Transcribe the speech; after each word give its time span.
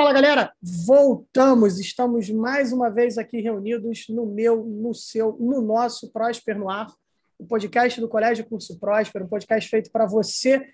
Fala 0.00 0.14
galera, 0.14 0.50
voltamos. 0.62 1.78
Estamos 1.78 2.30
mais 2.30 2.72
uma 2.72 2.88
vez 2.88 3.18
aqui 3.18 3.42
reunidos 3.42 4.06
no 4.08 4.24
meu, 4.24 4.64
no 4.64 4.94
seu, 4.94 5.36
no 5.38 5.60
nosso 5.60 6.10
Próspero 6.10 6.60
no 6.60 6.70
Ar, 6.70 6.90
o 7.38 7.44
podcast 7.44 8.00
do 8.00 8.08
Colégio 8.08 8.46
Curso 8.46 8.78
Próspero, 8.78 9.26
um 9.26 9.28
podcast 9.28 9.68
feito 9.68 9.90
para 9.90 10.06
você 10.06 10.72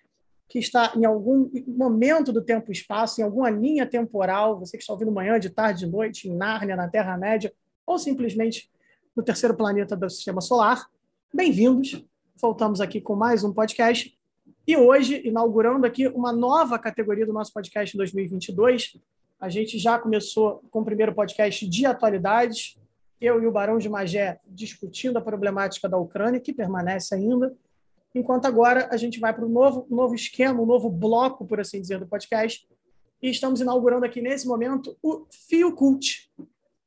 que 0.48 0.60
está 0.60 0.92
em 0.94 1.04
algum 1.04 1.50
momento 1.66 2.32
do 2.32 2.40
tempo 2.40 2.70
e 2.70 2.72
espaço, 2.72 3.20
em 3.20 3.24
alguma 3.24 3.50
linha 3.50 3.84
temporal, 3.84 4.60
você 4.60 4.76
que 4.76 4.84
está 4.84 4.92
ouvindo 4.92 5.10
manhã, 5.10 5.40
de 5.40 5.50
tarde, 5.50 5.80
de 5.80 5.90
noite, 5.90 6.28
em 6.28 6.32
Nárnia, 6.32 6.76
na 6.76 6.88
Terra-média, 6.88 7.52
ou 7.84 7.98
simplesmente 7.98 8.70
no 9.16 9.24
terceiro 9.24 9.56
planeta 9.56 9.96
do 9.96 10.08
Sistema 10.08 10.40
Solar. 10.40 10.86
Bem-vindos. 11.34 12.00
Voltamos 12.40 12.80
aqui 12.80 13.00
com 13.00 13.16
mais 13.16 13.42
um 13.42 13.52
podcast. 13.52 14.16
E 14.68 14.76
hoje, 14.76 15.20
inaugurando 15.26 15.84
aqui 15.84 16.06
uma 16.06 16.32
nova 16.32 16.78
categoria 16.78 17.26
do 17.26 17.32
nosso 17.32 17.52
podcast 17.52 17.92
em 17.92 17.98
2022, 17.98 19.00
a 19.38 19.48
gente 19.48 19.78
já 19.78 19.98
começou 19.98 20.62
com 20.70 20.80
o 20.80 20.84
primeiro 20.84 21.14
podcast 21.14 21.68
de 21.68 21.86
atualidades, 21.86 22.78
eu 23.20 23.42
e 23.42 23.46
o 23.46 23.52
Barão 23.52 23.78
de 23.78 23.88
Magé 23.88 24.40
discutindo 24.46 25.18
a 25.18 25.20
problemática 25.20 25.88
da 25.88 25.98
Ucrânia, 25.98 26.40
que 26.40 26.52
permanece 26.52 27.14
ainda, 27.14 27.54
enquanto 28.14 28.46
agora 28.46 28.88
a 28.90 28.96
gente 28.96 29.20
vai 29.20 29.34
para 29.34 29.44
um 29.44 29.48
novo, 29.48 29.86
novo 29.90 30.14
esquema, 30.14 30.60
um 30.60 30.66
novo 30.66 30.90
bloco, 30.90 31.46
por 31.46 31.60
assim 31.60 31.80
dizer, 31.80 31.98
do 31.98 32.06
podcast, 32.06 32.66
e 33.22 33.30
estamos 33.30 33.60
inaugurando 33.60 34.04
aqui 34.04 34.20
nesse 34.20 34.46
momento 34.46 34.96
o 35.02 35.26
Fio 35.30 35.74
Cult. 35.74 36.30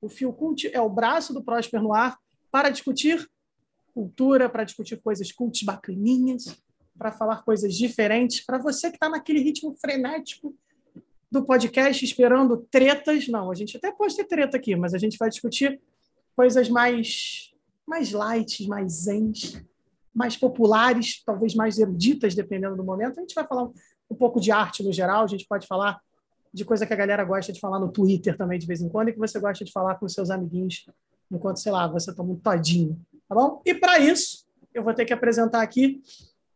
O 0.02 0.10
Fio 0.10 0.32
Cult 0.34 0.68
é 0.74 0.82
o 0.82 0.90
braço 0.90 1.34
do 1.34 1.44
Próspero 1.44 1.84
no 1.84 1.94
ar 1.94 2.18
para 2.52 2.70
discutir 2.70 3.30
cultura, 3.94 4.50
para 4.50 4.64
discutir 4.64 4.98
coisas 5.02 5.32
cultas 5.32 5.62
bacaninhas, 5.64 6.62
para 6.98 7.12
falar 7.12 7.44
coisas 7.44 7.76
diferentes, 7.76 8.46
para 8.46 8.58
você 8.58 8.90
que 8.90 8.96
está 8.96 9.10
naquele 9.10 9.40
ritmo 9.40 9.76
frenético 9.80 10.56
do 11.32 11.44
podcast 11.44 12.04
esperando 12.04 12.58
tretas. 12.72 13.28
Não, 13.28 13.52
a 13.52 13.56
gente 13.56 13.78
até 13.78 13.92
pode 13.92 14.16
ter 14.16 14.26
treta 14.26 14.58
aqui, 14.58 14.76
mas 14.76 14.94
a 14.94 14.98
gente 14.98 15.18
vai 15.18 15.30
discutir 15.30 15.80
coisas 16.36 16.70
mais, 16.70 17.52
mais 17.86 18.12
light, 18.12 18.68
mais 18.68 19.04
zens, 19.04 19.62
mais 20.14 20.36
populares, 20.36 21.24
talvez 21.24 21.54
mais 21.54 21.78
eruditas, 21.78 22.34
dependendo 22.34 22.76
do 22.76 22.84
momento. 22.84 23.20
A 23.20 23.22
gente 23.22 23.36
vai 23.36 23.46
falar 23.46 23.64
um, 23.64 23.74
um 24.10 24.16
pouco 24.16 24.40
de 24.40 24.52
arte 24.52 24.84
no 24.84 24.92
geral, 24.92 25.24
a 25.24 25.28
gente 25.28 25.46
pode 25.48 25.68
falar 25.68 26.02
de 26.52 26.66
coisa 26.66 26.86
que 26.86 26.94
a 26.94 26.96
galera 26.96 27.24
gosta 27.24 27.54
de 27.54 27.60
falar 27.60 27.80
no 27.80 27.92
Twitter 27.92 28.36
também 28.36 28.58
de 28.58 28.66
vez 28.66 28.82
em 28.82 28.90
quando 28.90 29.10
e 29.10 29.14
que 29.14 29.20
você 29.20 29.40
gosta 29.40 29.64
de 29.64 29.72
falar 29.72 29.96
com 29.96 30.08
seus 30.10 30.32
amiguinhos 30.32 30.86
enquanto, 31.32 31.60
sei 31.60 31.72
lá, 31.72 31.88
você 31.88 32.14
toma 32.14 32.34
um 32.34 32.36
todinho, 32.36 33.00
tá 33.28 33.36
bom? 33.36 33.62
E 33.64 33.76
para 33.76 34.00
isso, 34.00 34.48
eu 34.74 34.84
vou 34.84 34.94
ter 34.94 35.06
que 35.06 35.14
apresentar 35.14 35.62
aqui 35.62 36.02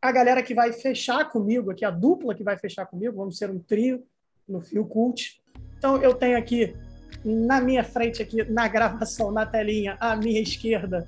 a 0.02 0.12
galera 0.12 0.42
que 0.42 0.53
vai 0.53 0.73
fechar 0.73 1.30
comigo, 1.30 1.72
aqui 1.72 1.86
a 1.86 1.92
dupla 1.92 2.34
que 2.34 2.44
vai 2.44 2.58
fechar 2.58 2.86
comigo, 2.86 3.16
vamos 3.16 3.38
ser 3.38 3.52
um 3.52 3.59
trio, 3.59 4.03
no 4.47 4.61
Fio 4.61 4.86
Cult. 4.86 5.41
Então, 5.77 5.97
eu 5.97 6.13
tenho 6.13 6.38
aqui 6.38 6.75
na 7.23 7.61
minha 7.61 7.83
frente, 7.83 8.22
aqui 8.22 8.44
na 8.50 8.67
gravação, 8.67 9.31
na 9.31 9.45
telinha, 9.45 9.97
à 10.00 10.16
minha 10.16 10.41
esquerda, 10.41 11.08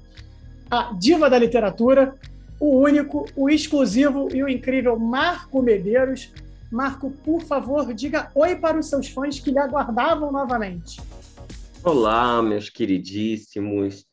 a 0.70 0.94
diva 0.94 1.30
da 1.30 1.38
literatura, 1.38 2.16
o 2.60 2.78
único, 2.80 3.26
o 3.36 3.50
exclusivo 3.50 4.30
e 4.34 4.44
o 4.44 4.50
incrível 4.50 4.98
Marco 4.98 5.62
Medeiros. 5.62 6.32
Marco, 6.72 7.12
por 7.12 7.42
favor, 7.42 7.94
diga 7.94 8.32
oi 8.34 8.56
para 8.56 8.80
os 8.80 8.88
seus 8.88 9.08
fãs 9.08 9.40
que 9.40 9.52
lhe 9.52 9.60
aguardavam 9.60 10.32
novamente. 10.32 11.00
Olá, 11.84 12.42
meus 12.42 12.70
queridíssimos. 12.70 14.06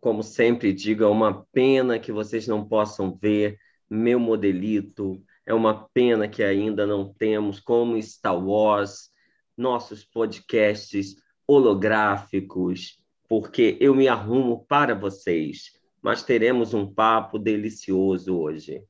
Como 0.00 0.22
sempre 0.22 0.72
digo, 0.72 1.02
é 1.02 1.08
uma 1.08 1.44
pena 1.52 1.98
que 1.98 2.12
vocês 2.12 2.46
não 2.46 2.64
possam 2.64 3.16
ver 3.20 3.58
meu 3.90 4.18
modelito, 4.20 5.20
é 5.48 5.54
uma 5.54 5.88
pena 5.94 6.28
que 6.28 6.42
ainda 6.42 6.86
não 6.86 7.10
temos, 7.10 7.58
como 7.58 8.00
Star 8.02 8.38
Wars, 8.38 9.10
nossos 9.56 10.04
podcasts 10.04 11.16
holográficos, 11.46 13.02
porque 13.26 13.78
eu 13.80 13.94
me 13.94 14.08
arrumo 14.08 14.66
para 14.68 14.94
vocês, 14.94 15.72
mas 16.02 16.22
teremos 16.22 16.74
um 16.74 16.86
papo 16.86 17.38
delicioso 17.38 18.38
hoje. 18.38 18.84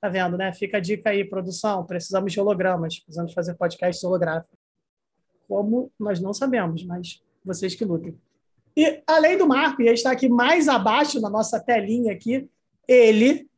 Tá 0.00 0.08
vendo, 0.08 0.36
né? 0.36 0.52
Fica 0.52 0.78
a 0.78 0.80
dica 0.80 1.10
aí, 1.10 1.24
produção. 1.24 1.86
Precisamos 1.86 2.32
de 2.32 2.40
hologramas, 2.40 2.98
precisamos 2.98 3.32
fazer 3.32 3.54
podcasts 3.54 4.02
holográficos. 4.02 4.58
Como 5.46 5.92
nós 6.00 6.20
não 6.20 6.34
sabemos, 6.34 6.82
mas 6.82 7.22
vocês 7.44 7.76
que 7.76 7.84
lutem. 7.84 8.18
E 8.76 9.00
além 9.06 9.38
do 9.38 9.46
Marco, 9.46 9.82
e 9.82 9.84
ele 9.84 9.94
está 9.94 10.10
aqui 10.10 10.28
mais 10.28 10.66
abaixo 10.66 11.20
na 11.20 11.30
nossa 11.30 11.60
telinha 11.60 12.12
aqui, 12.12 12.50
ele, 12.88 13.48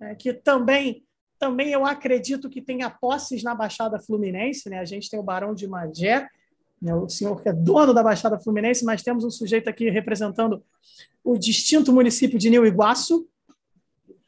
né, 0.00 0.16
que 0.16 0.32
também 0.32 1.04
também 1.42 1.72
eu 1.72 1.84
acredito 1.84 2.48
que 2.48 2.62
tenha 2.62 2.88
posses 2.88 3.42
na 3.42 3.52
Baixada 3.52 3.98
Fluminense. 3.98 4.70
Né? 4.70 4.78
A 4.78 4.84
gente 4.84 5.10
tem 5.10 5.18
o 5.18 5.24
Barão 5.24 5.52
de 5.52 5.66
Magé, 5.66 6.28
né? 6.80 6.94
o 6.94 7.08
senhor 7.08 7.42
que 7.42 7.48
é 7.48 7.52
dono 7.52 7.92
da 7.92 8.00
Baixada 8.00 8.38
Fluminense, 8.38 8.84
mas 8.84 9.02
temos 9.02 9.24
um 9.24 9.30
sujeito 9.30 9.68
aqui 9.68 9.90
representando 9.90 10.62
o 11.24 11.36
distinto 11.36 11.92
município 11.92 12.38
de 12.38 12.48
Nil 12.48 12.64
Iguaçu. 12.64 13.28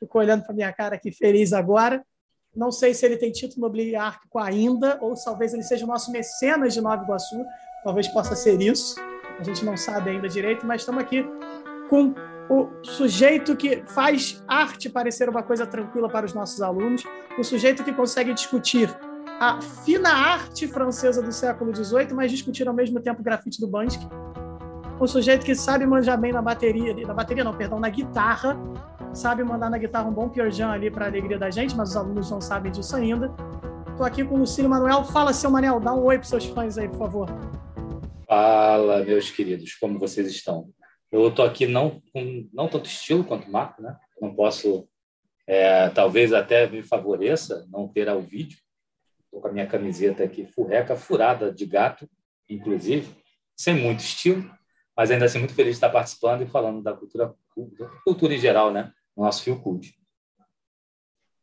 Ficou 0.01 0.21
olhando 0.21 0.43
para 0.43 0.53
minha 0.53 0.73
cara 0.73 0.97
aqui 0.97 1.13
feliz 1.13 1.53
agora. 1.53 2.05
Não 2.53 2.73
sei 2.73 2.93
se 2.95 3.07
ele 3.07 3.17
tem 3.17 3.31
título 3.31 3.61
nobiliárquico 3.61 4.37
ainda, 4.41 4.99
ou 5.01 5.15
talvez 5.15 5.55
ele 5.55 5.63
seja 5.63 5.85
o 5.85 5.89
nosso 5.89 6.11
mecenas 6.11 6.75
de 6.75 6.81
Nova 6.81 7.05
Iguaçu. 7.05 7.45
Talvez 7.85 8.09
possa 8.09 8.35
ser 8.35 8.61
isso. 8.61 8.97
A 9.39 9.43
gente 9.45 9.65
não 9.65 9.77
sabe 9.77 10.11
ainda 10.11 10.29
direito, 10.29 10.67
mas 10.67 10.83
estamos 10.83 11.01
aqui 11.01 11.25
com 11.89 12.15
o 12.49 12.69
sujeito 12.83 13.57
que 13.57 13.83
faz 13.87 14.43
arte 14.47 14.91
parecer 14.91 15.29
uma 15.29 15.43
coisa 15.43 15.67
tranquila 15.67 16.09
para 16.09 16.27
os 16.27 16.35
nossos 16.35 16.61
alunos, 16.61 17.05
o 17.39 17.43
sujeito 17.43 17.83
que 17.83 17.93
consegue 17.93 18.35
discutir 18.35 18.95
a 19.41 19.61
fina 19.61 20.11
arte 20.11 20.69
francesa 20.69 21.23
do 21.23 21.33
século 21.33 21.75
XVIII, 21.75 22.13
mas 22.13 22.31
discutir 22.31 22.69
ao 22.69 22.75
mesmo 22.75 23.01
tempo 23.01 23.21
o 23.21 23.25
grafite 23.25 23.61
do 23.61 23.67
Bansky, 23.67 24.07
o 25.01 25.07
sujeito 25.07 25.45
que 25.45 25.55
sabe 25.55 25.85
manjar 25.87 26.21
bem 26.21 26.33
na 26.33 26.41
bateria, 26.41 26.95
na 27.07 27.15
bateria 27.15 27.43
não, 27.43 27.55
perdão, 27.55 27.81
na 27.81 27.89
guitarra, 27.89 28.57
sabe 29.13 29.43
mandar 29.43 29.71
na 29.71 29.79
guitarra 29.79 30.09
um 30.09 30.13
bom 30.13 30.29
Pierre 30.29 30.63
ali 30.63 30.91
para 30.91 31.07
a 31.07 31.09
alegria 31.09 31.39
da 31.39 31.51
gente, 31.51 31.77
mas 31.77 31.91
os 31.91 31.97
alunos 31.97 32.31
não 32.31 32.41
sabem 32.41 32.71
disso 32.71 32.95
ainda. 32.95 33.35
Estou 33.91 34.07
aqui 34.07 34.25
com 34.25 34.35
o 34.35 34.39
Lucílio 34.39 34.69
Manuel. 34.69 35.05
Fala, 35.05 35.33
seu 35.33 35.51
Manel, 35.51 35.79
dá 35.79 35.95
um 35.95 36.03
oi 36.03 36.19
para 36.19 36.27
seus 36.27 36.47
fãs 36.47 36.77
aí, 36.79 36.89
por 36.89 36.99
favor. 36.99 37.29
Fala, 38.27 39.05
meus 39.05 39.31
queridos, 39.31 39.75
como 39.75 39.99
vocês 39.99 40.27
estão? 40.29 40.69
Eu 41.15 41.29
estou 41.29 41.45
aqui 41.45 41.65
não 41.65 42.03
com 42.13 42.49
não 42.53 42.67
tanto 42.67 42.87
estilo 42.87 43.23
quanto 43.23 43.47
o 43.47 43.53
Marco, 43.53 43.81
né? 43.81 43.97
Não 44.21 44.35
posso, 44.35 44.89
é, 45.47 45.89
talvez 45.91 46.33
até 46.33 46.69
me 46.69 46.83
favoreça 46.83 47.65
não 47.71 47.87
ter 47.87 48.09
ao 48.09 48.21
vídeo. 48.21 48.59
Estou 49.25 49.41
com 49.41 49.47
a 49.47 49.53
minha 49.53 49.67
camiseta 49.67 50.25
aqui, 50.25 50.45
furreca, 50.45 50.97
furada 50.97 51.53
de 51.53 51.67
gato, 51.67 52.11
inclusive, 52.49 53.15
sem 53.57 53.77
muito 53.77 54.01
estilo, 54.01 54.45
mas 54.97 55.09
ainda 55.13 55.27
assim 55.27 55.39
muito 55.39 55.55
feliz 55.55 55.75
de 55.75 55.77
estar 55.77 55.91
participando 55.91 56.43
e 56.43 56.49
falando 56.49 56.83
da 56.83 56.93
cultura, 56.93 57.33
cultura 58.03 58.35
em 58.35 58.39
geral, 58.39 58.73
né? 58.73 58.93
No 59.17 59.23
nosso 59.23 59.45
fio 59.45 59.63
cult. 59.63 59.95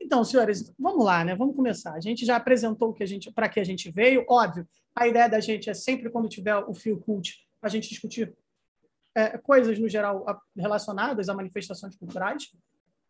Então, 0.02 0.22
senhores, 0.26 0.76
vamos 0.78 1.06
lá, 1.06 1.24
né? 1.24 1.34
Vamos 1.34 1.56
começar. 1.56 1.94
A 1.94 2.02
gente 2.02 2.26
já 2.26 2.36
apresentou 2.36 2.92
que 2.92 3.04
a 3.04 3.08
gente, 3.08 3.32
para 3.32 3.48
que 3.48 3.62
a 3.62 3.64
gente 3.64 3.90
veio. 3.90 4.26
Óbvio, 4.28 4.68
a 4.94 5.08
ideia 5.08 5.30
da 5.30 5.40
gente 5.40 5.70
é 5.70 5.74
sempre 5.74 6.10
quando 6.10 6.28
tiver 6.28 6.58
o 6.58 6.74
fio 6.74 7.00
cult, 7.00 7.38
a 7.62 7.70
gente 7.70 7.88
discutir 7.88 8.36
é, 9.16 9.38
coisas, 9.38 9.78
no 9.80 9.90
geral, 9.90 10.26
relacionadas 10.56 11.30
a 11.30 11.34
manifestações 11.34 11.96
culturais. 11.96 12.52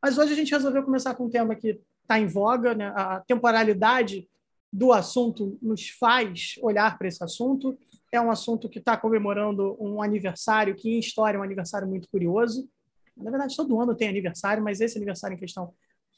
Mas 0.02 0.18
hoje 0.18 0.34
a 0.34 0.36
gente 0.36 0.52
resolveu 0.52 0.84
começar 0.84 1.14
com 1.14 1.26
um 1.26 1.30
tema 1.30 1.56
que 1.56 1.80
está 2.02 2.20
em 2.20 2.28
voga, 2.28 2.74
né? 2.74 2.92
a 2.96 3.22
temporalidade 3.22 4.28
do 4.72 4.94
assunto 4.94 5.58
nos 5.62 5.90
faz 5.90 6.56
olhar 6.62 6.98
para 6.98 7.08
esse 7.08 7.24
assunto. 7.24 7.78
É 8.12 8.20
um 8.20 8.32
assunto 8.32 8.70
que 8.70 8.80
está 8.80 8.98
comemorando 8.98 9.78
um 9.80 10.02
aniversário 10.02 10.76
que, 10.76 10.90
em 10.90 11.00
história, 11.00 11.38
é 11.38 11.40
um 11.40 11.44
aniversário 11.44 11.88
muito 11.88 12.10
curioso. 12.10 12.68
Na 13.16 13.30
verdade, 13.30 13.56
todo 13.56 13.80
ano 13.80 13.96
tem 13.96 14.08
aniversário, 14.08 14.64
mas 14.64 14.82
esse 14.82 14.98
aniversário 14.98 15.36
em 15.36 15.40
questão 15.40 15.74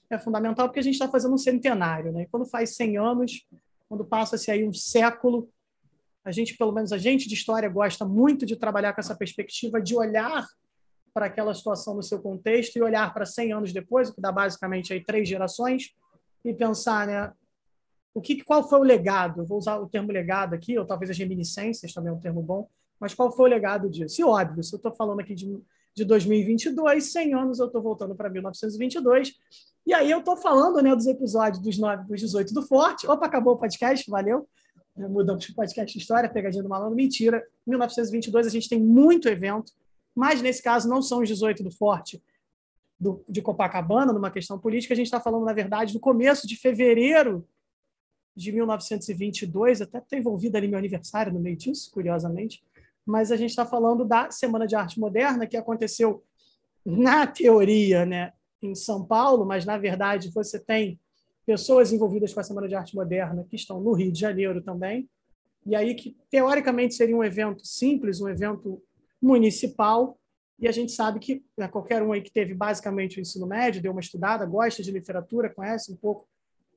é 0.10 0.20
fundamental 0.20 0.68
porque 0.68 0.80
a 0.80 0.84
gente 0.84 0.94
está 0.94 1.10
fazendo 1.10 1.34
um 1.34 1.38
centenário. 1.38 2.12
Né? 2.12 2.28
quando 2.32 2.46
faz 2.46 2.76
100 2.76 2.98
anos, 2.98 3.48
quando 3.90 4.06
passa-se 4.06 4.52
aí 4.52 4.68
um 4.68 4.74
século, 4.74 5.50
a 6.24 6.32
gente, 6.32 6.58
pelo 6.58 6.72
menos 6.72 6.92
a 6.94 6.98
gente 6.98 7.28
de 7.28 7.34
história, 7.34 7.68
gosta 7.68 8.06
muito 8.06 8.46
de 8.46 8.56
trabalhar 8.56 8.94
com 8.94 9.02
essa 9.02 9.16
perspectiva 9.16 9.82
de 9.82 9.96
olhar 9.96 10.48
para 11.14 11.26
aquela 11.26 11.54
situação 11.54 11.94
no 11.94 12.02
seu 12.02 12.20
contexto 12.20 12.76
e 12.76 12.82
olhar 12.82 13.14
para 13.14 13.26
100 13.26 13.54
anos 13.54 13.74
depois, 13.74 14.10
o 14.10 14.16
que 14.16 14.22
dá 14.22 14.32
basicamente 14.32 14.94
aí 14.94 15.04
três 15.04 15.28
gerações, 15.28 15.94
e 16.44 16.54
pensar, 16.54 17.08
né, 17.08 17.32
o 18.14 18.22
que, 18.22 18.44
qual 18.44 18.68
foi 18.68 18.80
o 18.80 18.84
legado? 18.84 19.42
Eu 19.42 19.46
vou 19.46 19.58
usar 19.58 19.78
o 19.78 19.88
termo 19.88 20.12
legado 20.12 20.54
aqui, 20.54 20.78
ou 20.78 20.86
talvez 20.86 21.12
as 21.12 21.18
reminiscências 21.18 21.94
também 21.94 22.12
é 22.12 22.16
um 22.16 22.20
termo 22.20 22.42
bom, 22.42 22.68
mas 23.00 23.14
qual 23.14 23.32
foi 23.32 23.50
o 23.50 23.54
legado 23.54 23.90
disso? 23.90 24.22
E 24.22 24.24
óbvio, 24.24 24.64
se 24.64 24.74
eu 24.74 24.78
estou 24.78 24.94
falando 24.94 25.20
aqui 25.20 25.36
de, 25.36 25.60
de 25.94 26.06
2022, 26.06 27.12
100 27.12 27.34
anos 27.34 27.60
eu 27.60 27.68
estou 27.68 27.82
voltando 27.82 28.16
para 28.16 28.30
1922, 28.30 29.34
e 29.86 29.94
aí 29.94 30.10
eu 30.10 30.20
estou 30.20 30.38
falando 30.38 30.82
né, 30.82 30.96
dos 30.96 31.06
episódios 31.06 31.62
dos 31.62 31.78
9 31.78 32.06
dos 32.06 32.22
18 32.22 32.54
do 32.54 32.62
Forte. 32.62 33.06
Opa, 33.06 33.26
acabou 33.26 33.56
o 33.56 33.58
podcast, 33.58 34.10
valeu 34.10 34.48
mudamos 34.96 35.48
o 35.48 35.56
podcast 35.56 35.98
História, 35.98 36.30
Pegadinha 36.30 36.64
do 36.64 36.70
Malandro, 36.70 36.96
mentira. 36.96 37.46
1922 37.66 38.48
a 38.48 38.50
gente 38.50 38.70
tem 38.70 38.80
muito 38.80 39.28
evento, 39.28 39.72
mas 40.16 40.42
nesse 40.42 40.62
caso 40.62 40.88
não 40.88 41.02
são 41.02 41.22
os 41.22 41.28
18 41.28 41.64
do 41.64 41.72
Forte 41.72 42.22
do, 43.00 43.24
de 43.28 43.42
Copacabana, 43.42 44.14
numa 44.14 44.32
questão 44.32 44.58
política, 44.58 44.94
a 44.94 44.98
gente 44.98 45.08
está 45.08 45.20
falando, 45.20 45.46
na 45.46 45.54
verdade, 45.54 45.94
do 45.94 46.00
começo 46.00 46.48
de 46.48 46.56
fevereiro 46.56 47.46
de 48.36 48.52
1922, 48.52 49.82
até 49.82 49.98
estou 49.98 50.18
envolvido 50.18 50.58
ali 50.58 50.68
meu 50.68 50.80
aniversário 50.80 51.34
no 51.34 51.40
meio 51.40 51.58
disso, 51.58 51.92
curiosamente, 51.92 52.64
mas 53.06 53.32
a 53.32 53.36
gente 53.36 53.50
está 53.50 53.66
falando 53.66 54.06
da 54.06 54.32
Semana 54.32 54.66
de 54.66 54.76
Arte 54.76 55.00
Moderna, 55.00 55.46
que 55.46 55.58
aconteceu 55.58 56.24
na 56.86 57.28
teoria 57.28 58.06
né, 58.06 58.34
em 58.62 58.74
São 58.74 59.04
Paulo, 59.06 59.46
mas 59.46 59.66
na 59.66 59.78
verdade 59.78 60.32
você 60.32 60.60
tem 60.60 61.00
pessoas 61.46 61.92
envolvidas 61.92 62.34
com 62.34 62.40
a 62.40 62.44
Semana 62.44 62.68
de 62.68 62.76
Arte 62.76 62.96
Moderna 62.96 63.46
que 63.50 63.56
estão 63.56 63.82
no 63.82 63.94
Rio 63.94 64.12
de 64.12 64.20
Janeiro 64.20 64.62
também, 64.62 65.10
e 65.66 65.76
aí 65.76 65.96
que 65.96 66.18
teoricamente 66.30 66.94
seria 66.94 67.16
um 67.16 67.24
evento 67.24 67.66
simples, 67.66 68.20
um 68.20 68.28
evento 68.28 68.82
municipal, 69.22 70.18
e 70.60 70.68
a 70.68 70.72
gente 70.72 70.92
sabe 70.92 71.20
que 71.20 71.44
né, 71.58 71.68
qualquer 71.68 72.02
um 72.02 72.12
aí 72.12 72.22
que 72.22 72.32
teve 72.32 72.54
basicamente 72.54 73.18
o 73.18 73.22
ensino 73.22 73.48
médio, 73.48 73.82
deu 73.82 73.92
uma 73.92 74.02
estudada, 74.02 74.46
gosta 74.46 74.84
de 74.84 74.92
literatura, 74.92 75.50
conhece 75.50 75.92
um 75.92 75.96
pouco 75.96 76.28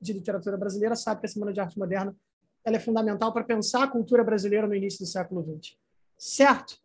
de 0.01 0.13
literatura 0.13 0.57
brasileira, 0.57 0.95
sabe 0.95 1.21
que 1.21 1.25
a 1.25 1.29
Semana 1.29 1.53
de 1.53 1.59
Arte 1.59 1.77
Moderna 1.77 2.15
ela 2.63 2.75
é 2.75 2.79
fundamental 2.79 3.31
para 3.31 3.45
pensar 3.45 3.83
a 3.83 3.87
cultura 3.87 4.23
brasileira 4.23 4.67
no 4.67 4.75
início 4.75 4.99
do 4.99 5.05
século 5.05 5.41
XX. 5.41 5.77
Certo? 6.17 6.77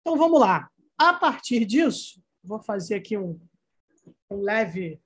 Então 0.00 0.16
vamos 0.16 0.40
lá. 0.40 0.68
A 0.98 1.14
partir 1.14 1.64
disso, 1.64 2.20
vou 2.42 2.58
fazer 2.60 2.96
aqui 2.96 3.16
um, 3.16 3.38
um 4.30 4.40
leve, 4.40 5.00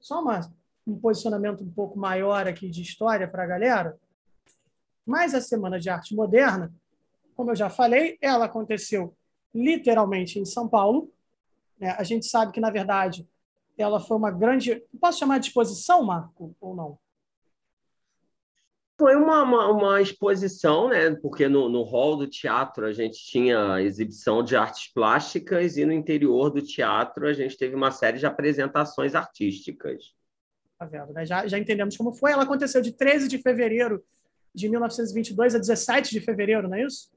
só 0.00 0.20
uma, 0.20 0.40
um 0.86 0.98
posicionamento 0.98 1.64
um 1.64 1.70
pouco 1.70 1.98
maior 1.98 2.46
aqui 2.46 2.70
de 2.70 2.82
história 2.82 3.26
para 3.26 3.42
a 3.42 3.46
galera. 3.46 3.98
Mas 5.04 5.34
a 5.34 5.40
Semana 5.40 5.80
de 5.80 5.90
Arte 5.90 6.14
Moderna, 6.14 6.72
como 7.34 7.50
eu 7.50 7.56
já 7.56 7.68
falei, 7.68 8.16
ela 8.20 8.46
aconteceu 8.46 9.14
literalmente 9.54 10.38
em 10.38 10.44
São 10.44 10.68
Paulo. 10.68 11.10
É, 11.80 11.90
a 11.90 12.02
gente 12.02 12.26
sabe 12.26 12.52
que, 12.52 12.60
na 12.60 12.70
verdade, 12.70 13.28
ela 13.76 14.00
foi 14.00 14.16
uma 14.16 14.30
grande. 14.30 14.82
Posso 15.00 15.18
chamar 15.18 15.38
de 15.38 15.48
exposição, 15.48 16.02
Marco, 16.02 16.54
ou 16.60 16.74
não? 16.74 16.98
Foi 18.98 19.14
uma, 19.14 19.42
uma, 19.42 19.70
uma, 19.70 20.00
exposição, 20.00 20.88
né? 20.88 21.14
Porque 21.16 21.48
no, 21.48 21.68
no 21.68 21.82
hall 21.82 22.16
do 22.16 22.26
teatro 22.26 22.86
a 22.86 22.92
gente 22.92 23.18
tinha 23.18 23.82
exibição 23.82 24.42
de 24.42 24.56
artes 24.56 24.90
plásticas 24.90 25.76
e 25.76 25.84
no 25.84 25.92
interior 25.92 26.50
do 26.50 26.62
teatro 26.62 27.26
a 27.28 27.32
gente 27.34 27.58
teve 27.58 27.74
uma 27.74 27.90
série 27.90 28.18
de 28.18 28.24
apresentações 28.24 29.14
artísticas. 29.14 30.15
Tá 30.78 30.84
vendo, 30.84 31.12
né? 31.12 31.24
já, 31.24 31.46
já 31.46 31.58
entendemos 31.58 31.96
como 31.96 32.12
foi. 32.12 32.32
Ela 32.32 32.42
aconteceu 32.42 32.82
de 32.82 32.92
13 32.92 33.28
de 33.28 33.38
fevereiro 33.38 34.04
de 34.54 34.68
1922 34.68 35.54
a 35.54 35.58
17 35.58 36.10
de 36.10 36.20
fevereiro, 36.20 36.68
não 36.68 36.76
é 36.76 36.84
isso? 36.84 37.10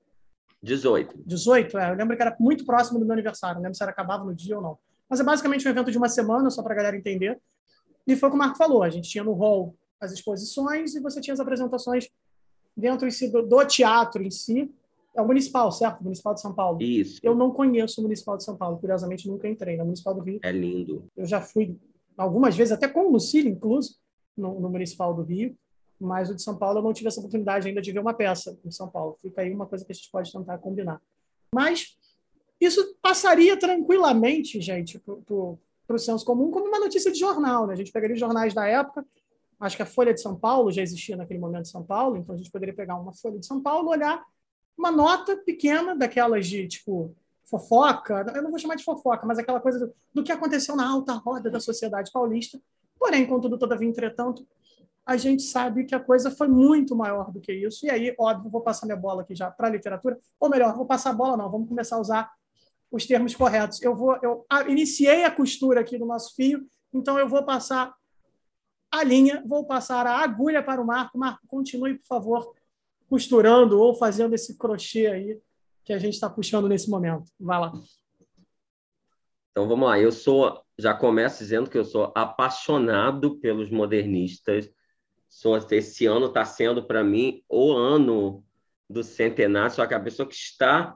18. 0.61 1.23
18, 1.25 1.77
é. 1.77 1.91
Eu 1.91 1.95
lembro 1.95 2.15
que 2.15 2.21
era 2.21 2.35
muito 2.39 2.65
próximo 2.65 2.99
do 2.99 3.05
meu 3.05 3.13
aniversário. 3.13 3.55
Não 3.55 3.63
lembro 3.63 3.77
se 3.77 3.83
era 3.83 3.91
acabava 3.91 4.23
no 4.25 4.33
dia 4.33 4.57
ou 4.57 4.61
não. 4.61 4.77
Mas 5.09 5.19
é 5.19 5.23
basicamente 5.23 5.67
um 5.67 5.71
evento 5.71 5.91
de 5.91 5.97
uma 5.97 6.09
semana, 6.09 6.49
só 6.49 6.61
para 6.61 6.73
a 6.73 6.75
galera 6.75 6.97
entender. 6.97 7.39
E 8.05 8.15
foi 8.15 8.27
o 8.27 8.31
que 8.31 8.35
o 8.35 8.39
Marco 8.39 8.57
falou. 8.57 8.83
A 8.83 8.89
gente 8.89 9.09
tinha 9.09 9.23
no 9.23 9.33
hall 9.33 9.75
as 9.99 10.11
exposições 10.11 10.95
e 10.95 10.99
você 10.99 11.19
tinha 11.19 11.33
as 11.33 11.39
apresentações 11.39 12.09
dentro 12.75 13.07
em 13.07 13.11
si 13.11 13.31
do, 13.31 13.41
do 13.41 13.65
teatro 13.65 14.23
em 14.23 14.31
si. 14.31 14.71
É 15.15 15.21
o 15.21 15.25
Municipal, 15.25 15.71
certo? 15.71 16.03
Municipal 16.03 16.33
de 16.33 16.41
São 16.41 16.53
Paulo. 16.53 16.81
Isso. 16.81 17.19
Eu 17.23 17.35
não 17.35 17.51
conheço 17.51 17.99
o 17.99 18.03
Municipal 18.03 18.37
de 18.37 18.43
São 18.43 18.55
Paulo. 18.55 18.77
Curiosamente, 18.77 19.27
nunca 19.27 19.47
entrei. 19.47 19.75
No 19.77 19.85
Municipal 19.85 20.13
do 20.13 20.21
Rio. 20.21 20.39
É 20.43 20.51
lindo. 20.51 21.05
Eu 21.17 21.25
já 21.25 21.41
fui 21.41 21.77
algumas 22.19 22.55
vezes, 22.55 22.73
até 22.73 22.87
com 22.87 23.07
o 23.07 23.11
Lucílio, 23.11 23.51
incluso, 23.51 23.95
no, 24.35 24.59
no 24.59 24.69
Municipal 24.69 25.13
do 25.13 25.23
Rio. 25.23 25.57
Mas 25.99 26.29
o 26.29 26.35
de 26.35 26.41
São 26.41 26.57
Paulo 26.57 26.79
eu 26.79 26.83
não 26.83 26.93
tive 26.93 27.07
essa 27.07 27.19
oportunidade 27.19 27.67
ainda 27.67 27.81
de 27.81 27.91
ver 27.91 27.99
uma 27.99 28.13
peça 28.13 28.57
em 28.63 28.71
São 28.71 28.89
Paulo. 28.89 29.17
Fica 29.21 29.41
aí 29.41 29.53
uma 29.53 29.65
coisa 29.65 29.83
que 29.83 29.91
a 29.91 29.95
gente 29.95 30.09
pode 30.11 30.31
tentar 30.31 30.57
combinar. 30.57 31.01
Mas 31.53 31.97
isso 32.59 32.95
passaria 33.01 33.57
tranquilamente, 33.57 34.61
gente, 34.61 34.99
para 34.99 35.95
o 35.95 35.97
senso 35.97 36.25
comum 36.25 36.51
como 36.51 36.67
uma 36.67 36.79
notícia 36.79 37.11
de 37.11 37.19
jornal. 37.19 37.67
Né? 37.67 37.73
A 37.73 37.77
gente 37.77 37.91
pegaria 37.91 38.13
os 38.13 38.19
jornais 38.19 38.53
da 38.53 38.65
época, 38.67 39.05
acho 39.59 39.75
que 39.75 39.83
a 39.83 39.85
Folha 39.85 40.13
de 40.13 40.21
São 40.21 40.35
Paulo 40.35 40.71
já 40.71 40.81
existia 40.81 41.17
naquele 41.17 41.39
momento 41.39 41.67
em 41.67 41.71
São 41.71 41.83
Paulo, 41.83 42.17
então 42.17 42.35
a 42.35 42.37
gente 42.37 42.51
poderia 42.51 42.73
pegar 42.73 42.95
uma 42.95 43.13
Folha 43.13 43.39
de 43.39 43.45
São 43.45 43.61
Paulo, 43.61 43.89
olhar 43.89 44.23
uma 44.77 44.91
nota 44.91 45.35
pequena 45.35 45.93
daquelas 45.95 46.47
de, 46.47 46.65
tipo, 46.67 47.13
fofoca, 47.49 48.25
eu 48.35 48.43
não 48.43 48.51
vou 48.51 48.59
chamar 48.59 48.75
de 48.75 48.83
fofoca, 48.83 49.25
mas 49.25 49.39
aquela 49.39 49.59
coisa 49.59 49.79
do, 49.79 49.93
do 50.13 50.23
que 50.23 50.31
aconteceu 50.31 50.75
na 50.75 50.87
alta 50.87 51.13
roda 51.13 51.49
da 51.49 51.59
sociedade 51.59 52.11
paulista. 52.11 52.61
Porém, 52.97 53.25
contudo, 53.25 53.57
todavia, 53.57 53.87
entretanto, 53.87 54.47
a 55.05 55.17
gente 55.17 55.41
sabe 55.41 55.85
que 55.85 55.95
a 55.95 55.99
coisa 55.99 56.29
foi 56.29 56.47
muito 56.47 56.95
maior 56.95 57.31
do 57.31 57.39
que 57.39 57.51
isso. 57.51 57.85
E 57.85 57.89
aí, 57.89 58.15
óbvio, 58.19 58.51
vou 58.51 58.61
passar 58.61 58.85
minha 58.85 58.97
bola 58.97 59.23
aqui 59.23 59.33
já 59.33 59.49
para 59.49 59.67
a 59.67 59.71
literatura. 59.71 60.19
Ou 60.39 60.49
melhor, 60.49 60.75
vou 60.75 60.85
passar 60.85 61.09
a 61.09 61.13
bola, 61.13 61.35
não, 61.35 61.49
vamos 61.49 61.67
começar 61.67 61.95
a 61.95 61.99
usar 61.99 62.31
os 62.91 63.07
termos 63.07 63.35
corretos. 63.35 63.81
Eu 63.81 63.95
vou, 63.95 64.17
eu 64.21 64.45
iniciei 64.67 65.23
a 65.23 65.31
costura 65.31 65.81
aqui 65.81 65.97
do 65.97 66.05
nosso 66.05 66.35
fio, 66.35 66.67
então 66.93 67.17
eu 67.17 67.27
vou 67.27 67.43
passar 67.43 67.93
a 68.91 69.03
linha, 69.03 69.43
vou 69.47 69.65
passar 69.65 70.05
a 70.05 70.19
agulha 70.19 70.61
para 70.61 70.81
o 70.81 70.85
Marco. 70.85 71.17
Marco, 71.17 71.47
continue, 71.47 71.97
por 71.97 72.05
favor, 72.05 72.53
costurando 73.09 73.79
ou 73.79 73.95
fazendo 73.95 74.35
esse 74.35 74.57
crochê 74.57 75.07
aí 75.07 75.41
que 75.89 75.93
a 75.93 75.97
gente 75.97 76.13
está 76.13 76.29
puxando 76.29 76.69
nesse 76.69 76.87
momento. 76.87 77.31
Vai 77.39 77.59
lá. 77.59 77.73
Então 79.49 79.67
vamos 79.67 79.89
lá. 79.89 79.99
Eu 79.99 80.11
sou, 80.11 80.63
já 80.77 80.93
começo 80.93 81.39
dizendo 81.39 81.67
que 81.67 81.79
eu 81.79 81.83
sou 81.83 82.13
apaixonado 82.15 83.39
pelos 83.39 83.71
modernistas 83.71 84.69
esse 85.71 86.05
ano 86.05 86.27
está 86.27 86.45
sendo 86.45 86.83
para 86.83 87.03
mim 87.03 87.43
o 87.49 87.71
ano 87.71 88.43
do 88.87 89.03
centenário, 89.03 89.71
só 89.71 89.85
que 89.85 89.93
a 89.93 89.99
pessoa 89.99 90.27
que 90.27 90.33
está 90.33 90.95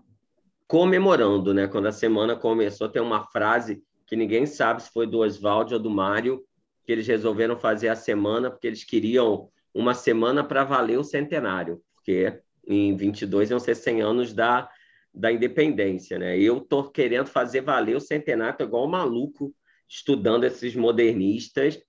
comemorando, 0.67 1.53
né? 1.53 1.67
Quando 1.67 1.87
a 1.87 1.91
semana 1.91 2.35
começou, 2.35 2.89
tem 2.89 3.01
uma 3.01 3.23
frase 3.31 3.83
que 4.07 4.15
ninguém 4.15 4.45
sabe 4.45 4.81
se 4.81 4.91
foi 4.91 5.05
do 5.05 5.19
Oswaldo 5.19 5.75
ou 5.75 5.79
do 5.79 5.89
Mário, 5.89 6.43
que 6.83 6.91
eles 6.91 7.07
resolveram 7.07 7.57
fazer 7.57 7.89
a 7.89 7.95
semana 7.95 8.49
porque 8.49 8.67
eles 8.67 8.83
queriam 8.83 9.49
uma 9.73 9.93
semana 9.93 10.43
para 10.43 10.63
valer 10.63 10.97
o 10.97 11.03
centenário, 11.03 11.81
porque 11.95 12.41
em 12.67 12.95
22 12.95 13.51
iam 13.51 13.59
ser 13.59 13.75
100 13.75 14.01
anos 14.01 14.33
da, 14.33 14.69
da 15.13 15.31
independência, 15.31 16.17
né? 16.17 16.37
Eu 16.39 16.61
tô 16.61 16.89
querendo 16.89 17.27
fazer 17.27 17.61
valer 17.61 17.95
o 17.95 18.01
centenário, 18.01 18.65
igual 18.65 18.85
um 18.85 18.89
maluco 18.89 19.53
estudando 19.87 20.43
esses 20.43 20.75
modernistas 20.75 21.79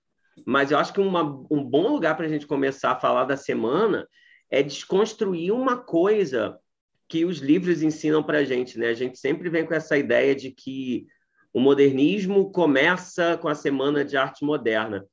mas 0.43 0.71
eu 0.71 0.77
acho 0.77 0.91
que 0.91 0.99
uma, 0.99 1.23
um 1.49 1.63
bom 1.63 1.87
lugar 1.89 2.17
para 2.17 2.25
a 2.25 2.29
gente 2.29 2.47
começar 2.47 2.91
a 2.91 2.99
falar 2.99 3.25
da 3.25 3.37
semana 3.37 4.07
é 4.49 4.61
desconstruir 4.61 5.51
uma 5.51 5.77
coisa 5.77 6.59
que 7.07 7.23
os 7.23 7.37
livros 7.37 7.81
ensinam 7.81 8.23
para 8.23 8.39
a 8.39 8.43
gente. 8.43 8.77
Né? 8.77 8.87
A 8.89 8.93
gente 8.93 9.17
sempre 9.17 9.49
vem 9.49 9.65
com 9.65 9.73
essa 9.73 9.97
ideia 9.97 10.35
de 10.35 10.51
que 10.51 11.07
o 11.53 11.59
modernismo 11.59 12.51
começa 12.51 13.37
com 13.37 13.47
a 13.47 13.55
Semana 13.55 14.03
de 14.03 14.17
Arte 14.17 14.43
Moderna. 14.43 15.05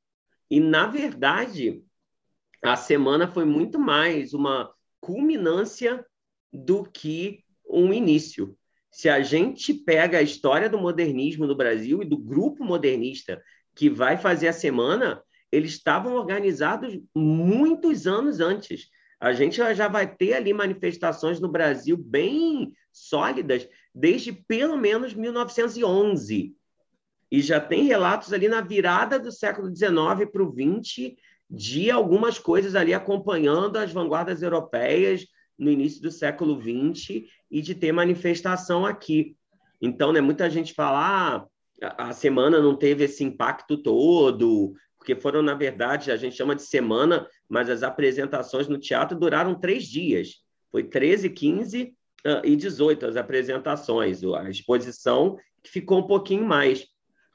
E, 0.51 0.59
na 0.59 0.87
verdade, 0.87 1.83
a 2.63 2.75
semana 2.75 3.29
foi 3.29 3.45
muito 3.45 3.79
mais 3.79 4.35
uma 4.35 4.73
culminância 5.01 6.05
do 6.53 6.85
que 6.85 7.42
um 7.73 7.93
início. 7.93 8.57
Se 8.91 9.09
a 9.09 9.23
gente 9.23 9.73
pega 9.73 10.19
a 10.19 10.23
história 10.23 10.69
do 10.69 10.79
modernismo 10.79 11.47
no 11.47 11.57
Brasil 11.57 12.03
e 12.03 12.07
do 12.07 12.19
grupo 12.19 12.63
modernista 12.63 13.43
que 13.75 13.89
vai 13.89 14.19
fazer 14.19 14.49
a 14.49 14.53
semana, 14.53 15.23
eles 15.51 15.73
estavam 15.73 16.15
organizados 16.15 16.99
muitos 17.15 18.07
anos 18.07 18.41
antes. 18.41 18.89
A 19.19 19.33
gente 19.33 19.57
já 19.57 19.89
vai 19.89 20.15
ter 20.15 20.35
ali 20.35 20.53
manifestações 20.53 21.41
no 21.41 21.49
Brasil 21.49 21.97
bem 21.97 22.73
sólidas 22.93 23.69
desde 23.95 24.33
pelo 24.33 24.77
menos 24.77 25.15
1911. 25.15 26.55
E 27.31 27.41
já 27.41 27.61
tem 27.61 27.85
relatos 27.85 28.33
ali 28.33 28.49
na 28.49 28.61
virada 28.61 29.19
do 29.19 29.33
século 29.33 29.75
XIX 29.75 30.31
para 30.31 30.43
o 30.43 30.53
XX 30.53 31.15
de 31.49 31.91
algumas 31.91 32.39
coisas 32.39 32.75
ali 32.75 32.93
acompanhando 32.93 33.77
as 33.77 33.93
vanguardas 33.93 34.43
europeias 34.43 35.27
no 35.59 35.71
início 35.71 36.03
do 36.03 36.11
século 36.11 36.61
XX 36.61 37.25
e 37.53 37.61
de 37.61 37.75
ter 37.75 37.93
manifestação 37.93 38.87
aqui. 38.87 39.37
Então, 39.81 40.11
né, 40.11 40.23
muita 40.23 40.49
gente 40.49 40.73
fala, 40.73 41.47
ah, 41.83 41.97
a 41.99 42.13
semana 42.13 42.63
não 42.63 42.75
teve 42.75 43.05
esse 43.05 43.23
impacto 43.23 43.77
todo, 43.77 44.73
porque 44.97 45.15
foram, 45.15 45.43
na 45.43 45.53
verdade, 45.53 46.11
a 46.11 46.17
gente 46.17 46.35
chama 46.35 46.57
de 46.57 46.63
semana, 46.63 47.29
mas 47.47 47.69
as 47.69 47.83
apresentações 47.83 48.69
no 48.69 48.79
teatro 48.79 49.19
duraram 49.19 49.55
três 49.55 49.85
dias. 49.85 50.37
Foi 50.71 50.83
13, 50.83 51.29
15 51.29 51.95
uh, 52.27 52.41
e 52.43 52.57
18 52.57 53.05
as 53.05 53.17
apresentações, 53.17 54.23
a 54.25 54.49
exposição 54.49 55.37
ficou 55.63 55.99
um 55.99 56.07
pouquinho 56.07 56.47
mais. 56.47 56.87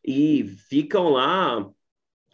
E 0.04 0.46
ficam 0.70 1.10
lá 1.10 1.70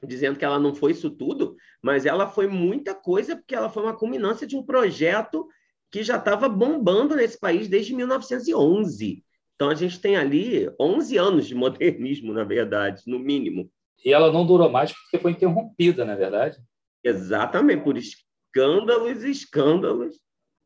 dizendo 0.06 0.38
que 0.38 0.46
ela 0.46 0.60
não 0.60 0.76
foi 0.76 0.92
isso 0.92 1.10
tudo, 1.10 1.56
mas 1.82 2.06
ela 2.06 2.28
foi 2.28 2.48
muita 2.48 2.94
coisa, 2.94 3.36
porque 3.36 3.56
ela 3.56 3.70
foi 3.70 3.84
uma 3.84 3.96
culminância 3.96 4.46
de 4.46 4.56
um 4.56 4.64
projeto 4.64 5.48
que 5.94 6.02
já 6.02 6.18
estava 6.18 6.50
bombando 6.50 7.16
nesse 7.16 7.40
país 7.40 7.68
desde 7.68 7.96
1911. 7.96 9.24
Então, 9.54 9.70
a 9.70 9.76
gente 9.76 10.02
tem 10.02 10.16
ali 10.16 10.68
11 10.80 11.18
anos 11.20 11.48
de 11.48 11.54
modernismo, 11.54 12.34
na 12.34 12.44
verdade, 12.44 13.04
no 13.06 13.20
mínimo. 13.20 13.70
E 14.04 14.12
ela 14.12 14.34
não 14.34 14.44
durou 14.44 14.72
mais 14.72 14.92
porque 14.92 15.20
foi 15.20 15.32
interrompida, 15.34 16.04
na 16.04 16.14
é 16.14 16.16
verdade? 16.16 16.58
Exatamente, 17.04 17.84
por 17.84 17.96
escândalos 17.96 19.24
e 19.24 19.30
escândalos. 19.30 20.20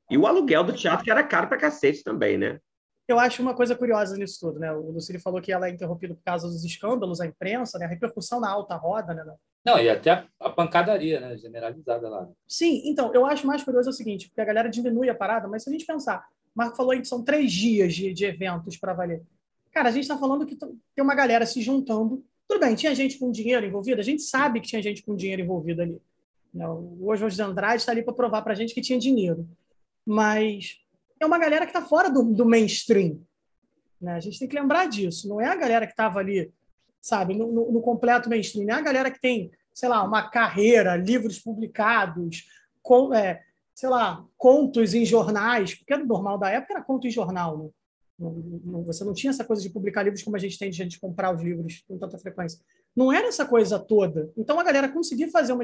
E 0.10 0.17
o 0.17 0.25
aluguel 0.25 0.63
do 0.63 0.72
teatro, 0.72 1.03
que 1.03 1.12
era 1.12 1.22
caro 1.22 1.50
para 1.50 1.57
cacete 1.57 2.05
também, 2.05 2.38
né? 2.38 2.62
Eu 3.07 3.19
acho 3.19 3.41
uma 3.41 3.55
coisa 3.55 3.75
curiosa 3.75 4.17
nisso 4.17 4.39
tudo, 4.39 4.59
né? 4.59 4.71
O 4.71 4.91
Lucílio 4.91 5.21
falou 5.21 5.41
que 5.41 5.51
ela 5.51 5.67
é 5.67 5.71
interrompida 5.71 6.13
por 6.13 6.23
causa 6.23 6.47
dos 6.47 6.63
escândalos, 6.63 7.21
a 7.21 7.25
imprensa, 7.25 7.79
né? 7.79 7.85
A 7.85 7.89
repercussão 7.89 8.39
na 8.39 8.49
alta 8.49 8.75
roda, 8.75 9.13
né? 9.13 9.23
Não, 9.65 9.79
e 9.79 9.89
até 9.89 10.25
a 10.39 10.49
pancadaria, 10.49 11.19
né? 11.19 11.37
Generalizada 11.37 12.09
lá. 12.09 12.27
Sim, 12.47 12.81
então, 12.85 13.13
eu 13.13 13.25
acho 13.25 13.47
mais 13.47 13.63
curioso 13.63 13.89
o 13.89 13.93
seguinte, 13.93 14.27
porque 14.27 14.41
a 14.41 14.45
galera 14.45 14.69
diminui 14.69 15.09
a 15.09 15.15
parada, 15.15 15.47
mas 15.47 15.63
se 15.63 15.69
a 15.69 15.71
gente 15.71 15.85
pensar, 15.85 16.25
o 16.55 16.57
Marco 16.57 16.75
falou 16.75 16.91
aí 16.91 17.01
que 17.01 17.07
são 17.07 17.23
três 17.23 17.51
dias 17.51 17.93
de, 17.93 18.13
de 18.13 18.25
eventos 18.25 18.77
para 18.77 18.93
valer. 18.93 19.23
Cara, 19.71 19.89
a 19.89 19.91
gente 19.91 20.03
está 20.03 20.17
falando 20.17 20.45
que 20.45 20.55
tem 20.55 20.75
uma 20.97 21.15
galera 21.15 21.45
se 21.45 21.61
juntando. 21.61 22.23
Tudo 22.47 22.59
bem, 22.59 22.75
tinha 22.75 22.95
gente 22.95 23.19
com 23.19 23.31
dinheiro 23.31 23.65
envolvido, 23.65 23.99
a 23.99 24.03
gente 24.03 24.21
sabe 24.21 24.59
que 24.59 24.67
tinha 24.67 24.81
gente 24.81 25.03
com 25.03 25.15
dinheiro 25.15 25.41
envolvido 25.41 25.81
ali. 25.81 26.01
Né? 26.53 26.67
O 26.67 27.09
Oswald 27.09 27.35
de 27.35 27.41
Andrade 27.41 27.81
está 27.81 27.91
ali 27.91 28.03
para 28.03 28.13
provar 28.13 28.41
para 28.41 28.53
a 28.53 28.55
gente 28.55 28.73
que 28.73 28.81
tinha 28.81 28.97
dinheiro. 28.97 29.47
Mas 30.05 30.79
é 31.19 31.25
uma 31.25 31.38
galera 31.38 31.65
que 31.65 31.75
está 31.75 31.81
fora 31.81 32.09
do, 32.09 32.24
do 32.24 32.45
mainstream. 32.45 33.19
Né? 34.01 34.13
A 34.13 34.19
gente 34.19 34.39
tem 34.39 34.47
que 34.47 34.59
lembrar 34.59 34.88
disso. 34.88 35.27
Não 35.27 35.41
é 35.41 35.47
a 35.47 35.55
galera 35.55 35.86
que 35.86 35.93
estava 35.93 36.19
ali, 36.19 36.51
sabe, 37.01 37.33
no, 37.33 37.51
no, 37.51 37.71
no, 37.71 37.81
completo 37.81 38.29
mainstream. 38.29 38.65
Não 38.65 38.75
é 38.75 38.77
a 38.77 38.81
galera 38.81 39.12
que 39.12 39.19
tem, 39.19 39.51
sei 39.74 39.89
lá, 39.89 40.03
uma 40.03 40.29
carreira, 40.29 40.95
livros 40.95 41.39
publicados, 41.39 42.47
com, 42.81 43.13
é, 43.13 43.41
sei 43.74 43.89
lá, 43.89 44.25
contos 44.38 44.93
em 44.93 45.05
jornais, 45.05 45.75
porque 45.75 45.93
era 45.93 46.05
normal 46.05 46.38
da 46.38 46.50
época, 46.50 46.74
era 46.74 46.83
conto 46.83 47.07
em 47.07 47.12
jornal. 47.12 47.57
Né? 47.57 47.69
Não, 48.19 48.31
não, 48.65 48.83
você 48.83 49.03
não 49.03 49.13
tinha 49.13 49.29
essa 49.29 49.45
coisa 49.45 49.62
de 49.62 49.69
publicar 49.69 50.03
livros 50.03 50.24
como 50.24 50.36
a 50.36 50.39
gente 50.39 50.57
tem 50.57 50.69
de 50.69 50.77
gente 50.77 51.00
comprar 51.00 51.36
os 51.36 51.41
livros 51.41 51.83
com 51.88 51.97
tanta 51.97 52.17
frequência. 52.17 52.59
Não 52.95 53.13
era 53.13 53.27
essa 53.27 53.45
coisa 53.45 53.77
toda. 53.77 54.31
Então 54.36 54.59
a 54.59 54.63
galera 54.63 54.89
conseguia 54.89 55.29
fazer 55.29 55.53
uma, 55.53 55.63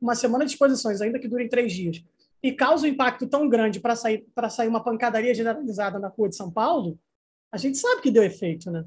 uma 0.00 0.14
semana 0.16 0.44
de 0.44 0.52
exposições, 0.52 1.00
ainda 1.00 1.18
que 1.20 1.28
durem 1.28 1.48
três 1.48 1.72
dias, 1.72 2.02
e 2.42 2.52
causa 2.52 2.86
um 2.86 2.90
impacto 2.90 3.26
tão 3.26 3.48
grande 3.48 3.78
para 3.78 3.94
sair, 3.94 4.26
sair 4.50 4.68
uma 4.68 4.82
pancadaria 4.82 5.34
generalizada 5.34 5.98
na 5.98 6.08
rua 6.08 6.28
de 6.28 6.36
São 6.36 6.50
Paulo, 6.50 6.98
a 7.52 7.56
gente 7.56 7.78
sabe 7.78 8.02
que 8.02 8.10
deu 8.10 8.24
efeito, 8.24 8.70
né? 8.70 8.84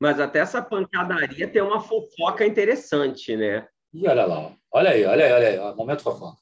Mas 0.00 0.20
até 0.20 0.38
essa 0.38 0.62
pancadaria 0.62 1.48
tem 1.48 1.60
uma 1.60 1.80
fofoca 1.80 2.46
interessante, 2.46 3.36
né? 3.36 3.66
E 3.92 4.06
olha 4.08 4.24
lá, 4.24 4.56
olha 4.72 4.90
aí, 4.90 5.04
olha 5.04 5.24
aí, 5.24 5.32
olha 5.32 5.70
aí, 5.70 5.76
momento 5.76 6.02
fofoca. 6.02 6.38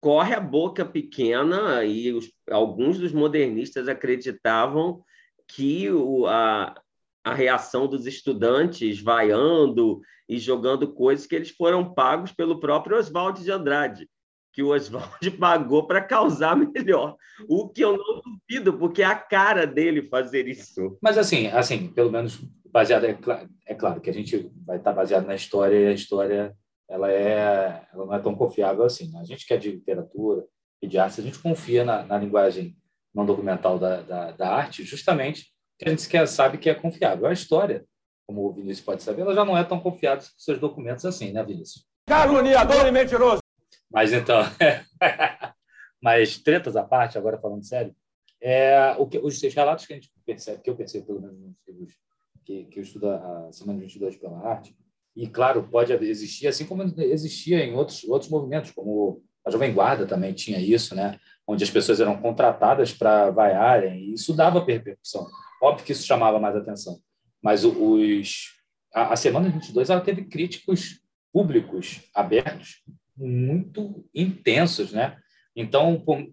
Corre 0.00 0.34
a 0.34 0.40
boca 0.40 0.84
pequena 0.84 1.84
e 1.84 2.12
os, 2.12 2.32
alguns 2.48 2.98
dos 2.98 3.12
modernistas 3.12 3.88
acreditavam 3.88 5.02
que 5.48 5.90
o, 5.90 6.26
a, 6.26 6.74
a 7.24 7.34
reação 7.34 7.88
dos 7.88 8.06
estudantes 8.06 9.02
vaiando 9.02 10.00
e 10.28 10.38
jogando 10.38 10.92
coisas 10.92 11.26
que 11.26 11.34
eles 11.34 11.50
foram 11.50 11.94
pagos 11.94 12.32
pelo 12.32 12.60
próprio 12.60 12.96
Oswald 12.96 13.42
de 13.42 13.50
Andrade, 13.50 14.08
que 14.58 14.62
o 14.64 14.70
Oswald 14.74 15.30
pagou 15.38 15.86
para 15.86 16.00
causar 16.00 16.56
melhor. 16.56 17.14
O 17.48 17.68
que 17.68 17.80
eu 17.80 17.96
não 17.96 18.20
duvido, 18.20 18.76
porque 18.76 19.02
é 19.02 19.06
a 19.06 19.14
cara 19.14 19.64
dele 19.64 20.08
fazer 20.08 20.48
isso. 20.48 20.98
Mas 21.00 21.16
assim, 21.16 21.46
assim, 21.46 21.86
pelo 21.86 22.10
menos 22.10 22.40
baseado 22.72 23.04
é, 23.04 23.16
é 23.64 23.74
claro 23.74 24.00
que 24.00 24.10
a 24.10 24.12
gente 24.12 24.50
vai 24.66 24.78
estar 24.78 24.92
baseado 24.92 25.26
na 25.26 25.36
história 25.36 25.78
e 25.78 25.86
a 25.86 25.92
história 25.92 26.56
ela 26.90 27.08
é 27.08 27.86
ela 27.94 28.06
não 28.06 28.14
é 28.14 28.18
tão 28.18 28.34
confiável 28.34 28.82
assim. 28.82 29.12
Né? 29.12 29.20
A 29.20 29.24
gente 29.24 29.46
que 29.46 29.54
é 29.54 29.56
de 29.56 29.70
literatura 29.70 30.44
e 30.82 30.88
de 30.88 30.98
arte, 30.98 31.20
a 31.20 31.24
gente 31.24 31.38
confia 31.38 31.84
na, 31.84 32.02
na 32.02 32.18
linguagem 32.18 32.76
não 33.14 33.24
documental 33.24 33.78
da, 33.78 34.02
da, 34.02 34.32
da 34.32 34.48
arte, 34.52 34.82
justamente 34.82 35.52
que 35.78 35.88
a 35.88 35.90
gente 35.90 36.08
quer, 36.08 36.26
sabe 36.26 36.58
que 36.58 36.68
é 36.68 36.74
confiável. 36.74 37.26
A 37.26 37.32
história, 37.32 37.84
como 38.26 38.44
o 38.44 38.52
Vinícius 38.52 38.84
pode 38.84 39.04
saber, 39.04 39.22
ela 39.22 39.34
já 39.36 39.44
não 39.44 39.56
é 39.56 39.62
tão 39.62 39.78
confiável 39.78 40.24
com 40.24 40.30
seus 40.36 40.58
documentos 40.58 41.04
assim, 41.04 41.30
né, 41.30 41.44
Vinícius? 41.44 41.86
Caluniador 42.08 42.86
e 42.86 42.90
mentiroso! 42.90 43.47
Mas 43.90 44.12
então, 44.12 44.40
mas 46.02 46.38
tretas 46.38 46.76
à 46.76 46.84
parte, 46.84 47.18
agora 47.18 47.38
falando 47.38 47.64
sério, 47.64 47.94
é, 48.40 48.94
o 48.98 49.06
que, 49.06 49.18
os 49.18 49.40
relatos 49.42 49.86
que 49.86 49.92
a 49.92 49.96
gente 49.96 50.12
percebe, 50.24 50.62
que 50.62 50.70
eu 50.70 50.76
percebo 50.76 51.06
pelo 51.06 51.20
menos 51.20 51.38
nos 51.38 51.56
livros 51.66 51.94
que, 52.44 52.64
que 52.64 52.78
eu 52.78 52.82
estudo 52.82 53.10
a 53.10 53.50
Semana 53.52 53.78
de 53.78 53.86
22 53.86 54.16
pela 54.16 54.46
Arte, 54.46 54.76
e 55.16 55.26
claro, 55.26 55.68
pode 55.68 55.92
existir, 55.92 56.46
assim 56.46 56.64
como 56.64 56.82
existia 56.98 57.64
em 57.64 57.74
outros, 57.74 58.04
outros 58.04 58.30
movimentos, 58.30 58.70
como 58.70 59.22
a 59.44 59.50
Jovem 59.50 59.72
Guarda 59.72 60.06
também 60.06 60.32
tinha 60.32 60.60
isso, 60.60 60.94
né? 60.94 61.18
onde 61.48 61.64
as 61.64 61.70
pessoas 61.70 61.98
eram 61.98 62.20
contratadas 62.20 62.92
para 62.92 63.30
vaiarem, 63.30 63.98
e 63.98 64.12
isso 64.12 64.34
dava 64.34 64.62
repercussão. 64.62 65.26
Óbvio 65.62 65.86
que 65.86 65.92
isso 65.92 66.06
chamava 66.06 66.38
mais 66.38 66.54
atenção, 66.54 67.00
mas 67.42 67.64
os, 67.64 68.50
a, 68.94 69.14
a 69.14 69.16
Semana 69.16 69.48
22 69.48 69.88
ela 69.88 70.02
teve 70.02 70.26
críticos 70.26 71.00
públicos 71.32 72.02
abertos 72.14 72.82
muito 73.18 74.04
intensos, 74.14 74.92
né? 74.92 75.18
Então, 75.54 76.00
por, 76.00 76.24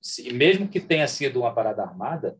se, 0.00 0.32
mesmo 0.32 0.68
que 0.68 0.80
tenha 0.80 1.06
sido 1.06 1.40
uma 1.40 1.54
parada 1.54 1.82
armada, 1.82 2.36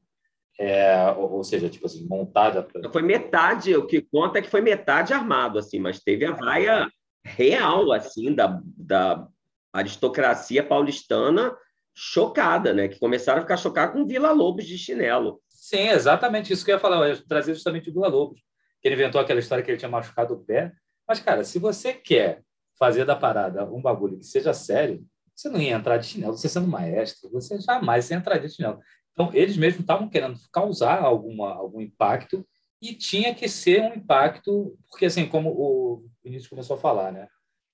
é, 0.58 1.10
ou, 1.16 1.32
ou, 1.32 1.44
seja, 1.44 1.68
tipo 1.68 1.86
assim, 1.86 2.06
montada. 2.06 2.62
Pra... 2.62 2.90
Foi 2.90 3.02
metade, 3.02 3.74
o 3.74 3.86
que 3.86 4.02
conta 4.02 4.38
é 4.38 4.42
que 4.42 4.50
foi 4.50 4.60
metade 4.60 5.12
armado, 5.12 5.58
assim, 5.58 5.78
mas 5.78 6.00
teve 6.00 6.24
a 6.24 6.32
vaia 6.32 6.90
real, 7.24 7.92
assim, 7.92 8.34
da, 8.34 8.60
da 8.76 9.26
aristocracia 9.72 10.62
paulistana 10.62 11.56
chocada, 11.94 12.72
né? 12.72 12.88
Que 12.88 12.98
começaram 12.98 13.38
a 13.38 13.42
ficar 13.42 13.56
chocados 13.56 13.94
com 13.94 14.06
Vila 14.06 14.32
Lobos 14.32 14.66
de 14.66 14.76
chinelo. 14.76 15.40
Sim, 15.48 15.88
exatamente 15.88 16.52
isso 16.52 16.64
que 16.64 16.70
eu 16.70 16.76
ia 16.76 16.80
falar. 16.80 17.08
Eu 17.08 17.14
ia 17.14 17.22
trazer 17.26 17.54
justamente 17.54 17.90
o 17.90 17.92
Vila 17.92 18.08
Lobos. 18.08 18.40
Que 18.80 18.88
ele 18.88 18.94
inventou 18.94 19.20
aquela 19.20 19.38
história 19.38 19.62
que 19.62 19.70
ele 19.70 19.78
tinha 19.78 19.88
machucado 19.88 20.34
o 20.34 20.44
pé. 20.44 20.72
Mas, 21.06 21.20
cara, 21.20 21.44
se 21.44 21.58
você 21.58 21.92
quer 21.92 22.42
fazer 22.82 23.04
da 23.04 23.14
parada 23.14 23.64
um 23.72 23.80
bagulho 23.80 24.18
que 24.18 24.26
seja 24.26 24.52
sério, 24.52 25.06
você 25.36 25.48
não 25.48 25.60
ia 25.60 25.76
entrar 25.76 25.98
de 25.98 26.06
chinelo. 26.06 26.36
Você 26.36 26.48
sendo 26.48 26.66
maestro, 26.66 27.30
você 27.30 27.60
jamais 27.60 28.10
ia 28.10 28.16
entrar 28.16 28.38
de 28.38 28.48
chinelo. 28.48 28.80
Então, 29.12 29.30
eles 29.32 29.56
mesmos 29.56 29.82
estavam 29.82 30.08
querendo 30.08 30.36
causar 30.50 31.00
alguma, 31.00 31.54
algum 31.54 31.80
impacto 31.80 32.44
e 32.80 32.92
tinha 32.92 33.32
que 33.32 33.48
ser 33.48 33.82
um 33.82 33.94
impacto, 33.94 34.76
porque, 34.90 35.06
assim, 35.06 35.28
como 35.28 35.50
o 35.50 36.04
Vinícius 36.24 36.48
começou 36.48 36.74
a 36.74 36.80
falar, 36.80 37.12
né? 37.12 37.28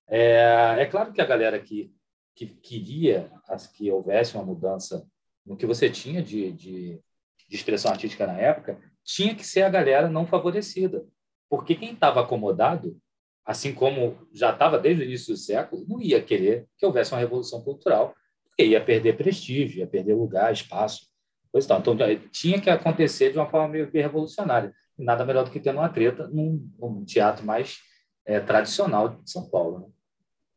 É, 0.07 0.75
é 0.77 0.85
claro 0.85 1.11
que 1.11 1.21
a 1.21 1.25
galera 1.25 1.59
que 1.59 1.91
que 2.35 2.45
queria 2.45 3.29
que 3.73 3.91
houvesse 3.91 4.35
uma 4.35 4.45
mudança 4.45 5.05
no 5.45 5.57
que 5.57 5.65
você 5.65 5.89
tinha 5.89 6.21
de, 6.21 6.53
de, 6.53 7.01
de 7.49 7.55
expressão 7.55 7.91
artística 7.91 8.25
na 8.25 8.37
época, 8.37 8.79
tinha 9.03 9.35
que 9.35 9.45
ser 9.45 9.63
a 9.63 9.69
galera 9.69 10.07
não 10.07 10.25
favorecida. 10.25 11.05
Porque 11.49 11.75
quem 11.75 11.93
estava 11.93 12.21
acomodado, 12.21 12.97
assim 13.49 13.73
como 13.73 14.15
já 14.31 14.51
estava 14.51 14.77
desde 14.77 15.01
o 15.01 15.05
início 15.05 15.33
do 15.33 15.39
século, 15.39 15.83
não 15.89 15.99
ia 15.99 16.21
querer 16.21 16.67
que 16.77 16.85
houvesse 16.85 17.13
uma 17.13 17.19
revolução 17.19 17.63
cultural, 17.63 18.13
porque 18.43 18.63
ia 18.63 18.79
perder 18.79 19.17
prestígio, 19.17 19.79
ia 19.79 19.87
perder 19.87 20.13
lugar, 20.13 20.53
espaço. 20.53 21.07
Pois 21.51 21.65
então, 21.65 21.79
então 21.79 21.97
tinha 22.31 22.61
que 22.61 22.69
acontecer 22.69 23.31
de 23.31 23.39
uma 23.39 23.49
forma 23.49 23.67
meio 23.67 23.89
revolucionária. 23.91 24.71
Nada 24.95 25.25
melhor 25.25 25.45
do 25.45 25.49
que 25.49 25.59
ter 25.59 25.71
uma 25.71 25.89
treta 25.89 26.27
num, 26.27 26.69
num 26.77 27.03
teatro 27.03 27.43
mais 27.43 27.79
é, 28.23 28.39
tradicional 28.39 29.09
de 29.09 29.31
São 29.31 29.49
Paulo. 29.49 29.79
Né? 29.79 29.85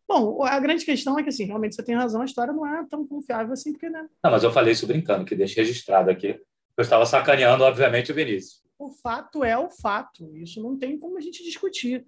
Bom, 0.07 0.43
a 0.43 0.61
grande 0.61 0.85
questão 0.85 1.19
é 1.19 1.23
que, 1.23 1.31
assim, 1.31 1.47
realmente 1.47 1.75
você 1.75 1.83
tem 1.83 1.95
razão, 1.95 2.21
a 2.21 2.27
história 2.27 2.53
não 2.53 2.67
é 2.67 2.87
tão 2.91 3.07
confiável 3.07 3.55
assim, 3.55 3.73
porque, 3.73 3.89
né? 3.89 4.07
Não, 4.23 4.31
mas 4.31 4.45
eu 4.45 4.53
falei 4.53 4.75
isso 4.75 4.87
brincando, 4.87 5.25
que 5.25 5.35
deixei 5.35 5.65
registrado 5.65 6.11
aqui. 6.11 6.39
Eu 6.77 6.83
estava 6.83 7.07
sacaneando, 7.07 7.65
obviamente, 7.65 8.13
o 8.13 8.15
Vinícius. 8.15 8.61
O 8.79 8.91
fato 8.91 9.43
é 9.43 9.57
o 9.57 9.71
fato, 9.71 10.37
isso 10.37 10.63
não 10.63 10.77
tem 10.77 10.99
como 10.99 11.17
a 11.17 11.21
gente 11.23 11.43
discutir. 11.43 12.05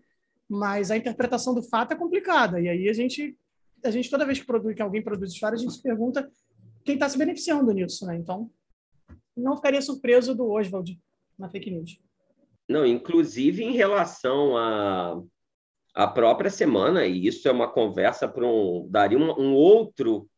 Mas 0.49 0.91
a 0.91 0.97
interpretação 0.97 1.55
do 1.55 1.63
fato 1.63 1.93
é 1.93 1.97
complicada. 1.97 2.61
E 2.61 2.69
aí 2.69 2.89
a 2.89 2.93
gente, 2.93 3.37
a 3.85 3.91
gente 3.91 4.11
toda 4.11 4.27
vez 4.27 4.39
que, 4.39 4.47
produz, 4.47 4.75
que 4.75 4.83
alguém 4.83 5.03
produz 5.03 5.33
história, 5.33 5.57
a 5.57 5.59
gente 5.59 5.73
se 5.73 5.83
pergunta 5.83 6.31
quem 6.85 6.95
está 6.95 7.09
se 7.09 7.17
beneficiando 7.17 7.73
nisso, 7.73 8.07
né? 8.07 8.17
Então, 8.17 8.51
não 9.37 9.57
ficaria 9.57 9.81
surpreso 9.81 10.35
do 10.35 10.51
Oswald 10.51 11.01
na 11.39 11.49
fake 11.49 11.71
news. 11.71 11.99
Não, 12.69 12.85
inclusive 12.85 13.63
em 13.63 13.73
relação 13.73 14.57
a 14.57 15.23
a 15.95 16.09
própria 16.09 16.51
semana, 16.51 17.07
e 17.07 17.27
isso 17.29 17.47
é 17.47 17.53
uma 17.53 17.71
conversa 17.71 18.27
para 18.27 18.45
um. 18.45 18.87
daria 18.91 19.17
um, 19.17 19.31
um, 19.41 19.55
outro 19.55 20.29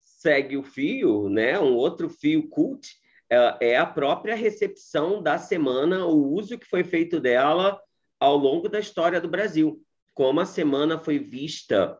segue 0.00 0.56
o 0.56 0.62
fio, 0.62 1.28
né? 1.28 1.58
um 1.60 1.74
outro 1.74 2.08
fio 2.08 2.48
cult, 2.48 2.88
é, 3.28 3.72
é 3.72 3.76
a 3.76 3.84
própria 3.84 4.34
recepção 4.34 5.22
da 5.22 5.36
semana, 5.36 6.06
o 6.06 6.32
uso 6.32 6.58
que 6.58 6.66
foi 6.66 6.82
feito 6.84 7.20
dela 7.20 7.78
ao 8.22 8.36
longo 8.36 8.68
da 8.68 8.78
história 8.78 9.20
do 9.20 9.26
Brasil. 9.26 9.82
Como 10.14 10.38
a 10.38 10.46
semana 10.46 10.96
foi 10.96 11.18
vista 11.18 11.98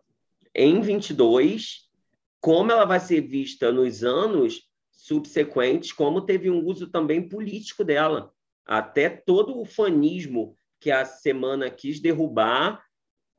em 0.55 0.81
22, 0.81 1.91
como 2.41 2.71
ela 2.71 2.85
vai 2.85 3.01
ser 3.01 3.23
vista 3.23 3.73
nos 3.73 4.05
anos 4.05 4.63
subsequentes, 4.93 5.91
como 5.91 6.21
teve 6.21 6.49
um 6.49 6.65
uso 6.65 6.87
também 6.87 7.29
político 7.29 7.83
dela. 7.83 8.33
Até 8.65 9.09
todo 9.11 9.61
o 9.61 9.65
fanismo 9.65 10.55
que 10.79 10.93
a 10.93 11.05
semana 11.05 11.69
quis 11.69 11.99
derrubar, 11.99 12.81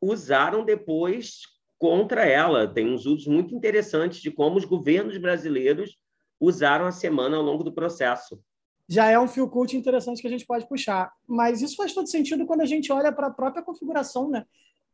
usaram 0.01 0.65
depois 0.65 1.43
contra 1.79 2.25
ela. 2.25 2.67
Tem 2.67 2.93
uns 2.93 3.05
usos 3.05 3.27
muito 3.27 3.55
interessantes 3.55 4.21
de 4.21 4.29
como 4.29 4.57
os 4.57 4.65
governos 4.65 5.17
brasileiros 5.17 5.97
usaram 6.37 6.85
a 6.85 6.91
semana 6.91 7.37
ao 7.37 7.43
longo 7.43 7.63
do 7.63 7.71
processo. 7.71 8.43
Já 8.87 9.09
é 9.09 9.19
um 9.19 9.27
fio 9.27 9.49
cult 9.49 9.75
interessante 9.75 10.21
que 10.21 10.27
a 10.27 10.31
gente 10.31 10.45
pode 10.45 10.67
puxar. 10.67 11.11
Mas 11.27 11.61
isso 11.61 11.75
faz 11.75 11.93
todo 11.93 12.09
sentido 12.09 12.45
quando 12.45 12.61
a 12.61 12.65
gente 12.65 12.91
olha 12.91 13.11
para 13.11 13.27
a 13.27 13.31
própria 13.31 13.63
configuração 13.63 14.29
né, 14.29 14.45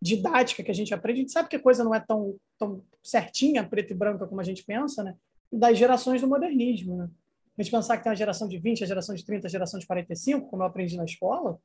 didática 0.02 0.64
que 0.64 0.72
a 0.72 0.76
gente 0.76 0.94
aprende. 0.94 1.20
A 1.20 1.24
gente 1.24 1.32
sabe 1.32 1.50
que 1.50 1.56
a 1.56 1.62
coisa 1.62 1.84
não 1.84 1.94
é 1.94 2.00
tão, 2.00 2.36
tão 2.58 2.84
certinha, 3.04 3.68
preto 3.68 3.92
e 3.92 3.96
branca, 3.96 4.28
como 4.28 4.42
a 4.42 4.44
gente 4.44 4.64
pensa, 4.64 5.04
né? 5.04 5.16
das 5.52 5.78
gerações 5.78 6.22
do 6.22 6.28
modernismo. 6.28 6.98
Né? 6.98 7.10
a 7.58 7.64
gente 7.64 7.72
pensar 7.72 7.98
que 7.98 8.04
tem 8.04 8.12
a 8.12 8.16
geração 8.16 8.48
de 8.48 8.58
20, 8.58 8.84
a 8.84 8.88
geração 8.88 9.14
de 9.14 9.26
30, 9.26 9.48
a 9.48 9.50
geração 9.50 9.80
de 9.80 9.86
45, 9.86 10.48
como 10.48 10.64
eu 10.64 10.68
aprendi 10.68 10.96
na 10.96 11.04
escola, 11.04 11.60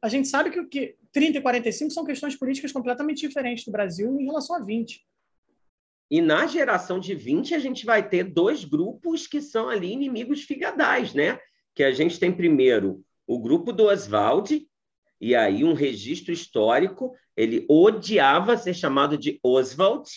a 0.00 0.08
gente 0.08 0.28
sabe 0.28 0.50
que, 0.50 0.64
que 0.66 0.96
30 1.12 1.38
e 1.38 1.40
45 1.40 1.90
são 1.90 2.04
questões 2.04 2.36
políticas 2.36 2.70
completamente 2.70 3.26
diferentes 3.26 3.64
do 3.64 3.72
Brasil 3.72 4.20
em 4.20 4.24
relação 4.24 4.56
a 4.56 4.60
20. 4.60 5.04
E 6.10 6.20
na 6.20 6.46
geração 6.46 7.00
de 7.00 7.14
20, 7.14 7.54
a 7.54 7.58
gente 7.58 7.84
vai 7.84 8.08
ter 8.08 8.24
dois 8.24 8.64
grupos 8.64 9.26
que 9.26 9.40
são 9.40 9.68
ali 9.68 9.92
inimigos 9.92 10.42
figadais, 10.42 11.14
né? 11.14 11.38
Que 11.74 11.84
a 11.84 11.92
gente 11.92 12.18
tem 12.18 12.32
primeiro 12.32 13.04
o 13.26 13.38
grupo 13.38 13.72
do 13.72 13.84
Oswald, 13.84 14.66
e 15.20 15.34
aí 15.34 15.64
um 15.64 15.72
registro 15.72 16.32
histórico, 16.32 17.14
ele 17.36 17.64
odiava 17.68 18.56
ser 18.56 18.74
chamado 18.74 19.16
de 19.16 19.38
Oswald. 19.42 20.10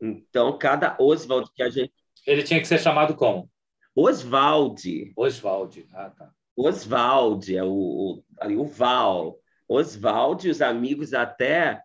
Então, 0.00 0.58
cada 0.58 0.96
Oswald 0.98 1.50
que 1.54 1.62
a 1.62 1.70
gente. 1.70 1.92
Ele 2.26 2.42
tinha 2.42 2.60
que 2.60 2.68
ser 2.68 2.78
chamado 2.78 3.14
como? 3.14 3.50
Oswald. 3.94 5.12
Oswald. 5.16 5.86
Ah, 5.92 6.10
tá. 6.10 6.30
Oswald, 6.56 7.56
é 7.56 7.62
o, 7.62 7.70
o, 7.70 8.24
ali, 8.38 8.56
o 8.56 8.64
Val. 8.64 9.38
Oswald, 9.68 10.48
os 10.48 10.60
amigos 10.60 11.14
até 11.14 11.82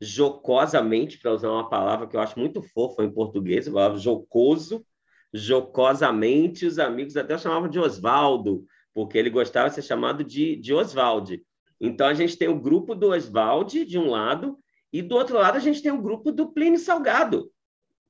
jocosamente, 0.00 1.18
para 1.18 1.32
usar 1.32 1.50
uma 1.50 1.68
palavra 1.68 2.06
que 2.06 2.16
eu 2.16 2.20
acho 2.20 2.38
muito 2.38 2.62
fofa 2.62 3.04
em 3.04 3.10
português, 3.10 3.68
a 3.68 3.72
palavra 3.72 3.98
jocoso, 3.98 4.84
jocosamente, 5.32 6.66
os 6.66 6.78
amigos 6.78 7.16
até 7.16 7.36
chamavam 7.36 7.68
de 7.68 7.78
Osvaldo, 7.78 8.64
porque 8.94 9.18
ele 9.18 9.30
gostava 9.30 9.68
de 9.68 9.76
ser 9.76 9.82
chamado 9.82 10.24
de, 10.24 10.56
de 10.56 10.72
Oswald. 10.74 11.44
Então, 11.80 12.06
a 12.06 12.14
gente 12.14 12.36
tem 12.36 12.48
o 12.48 12.60
grupo 12.60 12.94
do 12.94 13.10
Oswald, 13.10 13.84
de 13.84 13.98
um 13.98 14.10
lado, 14.10 14.58
e 14.92 15.02
do 15.02 15.14
outro 15.14 15.36
lado, 15.36 15.56
a 15.56 15.60
gente 15.60 15.82
tem 15.82 15.92
o 15.92 16.02
grupo 16.02 16.32
do 16.32 16.52
Plínio 16.52 16.78
Salgado, 16.78 17.52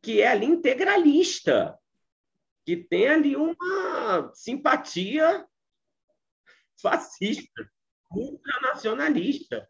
que 0.01 0.23
é 0.23 0.29
ali 0.29 0.47
integralista, 0.47 1.77
que 2.65 2.77
tem 2.77 3.09
ali 3.09 3.37
uma 3.37 4.31
simpatia 4.35 5.45
fascista, 6.81 7.69
ultranacionalista, 8.11 9.69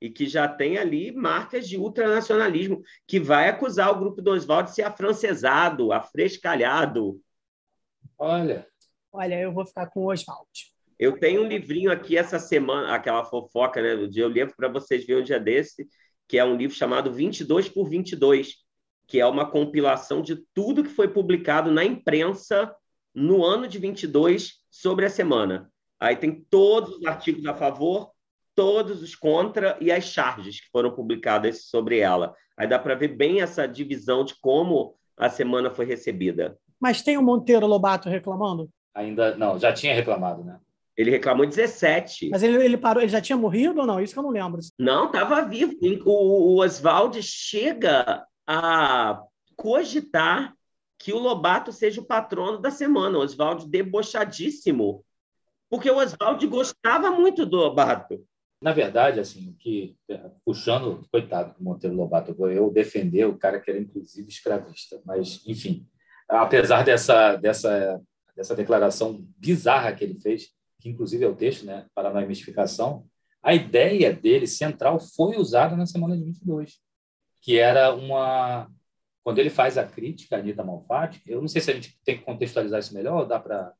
e 0.00 0.08
que 0.08 0.26
já 0.26 0.46
tem 0.46 0.78
ali 0.78 1.12
marcas 1.12 1.68
de 1.68 1.76
ultranacionalismo, 1.76 2.82
que 3.06 3.18
vai 3.18 3.48
acusar 3.48 3.90
o 3.90 3.98
grupo 3.98 4.22
do 4.22 4.30
Oswald 4.30 4.68
de 4.68 4.76
ser 4.76 4.82
afrancesado, 4.82 5.92
afrescalhado. 5.92 7.20
Olha. 8.16 8.66
Olha, 9.12 9.40
eu 9.40 9.52
vou 9.52 9.66
ficar 9.66 9.86
com 9.86 10.00
o 10.00 10.12
Oswald. 10.12 10.48
Eu 10.98 11.18
tenho 11.18 11.42
um 11.42 11.48
livrinho 11.48 11.90
aqui 11.90 12.16
essa 12.16 12.38
semana, 12.38 12.94
aquela 12.94 13.24
fofoca 13.24 13.80
né, 13.80 13.96
do 13.96 14.08
dia, 14.08 14.24
eu 14.24 14.28
levo 14.28 14.54
para 14.56 14.68
vocês 14.68 15.06
verem 15.06 15.22
um 15.22 15.24
dia 15.24 15.38
desse, 15.38 15.88
que 16.26 16.38
é 16.38 16.44
um 16.44 16.56
livro 16.56 16.76
chamado 16.76 17.12
22 17.12 17.68
por 17.68 17.88
22, 17.88 18.56
que 19.06 19.20
é 19.20 19.26
uma 19.26 19.50
compilação 19.50 20.20
de 20.20 20.36
tudo 20.52 20.82
que 20.82 20.90
foi 20.90 21.08
publicado 21.08 21.70
na 21.70 21.84
imprensa 21.84 22.74
no 23.14 23.44
ano 23.44 23.66
de 23.66 23.78
22 23.78 24.54
sobre 24.70 25.06
a 25.06 25.10
semana. 25.10 25.72
Aí 25.98 26.16
tem 26.16 26.44
todos 26.50 26.98
os 26.98 27.06
artigos 27.06 27.46
a 27.46 27.54
favor, 27.54 28.10
todos 28.58 29.04
os 29.04 29.14
contra 29.14 29.78
e 29.80 29.92
as 29.92 30.02
charges 30.02 30.60
que 30.60 30.68
foram 30.72 30.90
publicadas 30.90 31.66
sobre 31.66 32.00
ela. 32.00 32.34
Aí 32.56 32.66
dá 32.66 32.76
para 32.76 32.96
ver 32.96 33.06
bem 33.06 33.40
essa 33.40 33.68
divisão 33.68 34.24
de 34.24 34.34
como 34.40 34.96
a 35.16 35.30
semana 35.30 35.70
foi 35.70 35.84
recebida. 35.84 36.58
Mas 36.80 37.00
tem 37.00 37.16
o 37.16 37.22
Monteiro 37.22 37.68
Lobato 37.68 38.08
reclamando? 38.08 38.68
Ainda 38.92 39.36
não, 39.36 39.60
já 39.60 39.72
tinha 39.72 39.94
reclamado, 39.94 40.42
né? 40.42 40.58
Ele 40.96 41.08
reclamou 41.08 41.46
17. 41.46 42.30
Mas 42.30 42.42
ele, 42.42 42.60
ele 42.64 42.76
parou, 42.76 43.00
ele 43.00 43.12
já 43.12 43.20
tinha 43.20 43.36
morrido 43.36 43.78
ou 43.78 43.86
não? 43.86 44.00
Isso 44.00 44.12
que 44.12 44.18
eu 44.18 44.24
não 44.24 44.30
lembro. 44.30 44.58
Não, 44.76 45.06
estava 45.06 45.42
vivo. 45.42 45.76
O, 46.04 46.56
o 46.56 46.60
Oswald 46.60 47.22
chega 47.22 48.26
a 48.44 49.22
cogitar 49.54 50.52
que 50.98 51.12
o 51.12 51.18
Lobato 51.18 51.70
seja 51.70 52.00
o 52.00 52.04
patrono 52.04 52.58
da 52.58 52.72
semana. 52.72 53.18
O 53.18 53.22
Oswald 53.22 53.68
debochadíssimo 53.68 55.04
porque 55.70 55.90
o 55.90 55.96
Oswald 55.96 56.44
gostava 56.46 57.10
muito 57.10 57.44
do 57.44 57.56
Lobato. 57.56 58.24
Na 58.60 58.72
verdade, 58.72 59.20
assim, 59.20 59.54
que 59.58 59.96
puxando, 60.44 61.06
coitado 61.12 61.54
do 61.56 61.62
Monteiro 61.62 61.94
Lobato, 61.94 62.34
vou 62.34 62.50
eu 62.50 62.70
defender 62.70 63.24
o 63.24 63.38
cara 63.38 63.60
que 63.60 63.70
era 63.70 63.78
inclusive 63.78 64.28
escravista, 64.28 65.00
mas 65.04 65.40
enfim, 65.46 65.86
apesar 66.28 66.84
dessa 66.84 67.36
dessa 67.36 68.00
dessa 68.34 68.54
declaração 68.54 69.24
bizarra 69.36 69.92
que 69.92 70.04
ele 70.04 70.20
fez, 70.20 70.48
que 70.80 70.88
inclusive 70.88 71.24
é 71.24 71.28
o 71.28 71.34
texto, 71.34 71.66
né, 71.66 71.86
para 71.92 72.08
a 72.08 72.26
mistificação, 72.26 73.04
a 73.42 73.52
ideia 73.52 74.12
dele 74.12 74.46
central 74.46 75.00
foi 75.00 75.36
usada 75.36 75.76
na 75.76 75.86
semana 75.86 76.16
de 76.16 76.24
22, 76.24 76.78
que 77.40 77.58
era 77.58 77.94
uma 77.94 78.68
quando 79.22 79.38
ele 79.38 79.50
faz 79.50 79.76
a 79.76 79.84
crítica 79.84 80.36
a 80.36 80.38
Anitta 80.38 80.64
Malfatti, 80.64 81.20
eu 81.26 81.40
não 81.40 81.48
sei 81.48 81.60
se 81.60 81.70
a 81.70 81.74
gente 81.74 81.98
tem 82.04 82.18
que 82.18 82.24
contextualizar 82.24 82.80
isso 82.80 82.94
melhor 82.94 83.20
ou 83.20 83.26
dá 83.26 83.38
para 83.38 83.72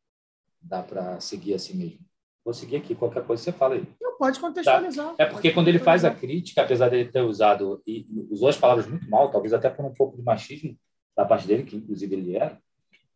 dá 0.61 0.83
para 0.83 1.21
seguir 1.21 1.55
assim 1.55 1.75
mesmo. 1.75 2.01
Vou 2.45 2.55
seguir 2.55 2.77
aqui, 2.77 2.95
qualquer 2.95 3.25
coisa 3.25 3.43
você 3.43 3.53
fala 3.53 3.75
aí. 3.75 3.87
Pode 4.19 4.41
contextualizar. 4.41 5.15
Tá? 5.15 5.25
É 5.25 5.27
porque 5.27 5.53
quando 5.53 5.69
ele 5.69 5.79
faz 5.79 6.05
a 6.05 6.11
crítica, 6.11 6.63
apesar 6.63 6.89
dele 6.89 7.11
ter 7.11 7.21
usado, 7.21 7.83
e 7.87 8.07
usou 8.31 8.49
as 8.49 8.57
palavras 8.57 8.87
muito 8.87 9.09
mal, 9.09 9.31
talvez 9.31 9.53
até 9.53 9.71
por 9.71 9.85
um 9.85 9.95
pouco 9.95 10.17
de 10.17 10.23
machismo 10.23 10.77
da 11.17 11.25
parte 11.25 11.47
dele, 11.47 11.63
que 11.63 11.77
inclusive 11.77 12.15
ele 12.15 12.37
era, 12.37 12.59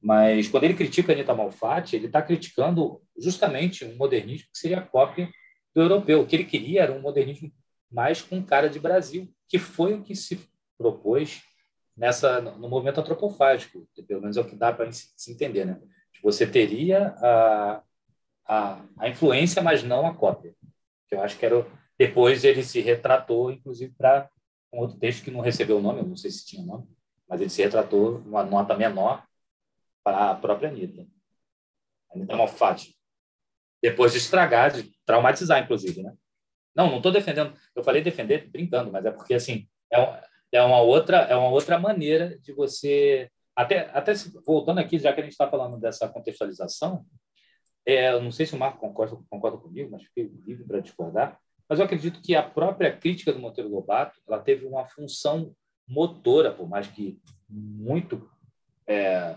mas 0.01 0.49
quando 0.49 0.65
ele 0.65 0.75
critica 0.75 1.13
a 1.13 1.15
Anitta 1.15 1.35
Malfatti, 1.35 1.95
ele 1.95 2.07
está 2.07 2.21
criticando 2.21 3.01
justamente 3.17 3.85
um 3.85 3.97
modernismo 3.97 4.49
que 4.53 4.59
seria 4.59 4.79
a 4.79 4.83
cópia 4.83 5.29
do 5.75 5.83
europeu. 5.83 6.21
O 6.21 6.27
que 6.27 6.35
ele 6.35 6.45
queria 6.45 6.83
era 6.83 6.93
um 6.93 7.01
modernismo 7.01 7.53
mais 7.91 8.21
com 8.21 8.43
cara 8.43 8.69
de 8.69 8.81
Brasil, 8.81 9.33
que 9.49 9.59
foi 9.59 9.95
o 9.95 10.03
que 10.03 10.17
se 10.17 10.41
propôs 10.77 11.43
nessa 11.97 12.41
no 12.41 12.69
movimento 12.69 13.01
antropofágico, 13.01 13.87
pelo 14.09 14.23
menos 14.23 14.37
é 14.37 14.41
o 14.41 14.45
que 14.45 14.57
dá 14.57 14.73
para 14.73 14.91
se 14.91 15.31
entender, 15.31 15.65
né? 15.65 15.79
Você 16.23 16.47
teria 16.47 17.15
a, 17.19 17.83
a, 18.47 18.81
a 18.99 19.09
influência, 19.09 19.63
mas 19.63 19.83
não 19.83 20.07
a 20.07 20.15
cópia. 20.15 20.55
Eu 21.13 21.23
acho 21.23 21.39
que 21.39 21.47
era. 21.47 21.67
Depois 21.99 22.45
ele 22.45 22.63
se 22.63 22.81
retratou, 22.81 23.51
inclusive, 23.51 23.93
para 23.97 24.29
um 24.73 24.79
outro 24.79 24.99
texto 24.99 25.23
que 25.23 25.31
não 25.31 25.41
recebeu 25.41 25.79
o 25.79 25.83
nome, 25.83 26.01
eu 26.01 26.07
não 26.07 26.17
sei 26.17 26.31
se 26.31 26.47
tinha 26.47 26.65
nome, 26.65 26.89
mas 27.29 27.41
ele 27.41 27.51
se 27.51 27.63
retratou 27.63 28.21
numa 28.21 28.43
nota 28.43 28.77
menor 28.77 29.25
para 30.03 30.31
a 30.31 30.35
própria 30.35 30.71
Anitta. 30.71 31.07
Anitta 32.15 32.37
Malfatti. 32.37 32.97
Depois 33.83 34.13
de 34.13 34.19
estragar, 34.19 34.73
de 34.73 34.91
traumatizar, 35.05 35.63
inclusive, 35.63 36.03
né? 36.03 36.15
Não, 36.75 36.89
não 36.89 36.97
estou 36.97 37.13
defendendo. 37.13 37.55
Eu 37.75 37.85
falei 37.85 38.03
defender 38.03 38.49
brincando, 38.49 38.91
mas 38.91 39.05
é 39.05 39.11
porque 39.11 39.35
assim 39.35 39.69
é, 39.93 40.23
é 40.53 40.63
uma 40.63 40.81
outra 40.81 41.19
é 41.19 41.37
uma 41.37 41.51
outra 41.51 41.79
maneira 41.79 42.39
de 42.39 42.53
você 42.53 43.31
até, 43.55 43.91
até 43.93 44.15
voltando 44.47 44.79
aqui, 44.79 44.99
já 44.99 45.13
que 45.13 45.21
a 45.21 45.23
gente 45.23 45.33
está 45.33 45.49
falando 45.49 45.79
dessa 45.79 46.09
contextualização, 46.09 47.05
é, 47.87 48.19
não 48.21 48.31
sei 48.31 48.47
se 48.47 48.55
o 48.55 48.59
Marco 48.59 48.79
concorda, 48.79 49.19
concorda 49.29 49.59
comigo, 49.59 49.91
mas 49.91 50.03
fiquei 50.05 50.31
livre 50.47 50.65
para 50.65 50.81
discordar, 50.81 51.39
mas 51.69 51.79
eu 51.79 51.85
acredito 51.85 52.21
que 52.21 52.35
a 52.35 52.43
própria 52.43 52.97
crítica 52.97 53.33
do 53.33 53.39
Monteiro 53.39 53.71
Lobato 53.71 54.21
ela 54.29 54.39
teve 54.39 54.67
uma 54.67 54.85
função 54.85 55.55
motora, 55.89 56.53
por 56.53 56.69
mais 56.69 56.87
que 56.87 57.19
muito 57.49 58.29
é, 58.87 59.37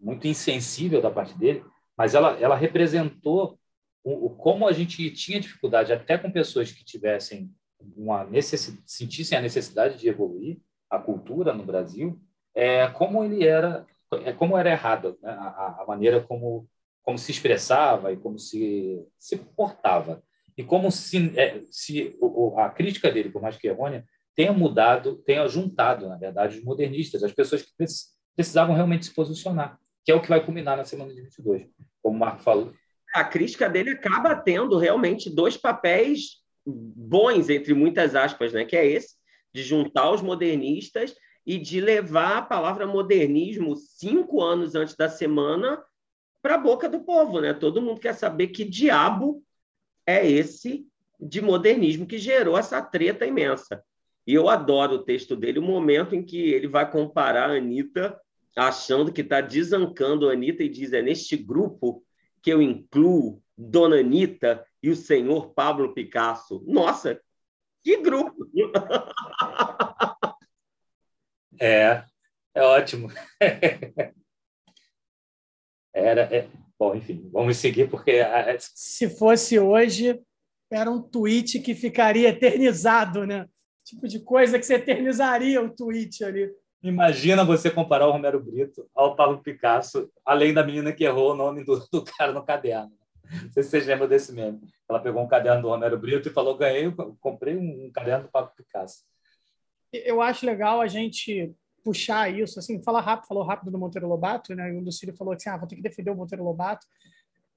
muito 0.00 0.26
insensível 0.26 1.02
da 1.02 1.10
parte 1.10 1.36
dele, 1.36 1.64
mas 1.96 2.14
ela, 2.14 2.38
ela 2.40 2.56
representou 2.56 3.58
o, 4.02 4.26
o, 4.26 4.30
como 4.30 4.66
a 4.66 4.72
gente 4.72 5.10
tinha 5.10 5.40
dificuldade, 5.40 5.92
até 5.92 6.16
com 6.16 6.30
pessoas 6.32 6.72
que 6.72 6.84
tivessem 6.84 7.52
uma 7.96 8.24
necessidade, 8.24 8.82
sentissem 8.86 9.36
a 9.36 9.42
necessidade 9.42 9.98
de 9.98 10.08
evoluir 10.08 10.58
a 10.88 10.98
cultura 10.98 11.52
no 11.52 11.64
Brasil, 11.64 12.20
é, 12.54 12.86
como 12.88 13.22
ele 13.22 13.46
era, 13.46 13.86
é, 14.24 14.32
como 14.32 14.56
era 14.56 14.70
errada 14.70 15.10
né? 15.22 15.30
a, 15.30 15.82
a, 15.82 15.84
maneira 15.86 16.20
como 16.20 16.66
como 17.02 17.18
se 17.18 17.30
expressava 17.32 18.12
e 18.12 18.16
como 18.16 18.38
se 18.38 19.04
se 19.18 19.36
portava 19.36 20.22
e 20.56 20.64
como 20.64 20.90
se, 20.90 21.32
é, 21.38 21.62
se 21.70 22.18
a 22.58 22.68
crítica 22.68 23.10
dele, 23.10 23.30
por 23.30 23.40
mais 23.40 23.56
que 23.56 23.66
errônea, 23.66 24.04
tenha 24.36 24.52
mudado, 24.52 25.16
tenha 25.24 25.46
juntado, 25.48 26.08
na 26.08 26.16
verdade, 26.16 26.58
os 26.58 26.64
modernistas, 26.64 27.22
as 27.22 27.32
pessoas 27.32 27.62
que 27.62 27.70
precisavam 28.36 28.74
realmente 28.74 29.06
se 29.06 29.14
posicionar, 29.14 29.78
que 30.04 30.12
é 30.12 30.14
o 30.14 30.20
que 30.20 30.28
vai 30.28 30.44
culminar 30.44 30.76
na 30.76 30.84
semana 30.84 31.14
de 31.14 31.22
22, 31.22 31.66
como 32.02 32.16
o 32.16 32.18
Marco 32.18 32.42
falou. 32.42 32.72
A 33.14 33.24
crítica 33.24 33.68
dele 33.68 33.90
acaba 33.90 34.36
tendo 34.36 34.78
realmente 34.78 35.34
dois 35.34 35.56
papéis 35.56 36.40
bons, 36.64 37.48
entre 37.48 37.74
muitas 37.74 38.14
aspas, 38.14 38.52
né? 38.52 38.64
que 38.64 38.76
é 38.76 38.86
esse, 38.86 39.16
de 39.52 39.62
juntar 39.62 40.10
os 40.10 40.22
modernistas 40.22 41.14
e 41.44 41.58
de 41.58 41.80
levar 41.80 42.38
a 42.38 42.42
palavra 42.42 42.86
modernismo 42.86 43.74
cinco 43.76 44.42
anos 44.42 44.74
antes 44.74 44.94
da 44.94 45.08
semana 45.08 45.82
para 46.42 46.54
a 46.54 46.58
boca 46.58 46.88
do 46.88 47.00
povo. 47.00 47.40
Né? 47.40 47.52
Todo 47.52 47.82
mundo 47.82 48.00
quer 48.00 48.14
saber 48.14 48.48
que 48.48 48.64
diabo 48.64 49.42
é 50.06 50.26
esse 50.26 50.86
de 51.18 51.40
modernismo 51.40 52.06
que 52.06 52.18
gerou 52.18 52.56
essa 52.56 52.80
treta 52.82 53.26
imensa. 53.26 53.82
E 54.26 54.34
eu 54.34 54.48
adoro 54.48 54.94
o 54.94 55.04
texto 55.04 55.36
dele, 55.36 55.58
o 55.58 55.62
momento 55.62 56.14
em 56.14 56.22
que 56.22 56.38
ele 56.38 56.68
vai 56.68 56.90
comparar 56.90 57.50
a 57.50 57.56
Anitta, 57.56 58.18
achando 58.56 59.12
que 59.12 59.22
está 59.22 59.40
desancando 59.40 60.28
a 60.28 60.32
Anitta, 60.32 60.62
e 60.62 60.68
diz: 60.68 60.92
é 60.92 61.02
neste 61.02 61.36
grupo 61.36 62.04
que 62.42 62.50
eu 62.50 62.62
incluo 62.62 63.42
Dona 63.56 63.96
Anitta 64.00 64.64
e 64.82 64.90
o 64.90 64.96
senhor 64.96 65.52
Pablo 65.52 65.92
Picasso. 65.92 66.62
Nossa, 66.66 67.20
que 67.82 67.96
grupo! 67.98 68.48
É, 71.62 72.04
é 72.54 72.62
ótimo. 72.62 73.08
era. 75.94 76.22
É... 76.34 76.48
Bom, 76.78 76.94
enfim, 76.94 77.28
vamos 77.32 77.56
seguir, 77.56 77.90
porque. 77.90 78.20
Se 78.58 79.08
fosse 79.10 79.58
hoje, 79.58 80.20
era 80.70 80.90
um 80.90 81.02
tweet 81.02 81.60
que 81.60 81.74
ficaria 81.74 82.28
eternizado, 82.28 83.26
né? 83.26 83.46
Tipo 83.84 84.06
de 84.06 84.20
coisa 84.20 84.58
que 84.58 84.64
você 84.64 84.74
eternizaria 84.74 85.60
o 85.60 85.68
tweet 85.68 86.24
ali. 86.24 86.50
Imagina 86.82 87.44
você 87.44 87.70
comparar 87.70 88.06
o 88.06 88.12
Romero 88.12 88.40
Brito 88.40 88.88
ao 88.94 89.14
Pablo 89.14 89.42
Picasso, 89.42 90.10
além 90.24 90.54
da 90.54 90.64
menina 90.64 90.92
que 90.92 91.04
errou 91.04 91.32
o 91.32 91.36
nome 91.36 91.64
do, 91.64 91.78
do 91.92 92.02
cara 92.04 92.32
no 92.32 92.42
caderno. 92.42 92.92
Não 93.30 93.52
sei 93.52 93.62
se 93.62 93.70
vocês 93.70 93.86
lembram 93.86 94.08
desse 94.08 94.32
meme. 94.32 94.60
Ela 94.88 94.98
pegou 94.98 95.22
um 95.22 95.28
caderno 95.28 95.62
do 95.62 95.68
Romero 95.68 95.98
Brito 95.98 96.28
e 96.28 96.32
falou: 96.32 96.56
ganhei, 96.56 96.90
comprei 97.20 97.56
um 97.56 97.90
caderno 97.92 98.24
do 98.24 98.30
Pablo 98.30 98.52
Picasso. 98.56 99.04
Eu 99.92 100.22
acho 100.22 100.46
legal 100.46 100.80
a 100.80 100.86
gente 100.86 101.52
puxar 101.82 102.32
isso, 102.32 102.58
assim, 102.58 102.82
fala 102.82 103.00
rápido, 103.00 103.28
falou 103.28 103.44
rápido 103.44 103.70
do 103.70 103.78
Monteiro 103.78 104.08
Lobato, 104.08 104.54
né? 104.54 104.72
E 104.72 104.76
o 104.76 104.80
Lucílio 104.80 105.16
falou 105.16 105.34
assim: 105.34 105.48
ah, 105.48 105.56
vou 105.56 105.68
ter 105.68 105.76
que 105.76 105.82
defender 105.82 106.10
o 106.10 106.16
Monteiro 106.16 106.44
Lobato. 106.44 106.86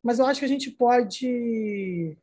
Mas 0.02 0.20
eu 0.20 0.26
acho 0.26 0.40
que 0.40 0.46
a 0.46 0.50
gente 0.50 0.72
pode 0.72 2.18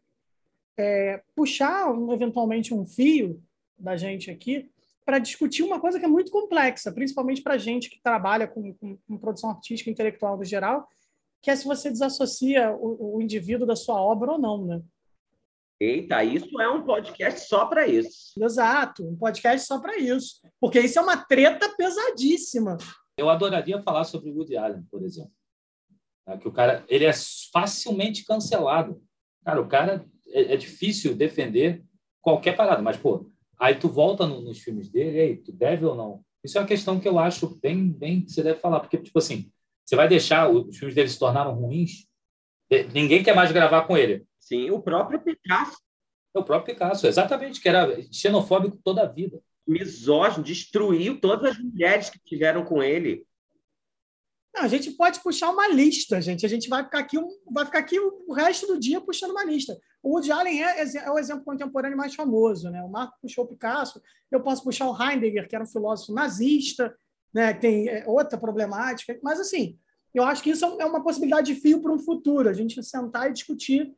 é, 0.76 1.22
puxar 1.34 1.86
eventualmente 2.12 2.74
um 2.74 2.86
fio 2.86 3.42
da 3.78 3.96
gente 3.96 4.30
aqui 4.30 4.70
para 5.04 5.18
discutir 5.18 5.62
uma 5.62 5.80
coisa 5.80 5.98
que 5.98 6.04
é 6.04 6.08
muito 6.08 6.30
complexa, 6.30 6.92
principalmente 6.92 7.42
para 7.42 7.58
gente 7.58 7.90
que 7.90 8.00
trabalha 8.02 8.46
com, 8.46 8.74
com, 8.74 8.96
com, 8.96 9.18
produção 9.18 9.50
artística 9.50 9.90
intelectual 9.90 10.36
no 10.36 10.44
geral, 10.44 10.86
que 11.42 11.50
é 11.50 11.56
se 11.56 11.64
você 11.64 11.90
desassocia 11.90 12.70
o, 12.72 13.16
o 13.16 13.22
indivíduo 13.22 13.66
da 13.66 13.74
sua 13.74 14.00
obra 14.00 14.32
ou 14.32 14.38
não, 14.38 14.64
né? 14.64 14.82
Eita, 15.80 16.22
isso 16.22 16.60
é 16.60 16.68
um 16.68 16.84
podcast 16.84 17.48
só 17.48 17.64
para 17.64 17.88
isso. 17.88 18.34
Exato, 18.38 19.02
um 19.02 19.16
podcast 19.16 19.66
só 19.66 19.80
para 19.80 19.96
isso. 19.96 20.42
Porque 20.60 20.78
isso 20.78 20.98
é 20.98 21.02
uma 21.02 21.16
treta 21.16 21.74
pesadíssima. 21.74 22.76
Eu 23.16 23.30
adoraria 23.30 23.80
falar 23.80 24.04
sobre 24.04 24.30
o 24.30 24.34
Woody 24.34 24.58
Allen, 24.58 24.82
por 24.90 25.02
exemplo. 25.02 25.32
É 26.28 26.36
que 26.36 26.46
o 26.46 26.52
cara 26.52 26.84
ele 26.86 27.06
é 27.06 27.12
facilmente 27.50 28.26
cancelado. 28.26 29.02
Cara, 29.42 29.58
o 29.58 29.66
cara 29.66 30.04
é, 30.28 30.52
é 30.52 30.56
difícil 30.56 31.14
defender 31.14 31.82
qualquer 32.20 32.54
parada, 32.54 32.82
mas 32.82 32.98
pô, 32.98 33.30
aí 33.58 33.74
tu 33.74 33.88
volta 33.88 34.26
no, 34.26 34.42
nos 34.42 34.58
filmes 34.58 34.90
dele, 34.90 35.18
aí 35.18 35.36
tu 35.38 35.50
deve 35.50 35.86
ou 35.86 35.94
não? 35.94 36.22
Isso 36.44 36.58
é 36.58 36.60
uma 36.60 36.66
questão 36.66 37.00
que 37.00 37.08
eu 37.08 37.18
acho 37.18 37.58
bem, 37.58 37.90
bem 37.90 38.20
que 38.20 38.32
você 38.32 38.42
deve 38.42 38.60
falar, 38.60 38.80
porque 38.80 38.98
tipo 38.98 39.18
assim, 39.18 39.50
você 39.82 39.96
vai 39.96 40.08
deixar 40.08 40.50
os 40.50 40.76
filmes 40.76 40.94
dele 40.94 41.08
se 41.08 41.18
tornaram 41.18 41.54
ruins? 41.54 42.06
Ninguém 42.92 43.22
quer 43.22 43.34
mais 43.34 43.50
gravar 43.50 43.86
com 43.86 43.96
ele. 43.96 44.26
Sim, 44.50 44.68
o 44.72 44.82
próprio 44.82 45.20
Picasso. 45.20 45.78
É 46.34 46.38
o 46.40 46.42
próprio 46.42 46.74
Picasso, 46.74 47.06
exatamente, 47.06 47.60
que 47.60 47.68
era 47.68 48.02
xenofóbico 48.10 48.80
toda 48.82 49.02
a 49.02 49.06
vida. 49.06 49.40
Misógino, 49.64 50.42
destruiu 50.42 51.20
todas 51.20 51.52
as 51.52 51.58
mulheres 51.58 52.10
que 52.10 52.18
tiveram 52.18 52.64
com 52.64 52.82
ele. 52.82 53.24
Não, 54.52 54.64
a 54.64 54.68
gente 54.68 54.90
pode 54.90 55.20
puxar 55.22 55.50
uma 55.50 55.68
lista, 55.68 56.20
gente. 56.20 56.44
A 56.44 56.48
gente 56.48 56.68
vai 56.68 56.82
ficar 56.82 56.98
aqui, 56.98 57.16
vai 57.48 57.64
ficar 57.64 57.78
aqui 57.78 58.00
o 58.00 58.32
resto 58.32 58.66
do 58.66 58.80
dia 58.80 59.00
puxando 59.00 59.30
uma 59.30 59.44
lista. 59.44 59.78
O 60.02 60.14
Woody 60.14 60.32
Allen 60.32 60.64
é, 60.64 60.82
é 60.82 61.10
o 61.12 61.18
exemplo 61.18 61.44
contemporâneo 61.44 61.96
mais 61.96 62.16
famoso. 62.16 62.70
Né? 62.70 62.82
O 62.82 62.88
Marco 62.88 63.18
puxou 63.22 63.44
o 63.44 63.46
Picasso, 63.46 64.02
eu 64.32 64.42
posso 64.42 64.64
puxar 64.64 64.90
o 64.90 65.00
Heidegger, 65.00 65.48
que 65.48 65.54
era 65.54 65.62
um 65.62 65.68
filósofo 65.68 66.12
nazista, 66.12 66.92
né? 67.32 67.54
tem 67.54 67.88
é, 67.88 68.04
outra 68.04 68.36
problemática. 68.36 69.16
Mas, 69.22 69.38
assim, 69.38 69.78
eu 70.12 70.24
acho 70.24 70.42
que 70.42 70.50
isso 70.50 70.64
é 70.64 70.84
uma 70.84 71.04
possibilidade 71.04 71.54
de 71.54 71.60
fio 71.60 71.80
para 71.80 71.92
um 71.92 72.00
futuro, 72.00 72.48
a 72.48 72.52
gente 72.52 72.82
sentar 72.82 73.30
e 73.30 73.32
discutir. 73.32 73.94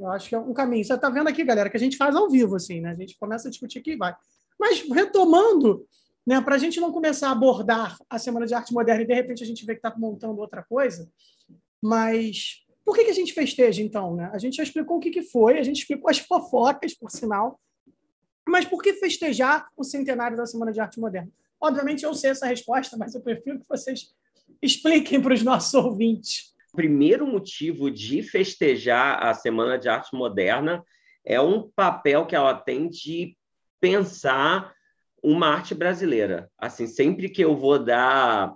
Eu 0.00 0.10
acho 0.10 0.28
que 0.28 0.34
é 0.34 0.38
um 0.38 0.54
caminho. 0.54 0.84
Você 0.84 0.94
está 0.94 1.10
vendo 1.10 1.28
aqui, 1.28 1.44
galera, 1.44 1.68
que 1.68 1.76
a 1.76 1.80
gente 1.80 1.96
faz 1.96 2.16
ao 2.16 2.28
vivo, 2.28 2.56
assim, 2.56 2.80
né? 2.80 2.90
A 2.90 2.94
gente 2.94 3.18
começa 3.18 3.48
a 3.48 3.50
discutir 3.50 3.80
aqui 3.80 3.92
e 3.92 3.96
vai. 3.96 4.14
Mas, 4.58 4.80
retomando 4.90 5.86
né, 6.26 6.40
para 6.40 6.54
a 6.54 6.58
gente 6.58 6.80
não 6.80 6.92
começar 6.92 7.28
a 7.28 7.32
abordar 7.32 7.98
a 8.08 8.18
Semana 8.18 8.46
de 8.46 8.54
Arte 8.54 8.72
Moderna 8.72 9.02
e 9.02 9.06
de 9.06 9.14
repente 9.14 9.42
a 9.42 9.46
gente 9.46 9.64
vê 9.64 9.74
que 9.74 9.78
está 9.78 9.96
montando 9.96 10.40
outra 10.40 10.62
coisa, 10.62 11.10
mas 11.82 12.64
por 12.84 12.94
que, 12.94 13.04
que 13.04 13.10
a 13.10 13.14
gente 13.14 13.32
festeja 13.32 13.82
então? 13.82 14.14
Né? 14.14 14.30
A 14.32 14.38
gente 14.38 14.56
já 14.56 14.62
explicou 14.62 14.98
o 14.98 15.00
que, 15.00 15.10
que 15.10 15.22
foi, 15.22 15.58
a 15.58 15.62
gente 15.62 15.80
explicou 15.80 16.10
as 16.10 16.18
fofocas, 16.22 16.94
por 16.94 17.10
sinal, 17.10 17.58
mas 18.48 18.64
por 18.64 18.82
que 18.82 18.94
festejar 18.94 19.68
o 19.76 19.84
centenário 19.84 20.36
da 20.36 20.46
Semana 20.46 20.72
de 20.72 20.80
Arte 20.80 21.00
Moderna? 21.00 21.30
Obviamente 21.60 22.04
eu 22.04 22.14
sei 22.14 22.30
essa 22.30 22.46
resposta, 22.46 22.96
mas 22.96 23.14
eu 23.14 23.20
prefiro 23.20 23.60
que 23.60 23.68
vocês 23.68 24.14
expliquem 24.62 25.20
para 25.20 25.34
os 25.34 25.42
nossos 25.42 25.72
ouvintes. 25.74 26.49
O 26.72 26.76
primeiro 26.76 27.26
motivo 27.26 27.90
de 27.90 28.22
festejar 28.22 29.24
a 29.24 29.34
Semana 29.34 29.76
de 29.76 29.88
Arte 29.88 30.14
Moderna 30.14 30.84
é 31.24 31.40
um 31.40 31.68
papel 31.68 32.24
que 32.26 32.36
ela 32.36 32.54
tem 32.54 32.88
de 32.88 33.36
pensar 33.80 34.72
uma 35.22 35.48
arte 35.48 35.74
brasileira. 35.74 36.48
Assim, 36.56 36.86
sempre 36.86 37.28
que 37.28 37.42
eu 37.42 37.56
vou 37.56 37.78
dar 37.78 38.54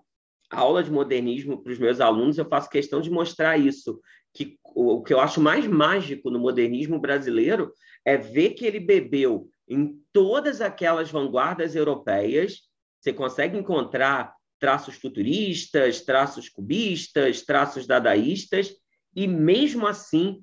aula 0.48 0.82
de 0.82 0.92
modernismo 0.92 1.60
para 1.60 1.72
os 1.72 1.78
meus 1.78 2.00
alunos, 2.00 2.38
eu 2.38 2.48
faço 2.48 2.70
questão 2.70 3.00
de 3.00 3.10
mostrar 3.10 3.58
isso, 3.58 4.00
que 4.32 4.58
o 4.62 5.02
que 5.02 5.12
eu 5.12 5.20
acho 5.20 5.40
mais 5.40 5.66
mágico 5.66 6.30
no 6.30 6.38
modernismo 6.38 6.98
brasileiro 7.00 7.72
é 8.04 8.16
ver 8.16 8.50
que 8.50 8.64
ele 8.64 8.78
bebeu 8.78 9.48
em 9.68 10.00
todas 10.12 10.60
aquelas 10.60 11.10
vanguardas 11.10 11.74
europeias, 11.74 12.62
você 13.00 13.12
consegue 13.12 13.58
encontrar 13.58 14.34
traços 14.58 14.96
futuristas, 14.96 16.00
traços 16.00 16.48
cubistas, 16.48 17.42
traços 17.42 17.86
dadaístas, 17.86 18.74
e 19.14 19.26
mesmo 19.26 19.86
assim 19.86 20.42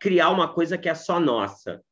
criar 0.00 0.30
uma 0.30 0.52
coisa 0.52 0.76
que 0.76 0.88
é 0.88 0.94
só 0.94 1.20
nossa. 1.20 1.82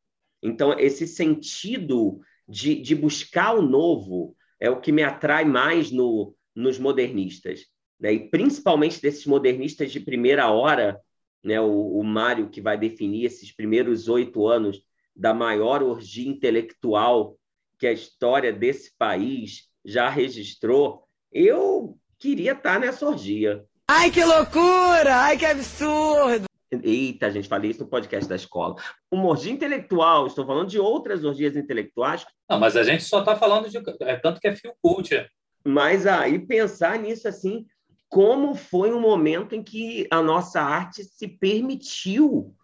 Então, 0.42 0.78
esse 0.78 1.06
sentido 1.06 2.20
de, 2.48 2.74
de 2.74 2.94
buscar 2.94 3.54
o 3.54 3.62
novo 3.62 4.36
é 4.60 4.68
o 4.68 4.80
que 4.80 4.92
me 4.92 5.02
atrai 5.02 5.44
mais 5.44 5.90
no, 5.90 6.34
nos 6.54 6.78
modernistas. 6.78 7.66
Né? 7.98 8.14
E 8.14 8.30
principalmente 8.30 9.00
desses 9.00 9.24
modernistas 9.26 9.92
de 9.92 10.00
primeira 10.00 10.50
hora, 10.50 11.00
né? 11.42 11.60
o, 11.60 11.98
o 11.98 12.04
Mário, 12.04 12.50
que 12.50 12.60
vai 12.60 12.76
definir 12.76 13.24
esses 13.24 13.52
primeiros 13.52 14.08
oito 14.08 14.46
anos 14.46 14.82
da 15.14 15.32
maior 15.32 15.82
orgia 15.82 16.28
intelectual 16.28 17.38
que 17.78 17.86
a 17.86 17.92
história 17.92 18.52
desse 18.52 18.96
país 18.96 19.68
já 19.84 20.08
registrou, 20.08 21.04
eu 21.32 21.98
queria 22.18 22.52
estar 22.52 22.78
nessa 22.78 23.06
orgia. 23.06 23.64
Ai, 23.88 24.10
que 24.10 24.24
loucura! 24.24 25.16
Ai, 25.16 25.38
que 25.38 25.46
absurdo! 25.46 26.44
Eita, 26.70 27.30
gente, 27.30 27.48
falei 27.48 27.70
isso 27.70 27.82
no 27.82 27.88
podcast 27.88 28.28
da 28.28 28.36
escola. 28.36 28.76
Uma 29.10 29.28
orgia 29.28 29.52
intelectual, 29.52 30.26
estou 30.26 30.46
falando 30.46 30.68
de 30.68 30.78
outras 30.78 31.24
orgias 31.24 31.56
intelectuais. 31.56 32.24
Não, 32.48 32.58
mas 32.58 32.76
a 32.76 32.82
gente 32.82 33.04
só 33.04 33.20
está 33.20 33.36
falando 33.36 33.68
de. 33.68 33.76
É 34.00 34.16
tanto 34.16 34.40
que 34.40 34.48
é 34.48 34.56
fio 34.56 34.72
cult. 34.80 35.14
É. 35.14 35.28
Mas 35.64 36.06
aí 36.06 36.38
pensar 36.38 36.98
nisso 36.98 37.28
assim, 37.28 37.66
como 38.08 38.54
foi 38.54 38.92
um 38.92 39.00
momento 39.00 39.54
em 39.54 39.62
que 39.62 40.06
a 40.10 40.22
nossa 40.22 40.62
arte 40.62 41.04
se 41.04 41.28
permitiu 41.28 42.54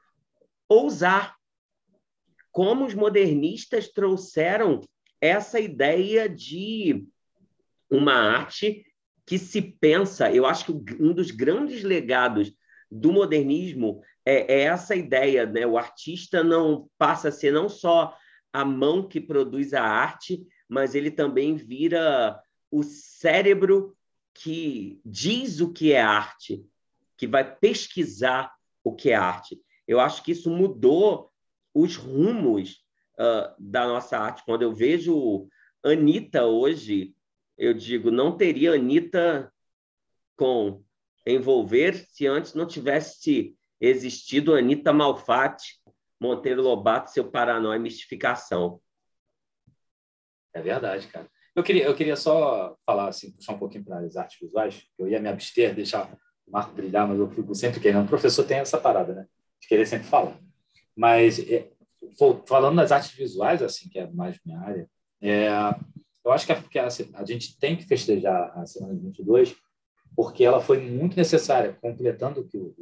ousar. 0.68 1.37
Como 2.50 2.87
os 2.87 2.94
modernistas 2.94 3.88
trouxeram 3.88 4.81
essa 5.20 5.61
ideia 5.61 6.28
de 6.28 7.07
uma 7.90 8.14
arte 8.14 8.85
que 9.27 9.38
se 9.38 9.61
pensa. 9.61 10.33
Eu 10.33 10.46
acho 10.46 10.64
que 10.64 11.03
um 11.03 11.12
dos 11.12 11.31
grandes 11.31 11.83
legados 11.83 12.53
do 12.90 13.12
modernismo 13.12 14.03
é, 14.24 14.61
é, 14.61 14.61
essa 14.62 14.94
ideia, 14.94 15.46
né? 15.46 15.66
O 15.66 15.79
artista 15.79 16.42
não 16.42 16.88
passa 16.98 17.29
a 17.29 17.33
ser 17.33 17.53
não 17.53 17.68
só 17.68 18.16
a 18.53 18.64
mão 18.64 19.07
que 19.07 19.20
produz 19.20 19.74
a 19.74 19.83
arte, 19.83 20.46
mas 20.68 20.94
ele 20.94 21.11
também 21.11 21.57
vira 21.57 22.40
o 22.70 22.83
cérebro 22.83 23.96
que 24.35 25.01
diz 25.05 25.61
o 25.61 25.72
que 25.72 25.92
é 25.92 26.01
arte, 26.01 26.64
que 27.16 27.27
vai 27.27 27.57
pesquisar 27.57 28.53
o 28.85 28.94
que 28.94 29.11
é 29.11 29.14
arte. 29.14 29.61
Eu 29.87 30.01
acho 30.01 30.22
que 30.22 30.33
isso 30.33 30.51
mudou 30.51 31.31
os 31.74 31.96
rumos 31.96 32.85
uh, 33.18 33.55
da 33.59 33.87
nossa 33.87 34.18
arte. 34.18 34.42
Quando 34.44 34.62
eu 34.62 34.74
vejo 34.74 35.48
Anitta 35.83 36.44
hoje, 36.44 37.14
eu 37.59 37.75
digo, 37.75 38.11
não 38.11 38.37
teria 38.37 38.75
Anitta 38.75 39.53
com 40.37 40.83
envolver 41.27 42.07
se 42.11 42.27
antes 42.27 42.55
não 42.55 42.66
tivesse 42.66 43.57
existido 43.81 44.55
Anitta 44.55 44.92
Malfatti, 44.92 45.81
Monteiro 46.21 46.62
Lobato, 46.62 47.11
seu 47.11 47.31
Paranóia 47.31 47.77
e 47.77 47.83
Mistificação. 47.83 48.81
É 50.55 50.62
verdade, 50.62 51.07
cara. 51.09 51.29
Eu 51.55 51.62
queria, 51.62 51.85
eu 51.85 51.94
queria 51.94 52.16
só 52.16 52.77
falar, 52.87 53.09
assim, 53.09 53.33
puxar 53.33 53.55
um 53.55 53.59
pouquinho 53.59 53.85
para 53.85 53.99
as 53.99 54.16
artes 54.16 54.38
visuais. 54.40 54.85
Eu 54.97 55.09
ia 55.09 55.21
me 55.21 55.29
abster, 55.29 55.75
deixar 55.75 56.12
o 56.47 56.51
Marco 56.51 56.73
brilhar, 56.73 57.07
mas 57.07 57.18
eu 57.18 57.29
fico 57.29 57.55
sempre 57.55 57.81
querendo. 57.81 58.05
O 58.05 58.09
professor 58.09 58.44
tem 58.44 58.59
essa 58.59 58.79
parada, 58.79 59.12
né? 59.12 59.27
De 59.61 59.66
querer 59.66 59.87
sempre 59.87 60.07
falar. 60.07 60.38
Mas, 60.97 61.38
é, 61.40 61.68
falando 62.47 62.77
das 62.77 62.92
artes 62.92 63.11
visuais, 63.11 63.62
assim, 63.62 63.88
que 63.88 63.99
é 63.99 64.09
mais 64.11 64.38
minha 64.44 64.59
área, 64.61 64.88
é, 65.21 65.49
eu 66.24 66.33
acho 66.33 66.46
que, 66.46 66.52
a, 66.52 66.62
que 66.62 66.78
a, 66.78 66.88
a 67.14 67.24
gente 67.24 67.59
tem 67.59 67.76
que 67.76 67.85
festejar 67.85 68.52
a 68.59 68.66
semana 68.66 68.94
de 68.94 69.00
22 69.00 69.57
porque 70.16 70.44
ela 70.44 70.61
foi 70.61 70.81
muito 70.81 71.16
necessária, 71.16 71.78
completando 71.81 72.40
o 72.40 72.44
que 72.44 72.59
o, 72.59 72.74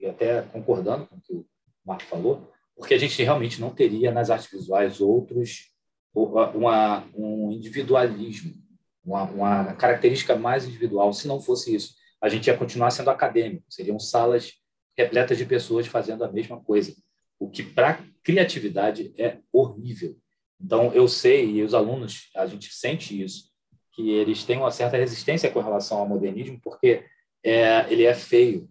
e 0.00 0.06
até 0.06 0.42
concordando 0.42 1.06
com 1.06 1.16
o 1.16 1.20
que 1.20 1.34
o 1.34 1.46
Marco 1.84 2.04
falou, 2.04 2.50
porque 2.74 2.94
a 2.94 2.98
gente 2.98 3.22
realmente 3.22 3.60
não 3.60 3.70
teria 3.70 4.12
nas 4.12 4.30
artes 4.30 4.50
visuais 4.50 5.00
outros 5.00 5.72
uma, 6.14 7.04
um 7.14 7.50
individualismo, 7.52 8.54
uma, 9.04 9.24
uma 9.24 9.74
característica 9.74 10.36
mais 10.36 10.64
individual, 10.64 11.12
se 11.12 11.28
não 11.28 11.40
fosse 11.40 11.74
isso. 11.74 11.94
a 12.20 12.28
gente 12.28 12.46
ia 12.46 12.56
continuar 12.56 12.90
sendo 12.90 13.10
acadêmico, 13.10 13.64
seriam 13.68 13.98
salas 13.98 14.54
repletas 14.96 15.36
de 15.36 15.44
pessoas 15.44 15.86
fazendo 15.86 16.24
a 16.24 16.32
mesma 16.32 16.60
coisa, 16.60 16.94
o 17.38 17.48
que 17.48 17.62
para 17.62 18.02
criatividade 18.22 19.12
é 19.16 19.38
horrível. 19.52 20.16
Então, 20.60 20.92
eu 20.92 21.06
sei, 21.06 21.50
e 21.50 21.62
os 21.62 21.74
alunos, 21.74 22.30
a 22.34 22.46
gente 22.46 22.72
sente 22.74 23.20
isso, 23.22 23.50
que 23.92 24.10
eles 24.10 24.44
têm 24.44 24.58
uma 24.58 24.70
certa 24.70 24.96
resistência 24.96 25.50
com 25.50 25.60
relação 25.60 25.98
ao 25.98 26.08
modernismo, 26.08 26.60
porque 26.62 27.04
é, 27.44 27.86
ele 27.90 28.04
é 28.04 28.14
feio, 28.14 28.68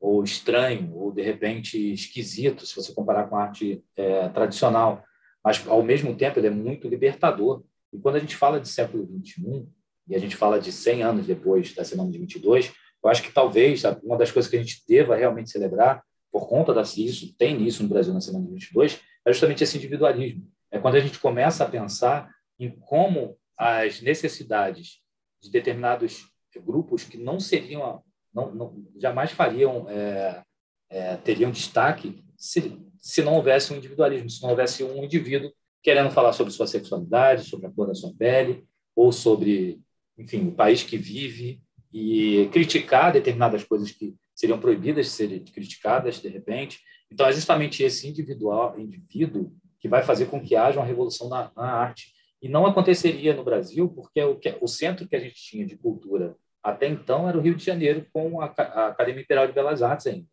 ou 0.00 0.22
estranho, 0.22 0.94
ou 0.94 1.12
de 1.12 1.22
repente 1.22 1.92
esquisito, 1.92 2.66
se 2.66 2.76
você 2.76 2.92
comparar 2.92 3.28
com 3.28 3.36
a 3.36 3.44
arte 3.44 3.82
é, 3.96 4.28
tradicional. 4.28 5.02
Mas, 5.44 5.66
ao 5.66 5.82
mesmo 5.82 6.14
tempo, 6.16 6.38
ele 6.38 6.48
é 6.48 6.50
muito 6.50 6.88
libertador. 6.88 7.64
E 7.92 7.98
quando 7.98 8.16
a 8.16 8.20
gente 8.20 8.36
fala 8.36 8.60
de 8.60 8.68
século 8.68 9.04
XXI, 9.04 9.66
e 10.08 10.14
a 10.14 10.18
gente 10.18 10.36
fala 10.36 10.60
de 10.60 10.70
100 10.70 11.02
anos 11.02 11.26
depois 11.26 11.74
da 11.74 11.84
Semana 11.84 12.10
de 12.10 12.18
22, 12.18 12.72
eu 13.02 13.10
acho 13.10 13.22
que 13.22 13.32
talvez 13.32 13.82
uma 14.02 14.16
das 14.16 14.30
coisas 14.30 14.50
que 14.50 14.56
a 14.56 14.60
gente 14.60 14.82
deva 14.88 15.16
realmente 15.16 15.50
celebrar, 15.50 16.02
por 16.30 16.48
conta 16.48 16.74
disso, 16.82 17.34
tem 17.36 17.66
isso 17.66 17.82
no 17.82 17.88
Brasil 17.88 18.12
na 18.12 18.20
Semana 18.20 18.44
de 18.44 18.52
22, 18.52 19.00
é 19.24 19.32
justamente 19.32 19.64
esse 19.64 19.76
individualismo. 19.76 20.46
É 20.70 20.78
quando 20.78 20.96
a 20.96 21.00
gente 21.00 21.18
começa 21.18 21.64
a 21.64 21.68
pensar 21.68 22.30
em 22.58 22.70
como 22.70 23.36
as 23.56 24.00
necessidades 24.00 25.00
de 25.42 25.50
determinados 25.50 26.26
grupos 26.64 27.04
que 27.04 27.18
não 27.18 27.38
seriam, 27.38 28.02
não, 28.32 28.54
não 28.54 28.86
jamais 28.96 29.30
fariam, 29.30 29.86
é, 29.88 30.42
é, 30.88 31.16
teriam 31.16 31.50
destaque 31.50 32.24
se, 32.36 32.78
se 32.98 33.22
não 33.22 33.34
houvesse 33.34 33.72
um 33.72 33.76
individualismo, 33.76 34.30
se 34.30 34.42
não 34.42 34.50
houvesse 34.50 34.82
um 34.82 35.04
indivíduo 35.04 35.52
querendo 35.82 36.10
falar 36.10 36.32
sobre 36.32 36.52
sua 36.52 36.66
sexualidade, 36.66 37.48
sobre 37.48 37.66
a 37.66 37.70
cor 37.70 37.86
da 37.86 37.94
sua 37.94 38.12
pele, 38.14 38.64
ou 38.94 39.12
sobre, 39.12 39.80
enfim, 40.18 40.48
o 40.48 40.52
país 40.52 40.82
que 40.82 40.96
vive, 40.96 41.62
e 41.92 42.48
criticar 42.52 43.12
determinadas 43.12 43.64
coisas 43.64 43.90
que 43.90 44.14
seriam 44.34 44.58
proibidas 44.58 45.06
de 45.06 45.12
serem 45.12 45.44
criticadas, 45.44 46.20
de 46.20 46.28
repente. 46.28 46.80
Então, 47.10 47.26
é 47.26 47.32
justamente 47.32 47.82
esse 47.82 48.08
individual, 48.08 48.78
indivíduo 48.78 49.54
que 49.86 49.90
vai 49.90 50.02
fazer 50.02 50.26
com 50.26 50.40
que 50.40 50.56
haja 50.56 50.80
uma 50.80 50.86
revolução 50.86 51.28
na, 51.28 51.50
na 51.56 51.70
arte. 51.70 52.12
E 52.42 52.48
não 52.48 52.66
aconteceria 52.66 53.32
no 53.34 53.44
Brasil, 53.44 53.88
porque 53.88 54.20
o, 54.22 54.36
que, 54.36 54.56
o 54.60 54.66
centro 54.66 55.08
que 55.08 55.14
a 55.16 55.20
gente 55.20 55.36
tinha 55.36 55.64
de 55.64 55.76
cultura 55.76 56.36
até 56.62 56.88
então 56.88 57.28
era 57.28 57.38
o 57.38 57.40
Rio 57.40 57.54
de 57.54 57.64
Janeiro, 57.64 58.04
com 58.12 58.40
a, 58.40 58.46
a 58.46 58.88
Academia 58.88 59.22
Imperial 59.22 59.46
de 59.46 59.52
Belas 59.52 59.82
Artes 59.82 60.08
ainda. 60.08 60.26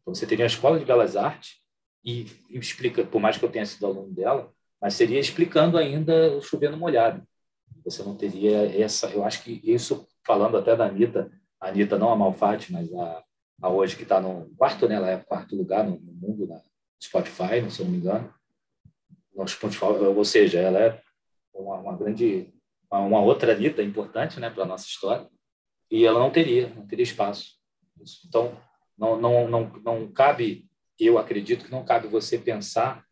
Então, 0.00 0.14
você 0.14 0.24
teria 0.24 0.44
a 0.44 0.46
Escola 0.46 0.78
de 0.78 0.84
Belas 0.84 1.16
Artes, 1.16 1.56
e, 2.04 2.26
e 2.48 2.58
explica, 2.58 3.04
por 3.04 3.20
mais 3.20 3.36
que 3.36 3.44
eu 3.44 3.50
tenha 3.50 3.66
sido 3.66 3.86
aluno 3.86 4.12
dela, 4.12 4.50
mas 4.80 4.94
seria 4.94 5.18
explicando 5.18 5.76
ainda 5.76 6.36
o 6.36 6.40
chovendo 6.40 6.76
molhado. 6.76 7.22
Você 7.84 8.02
não 8.02 8.16
teria 8.16 8.80
essa. 8.80 9.08
Eu 9.08 9.24
acho 9.24 9.42
que 9.42 9.60
isso, 9.64 10.06
falando 10.24 10.56
até 10.56 10.74
da 10.76 10.86
Anitta, 10.86 11.30
a 11.60 11.68
Anitta 11.68 11.98
não 11.98 12.10
a 12.10 12.16
Malfatti, 12.16 12.72
mas 12.72 12.90
a, 12.94 13.22
a 13.62 13.68
hoje 13.68 13.96
que 13.96 14.04
está 14.04 14.20
no 14.20 14.48
quarto, 14.56 14.88
né? 14.88 14.94
Ela 14.94 15.10
é 15.10 15.16
quarto 15.18 15.56
lugar 15.56 15.84
no, 15.84 16.00
no 16.00 16.12
mundo, 16.12 16.46
na 16.46 16.60
Spotify, 17.02 17.68
se 17.68 17.80
eu 17.80 17.84
não 17.84 17.92
me 17.92 17.98
engano. 17.98 18.32
Ou 20.16 20.24
seja, 20.24 20.60
ela 20.60 20.78
é 20.78 21.02
uma, 21.54 21.76
uma 21.76 21.96
grande. 21.96 22.52
Uma, 22.90 23.20
outra 23.20 23.52
Anitta 23.52 23.82
importante 23.82 24.40
né, 24.40 24.50
para 24.50 24.64
nossa 24.64 24.86
história. 24.86 25.28
E 25.90 26.04
ela 26.04 26.18
não 26.18 26.30
teria, 26.30 26.68
não 26.74 26.86
teria 26.86 27.02
espaço. 27.02 27.54
Então, 28.26 28.56
não, 28.96 29.20
não, 29.20 29.48
não, 29.48 29.72
não 29.84 30.12
cabe, 30.12 30.68
eu 30.98 31.18
acredito 31.18 31.64
que 31.64 31.70
não 31.70 31.84
cabe 31.84 32.08
você 32.08 32.38
pensar 32.38 33.04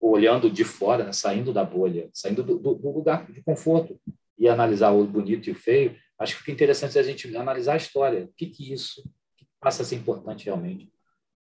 olhando 0.00 0.50
de 0.50 0.64
fora, 0.64 1.04
né, 1.04 1.12
saindo 1.12 1.52
da 1.52 1.64
bolha, 1.64 2.10
saindo 2.12 2.42
do, 2.42 2.58
do, 2.58 2.90
lugar 2.90 3.30
de 3.30 3.42
conforto 3.42 4.00
e 4.36 4.48
analisar 4.48 4.90
o 4.90 5.06
bonito 5.06 5.48
e 5.48 5.52
o 5.52 5.54
feio, 5.54 5.96
acho 6.18 6.34
que 6.34 6.40
fica 6.40 6.52
interessante 6.52 6.98
a 6.98 7.02
gente 7.02 7.34
analisar 7.36 7.74
a 7.74 7.76
história. 7.76 8.24
O 8.24 8.32
que 8.36 8.46
que 8.46 8.72
isso 8.72 9.02
que 9.36 9.46
passa 9.60 9.82
a 9.82 9.84
ser 9.84 9.96
importante 9.96 10.46
realmente 10.46 10.92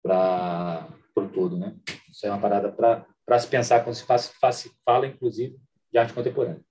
para 0.02 0.88
o 1.14 1.28
todo, 1.28 1.58
né? 1.58 1.76
Isso 2.10 2.26
é 2.26 2.30
uma 2.30 2.40
parada 2.40 2.72
para 2.72 3.06
se 3.36 3.48
pensar 3.48 3.82
quando 3.82 3.96
se 3.96 4.04
faz, 4.04 4.70
fala, 4.84 5.06
inclusive, 5.06 5.58
de 5.90 5.98
arte 5.98 6.14
contemporânea. 6.14 6.62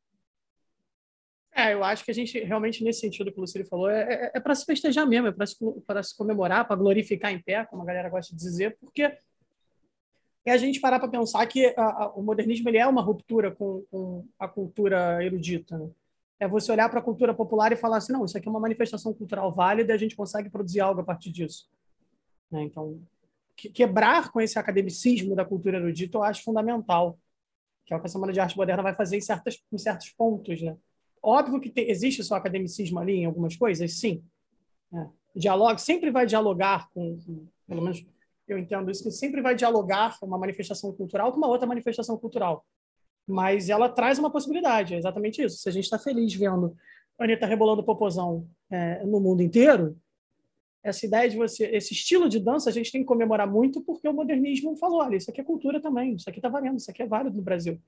É, 1.53 1.73
eu 1.73 1.83
acho 1.83 2.05
que 2.05 2.11
a 2.11 2.13
gente 2.13 2.39
realmente, 2.39 2.83
nesse 2.83 2.99
sentido 2.99 3.31
que 3.31 3.37
o 3.39 3.41
Lucílio 3.41 3.67
falou, 3.67 3.89
é, 3.89 4.01
é, 4.03 4.31
é 4.35 4.39
para 4.39 4.53
se 4.53 4.63
festejar 4.63 5.07
mesmo, 5.07 5.27
é 5.27 5.31
para 5.31 5.45
se, 5.45 5.55
se 5.55 6.17
comemorar, 6.17 6.67
para 6.67 6.75
glorificar 6.75 7.31
em 7.31 7.41
pé, 7.41 7.65
como 7.65 7.81
a 7.81 7.85
galera 7.85 8.09
gosta 8.09 8.35
de 8.35 8.39
dizer, 8.39 8.77
porque 8.79 9.11
é 10.45 10.51
a 10.51 10.57
gente 10.57 10.79
parar 10.79 10.99
para 10.99 11.09
pensar 11.09 11.45
que 11.47 11.73
a, 11.75 11.83
a, 11.83 12.09
o 12.11 12.21
modernismo 12.21 12.69
ele 12.69 12.77
é 12.77 12.87
uma 12.87 13.01
ruptura 13.01 13.51
com, 13.51 13.83
com 13.91 14.25
a 14.39 14.47
cultura 14.47 15.23
erudita. 15.23 15.77
Né? 15.77 15.89
É 16.39 16.47
você 16.47 16.71
olhar 16.71 16.89
para 16.89 16.99
a 16.99 17.03
cultura 17.03 17.33
popular 17.33 17.71
e 17.71 17.75
falar 17.75 17.97
assim, 17.97 18.13
não, 18.13 18.23
isso 18.23 18.37
aqui 18.37 18.47
é 18.47 18.51
uma 18.51 18.59
manifestação 18.59 19.13
cultural 19.13 19.51
válida 19.51 19.93
a 19.93 19.97
gente 19.97 20.15
consegue 20.15 20.49
produzir 20.49 20.79
algo 20.79 21.01
a 21.01 21.03
partir 21.03 21.31
disso. 21.31 21.67
Né? 22.51 22.63
Então, 22.63 23.01
quebrar 23.57 24.31
com 24.31 24.39
esse 24.39 24.59
academicismo 24.59 25.35
da 25.35 25.43
cultura 25.43 25.77
erudita 25.77 26.17
eu 26.17 26.23
acho 26.23 26.43
fundamental, 26.43 27.17
que 27.85 27.93
é 27.93 27.97
o 27.97 27.99
que 27.99 28.05
a 28.05 28.09
Semana 28.09 28.31
de 28.31 28.39
Arte 28.39 28.55
Moderna 28.55 28.83
vai 28.83 28.95
fazer 28.95 29.17
em, 29.17 29.21
certas, 29.21 29.59
em 29.71 29.77
certos 29.77 30.09
pontos. 30.11 30.61
Né? 30.61 30.77
Óbvio 31.21 31.59
que 31.59 31.69
te, 31.69 31.81
existe 31.81 32.23
só 32.23 32.35
academicismo 32.35 32.99
ali 32.99 33.13
em 33.13 33.25
algumas 33.25 33.55
coisas, 33.55 33.99
sim. 33.99 34.23
Né? 34.91 35.09
Dialogue 35.35 35.81
sempre 35.81 36.11
vai 36.11 36.25
dialogar 36.25 36.87
com, 36.93 37.17
com 37.25 37.47
pelo 37.67 37.81
menos 37.81 38.05
eu 38.47 38.57
entendo 38.57 38.89
isso, 38.89 39.03
que 39.03 39.11
sempre 39.11 39.41
vai 39.41 39.55
dialogar 39.55 40.17
uma 40.21 40.37
manifestação 40.37 40.93
cultural 40.93 41.31
com 41.31 41.37
uma 41.37 41.47
outra 41.47 41.67
manifestação 41.67 42.17
cultural. 42.17 42.65
Mas 43.27 43.69
ela 43.69 43.89
traz 43.89 44.17
uma 44.17 44.31
possibilidade, 44.31 44.93
é 44.93 44.97
exatamente 44.97 45.41
isso. 45.41 45.57
Se 45.57 45.67
a 45.67 45.71
gente 45.71 45.83
está 45.83 45.99
feliz 45.99 46.33
vendo 46.33 46.75
a 47.19 47.25
Anitta 47.25 47.45
rebolando 47.45 47.83
popozão 47.83 48.47
é, 48.69 49.03
no 49.03 49.19
mundo 49.19 49.41
inteiro, 49.41 49.97
essa 50.89 51.05
ideia 51.05 51.29
de 51.29 51.37
você, 51.37 51.65
esse 51.65 51.93
estilo 51.93 52.29
de 52.29 52.39
dança, 52.39 52.69
a 52.69 52.73
gente 52.73 52.91
tem 52.91 53.01
que 53.01 53.07
comemorar 53.07 53.49
muito 53.49 53.81
porque 53.81 54.07
o 54.07 54.13
modernismo 54.13 54.75
falou: 54.77 55.01
olha, 55.01 55.15
isso 55.15 55.29
aqui 55.29 55.41
é 55.41 55.43
cultura 55.43 55.81
também, 55.81 56.15
isso 56.15 56.29
aqui 56.29 56.39
está 56.39 56.49
valendo, 56.49 56.77
isso 56.77 56.89
aqui 56.89 57.03
é 57.03 57.07
válido 57.07 57.35
no 57.35 57.43
Brasil. 57.43 57.79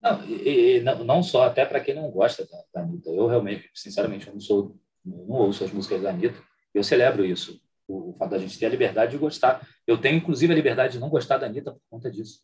Não, 0.00 0.24
e, 0.24 0.76
e 0.76 0.80
não, 0.80 1.04
não, 1.04 1.22
só, 1.22 1.44
até 1.44 1.64
para 1.64 1.80
quem 1.80 1.94
não 1.94 2.10
gosta 2.10 2.46
da, 2.46 2.62
da 2.72 2.80
Anitta. 2.82 3.10
Eu 3.10 3.26
realmente, 3.26 3.68
sinceramente, 3.74 4.26
eu 4.28 4.32
não 4.32 4.40
sou, 4.40 4.76
não 5.04 5.28
ouço 5.28 5.64
as 5.64 5.72
músicas 5.72 6.02
da 6.02 6.10
Anitta. 6.10 6.40
Eu 6.72 6.84
celebro 6.84 7.24
isso 7.24 7.60
o, 7.88 8.10
o 8.10 8.12
fato 8.12 8.30
da 8.30 8.38
gente 8.38 8.58
ter 8.58 8.66
a 8.66 8.70
liberdade 8.70 9.12
de 9.12 9.18
gostar. 9.18 9.66
Eu 9.86 9.98
tenho, 9.98 10.16
inclusive, 10.16 10.52
a 10.52 10.56
liberdade 10.56 10.92
de 10.92 10.98
não 11.00 11.08
gostar 11.08 11.38
da 11.38 11.46
Anitta 11.46 11.72
por 11.72 11.80
conta 11.90 12.10
disso. 12.10 12.40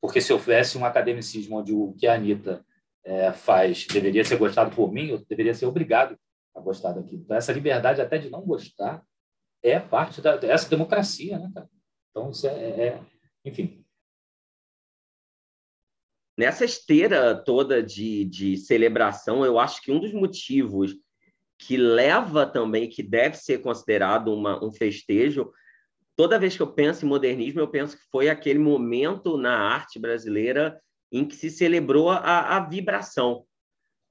Porque 0.00 0.20
se 0.20 0.32
houvesse 0.32 0.76
um 0.76 0.84
academicismo 0.84 1.58
onde 1.58 1.72
o 1.72 1.92
que 1.92 2.06
a 2.06 2.14
Anitta 2.14 2.64
é, 3.04 3.32
faz 3.32 3.86
deveria 3.86 4.24
ser 4.24 4.36
gostado 4.36 4.74
por 4.74 4.92
mim, 4.92 5.08
eu 5.08 5.24
deveria 5.28 5.54
ser 5.54 5.66
obrigado 5.66 6.18
a 6.54 6.60
gostar 6.60 6.92
daquilo. 6.92 7.22
Então, 7.22 7.36
essa 7.36 7.52
liberdade 7.52 8.00
até 8.00 8.18
de 8.18 8.30
não 8.30 8.40
gostar 8.42 9.02
é 9.68 9.80
parte 9.80 10.20
da, 10.20 10.36
dessa 10.36 10.68
democracia, 10.68 11.38
né, 11.38 11.50
cara? 11.54 11.68
Então, 12.10 12.30
isso 12.30 12.46
é, 12.46 12.50
é, 12.50 12.86
é 12.86 13.00
enfim. 13.44 13.84
Nessa 16.38 16.64
esteira 16.64 17.34
toda 17.34 17.82
de, 17.82 18.24
de 18.24 18.56
celebração, 18.58 19.44
eu 19.44 19.58
acho 19.58 19.80
que 19.80 19.90
um 19.90 19.98
dos 19.98 20.12
motivos 20.12 20.94
que 21.58 21.76
leva 21.76 22.46
também, 22.46 22.88
que 22.88 23.02
deve 23.02 23.36
ser 23.36 23.58
considerado 23.58 24.32
uma, 24.32 24.62
um 24.62 24.70
festejo. 24.70 25.50
Toda 26.14 26.38
vez 26.38 26.56
que 26.56 26.62
eu 26.62 26.72
penso 26.72 27.04
em 27.04 27.08
modernismo, 27.08 27.60
eu 27.60 27.68
penso 27.68 27.96
que 27.96 28.04
foi 28.10 28.28
aquele 28.28 28.58
momento 28.58 29.36
na 29.36 29.56
arte 29.56 29.98
brasileira 29.98 30.80
em 31.10 31.24
que 31.24 31.34
se 31.34 31.50
celebrou 31.50 32.10
a, 32.10 32.56
a 32.56 32.60
vibração, 32.60 33.46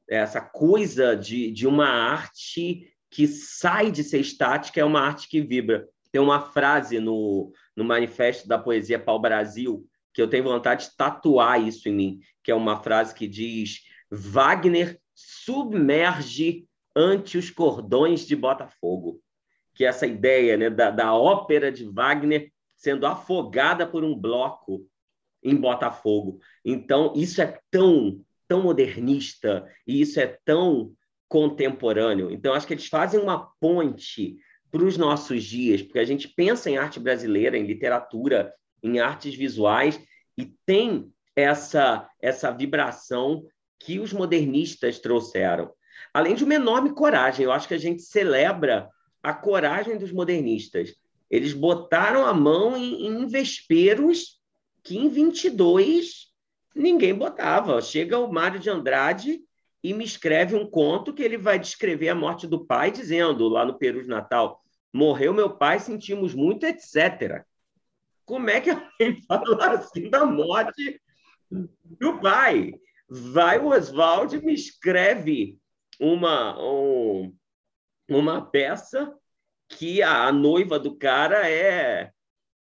essa 0.09 0.41
coisa 0.41 1.15
de, 1.15 1.51
de 1.51 1.67
uma 1.67 1.87
arte 1.87 2.91
que 3.15 3.30
sai 3.30 3.91
de 3.91 4.04
ser 4.04 4.19
estática, 4.19 4.82
é 4.82 4.84
uma 4.84 4.99
arte 4.99 5.30
que 5.30 5.39
vibra. 5.39 5.88
Tem 6.12 6.21
uma 6.21 6.41
frase 6.41 6.99
no, 6.99 7.49
no 7.73 7.86
Manifesto 7.86 8.45
da 8.45 8.60
Poesia 8.60 8.99
Pau 8.99 9.17
Brasil 9.17 9.88
que 10.13 10.21
eu 10.21 10.30
tenho 10.30 10.43
vontade 10.43 10.89
de 10.89 10.97
tatuar 10.97 11.62
isso 11.62 11.88
em 11.88 11.93
mim, 11.93 12.19
que 12.43 12.51
é 12.51 12.56
uma 12.56 12.84
frase 12.84 13.15
que 13.15 13.25
diz: 13.25 13.84
Wagner 14.12 14.99
submerge 15.13 16.67
ante 16.93 17.38
os 17.38 17.49
cordões 17.49 18.28
de 18.28 18.36
Botafogo, 18.36 19.21
que 19.73 19.86
é 19.86 19.88
essa 19.88 20.06
ideia 20.06 20.58
né, 20.58 20.69
da, 20.69 20.91
da 20.91 21.13
ópera 21.13 21.71
de 21.71 21.86
Wagner 21.86 22.51
sendo 22.75 23.08
afogada 23.08 23.88
por 23.88 24.04
um 24.04 24.13
bloco 24.13 24.86
em 25.41 25.56
Botafogo. 25.56 26.39
Então, 26.65 27.13
isso 27.15 27.41
é 27.41 27.60
tão, 27.71 28.21
tão 28.45 28.63
modernista 28.63 29.65
e 29.88 30.01
isso 30.01 30.19
é 30.19 30.38
tão 30.43 30.93
contemporâneo. 31.27 32.31
Então, 32.31 32.53
acho 32.53 32.67
que 32.67 32.73
eles 32.73 32.88
fazem 32.88 33.19
uma 33.19 33.49
ponte 33.59 34.38
para 34.71 34.83
os 34.83 34.97
nossos 34.97 35.43
dias, 35.43 35.81
porque 35.81 35.99
a 35.99 36.05
gente 36.05 36.27
pensa 36.27 36.69
em 36.69 36.77
arte 36.77 36.99
brasileira, 36.99 37.57
em 37.57 37.65
literatura, 37.65 38.53
em 38.83 38.99
artes 38.99 39.35
visuais, 39.35 39.99
e 40.38 40.53
tem 40.65 41.11
essa, 41.35 42.09
essa 42.21 42.51
vibração 42.51 43.45
que 43.79 43.99
os 43.99 44.11
modernistas 44.11 44.99
trouxeram 44.99 45.71
além 46.15 46.33
de 46.33 46.45
uma 46.45 46.55
enorme 46.55 46.93
coragem. 46.93 47.43
Eu 47.43 47.51
acho 47.51 47.67
que 47.67 47.73
a 47.73 47.79
gente 47.79 48.01
celebra 48.01 48.89
a 49.21 49.33
coragem 49.33 49.97
dos 49.97 50.13
modernistas. 50.13 50.95
Eles 51.29 51.51
botaram 51.51 52.25
a 52.25 52.33
mão 52.33 52.77
em, 52.77 53.07
em 53.07 53.27
vesperos 53.27 54.39
que 54.81 54.97
em 54.97 55.09
22 55.09 56.31
ninguém 56.73 57.13
botava. 57.13 57.81
Chega 57.81 58.17
o 58.17 58.31
Mário 58.31 58.59
de 58.59 58.69
Andrade 58.69 59.41
e 59.86 59.93
me 59.93 60.04
escreve 60.04 60.56
um 60.56 60.67
conto 60.67 61.13
que 61.13 61.21
ele 61.21 61.38
vai 61.38 61.60
descrever 61.60 62.10
a 62.10 62.15
morte 62.15 62.48
do 62.48 62.65
pai, 62.65 62.89
dizendo 62.89 63.48
lá 63.48 63.63
no 63.63 63.78
Peru 63.78 64.02
de 64.02 64.08
Natal: 64.08 64.63
morreu 64.91 65.32
meu 65.32 65.48
pai, 65.48 65.80
sentimos 65.80 66.34
muito, 66.34 66.65
etc. 66.65 67.45
Como 68.26 68.50
é 68.50 68.60
que 68.60 68.71
alguém 68.71 69.21
fala 69.28 69.76
assim 69.76 70.10
da 70.10 70.26
morte 70.26 71.00
do 71.52 72.19
pai? 72.19 72.74
Vai 73.08 73.60
o 73.60 73.67
Oswald 73.67 74.43
me 74.43 74.56
escreve 74.56 75.60
uma, 76.00 76.60
um, 76.60 77.32
uma 78.10 78.43
peça 78.43 79.15
que 79.69 80.02
a, 80.02 80.26
a, 80.26 80.32
noiva 80.32 80.80
do 80.80 80.98
cara 80.98 81.48
é, 81.48 82.12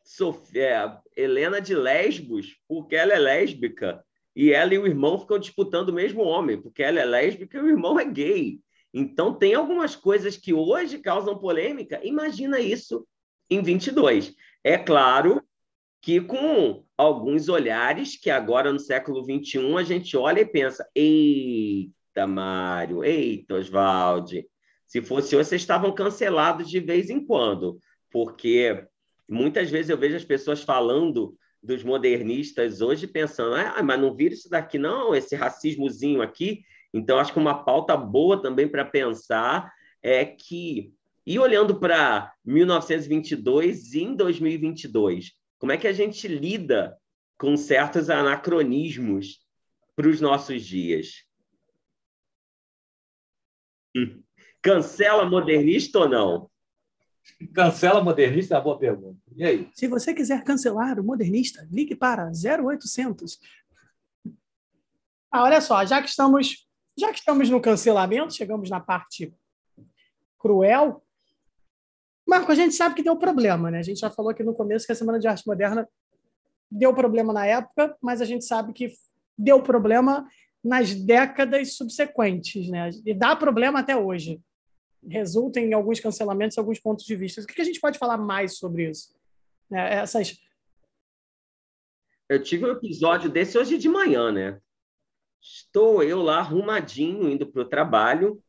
Sofia, 0.03 1.01
é 1.17 1.23
Helena 1.23 1.59
de 1.59 1.75
Lesbos, 1.75 2.59
porque 2.69 2.95
ela 2.95 3.15
é 3.15 3.19
lésbica 3.19 4.05
e 4.35 4.53
ela 4.53 4.75
e 4.75 4.79
o 4.79 4.87
irmão 4.87 5.18
ficam 5.18 5.38
disputando 5.38 5.90
o 5.90 5.94
mesmo 5.94 6.23
homem, 6.23 6.61
porque 6.61 6.83
ela 6.83 7.01
é 7.01 7.05
lésbica 7.05 7.59
e 7.59 7.61
o 7.61 7.68
irmão 7.68 7.99
é 7.99 8.05
gay. 8.05 8.61
Então, 8.92 9.35
tem 9.35 9.55
algumas 9.55 9.97
coisas 9.97 10.37
que 10.37 10.53
hoje 10.53 10.99
causam 10.99 11.38
polêmica. 11.38 12.01
Imagina 12.05 12.61
isso 12.61 13.07
em 13.51 13.62
22. 13.62 14.35
É 14.62 14.79
claro 14.79 15.42
que 16.01 16.20
com 16.20 16.85
alguns 16.97 17.49
olhares 17.49 18.16
que 18.16 18.31
agora 18.31 18.73
no 18.73 18.79
século 18.79 19.25
21 19.25 19.79
a 19.79 19.83
gente 19.83 20.16
olha 20.16 20.40
e 20.40 20.47
pensa: 20.47 20.88
eita, 20.94 22.27
Mário, 22.27 23.03
eita, 23.03 23.55
Oswaldi, 23.55 24.47
se 24.87 25.03
fosse 25.03 25.35
hoje, 25.35 25.49
vocês 25.49 25.62
estavam 25.62 25.92
cancelados 25.92 26.68
de 26.68 26.79
vez 26.79 27.11
em 27.11 27.25
quando, 27.25 27.79
porque 28.11 28.87
muitas 29.29 29.70
vezes 29.70 29.90
eu 29.90 29.99
vejo 29.99 30.14
as 30.14 30.25
pessoas 30.25 30.62
falando 30.62 31.37
dos 31.64 31.83
modernistas 31.83 32.83
hoje 32.83 33.07
pensando, 33.07 33.55
ah, 33.55 33.83
mas 33.83 33.98
não 33.98 34.14
vira 34.14 34.35
isso 34.35 34.50
daqui, 34.50 34.79
não, 34.79 35.14
esse 35.14 35.35
racismozinho 35.35 36.20
aqui. 36.20 36.62
Então, 36.92 37.18
acho 37.18 37.33
que 37.33 37.38
uma 37.38 37.64
pauta 37.64 37.96
boa 37.96 38.40
também 38.40 38.68
para 38.68 38.85
pensar 38.85 39.72
é 40.03 40.24
que, 40.24 40.92
e 41.27 41.38
olhando 41.38 41.81
para 41.81 42.33
1922 42.44 43.94
e 43.94 44.03
em 44.03 44.14
2022, 44.14 45.33
como 45.59 45.72
é 45.72 45.79
que 45.79 45.88
a 45.88 45.92
gente 45.92 46.29
lida 46.29 46.96
com 47.38 47.57
certos 47.57 48.11
anacronismos 48.11 49.40
para 49.96 50.09
os 50.09 50.20
nossos 50.20 50.62
dias? 50.64 51.24
Cancela 54.61 55.24
modernista 55.24 56.00
ou 56.00 56.09
não? 56.09 56.50
Cancela 57.55 58.03
modernista 58.03 58.55
é 58.55 58.59
uma 58.59 58.65
boa 58.65 58.79
pergunta. 58.79 59.21
E 59.35 59.45
aí? 59.45 59.69
Se 59.73 59.89
você 59.89 60.15
quiser 60.15 60.45
cancelar 60.45 60.99
o 61.01 61.05
modernista, 61.05 61.67
ligue 61.71 61.95
para 61.95 62.31
0800. 62.31 63.39
Ah, 65.31 65.43
olha 65.43 65.61
só, 65.61 65.85
já 65.85 66.01
que 66.03 66.09
estamos, 66.09 66.67
já 66.97 67.13
que 67.13 67.19
estamos 67.19 67.51
no 67.51 67.61
cancelamento, 67.61 68.35
chegamos 68.35 68.71
na 68.71 68.81
parte 68.81 69.35
cruel. 70.39 71.03
Marco, 72.27 72.53
a 72.53 72.55
gente 72.55 72.75
sabe 72.75 72.95
que 72.95 73.03
deu 73.03 73.17
problema, 73.17 73.71
né? 73.71 73.79
A 73.79 73.83
gente 73.83 74.01
já 74.01 74.11
falou 74.11 74.31
aqui 74.31 74.43
no 74.43 74.55
começo 74.55 74.87
que 74.87 74.93
a 74.93 74.95
Semana 74.95 75.19
de 75.19 75.27
Arte 75.27 75.47
Moderna 75.47 75.89
deu 76.71 76.95
problema 76.95 77.33
na 77.33 77.47
época, 77.47 77.97
mas 78.01 78.21
a 78.21 78.25
gente 78.25 78.45
sabe 78.45 78.73
que 78.73 78.93
deu 79.37 79.63
problema 79.63 80.27
nas 80.63 80.95
décadas 80.95 81.77
subsequentes, 81.77 82.69
né? 82.69 82.91
E 83.05 83.13
dá 83.13 83.37
problema 83.37 83.81
até 83.81 83.97
hoje 83.97 84.41
resulta 85.09 85.61
em 85.61 85.73
alguns 85.73 86.01
cancelamentos, 86.01 86.59
alguns 86.59 86.79
pontos 86.79 87.05
de 87.05 87.17
vista. 87.17 87.40
O 87.40 87.47
que 87.47 87.61
a 87.61 87.64
gente 87.64 87.81
pode 87.81 87.99
falar 87.99 88.17
mais 88.17 88.57
sobre 88.59 88.90
isso? 88.90 89.14
É, 89.73 89.97
essas... 89.97 90.38
Eu 92.29 92.43
tive 92.43 92.64
um 92.64 92.73
episódio 92.73 93.31
desse 93.31 93.59
hoje 93.59 93.77
de 93.77 93.88
manhã, 93.88 94.33
né? 94.33 94.61
Estou 95.40 96.03
eu 96.03 96.23
lá 96.23 96.38
arrumadinho, 96.38 97.29
indo 97.29 97.47
para 97.47 97.62
o 97.62 97.69
trabalho, 97.69 98.43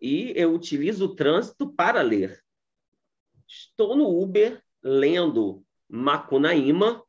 e 0.00 0.32
eu 0.36 0.52
utilizo 0.52 1.06
o 1.06 1.14
trânsito 1.14 1.72
para 1.72 2.02
ler. 2.02 2.44
Estou 3.48 3.96
no 3.96 4.20
Uber 4.20 4.62
lendo 4.82 5.64
Macunaíma, 5.88 7.02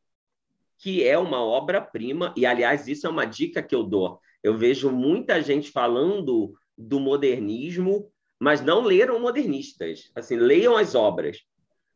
que 0.77 1.03
é 1.03 1.17
uma 1.17 1.43
obra-prima, 1.43 2.33
e 2.37 2.45
aliás, 2.45 2.87
isso 2.87 3.05
é 3.05 3.09
uma 3.09 3.25
dica 3.25 3.61
que 3.61 3.75
eu 3.75 3.83
dou. 3.83 4.21
Eu 4.41 4.57
vejo 4.57 4.89
muita 4.91 5.41
gente 5.41 5.71
falando 5.71 6.57
do 6.77 6.99
modernismo 6.99 8.09
mas 8.39 8.61
não 8.61 8.81
leram 8.81 9.19
modernistas. 9.19 10.11
Assim, 10.15 10.35
leiam 10.35 10.75
as 10.77 10.95
obras. 10.95 11.39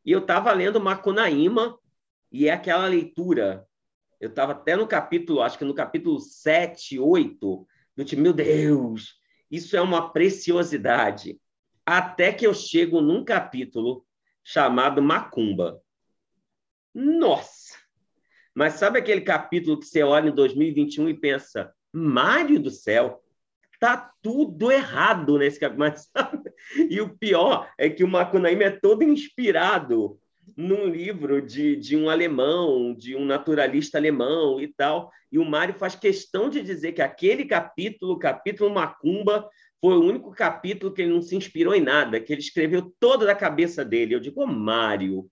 E 0.05 0.11
eu 0.11 0.19
estava 0.19 0.51
lendo 0.51 0.79
Macunaíma, 0.79 1.77
e 2.31 2.47
é 2.47 2.53
aquela 2.53 2.87
leitura. 2.87 3.65
Eu 4.19 4.29
estava 4.29 4.53
até 4.53 4.75
no 4.75 4.87
capítulo, 4.87 5.41
acho 5.41 5.57
que 5.57 5.65
no 5.65 5.73
capítulo 5.73 6.19
7, 6.19 6.99
8, 6.99 7.67
do 7.95 8.05
tipo, 8.05 8.21
meu 8.21 8.33
Deus, 8.33 9.19
isso 9.49 9.75
é 9.75 9.81
uma 9.81 10.11
preciosidade. 10.11 11.39
Até 11.85 12.31
que 12.31 12.45
eu 12.45 12.53
chego 12.53 13.01
num 13.01 13.23
capítulo 13.23 14.05
chamado 14.43 15.01
Macumba. 15.01 15.81
Nossa! 16.93 17.79
Mas 18.53 18.73
sabe 18.73 18.99
aquele 18.99 19.21
capítulo 19.21 19.79
que 19.79 19.85
você 19.85 20.03
olha 20.03 20.29
em 20.29 20.35
2021 20.35 21.09
e 21.09 21.13
pensa, 21.13 21.73
Mário 21.91 22.61
do 22.61 22.69
céu, 22.69 23.23
tá 23.81 24.13
tudo 24.21 24.71
errado 24.71 25.39
nesse 25.39 25.59
campeonato. 25.59 26.01
E 26.87 27.01
o 27.01 27.17
pior 27.17 27.67
é 27.79 27.89
que 27.89 28.03
o 28.03 28.07
Macunaíma 28.07 28.65
é 28.65 28.69
todo 28.69 29.03
inspirado 29.03 30.19
num 30.55 30.85
livro 30.85 31.41
de, 31.41 31.75
de 31.75 31.97
um 31.97 32.07
alemão, 32.07 32.93
de 32.93 33.15
um 33.15 33.25
naturalista 33.25 33.97
alemão 33.97 34.61
e 34.61 34.67
tal. 34.67 35.11
E 35.31 35.39
o 35.39 35.45
Mário 35.45 35.73
faz 35.73 35.95
questão 35.95 36.47
de 36.47 36.61
dizer 36.61 36.91
que 36.91 37.01
aquele 37.01 37.43
capítulo, 37.43 38.13
o 38.13 38.19
capítulo 38.19 38.69
Macumba, 38.69 39.49
foi 39.81 39.95
o 39.95 40.03
único 40.03 40.29
capítulo 40.29 40.93
que 40.93 41.01
ele 41.01 41.13
não 41.13 41.21
se 41.23 41.35
inspirou 41.35 41.73
em 41.73 41.81
nada, 41.81 42.19
que 42.19 42.31
ele 42.31 42.41
escreveu 42.41 42.93
todo 42.99 43.25
da 43.25 43.33
cabeça 43.33 43.83
dele. 43.83 44.13
Eu 44.13 44.19
digo, 44.19 44.43
oh, 44.43 44.47
Mário, 44.47 45.27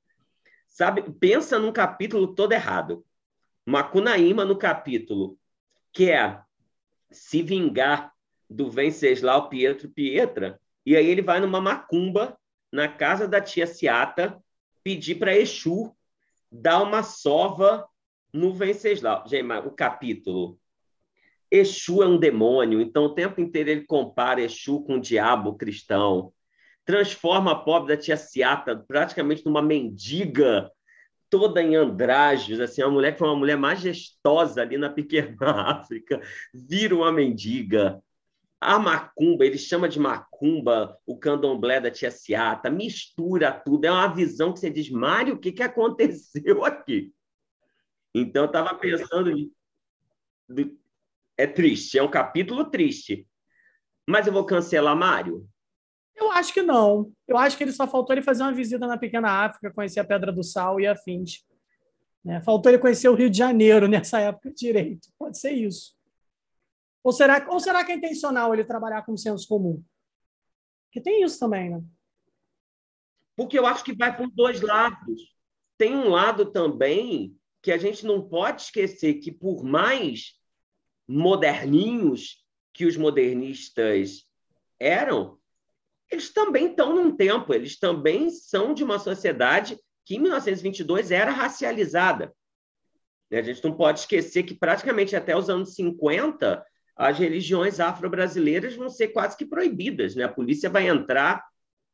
sabe, 0.68 1.04
pensa 1.20 1.60
num 1.60 1.72
capítulo 1.72 2.34
todo 2.34 2.54
errado. 2.54 3.06
Macunaíma 3.64 4.44
no 4.44 4.58
capítulo, 4.58 5.38
que 5.94 6.10
é 6.10 6.42
se 7.12 7.44
vingar 7.44 8.12
do 8.50 8.70
Venceslau 8.70 9.50
Pietro 9.50 9.90
Pietra, 9.90 10.60
e 10.86 10.96
aí 10.96 11.08
ele 11.08 11.22
vai 11.22 11.40
numa 11.40 11.62
macumba 11.62 12.38
na 12.72 12.88
casa 12.88 13.28
da 13.28 13.40
tia 13.40 13.68
Ciata 13.68 14.42
pedir 14.84 15.16
para 15.16 15.38
Exu 15.38 15.96
dar 16.52 16.82
uma 16.82 17.04
sova 17.04 17.88
no 18.34 18.54
Venceslau. 18.54 19.28
Gente, 19.28 19.52
o 19.66 19.72
capítulo. 19.72 20.60
Exu 21.52 22.04
é 22.04 22.08
um 22.08 22.18
demônio, 22.18 22.80
então 22.80 23.06
o 23.06 23.14
tempo 23.14 23.42
inteiro 23.42 23.70
ele 23.70 23.86
compara 23.86 24.42
Exu 24.42 24.82
com 24.84 24.96
o 24.96 25.02
diabo 25.02 25.58
cristão. 25.58 26.32
Transforma 26.86 27.52
a 27.52 27.56
pobre 27.56 27.96
da 27.96 28.02
tia 28.02 28.18
Ciata 28.18 28.76
praticamente 28.76 29.46
numa 29.46 29.62
mendiga 29.62 30.72
toda 31.30 31.62
em 31.62 31.76
andrágios, 31.76 32.60
assim, 32.60 32.82
uma 32.82 32.92
mulher 32.92 33.14
que 33.14 33.20
foi 33.20 33.28
uma 33.28 33.36
mulher 33.36 33.58
majestosa 33.58 34.62
ali 34.62 34.78
na 34.78 34.90
pequena 34.90 35.36
África, 35.70 36.20
vira 36.54 36.96
uma 36.96 37.12
mendiga. 37.12 38.02
A 38.62 38.78
macumba, 38.78 39.46
ele 39.46 39.58
chama 39.58 39.88
de 39.88 40.00
macumba 40.00 40.98
o 41.06 41.18
candomblé 41.18 41.80
da 41.80 41.90
tia 41.90 42.12
Ciata, 42.12 42.70
mistura 42.70 43.52
tudo, 43.52 43.86
é 43.86 43.92
uma 43.92 44.14
visão 44.14 44.52
que 44.52 44.60
você 44.60 44.70
diz, 44.70 44.90
Mário, 44.90 45.36
o 45.36 45.40
que, 45.40 45.52
que 45.52 45.64
aconteceu 45.64 46.64
aqui? 46.66 47.14
Então, 48.14 48.44
eu 48.44 48.48
estava 48.48 48.76
pensando, 48.76 49.32
é 51.38 51.48
triste, 51.48 51.98
é 51.98 52.04
um 52.04 52.10
capítulo 52.10 52.66
triste. 52.66 53.26
Mas 54.08 54.28
eu 54.28 54.34
vou 54.34 54.46
cancelar 54.46 54.96
Mário? 54.96 55.48
Eu 56.16 56.32
acho 56.32 56.54
que 56.54 56.62
não. 56.62 57.14
Eu 57.28 57.38
acho 57.38 57.58
que 57.58 57.64
ele 57.64 57.72
só 57.72 57.88
faltou 57.88 58.14
ele 58.14 58.22
fazer 58.22 58.44
uma 58.44 58.52
visita 58.52 58.86
na 58.86 58.98
pequena 58.98 59.46
África, 59.46 59.72
conhecer 59.72 60.02
a 60.02 60.04
Pedra 60.04 60.34
do 60.34 60.44
Sal 60.44 60.80
e 60.80 60.88
afins. 60.88 61.46
É, 62.28 62.42
faltou 62.42 62.70
ele 62.70 62.80
conhecer 62.80 63.08
o 63.08 63.16
Rio 63.16 63.30
de 63.30 63.38
Janeiro 63.38 63.88
nessa 63.88 64.20
época 64.20 64.52
direito. 64.52 65.08
Pode 65.18 65.40
ser 65.40 65.52
isso. 65.52 65.96
Ou 67.10 67.14
será, 67.14 67.44
ou 67.50 67.60
será 67.60 67.84
que 67.84 67.92
é 67.92 67.96
intencional 67.96 68.54
ele 68.54 68.64
trabalhar 68.64 69.02
com 69.02 69.18
senso 69.18 69.48
comum? 69.48 69.84
Porque 70.86 71.02
tem 71.02 71.24
isso 71.24 71.40
também, 71.40 71.72
né? 71.72 71.84
Porque 73.36 73.58
eu 73.58 73.66
acho 73.66 73.84
que 73.84 73.96
vai 73.96 74.16
por 74.16 74.30
dois 74.30 74.62
lados. 74.62 75.20
Tem 75.76 75.96
um 75.96 76.10
lado 76.10 76.52
também 76.52 77.36
que 77.64 77.72
a 77.72 77.80
gente 77.80 78.06
não 78.06 78.22
pode 78.22 78.62
esquecer 78.62 79.16
que, 79.16 79.32
por 79.32 79.64
mais 79.64 80.36
moderninhos 81.08 82.46
que 82.72 82.86
os 82.86 82.96
modernistas 82.96 84.30
eram, 84.80 85.40
eles 86.12 86.32
também 86.32 86.68
estão 86.68 86.94
num 86.94 87.16
tempo, 87.16 87.56
eles 87.56 87.80
também 87.80 88.30
são 88.30 88.72
de 88.72 88.84
uma 88.84 89.00
sociedade 89.00 89.80
que 90.06 90.18
em 90.18 90.20
1922 90.20 91.10
era 91.10 91.32
racializada. 91.32 92.32
A 93.32 93.42
gente 93.42 93.64
não 93.64 93.76
pode 93.76 94.02
esquecer 94.02 94.44
que 94.44 94.54
praticamente 94.54 95.16
até 95.16 95.36
os 95.36 95.50
anos 95.50 95.74
50 95.74 96.64
as 97.00 97.18
religiões 97.18 97.80
afro-brasileiras 97.80 98.76
vão 98.76 98.90
ser 98.90 99.08
quase 99.08 99.38
que 99.38 99.46
proibidas, 99.46 100.16
né? 100.16 100.26
A 100.26 100.30
polícia 100.30 100.70
vai 100.70 100.90
entrar 100.90 101.42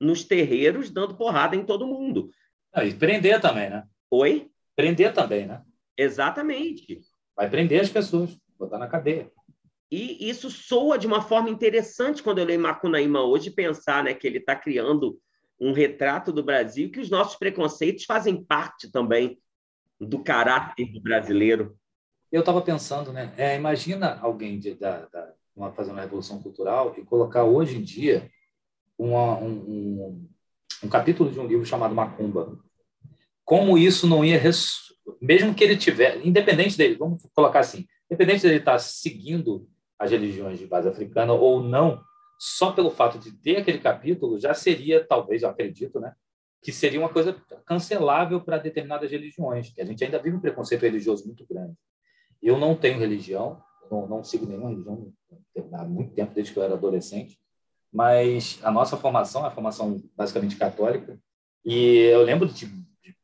nos 0.01 0.23
terreiros 0.23 0.89
dando 0.89 1.15
porrada 1.15 1.55
em 1.55 1.63
todo 1.63 1.85
mundo. 1.85 2.31
Ah, 2.73 2.83
e 2.83 2.91
prender 2.91 3.39
também, 3.39 3.69
né? 3.69 3.83
Oi? 4.09 4.49
Prender 4.75 5.13
também, 5.13 5.45
né? 5.45 5.61
Exatamente. 5.95 7.01
Vai 7.35 7.47
prender 7.47 7.81
as 7.81 7.89
pessoas, 7.89 8.35
botar 8.57 8.79
na 8.79 8.87
cadeia. 8.87 9.31
E 9.91 10.27
isso 10.27 10.49
soa 10.49 10.97
de 10.97 11.05
uma 11.05 11.21
forma 11.21 11.51
interessante 11.51 12.23
quando 12.23 12.39
eu 12.39 12.45
leio 12.45 12.59
Macunaíma 12.59 13.21
hoje, 13.21 13.51
pensar 13.51 14.03
né, 14.03 14.13
que 14.15 14.25
ele 14.25 14.39
está 14.39 14.55
criando 14.55 15.19
um 15.59 15.71
retrato 15.71 16.33
do 16.33 16.43
Brasil, 16.43 16.89
que 16.89 16.99
os 16.99 17.11
nossos 17.11 17.35
preconceitos 17.35 18.05
fazem 18.05 18.43
parte 18.43 18.91
também 18.91 19.37
do 20.01 20.23
caráter 20.23 20.99
brasileiro. 20.99 21.77
Eu 22.35 22.41
estava 22.41 22.61
pensando, 22.61 23.13
né? 23.13 23.33
É, 23.37 23.55
imagina 23.55 24.19
alguém 24.21 24.59
de, 24.59 24.73
da, 24.73 25.05
da, 25.05 25.31
uma, 25.55 25.71
fazer 25.71 25.93
uma 25.93 26.01
revolução 26.01 26.43
cultural 26.43 26.93
e 26.97 27.01
colocar 27.01 27.45
hoje 27.45 27.77
em 27.77 27.81
dia 27.81 28.29
uma, 28.97 29.37
um, 29.37 29.53
um, 29.53 30.27
um, 30.83 30.89
capítulo 30.89 31.31
de 31.31 31.39
um 31.39 31.47
livro 31.47 31.65
chamado 31.65 31.95
Macumba. 31.95 32.59
Como 33.45 33.77
isso 33.77 34.05
não 34.05 34.25
ia, 34.25 34.41
mesmo 35.21 35.55
que 35.55 35.63
ele 35.63 35.77
tiver, 35.77 36.25
independente 36.27 36.77
dele, 36.77 36.95
vamos 36.95 37.25
colocar 37.33 37.61
assim, 37.61 37.87
independente 38.11 38.41
dele 38.41 38.57
estar 38.57 38.79
seguindo 38.79 39.65
as 39.97 40.11
religiões 40.11 40.59
de 40.59 40.67
base 40.67 40.89
africana 40.89 41.31
ou 41.31 41.63
não, 41.63 42.03
só 42.37 42.73
pelo 42.73 42.91
fato 42.91 43.17
de 43.17 43.31
ter 43.31 43.59
aquele 43.59 43.79
capítulo 43.79 44.37
já 44.37 44.53
seria, 44.53 45.07
talvez, 45.07 45.41
eu 45.41 45.47
acredito, 45.47 46.01
né, 46.01 46.13
que 46.61 46.73
seria 46.73 46.99
uma 46.99 47.07
coisa 47.07 47.33
cancelável 47.65 48.41
para 48.41 48.57
determinadas 48.57 49.09
religiões. 49.09 49.69
Que 49.69 49.81
a 49.81 49.85
gente 49.85 50.03
ainda 50.03 50.19
vive 50.19 50.35
um 50.35 50.41
preconceito 50.41 50.81
religioso 50.81 51.25
muito 51.25 51.45
grande. 51.47 51.77
Eu 52.41 52.57
não 52.57 52.75
tenho 52.75 52.99
religião, 52.99 53.61
não, 53.89 54.07
não 54.07 54.23
sigo 54.23 54.45
nenhuma 54.45 54.69
religião 54.69 55.11
há 55.73 55.83
muito 55.83 56.13
tempo, 56.13 56.33
desde 56.33 56.53
que 56.53 56.59
eu 56.59 56.63
era 56.63 56.73
adolescente, 56.73 57.39
mas 57.91 58.59
a 58.61 58.71
nossa 58.71 58.97
formação 58.97 59.43
é 59.45 59.47
a 59.47 59.51
formação 59.51 60.01
basicamente 60.15 60.57
católica, 60.57 61.19
e 61.63 61.97
eu 62.11 62.21
lembro 62.21 62.47
de, 62.47 62.65
de 62.65 63.15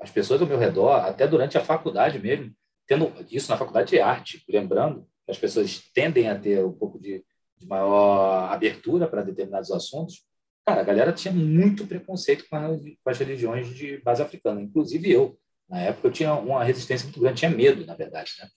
as 0.00 0.10
pessoas 0.10 0.40
ao 0.40 0.46
meu 0.46 0.58
redor, 0.58 0.96
até 1.04 1.26
durante 1.26 1.56
a 1.56 1.64
faculdade 1.64 2.18
mesmo, 2.18 2.52
tendo 2.86 3.12
isso 3.30 3.50
na 3.50 3.56
faculdade 3.56 3.90
de 3.90 4.00
arte, 4.00 4.44
lembrando 4.48 5.06
as 5.28 5.38
pessoas 5.38 5.82
tendem 5.92 6.28
a 6.28 6.38
ter 6.38 6.64
um 6.64 6.72
pouco 6.72 6.98
de, 6.98 7.22
de 7.58 7.66
maior 7.66 8.50
abertura 8.50 9.06
para 9.06 9.22
determinados 9.22 9.70
assuntos, 9.70 10.24
cara, 10.64 10.80
a 10.80 10.84
galera 10.84 11.12
tinha 11.12 11.32
muito 11.32 11.86
preconceito 11.86 12.46
com, 12.48 12.56
a, 12.56 12.68
com 12.68 13.10
as 13.10 13.18
religiões 13.18 13.68
de 13.74 13.98
base 13.98 14.22
africana, 14.22 14.60
inclusive 14.60 15.10
eu. 15.10 15.38
Na 15.68 15.80
época 15.80 16.08
eu 16.08 16.12
tinha 16.12 16.34
uma 16.34 16.64
resistência 16.64 17.04
muito 17.04 17.20
grande, 17.20 17.40
tinha 17.40 17.50
medo, 17.50 17.84
na 17.84 17.94
verdade, 17.94 18.32
né? 18.38 18.48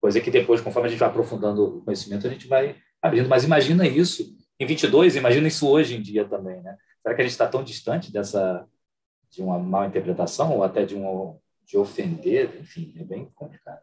Coisa 0.00 0.20
que 0.20 0.30
depois, 0.30 0.60
conforme 0.60 0.88
a 0.88 0.90
gente 0.90 1.00
vai 1.00 1.08
aprofundando 1.08 1.78
o 1.78 1.82
conhecimento, 1.82 2.26
a 2.26 2.30
gente 2.30 2.46
vai 2.46 2.76
abrindo. 3.02 3.28
Mas 3.28 3.44
imagina 3.44 3.86
isso 3.86 4.36
em 4.58 4.66
22, 4.66 5.16
imagina 5.16 5.48
isso 5.48 5.68
hoje 5.68 5.96
em 5.96 6.02
dia 6.02 6.24
também, 6.24 6.60
né? 6.62 6.76
Será 7.02 7.14
que 7.14 7.20
a 7.20 7.24
gente 7.24 7.32
está 7.32 7.46
tão 7.46 7.62
distante 7.62 8.12
dessa 8.12 8.66
de 9.30 9.42
uma 9.42 9.58
mal 9.58 9.84
interpretação 9.84 10.56
ou 10.56 10.62
até 10.62 10.84
de 10.84 10.96
um 10.96 11.38
de 11.64 11.76
ofender? 11.76 12.58
Enfim, 12.60 12.94
é 12.96 13.04
bem 13.04 13.30
complicado. 13.34 13.80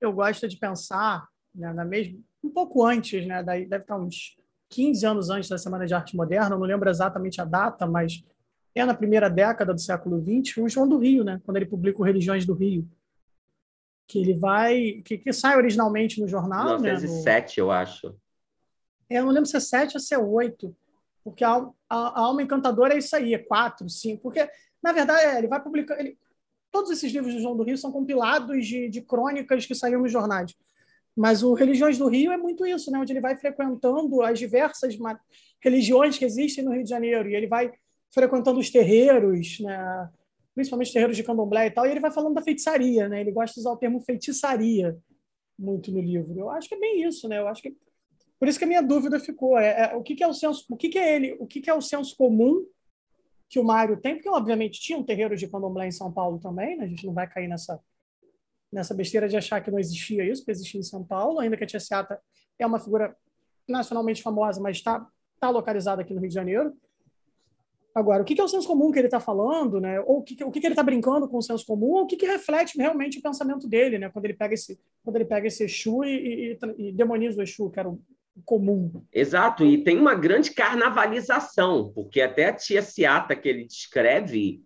Eu 0.00 0.12
gosto 0.12 0.48
de 0.48 0.56
pensar, 0.56 1.28
né, 1.54 1.72
na 1.72 1.84
mesma, 1.84 2.18
um 2.42 2.48
pouco 2.48 2.84
antes, 2.84 3.26
né, 3.26 3.42
daí 3.42 3.66
deve 3.66 3.84
estar 3.84 3.96
uns 3.96 4.38
15 4.70 5.04
anos 5.04 5.30
antes 5.30 5.50
da 5.50 5.58
Semana 5.58 5.86
de 5.86 5.92
Arte 5.92 6.16
Moderna, 6.16 6.56
não 6.56 6.60
lembro 6.60 6.88
exatamente 6.88 7.40
a 7.40 7.44
data, 7.44 7.86
mas 7.86 8.24
é 8.74 8.84
na 8.84 8.94
primeira 8.94 9.28
década 9.28 9.74
do 9.74 9.80
século 9.80 10.18
XX, 10.18 10.56
o 10.58 10.68
João 10.68 10.88
do 10.88 10.96
Rio, 10.96 11.22
né, 11.22 11.40
quando 11.44 11.58
ele 11.58 11.66
publica 11.66 12.00
o 12.00 12.04
Religiões 12.04 12.46
do 12.46 12.54
Rio 12.54 12.88
que 14.10 14.20
ele 14.20 14.34
vai. 14.34 15.02
que, 15.04 15.16
que 15.16 15.32
sai 15.32 15.56
originalmente 15.56 16.20
no 16.20 16.26
jornal. 16.26 16.80
1907, 16.80 17.58
né, 17.58 17.62
no... 17.62 17.68
eu 17.68 17.70
acho. 17.70 18.14
É, 19.08 19.18
eu 19.18 19.24
não 19.24 19.32
lembro 19.32 19.48
se 19.48 19.56
é 19.56 19.60
7 19.60 19.96
ou 19.96 20.00
se 20.00 20.14
é 20.14 20.18
8, 20.18 20.76
porque 21.22 21.44
a, 21.44 21.54
a, 21.88 21.96
a 21.96 22.20
Alma 22.20 22.42
Encantadora 22.42 22.94
é 22.94 22.98
isso 22.98 23.14
aí, 23.14 23.34
é 23.34 23.38
4, 23.38 23.88
5. 23.88 24.20
Porque, 24.20 24.48
na 24.82 24.92
verdade, 24.92 25.22
é, 25.22 25.38
ele 25.38 25.48
vai 25.48 25.62
publicar. 25.62 25.98
Ele, 25.98 26.18
todos 26.72 26.90
esses 26.90 27.12
livros 27.12 27.34
do 27.34 27.40
João 27.40 27.56
do 27.56 27.62
Rio 27.62 27.78
são 27.78 27.92
compilados 27.92 28.66
de, 28.66 28.88
de 28.88 29.00
crônicas 29.00 29.64
que 29.64 29.74
saíram 29.74 30.02
nos 30.02 30.12
jornais. 30.12 30.54
Mas 31.16 31.42
o 31.42 31.54
Religiões 31.54 31.98
do 31.98 32.08
Rio 32.08 32.32
é 32.32 32.36
muito 32.36 32.66
isso, 32.66 32.90
né? 32.90 32.98
onde 32.98 33.12
ele 33.12 33.20
vai 33.20 33.36
frequentando 33.36 34.22
as 34.22 34.38
diversas 34.38 34.96
religiões 35.60 36.16
que 36.16 36.24
existem 36.24 36.64
no 36.64 36.72
Rio 36.72 36.84
de 36.84 36.90
Janeiro. 36.90 37.28
E 37.28 37.34
ele 37.34 37.46
vai 37.46 37.72
frequentando 38.12 38.58
os 38.58 38.70
terreiros, 38.70 39.60
né? 39.60 40.08
Principalmente 40.60 40.92
terreiros 40.92 41.16
de 41.16 41.24
candomblé 41.24 41.66
e 41.66 41.70
tal, 41.70 41.86
e 41.86 41.90
ele 41.90 42.00
vai 42.00 42.10
falando 42.10 42.34
da 42.34 42.42
feitiçaria, 42.42 43.08
né? 43.08 43.22
Ele 43.22 43.32
gosta 43.32 43.54
de 43.54 43.60
usar 43.60 43.72
o 43.72 43.78
termo 43.78 43.98
feitiçaria 44.02 44.94
muito 45.58 45.90
no 45.90 46.00
livro. 46.00 46.38
Eu 46.38 46.50
acho 46.50 46.68
que 46.68 46.74
é 46.74 46.78
bem 46.78 47.02
isso, 47.02 47.26
né? 47.26 47.38
Eu 47.38 47.48
acho 47.48 47.62
que 47.62 47.74
por 48.38 48.46
isso 48.46 48.58
que 48.58 48.64
a 48.64 48.68
minha 48.68 48.82
dúvida 48.82 49.18
ficou 49.18 49.58
é, 49.58 49.90
é 49.90 49.96
o 49.96 50.02
que, 50.02 50.14
que, 50.14 50.22
é 50.22 50.28
o 50.28 50.34
senso, 50.34 50.66
o 50.68 50.76
que, 50.76 50.90
que 50.90 50.98
é 50.98 51.16
ele, 51.16 51.36
o 51.40 51.46
que, 51.46 51.62
que 51.62 51.70
é 51.70 51.74
o 51.74 51.80
senso 51.80 52.14
comum 52.14 52.66
que 53.48 53.58
o 53.58 53.64
Mário 53.64 54.00
tem, 54.00 54.14
porque 54.14 54.28
obviamente 54.28 54.80
tinha 54.80 54.98
um 54.98 55.02
terreiro 55.02 55.34
de 55.34 55.48
candomblé 55.48 55.88
em 55.88 55.92
São 55.92 56.12
Paulo 56.12 56.38
também, 56.38 56.76
né? 56.76 56.84
A 56.84 56.88
gente 56.88 57.06
não 57.06 57.14
vai 57.14 57.26
cair 57.26 57.48
nessa 57.48 57.80
nessa 58.70 58.94
besteira 58.94 59.28
de 59.28 59.36
achar 59.36 59.60
que 59.60 59.70
não 59.70 59.78
existia 59.78 60.24
isso, 60.24 60.44
que 60.44 60.50
existia 60.50 60.78
em 60.78 60.84
São 60.84 61.02
Paulo, 61.02 61.40
ainda 61.40 61.56
que 61.56 61.64
a 61.64 61.66
Tia 61.66 61.80
Seata 61.80 62.20
é 62.56 62.64
uma 62.64 62.78
figura 62.78 63.16
nacionalmente 63.66 64.22
famosa, 64.22 64.60
mas 64.60 64.76
está 64.76 65.04
tá 65.40 65.50
localizada 65.50 66.02
aqui 66.02 66.14
no 66.14 66.20
Rio 66.20 66.28
de 66.28 66.34
Janeiro. 66.34 66.72
Agora, 68.00 68.22
o 68.22 68.24
que 68.24 68.40
é 68.40 68.42
o 68.42 68.48
senso 68.48 68.66
comum 68.66 68.90
que 68.90 68.98
ele 68.98 69.06
está 69.06 69.20
falando, 69.20 69.78
né? 69.78 70.00
Ou 70.00 70.18
o 70.18 70.22
que, 70.22 70.42
o 70.42 70.50
que 70.50 70.58
ele 70.58 70.68
está 70.68 70.82
brincando 70.82 71.28
com 71.28 71.36
o 71.36 71.42
senso 71.42 71.66
comum, 71.66 71.90
ou 71.90 72.02
o 72.02 72.06
que, 72.06 72.16
que 72.16 72.26
reflete 72.26 72.78
realmente 72.78 73.18
o 73.18 73.22
pensamento 73.22 73.68
dele, 73.68 73.98
né? 73.98 74.08
Quando 74.08 74.24
ele 74.24 74.34
pega 74.34 74.54
esse, 74.54 74.80
quando 75.04 75.16
ele 75.16 75.26
pega 75.26 75.46
esse 75.46 75.64
Exu 75.64 76.02
e, 76.04 76.52
e, 76.52 76.58
e 76.78 76.92
demoniza 76.92 77.40
o 77.40 77.42
Exu, 77.42 77.70
que 77.70 77.78
era 77.78 77.88
o 77.88 78.00
comum. 78.44 79.04
Exato, 79.12 79.64
e 79.64 79.84
tem 79.84 79.98
uma 79.98 80.14
grande 80.14 80.52
carnavalização, 80.52 81.92
porque 81.94 82.20
até 82.20 82.46
a 82.46 82.52
tia 82.54 82.80
Ciata 82.80 83.36
que 83.36 83.48
ele 83.48 83.66
descreve, 83.66 84.62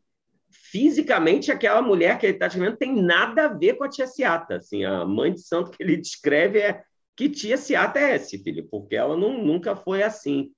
fisicamente 0.51 1.51
aquela 1.51 1.82
mulher 1.82 2.18
que 2.18 2.26
ele 2.26 2.35
está 2.35 2.47
descrevendo 2.47 2.76
tem 2.76 2.95
nada 2.95 3.47
a 3.47 3.49
ver 3.49 3.74
com 3.74 3.85
a 3.85 3.89
tia 3.89 4.07
Ciata. 4.07 4.57
Assim, 4.57 4.85
a 4.85 5.05
mãe 5.05 5.32
de 5.32 5.41
santo 5.41 5.70
que 5.70 5.82
ele 5.82 5.97
descreve 5.97 6.61
é 6.61 6.82
que 7.16 7.28
tia 7.28 7.57
Ciata 7.57 7.99
é 7.99 8.16
esse, 8.16 8.39
filho, 8.39 8.66
porque 8.70 8.97
ela 8.97 9.16
não, 9.16 9.43
nunca 9.43 9.74
foi 9.74 10.03
assim. 10.03 10.51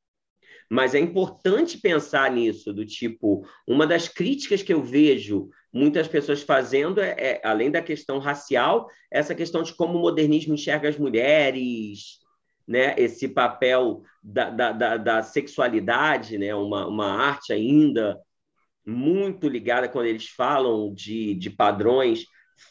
Mas 0.69 0.95
é 0.95 0.99
importante 0.99 1.79
pensar 1.79 2.31
nisso, 2.31 2.73
do 2.73 2.85
tipo, 2.85 3.47
uma 3.67 3.87
das 3.87 4.09
críticas 4.09 4.63
que 4.63 4.73
eu 4.73 4.83
vejo 4.83 5.49
muitas 5.73 6.09
pessoas 6.09 6.43
fazendo 6.43 7.01
é, 7.01 7.11
é, 7.19 7.41
além 7.45 7.71
da 7.71 7.83
questão 7.83 8.19
racial, 8.19 8.89
essa 9.11 9.35
questão 9.35 9.63
de 9.63 9.75
como 9.75 9.99
o 9.99 10.01
modernismo 10.01 10.55
enxerga 10.55 10.89
as 10.89 10.99
mulheres, 10.99 12.19
né? 12.67 12.95
esse 12.97 13.29
papel 13.29 14.03
da, 14.23 14.51
da, 14.51 14.73
da, 14.73 14.97
da 14.97 15.23
sexualidade, 15.23 16.39
né? 16.39 16.55
uma, 16.55 16.87
uma 16.87 17.07
arte 17.13 17.53
ainda 17.53 18.19
muito 18.85 19.49
ligada 19.49 19.89
quando 19.89 20.07
eles 20.07 20.29
falam 20.29 20.93
de, 20.95 21.35
de 21.35 21.51
padrões 21.51 22.25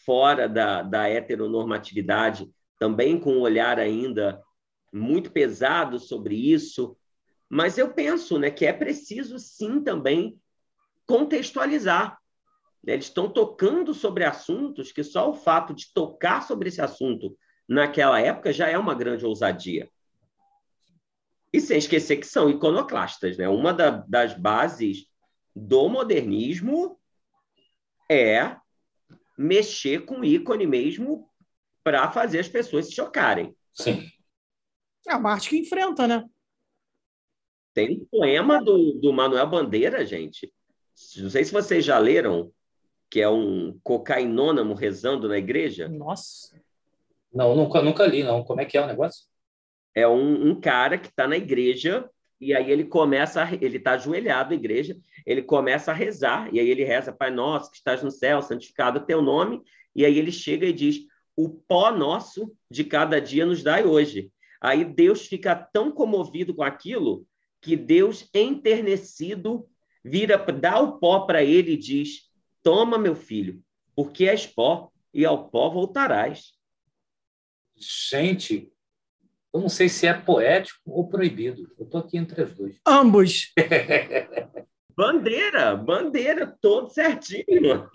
fora 0.05 0.49
da, 0.49 0.81
da 0.81 1.07
heteronormatividade, 1.07 2.49
também 2.79 3.19
com 3.19 3.33
um 3.33 3.41
olhar 3.41 3.79
ainda 3.79 4.41
muito 4.91 5.31
pesado 5.31 5.99
sobre 5.99 6.35
isso. 6.35 6.97
Mas 7.55 7.77
eu 7.77 7.93
penso 7.93 8.37
né, 8.37 8.51
que 8.51 8.65
é 8.65 8.73
preciso, 8.73 9.39
sim, 9.39 9.81
também 9.81 10.37
contextualizar. 11.05 12.19
Né? 12.83 12.95
Eles 12.95 13.05
estão 13.05 13.29
tocando 13.29 13.93
sobre 13.93 14.25
assuntos 14.25 14.91
que 14.91 15.01
só 15.05 15.29
o 15.29 15.33
fato 15.33 15.73
de 15.73 15.93
tocar 15.93 16.45
sobre 16.45 16.67
esse 16.67 16.81
assunto 16.81 17.37
naquela 17.65 18.19
época 18.19 18.51
já 18.51 18.67
é 18.67 18.77
uma 18.77 18.93
grande 18.93 19.25
ousadia. 19.25 19.89
E 21.53 21.61
sem 21.61 21.77
esquecer 21.77 22.17
que 22.17 22.27
são 22.27 22.49
iconoclastas. 22.49 23.37
Né? 23.37 23.47
Uma 23.47 23.73
da, 23.73 23.89
das 23.89 24.33
bases 24.33 25.05
do 25.55 25.87
modernismo 25.87 26.99
é 28.11 28.57
mexer 29.37 30.03
com 30.03 30.25
ícone 30.25 30.67
mesmo 30.67 31.29
para 31.85 32.11
fazer 32.11 32.39
as 32.39 32.49
pessoas 32.49 32.87
se 32.87 32.95
chocarem. 32.95 33.55
Sim. 33.73 34.05
É 35.07 35.15
uma 35.15 35.31
arte 35.31 35.51
que 35.51 35.57
enfrenta, 35.57 36.05
né? 36.05 36.25
Tem 37.75 37.91
um 37.91 38.05
poema 38.05 38.63
do, 38.63 38.93
do 38.93 39.11
Manuel 39.11 39.47
Bandeira, 39.47 40.05
gente. 40.05 40.51
Não 41.17 41.29
sei 41.29 41.43
se 41.43 41.51
vocês 41.51 41.83
já 41.83 41.99
leram, 41.99 42.49
que 43.09 43.19
é 43.19 43.27
um 43.27 43.77
cocainônamo 43.83 44.73
rezando 44.73 45.27
na 45.27 45.37
igreja. 45.37 45.89
Nossa. 45.89 46.57
Não, 47.33 47.53
nunca, 47.53 47.81
nunca 47.81 48.05
li, 48.07 48.23
não. 48.23 48.45
Como 48.45 48.61
é 48.61 48.65
que 48.65 48.77
é 48.77 48.81
o 48.81 48.87
negócio? 48.87 49.25
É 49.93 50.07
um, 50.07 50.51
um 50.51 50.59
cara 50.59 50.97
que 50.97 51.09
está 51.09 51.27
na 51.27 51.35
igreja 51.35 52.09
e 52.39 52.53
aí 52.53 52.71
ele 52.71 52.85
começa, 52.85 53.43
a, 53.43 53.53
ele 53.53 53.75
está 53.75 53.91
ajoelhado 53.91 54.49
na 54.49 54.55
igreja, 54.55 54.97
ele 55.25 55.41
começa 55.41 55.91
a 55.91 55.93
rezar, 55.93 56.53
e 56.53 56.59
aí 56.59 56.69
ele 56.69 56.83
reza, 56.83 57.13
Pai 57.13 57.31
nosso 57.31 57.71
que 57.71 57.77
estás 57.77 58.03
no 58.03 58.11
céu, 58.11 58.41
santificado 58.41 58.99
o 58.99 59.05
teu 59.05 59.21
nome, 59.21 59.61
e 59.95 60.05
aí 60.05 60.17
ele 60.17 60.31
chega 60.31 60.65
e 60.65 60.73
diz, 60.73 60.99
o 61.35 61.49
pó 61.49 61.91
nosso 61.91 62.53
de 62.69 62.83
cada 62.83 63.19
dia 63.19 63.45
nos 63.45 63.63
dai 63.63 63.85
hoje. 63.85 64.31
Aí 64.61 64.85
Deus 64.85 65.27
fica 65.27 65.55
tão 65.55 65.91
comovido 65.91 66.53
com 66.53 66.63
aquilo 66.63 67.25
que 67.65 67.75
Deus, 67.75 68.29
enternecido, 68.31 69.67
vira, 70.03 70.37
dá 70.37 70.79
o 70.79 70.99
pó 70.99 71.21
para 71.21 71.43
ele 71.43 71.71
e 71.71 71.77
diz: 71.77 72.29
Toma, 72.61 72.95
meu 72.95 73.15
filho, 73.15 73.59
porque 73.95 74.25
és 74.25 74.45
pó, 74.45 74.91
e 75.11 75.25
ao 75.25 75.49
pó 75.49 75.67
voltarás. 75.71 76.53
Gente, 77.75 78.71
eu 79.51 79.59
não 79.59 79.67
sei 79.67 79.89
se 79.89 80.05
é 80.05 80.13
poético 80.13 80.79
ou 80.85 81.09
proibido. 81.09 81.73
Eu 81.79 81.85
estou 81.85 82.01
aqui 82.01 82.17
entre 82.17 82.43
as 82.43 82.53
duas. 82.53 82.75
Ambos. 82.85 83.51
bandeira, 84.95 85.75
bandeira, 85.75 86.55
todo 86.61 86.91
certinho. 86.91 87.89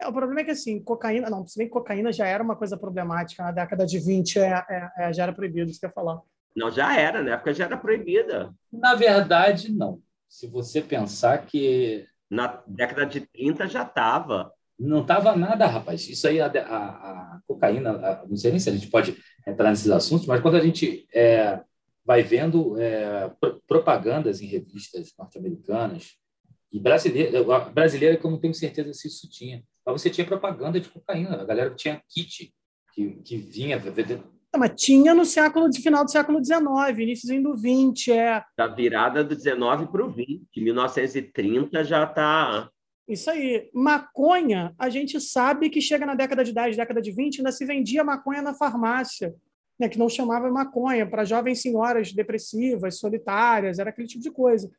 É, 0.00 0.06
o 0.06 0.12
problema 0.12 0.42
é 0.42 0.44
que, 0.44 0.52
assim, 0.52 0.80
cocaína... 0.80 1.28
Não, 1.28 1.44
se 1.44 1.58
bem 1.58 1.66
que 1.66 1.72
cocaína 1.72 2.12
já 2.12 2.26
era 2.26 2.42
uma 2.42 2.54
coisa 2.54 2.76
problemática. 2.76 3.42
Na 3.42 3.50
década 3.50 3.84
de 3.84 3.98
20 3.98 4.38
é, 4.38 4.64
é, 4.68 4.90
é, 4.96 5.12
já 5.12 5.24
era 5.24 5.32
proibido, 5.32 5.70
isso 5.70 5.80
que 5.80 5.86
eu 5.86 5.90
ia 5.90 5.94
falar. 5.94 6.22
Não, 6.56 6.70
já 6.70 6.98
era. 6.98 7.22
Na 7.22 7.32
época 7.32 7.54
já 7.54 7.64
era 7.64 7.76
proibida. 7.76 8.52
Na 8.72 8.94
verdade, 8.94 9.72
não. 9.72 10.00
Se 10.28 10.46
você 10.46 10.80
pensar 10.80 11.46
que... 11.46 12.06
Na 12.30 12.62
década 12.66 13.06
de 13.06 13.20
30 13.20 13.66
já 13.68 13.82
estava. 13.82 14.52
Não 14.78 15.00
estava 15.00 15.34
nada, 15.34 15.66
rapaz. 15.66 16.06
Isso 16.08 16.28
aí, 16.28 16.40
a, 16.40 16.46
a, 16.46 16.86
a 17.36 17.40
cocaína... 17.46 17.90
A, 17.92 18.26
não 18.26 18.36
sei 18.36 18.50
nem 18.50 18.60
se 18.60 18.68
a 18.68 18.72
gente 18.72 18.88
pode 18.88 19.16
entrar 19.46 19.70
nesses 19.70 19.90
assuntos, 19.90 20.26
mas 20.26 20.40
quando 20.42 20.56
a 20.56 20.60
gente 20.60 21.08
é, 21.14 21.60
vai 22.04 22.22
vendo 22.22 22.78
é, 22.80 23.30
propagandas 23.66 24.40
em 24.40 24.46
revistas 24.46 25.12
norte-americanas 25.18 26.16
e 26.72 26.78
brasileira, 26.78 27.42
brasileira 27.70 28.16
que 28.16 28.24
eu 28.24 28.30
não 28.30 28.38
tenho 28.38 28.54
certeza 28.54 28.92
se 28.92 29.08
isso 29.08 29.28
tinha, 29.28 29.62
mas 29.84 30.00
você 30.00 30.10
tinha 30.10 30.26
propaganda 30.26 30.80
de 30.80 30.88
cocaína, 30.88 31.40
a 31.40 31.44
galera 31.44 31.74
tinha 31.74 32.02
kit, 32.08 32.54
que, 32.94 33.10
que 33.22 33.36
vinha 33.36 33.78
não, 34.52 34.60
mas 34.60 34.80
tinha 34.80 35.14
no 35.14 35.24
século 35.24 35.68
de 35.68 35.80
final 35.80 36.04
do 36.04 36.10
século 36.10 36.42
XIX, 36.44 36.98
início 36.98 37.42
do 37.42 37.56
XX, 37.56 38.08
é. 38.08 38.44
Da 38.56 38.66
virada 38.66 39.22
do 39.22 39.34
XIX 39.34 39.58
para 39.90 40.06
o 40.06 40.12
XX, 40.12 40.62
1930 40.62 41.84
já 41.84 42.04
está. 42.04 42.70
Isso 43.06 43.30
aí. 43.30 43.70
Maconha, 43.72 44.74
a 44.78 44.88
gente 44.88 45.20
sabe 45.20 45.70
que 45.70 45.80
chega 45.80 46.04
na 46.04 46.14
década 46.14 46.44
de 46.44 46.52
10, 46.52 46.76
década 46.76 47.00
de 47.00 47.10
20, 47.10 47.38
ainda 47.38 47.52
se 47.52 47.64
vendia 47.64 48.04
maconha 48.04 48.42
na 48.42 48.54
farmácia 48.54 49.34
né, 49.78 49.88
que 49.88 49.98
não 49.98 50.08
chamava 50.08 50.50
maconha, 50.50 51.08
para 51.08 51.24
jovens 51.24 51.62
senhoras 51.62 52.12
depressivas, 52.12 52.98
solitárias, 52.98 53.78
era 53.78 53.90
aquele 53.90 54.08
tipo 54.08 54.22
de 54.22 54.30
coisa. 54.30 54.70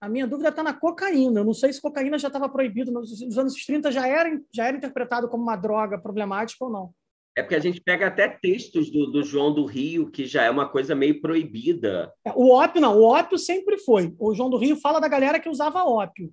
A 0.00 0.08
minha 0.08 0.26
dúvida 0.26 0.48
está 0.48 0.62
na 0.62 0.74
cocaína. 0.74 1.40
Eu 1.40 1.44
não 1.44 1.54
sei 1.54 1.72
se 1.72 1.80
cocaína 1.80 2.18
já 2.18 2.28
estava 2.28 2.48
proibido 2.48 2.90
nos, 2.90 3.20
nos 3.20 3.38
anos 3.38 3.54
30, 3.64 3.90
já 3.92 4.06
era, 4.06 4.40
já 4.52 4.66
era 4.66 4.76
interpretado 4.76 5.28
como 5.28 5.42
uma 5.42 5.56
droga 5.56 5.98
problemática 5.98 6.64
ou 6.64 6.70
não. 6.70 6.94
É 7.38 7.42
porque 7.42 7.54
a 7.54 7.60
gente 7.60 7.80
pega 7.80 8.08
até 8.08 8.26
textos 8.26 8.90
do, 8.90 9.12
do, 9.12 9.22
João 9.22 9.54
do 9.54 9.64
Rio, 9.64 10.10
que 10.10 10.26
já 10.26 10.42
é 10.42 10.50
uma 10.50 10.68
coisa 10.68 10.92
meio 10.92 11.20
proibida. 11.20 12.12
É, 12.24 12.32
o 12.34 12.50
ópio, 12.50 12.80
não. 12.80 12.98
O 12.98 13.04
ópio 13.04 13.38
sempre 13.38 13.78
foi. 13.78 14.12
O 14.18 14.34
João 14.34 14.50
do 14.50 14.56
Rio 14.56 14.74
fala 14.74 15.00
da 15.00 15.06
galera 15.06 15.38
que 15.38 15.48
usava 15.48 15.84
ópio. 15.84 16.32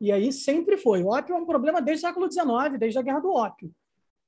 E 0.00 0.10
aí 0.10 0.32
sempre 0.32 0.76
foi. 0.76 1.04
O 1.04 1.10
ópio 1.10 1.36
é 1.36 1.38
um 1.38 1.46
problema 1.46 1.80
desde 1.80 2.04
o 2.04 2.08
século 2.08 2.28
XIX, 2.28 2.80
desde 2.80 2.98
a 2.98 3.02
Guerra 3.02 3.20
do 3.20 3.30
Ópio, 3.30 3.70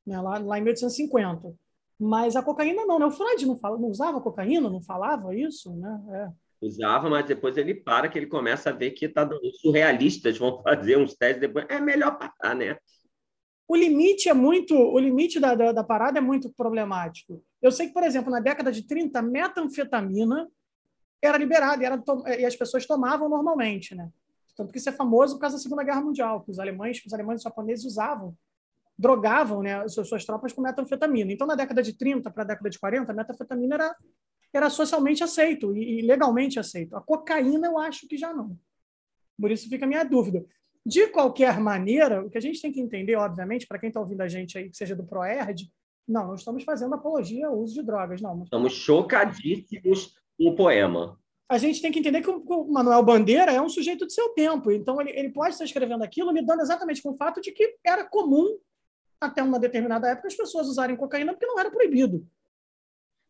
né? 0.07 0.21
lá, 0.21 0.39
lá 0.39 0.59
em 0.61 0.63
1850. 0.63 1.53
Mas 1.99 2.37
a 2.37 2.43
cocaína 2.43 2.87
não, 2.87 3.01
né? 3.01 3.07
O 3.07 3.11
Freud 3.11 3.45
não, 3.45 3.57
fala, 3.57 3.77
não 3.77 3.89
usava 3.89 4.21
cocaína, 4.21 4.71
não 4.71 4.81
falava 4.81 5.35
isso, 5.35 5.75
né? 5.75 6.01
É. 6.09 6.65
Usava, 6.65 7.11
mas 7.11 7.27
depois 7.27 7.57
ele 7.57 7.75
para, 7.75 8.09
que 8.09 8.17
ele 8.17 8.27
começa 8.27 8.71
a 8.71 8.73
ver 8.73 8.93
que 8.93 9.09
tá, 9.09 9.29
os 9.29 9.61
surrealistas 9.61 10.39
vão 10.39 10.63
fazer 10.63 10.97
uns 10.97 11.17
testes, 11.17 11.41
depois 11.41 11.67
é 11.69 11.81
melhor 11.81 12.17
parar, 12.17 12.55
né? 12.55 12.77
O 13.69 13.77
limite 13.77 14.29
é 14.29 14.35
muito, 14.35 14.75
o 14.75 14.99
limite 14.99 15.41
da, 15.41 15.55
da, 15.55 15.73
da 15.73 15.85
parada 15.85 16.19
é 16.19 16.21
muito 16.21 16.53
problemático. 16.53 17.43
Eu 17.61 17.71
sei 17.71 17.89
que, 17.89 17.93
por 17.93 18.03
exemplo, 18.03 18.31
na 18.31 18.41
década 18.41 18.71
de 18.71 18.87
30, 18.87 19.23
metanfetamina 19.23 20.49
era 21.23 21.39
liberada 21.39 21.83
e, 21.85 22.41
e 22.41 22.45
as 22.45 22.57
pessoas 22.57 22.87
tomavam 22.87 23.29
normalmente, 23.29 23.95
né? 23.95 24.11
Tanto 24.57 24.73
que 24.73 24.79
isso 24.79 24.89
é 24.89 24.93
famoso 24.93 25.35
por 25.35 25.41
causa 25.41 25.57
da 25.57 25.63
Segunda 25.63 25.85
Guerra 25.85 26.03
Mundial, 26.03 26.43
que 26.43 26.51
os 26.51 26.59
alemães, 26.59 27.03
os 27.07 27.13
alemães 27.15 27.37
e 27.37 27.39
os 27.39 27.45
japoneses 27.45 27.85
usavam 27.85 28.37
drogavam 28.99 29.63
né, 29.63 29.83
as 29.83 29.95
suas 29.95 30.25
tropas 30.25 30.53
com 30.53 30.63
metanfetamina. 30.63 31.33
Então, 31.33 31.47
na 31.47 31.55
década 31.55 31.83
de 31.83 31.93
30 31.93 32.31
para 32.31 32.45
a 32.45 32.47
década 32.47 32.71
de 32.71 32.79
40, 32.79 33.11
a 33.11 33.15
metanfetamina 33.15 33.75
era, 33.75 33.97
era 34.53 34.71
socialmente 34.71 35.25
aceito 35.25 35.75
e, 35.77 35.99
e, 35.99 36.03
legalmente 36.03 36.59
aceito. 36.61 36.97
A 36.97 37.01
cocaína, 37.01 37.67
eu 37.67 37.79
acho 37.79 38.07
que 38.07 38.17
já 38.17 38.33
não. 38.33 38.57
Por 39.41 39.51
isso 39.51 39.69
fica 39.69 39.85
a 39.85 39.89
minha 39.89 40.05
dúvida. 40.05 40.45
De 40.85 41.07
qualquer 41.09 41.61
maneira, 41.61 42.25
o 42.25 42.31
que 42.31 42.39
a 42.39 42.41
gente 42.41 42.61
tem 42.61 42.73
que 42.73 42.81
entender, 42.81 43.15
obviamente, 43.17 43.67
para 43.67 43.79
quem 43.79 43.89
está 43.89 44.01
ouvindo 44.01 44.21
a 44.21 44.29
gente 44.29 44.59
aí, 44.59 44.69
que 44.69 44.77
seja 44.77 44.97
do 44.97 45.05
ProERD, 45.05 45.71
não, 46.09 46.29
não 46.29 46.35
estamos 46.35 46.65
fazendo 46.65 46.95
apologia 46.95 47.47
ao 47.47 47.59
uso 47.59 47.75
de 47.75 47.83
drogas, 47.83 48.21
não. 48.21 48.43
Estamos 48.43 48.73
chocadíssimos 48.73 50.15
com 50.37 50.49
o 50.49 50.57
poema. 50.57 51.19
A 51.49 51.59
gente 51.59 51.81
tem 51.81 51.93
que 51.93 51.99
entender 51.99 52.23
que 52.23 52.31
o 52.31 52.65
Manuel 52.73 53.03
Bandeira 53.03 53.53
é 53.53 53.61
um 53.61 53.69
sujeito 53.69 54.07
de 54.07 54.13
seu 54.13 54.31
tempo, 54.31 54.73
então 54.73 55.01
ele, 55.01 55.11
ele 55.11 55.31
pode 55.31 55.51
estar 55.51 55.65
escrevendo 55.65 56.03
aquilo 56.03 56.33
lidando 56.33 56.63
exatamente 56.63 57.03
com 57.03 57.11
o 57.11 57.17
fato 57.17 57.41
de 57.41 57.53
que 57.53 57.77
era 57.85 58.05
comum 58.05 58.59
até 59.21 59.43
uma 59.43 59.59
determinada 59.59 60.09
época, 60.09 60.29
as 60.29 60.35
pessoas 60.35 60.67
usarem 60.67 60.97
cocaína 60.97 61.33
porque 61.33 61.47
não 61.47 61.59
era 61.59 61.71
proibido. 61.71 62.27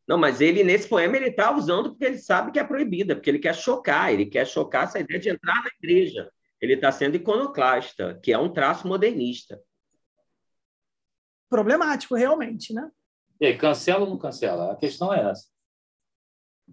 Não, 0.08 0.18
mas 0.18 0.40
ele, 0.40 0.64
nesse 0.64 0.88
poema, 0.88 1.16
ele 1.16 1.28
está 1.28 1.54
usando 1.54 1.90
porque 1.90 2.04
ele 2.04 2.18
sabe 2.18 2.50
que 2.50 2.58
é 2.58 2.64
proibida, 2.64 3.14
porque 3.14 3.30
ele 3.30 3.38
quer 3.38 3.54
chocar, 3.54 4.12
ele 4.12 4.26
quer 4.26 4.46
chocar 4.46 4.84
essa 4.84 4.98
ideia 4.98 5.20
de 5.20 5.28
entrar 5.28 5.62
na 5.62 5.70
igreja. 5.80 6.30
Ele 6.62 6.74
está 6.74 6.92
sendo 6.92 7.16
iconoclasta, 7.16 8.20
que 8.22 8.32
é 8.32 8.38
um 8.38 8.52
traço 8.52 8.86
modernista. 8.86 9.60
Problemático, 11.50 12.14
realmente, 12.14 12.72
né? 12.72 12.88
E 13.40 13.46
aí, 13.46 13.58
cancela 13.58 14.04
ou 14.04 14.10
não 14.10 14.16
cancela? 14.16 14.70
A 14.70 14.76
questão 14.76 15.12
é 15.12 15.28
essa. 15.28 15.48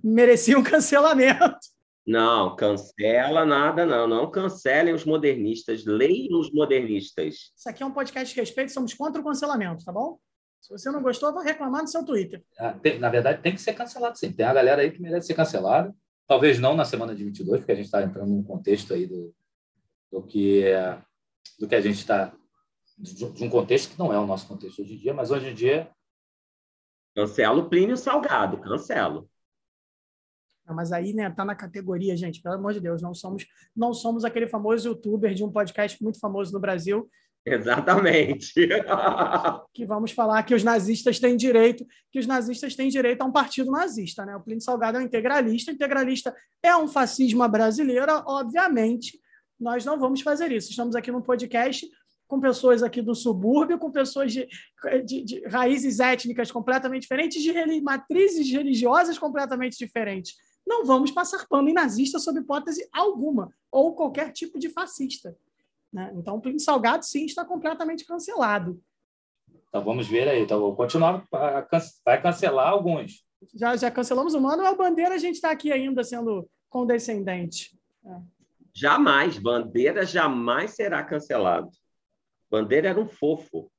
Merecia 0.04 0.58
um 0.60 0.62
cancelamento. 0.64 1.58
Não, 2.06 2.56
cancela 2.56 3.44
nada, 3.46 3.84
não. 3.84 4.08
Não 4.08 4.30
cancelem 4.30 4.94
os 4.94 5.04
modernistas, 5.04 5.84
leiam 5.84 6.40
os 6.40 6.54
modernistas. 6.54 7.52
Isso 7.58 7.68
aqui 7.68 7.82
é 7.82 7.86
um 7.86 7.92
podcast 7.92 8.34
de 8.34 8.40
respeito, 8.40 8.72
somos 8.72 8.94
contra 8.94 9.20
o 9.20 9.26
cancelamento, 9.26 9.84
tá 9.84 9.92
bom? 9.92 10.20
Se 10.62 10.70
você 10.70 10.92
não 10.92 11.02
gostou, 11.02 11.34
vai 11.34 11.46
reclamar 11.46 11.82
no 11.82 11.88
seu 11.88 12.06
Twitter. 12.06 12.44
Ah, 12.60 12.76
na 13.00 13.10
verdade, 13.10 13.42
tem 13.42 13.56
que 13.56 13.62
ser 13.62 13.74
cancelado 13.74 14.20
sim. 14.20 14.32
Tem 14.32 14.46
a 14.46 14.54
galera 14.54 14.84
aí 14.84 14.92
que 14.92 15.02
merece 15.02 15.28
ser 15.28 15.34
cancelada. 15.34 15.94
Talvez 16.28 16.60
não 16.60 16.76
na 16.76 16.86
semana 16.86 17.16
de 17.16 17.24
22, 17.24 17.62
porque 17.62 17.72
a 17.72 17.76
gente 17.76 17.86
está 17.86 18.04
entrando 18.04 18.30
num 18.30 18.44
contexto 18.44 18.94
aí 18.94 19.08
do, 19.08 19.34
do, 20.12 20.22
que, 20.24 20.64
do 21.60 21.68
que 21.68 21.76
a 21.76 21.82
gente 21.82 21.98
está. 21.98 22.34
De 22.98 23.26
um 23.44 23.50
contexto 23.50 23.92
que 23.92 24.00
não 24.00 24.12
é 24.12 24.20
o 24.20 24.28
nosso 24.28 24.48
contexto 24.48 24.82
hoje 24.82 24.96
em 24.96 24.98
dia, 24.98 25.14
mas 25.14 25.32
hoje 25.32 25.48
em 25.48 25.54
dia. 25.54 25.90
Cancelo 27.16 27.70
Plínio 27.70 27.98
Salgado, 27.98 28.60
cancelo. 28.60 29.30
Mas 30.74 30.92
aí, 30.92 31.14
né, 31.14 31.30
tá 31.30 31.44
na 31.44 31.56
categoria, 31.56 32.16
gente, 32.16 32.42
pelo 32.42 32.56
amor 32.56 32.74
de 32.74 32.80
Deus, 32.80 33.02
não 33.02 33.14
somos, 33.14 33.46
não 33.76 33.94
somos 33.94 34.24
aquele 34.24 34.48
famoso 34.48 34.90
youtuber 34.90 35.34
de 35.34 35.44
um 35.44 35.52
podcast 35.52 36.02
muito 36.02 36.20
famoso 36.20 36.54
no 36.54 36.60
Brasil. 36.60 37.10
Exatamente. 37.46 38.54
que 39.74 39.86
vamos 39.86 40.12
falar 40.12 40.44
que 40.44 40.54
os 40.54 40.64
nazistas 40.64 41.20
têm 41.20 41.36
direito, 41.36 41.86
que 42.12 42.20
os 42.20 42.28
nazistas 42.28 42.76
têm 42.76 42.90
direito 42.90 43.22
a 43.22 43.26
um 43.26 43.32
partido 43.32 43.72
nazista, 43.72 44.26
né? 44.26 44.36
O 44.36 44.42
Plínio 44.42 44.62
Salgado 44.62 44.98
é 44.98 45.02
um 45.02 45.04
integralista, 45.04 45.72
integralista 45.72 46.36
é 46.62 46.76
um 46.76 46.88
fascismo 46.88 47.48
brasileiro, 47.48 48.12
obviamente. 48.28 49.20
Nós 49.60 49.84
não 49.84 50.00
vamos 50.00 50.22
fazer 50.22 50.52
isso. 50.52 50.70
Estamos 50.70 50.96
aqui 50.96 51.12
no 51.12 51.22
podcast 51.22 51.90
com 52.28 52.40
pessoas 52.40 52.84
aqui 52.84 53.02
do 53.02 53.16
subúrbio, 53.16 53.80
com 53.80 53.92
pessoas 53.92 54.32
de, 54.32 54.48
de, 55.04 55.24
de 55.24 55.48
raízes 55.48 56.00
étnicas 56.00 56.52
completamente 56.52 57.02
diferentes, 57.02 57.42
de 57.42 57.82
matrizes 57.82 58.50
religiosas 58.52 59.18
completamente 59.18 59.78
diferentes 59.78 60.36
não 60.70 60.86
vamos 60.86 61.10
passar 61.10 61.48
pano 61.48 61.68
em 61.68 61.74
nazista 61.74 62.20
sob 62.20 62.40
hipótese 62.40 62.88
alguma, 62.94 63.52
ou 63.72 63.96
qualquer 63.96 64.32
tipo 64.32 64.60
de 64.60 64.70
fascista. 64.70 65.36
Né? 65.92 66.14
Então, 66.16 66.36
o 66.36 66.42
Plínio 66.42 66.60
Salgado, 66.60 67.04
sim, 67.04 67.26
está 67.26 67.44
completamente 67.44 68.06
cancelado. 68.06 68.80
Então, 69.68 69.84
vamos 69.84 70.08
ver 70.08 70.28
aí. 70.28 70.44
Então, 70.44 70.60
vou 70.60 70.76
continuar, 70.76 71.26
vai 72.06 72.22
cancelar 72.22 72.68
alguns. 72.68 73.26
Já, 73.56 73.76
já 73.76 73.90
cancelamos 73.90 74.36
o 74.36 74.42
Manuel 74.42 74.78
Bandeira, 74.78 75.16
a 75.16 75.18
gente 75.18 75.36
está 75.36 75.50
aqui 75.50 75.72
ainda 75.72 76.04
sendo 76.04 76.48
condescendente. 76.70 77.76
É. 78.06 78.39
Jamais, 78.74 79.38
Bandeira 79.38 80.06
jamais 80.06 80.72
será 80.72 81.04
cancelado. 81.04 81.70
Bandeira 82.50 82.90
era 82.90 83.00
um 83.00 83.08
fofo. 83.08 83.72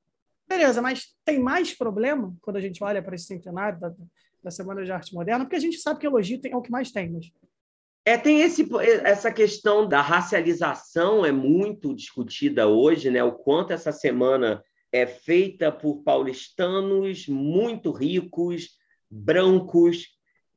Beleza, 0.48 0.82
mas 0.82 1.14
tem 1.24 1.38
mais 1.38 1.72
problema 1.72 2.34
quando 2.40 2.56
a 2.56 2.60
gente 2.60 2.82
olha 2.82 3.02
para 3.02 3.14
esse 3.14 3.26
centenário 3.26 3.78
da, 3.78 3.92
da 4.42 4.50
Semana 4.50 4.84
de 4.84 4.90
Arte 4.90 5.14
Moderna, 5.14 5.44
porque 5.44 5.56
a 5.56 5.60
gente 5.60 5.78
sabe 5.78 6.00
que 6.00 6.06
elogio 6.06 6.40
é 6.44 6.56
o 6.56 6.62
que 6.62 6.70
mais 6.70 6.90
tem. 6.90 7.10
Mas... 7.10 7.30
É, 8.04 8.16
tem 8.16 8.40
esse, 8.40 8.68
essa 9.04 9.30
questão 9.30 9.86
da 9.86 10.00
racialização 10.00 11.24
é 11.24 11.30
muito 11.30 11.94
discutida 11.94 12.66
hoje, 12.66 13.10
né? 13.10 13.22
O 13.22 13.32
quanto 13.32 13.72
essa 13.72 13.92
semana 13.92 14.62
é 14.90 15.06
feita 15.06 15.70
por 15.70 16.02
paulistanos 16.02 17.28
muito 17.28 17.92
ricos, 17.92 18.70
brancos, 19.08 20.08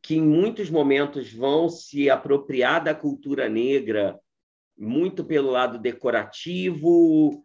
que 0.02 0.16
em 0.16 0.22
muitos 0.22 0.70
momentos 0.70 1.32
vão 1.32 1.70
se 1.70 2.10
apropriar 2.10 2.84
da 2.84 2.96
cultura 2.96 3.48
negra 3.48 4.20
muito 4.78 5.24
pelo 5.24 5.52
lado 5.52 5.78
decorativo, 5.78 7.42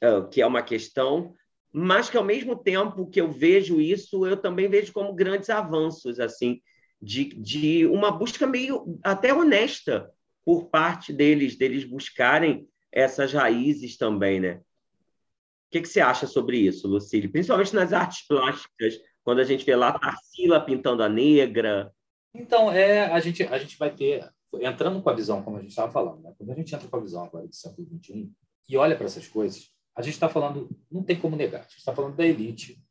é, 0.00 0.22
que 0.30 0.40
é 0.40 0.46
uma 0.46 0.62
questão, 0.62 1.34
mas 1.72 2.10
que 2.10 2.16
ao 2.16 2.24
mesmo 2.24 2.56
tempo 2.56 3.08
que 3.08 3.20
eu 3.20 3.30
vejo 3.30 3.80
isso, 3.80 4.26
eu 4.26 4.36
também 4.36 4.68
vejo 4.68 4.92
como 4.92 5.14
grandes 5.14 5.50
avanços 5.50 6.18
assim 6.18 6.60
de, 7.00 7.24
de 7.24 7.86
uma 7.86 8.10
busca 8.10 8.46
meio 8.46 8.98
até 9.02 9.32
honesta 9.32 10.10
por 10.44 10.68
parte 10.68 11.12
deles, 11.12 11.56
deles 11.56 11.84
buscarem 11.84 12.68
essas 12.92 13.32
raízes 13.32 13.96
também, 13.96 14.40
né? 14.40 14.54
O 14.54 15.70
que, 15.70 15.82
que 15.82 15.88
você 15.88 16.00
acha 16.00 16.26
sobre 16.26 16.58
isso, 16.58 16.88
Lucília? 16.88 17.30
Principalmente 17.30 17.74
nas 17.74 17.92
artes 17.92 18.26
plásticas, 18.26 18.98
quando 19.22 19.38
a 19.38 19.44
gente 19.44 19.64
vê 19.64 19.76
lá 19.76 19.96
Tarsila 19.96 20.60
pintando 20.60 21.02
a 21.02 21.08
negra. 21.08 21.92
Então, 22.34 22.72
é, 22.72 23.04
a, 23.06 23.20
gente, 23.20 23.44
a 23.44 23.56
gente 23.58 23.78
vai 23.78 23.94
ter, 23.94 24.28
entrando 24.60 25.00
com 25.00 25.10
a 25.10 25.14
visão, 25.14 25.42
como 25.42 25.56
a 25.56 25.60
gente 25.60 25.70
estava 25.70 25.92
falando, 25.92 26.22
né? 26.22 26.32
quando 26.36 26.50
a 26.50 26.54
gente 26.54 26.74
entra 26.74 26.88
com 26.88 26.96
a 26.96 27.00
visão 27.00 27.24
agora 27.24 27.46
do 27.46 27.54
século 27.54 27.86
XXI 27.86 28.30
e 28.68 28.76
olha 28.76 28.96
para 28.96 29.06
essas 29.06 29.26
coisas, 29.26 29.70
a 29.94 30.02
gente 30.02 30.14
está 30.14 30.28
falando, 30.28 30.68
não 30.90 31.02
tem 31.02 31.18
como 31.18 31.36
negar, 31.36 31.60
a 31.60 31.62
gente 31.64 31.78
está 31.78 31.94
falando 31.94 32.16
da 32.16 32.26
elite 32.26 32.82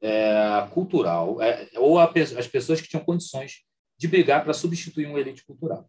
é, 0.00 0.66
cultural, 0.72 1.40
é, 1.42 1.68
ou 1.76 1.98
a, 1.98 2.12
as 2.38 2.46
pessoas 2.46 2.80
que 2.80 2.88
tinham 2.88 3.04
condições 3.04 3.64
de 3.98 4.08
brigar 4.08 4.44
para 4.44 4.52
substituir 4.52 5.06
uma 5.06 5.20
elite 5.20 5.44
cultural. 5.44 5.88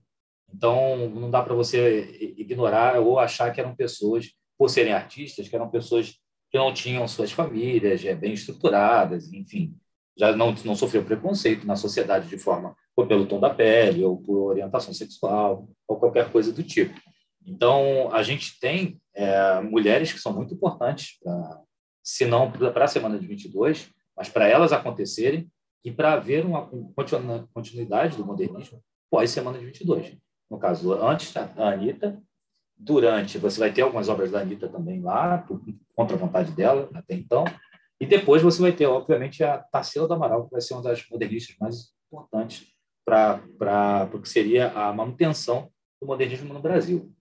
Então, 0.53 1.10
não 1.10 1.30
dá 1.30 1.43
para 1.43 1.53
você 1.53 2.34
ignorar 2.38 2.99
ou 2.99 3.20
achar 3.20 3.53
que 3.53 3.60
eram 3.60 3.76
pessoas, 3.76 4.32
por 4.57 4.70
serem 4.70 4.93
artistas, 4.93 5.47
que 5.47 5.55
eram 5.55 5.70
pessoas 5.70 6.20
que 6.49 6.57
não 6.57 6.74
tinham 6.74 7.07
suas 7.07 7.32
famílias 7.32 8.01
já 8.01 8.16
bem 8.16 8.34
estruturadas, 8.34 9.32
enfim, 9.32 9.78
já 10.18 10.36
não, 10.36 10.53
não 10.66 10.76
sofreu 10.76 11.05
preconceito 11.05 11.66
na 11.66 11.76
sociedade 11.76 12.28
de 12.28 12.38
forma 12.38 12.76
ou 13.00 13.08
pelo 13.08 13.26
tom 13.26 13.39
da 13.39 13.50
pele, 13.50 14.04
ou 14.04 14.18
por 14.18 14.50
orientação 14.50 14.93
sexual, 14.93 15.70
ou 15.88 15.97
qualquer 15.97 16.30
coisa 16.32 16.52
do 16.52 16.62
tipo. 16.62 17.00
Então, 17.45 18.14
a 18.14 18.22
gente 18.22 18.60
tem 18.60 19.00
é, 19.16 19.62
mulheres 19.62 20.12
que 20.12 20.20
são 20.20 20.34
muito 20.34 20.54
importantes, 20.54 21.18
pra, 21.24 21.62
se 22.04 22.26
não 22.26 22.52
para 22.52 22.84
a 22.84 22.88
semana 22.88 23.18
de 23.18 23.26
22, 23.26 23.89
mas 24.18 24.28
para 24.28 24.47
elas 24.47 24.74
acontecerem 24.74 25.50
e 25.84 25.91
para 25.91 26.14
haver 26.14 26.45
uma 26.45 26.70
continuidade 27.54 28.18
do 28.18 28.26
modernismo 28.26 28.84
pós-semana 29.10 29.58
de 29.58 29.66
22. 29.66 30.18
No 30.52 30.60
caso, 30.60 30.93
antes 30.93 31.32
da 31.32 31.50
Anitta, 31.58 32.22
durante, 32.76 33.38
você 33.38 33.60
vai 33.60 33.72
ter 33.72 33.82
algumas 33.82 34.10
obras 34.10 34.30
da 34.30 34.41
Anitta 34.41 34.68
também 34.68 35.02
lá, 35.02 35.38
por, 35.38 35.62
contra 35.95 36.18
a 36.18 36.20
vontade 36.20 36.52
dela, 36.52 36.89
até 36.93 37.16
então, 37.16 37.45
e 37.97 38.06
depois 38.06 38.41
você 38.41 38.62
vai 38.62 38.74
ter, 38.74 38.88
obviamente, 38.88 39.41
a 39.41 39.58
Tarsila 39.58 40.08
do 40.08 40.14
Amaral, 40.14 40.45
que 40.45 40.52
vai 40.52 40.62
ser 40.62 40.74
uma 40.74 40.84
das 40.84 41.08
modernistas 41.10 41.56
mais 41.58 41.93
importantes 42.12 42.68
para 43.10 44.10
o 44.14 44.22
que 44.22 44.30
seria 44.30 44.72
a 44.72 44.93
manutenção 44.93 45.72
do 45.99 46.07
modernismo 46.07 46.53
no 46.53 46.62
Brasil. 46.62 47.12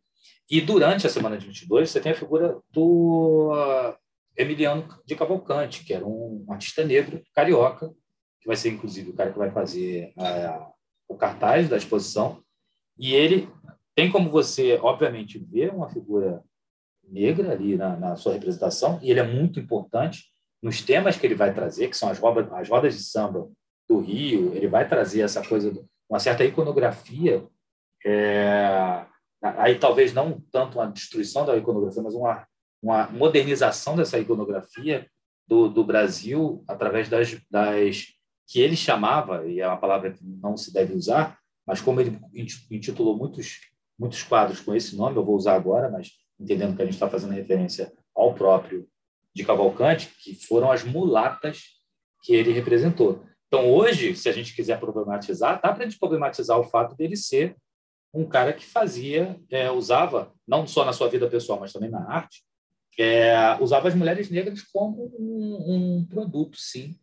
E 0.51 0.61
durante 0.61 1.07
a 1.07 1.11
semana 1.11 1.37
de 1.37 1.47
22, 1.47 1.91
você 1.91 2.01
tem 2.01 2.13
a 2.13 2.17
figura 2.17 2.59
do 2.71 3.53
uh, 3.53 3.95
Emiliano 4.37 4.89
de 5.05 5.15
Cavalcante, 5.15 5.85
que 5.85 5.93
era 5.93 6.07
um 6.07 6.47
artista 6.49 6.85
negro, 6.85 7.23
carioca, 7.35 7.93
que 8.41 8.47
vai 8.47 8.57
ser, 8.57 8.71
inclusive, 8.71 9.11
o 9.11 9.15
cara 9.15 9.33
que 9.33 9.39
vai 9.39 9.51
fazer 9.51 10.13
uh, 10.17 10.73
o 11.09 11.17
cartaz 11.17 11.69
da 11.69 11.77
exposição. 11.77 12.43
E 12.99 13.15
ele 13.15 13.49
tem 13.95 14.11
como 14.11 14.31
você, 14.31 14.79
obviamente, 14.81 15.39
ver 15.39 15.75
uma 15.75 15.89
figura 15.89 16.43
negra 17.03 17.53
ali 17.53 17.77
na, 17.77 17.97
na 17.97 18.17
sua 18.17 18.35
representação, 18.35 18.99
e 19.03 19.11
ele 19.11 19.21
é 19.21 19.27
muito 19.27 19.59
importante 19.59 20.25
nos 20.63 20.83
temas 20.83 21.17
que 21.17 21.27
ele 21.27 21.35
vai 21.35 21.53
trazer, 21.55 21.89
que 21.89 21.97
são 21.97 22.09
as 22.09 22.19
rodas, 22.19 22.51
as 22.53 22.69
rodas 22.69 22.95
de 22.95 23.03
samba 23.03 23.51
do 23.89 24.01
Rio, 24.01 24.55
ele 24.55 24.69
vai 24.69 24.87
trazer 24.87 25.23
essa 25.23 25.43
coisa, 25.47 25.73
uma 26.09 26.19
certa 26.19 26.45
iconografia, 26.45 27.47
é, 28.05 29.05
aí 29.43 29.79
talvez 29.79 30.13
não 30.13 30.41
tanto 30.53 30.79
uma 30.79 30.87
destruição 30.87 31.45
da 31.45 31.57
iconografia, 31.57 32.03
mas 32.03 32.15
uma, 32.15 32.47
uma 32.83 33.09
modernização 33.09 33.97
dessa 33.97 34.19
iconografia 34.19 35.09
do, 35.47 35.69
do 35.69 35.83
Brasil 35.83 36.63
através 36.69 37.09
das, 37.09 37.37
das 37.51 38.07
que 38.47 38.61
ele 38.61 38.77
chamava, 38.77 39.47
e 39.47 39.61
é 39.61 39.67
uma 39.67 39.77
palavra 39.77 40.13
que 40.13 40.21
não 40.23 40.57
se 40.57 40.73
deve 40.73 40.95
usar, 40.95 41.39
mas 41.67 41.81
como 41.81 42.01
ele 42.01 42.19
intitulou 42.71 43.17
muitos, 43.17 43.61
muitos 43.99 44.23
quadros 44.23 44.61
com 44.61 44.75
esse 44.75 44.97
nome, 44.97 45.17
eu 45.17 45.25
vou 45.25 45.37
usar 45.37 45.55
agora, 45.55 45.91
mas 45.91 46.13
entendendo 46.41 46.75
que 46.75 46.83
a 46.83 46.85
gente 46.85 46.95
está 46.95 47.09
fazendo 47.09 47.33
referência 47.33 47.93
ao 48.15 48.35
próprio 48.35 48.89
de 49.35 49.45
Cavalcante, 49.45 50.11
que 50.23 50.35
foram 50.35 50.71
as 50.71 50.83
mulatas 50.83 51.63
que 52.23 52.35
ele 52.35 52.53
representou. 52.53 53.23
Então, 53.49 53.71
hoje, 53.71 54.15
se 54.15 54.29
a 54.29 54.33
gente 54.33 54.55
quiser 54.55 54.79
problematizar, 54.79 55.61
dá 55.61 55.73
para 55.73 55.85
a 55.85 55.89
gente 55.89 55.99
problematizar 55.99 56.59
o 56.59 56.65
fato 56.65 56.95
dele 56.95 57.17
ser 57.17 57.57
um 58.13 58.27
cara 58.27 58.53
que 58.53 58.65
fazia, 58.65 59.41
é, 59.51 59.71
usava, 59.71 60.33
não 60.47 60.67
só 60.67 60.85
na 60.85 60.93
sua 60.93 61.09
vida 61.09 61.29
pessoal, 61.29 61.59
mas 61.59 61.73
também 61.73 61.91
na 61.91 62.07
arte, 62.11 62.43
é, 62.99 63.57
usava 63.61 63.89
as 63.89 63.95
mulheres 63.95 64.31
negras 64.31 64.63
como 64.63 65.11
um, 65.19 65.99
um 65.99 66.05
produto, 66.05 66.59
sim, 66.59 66.99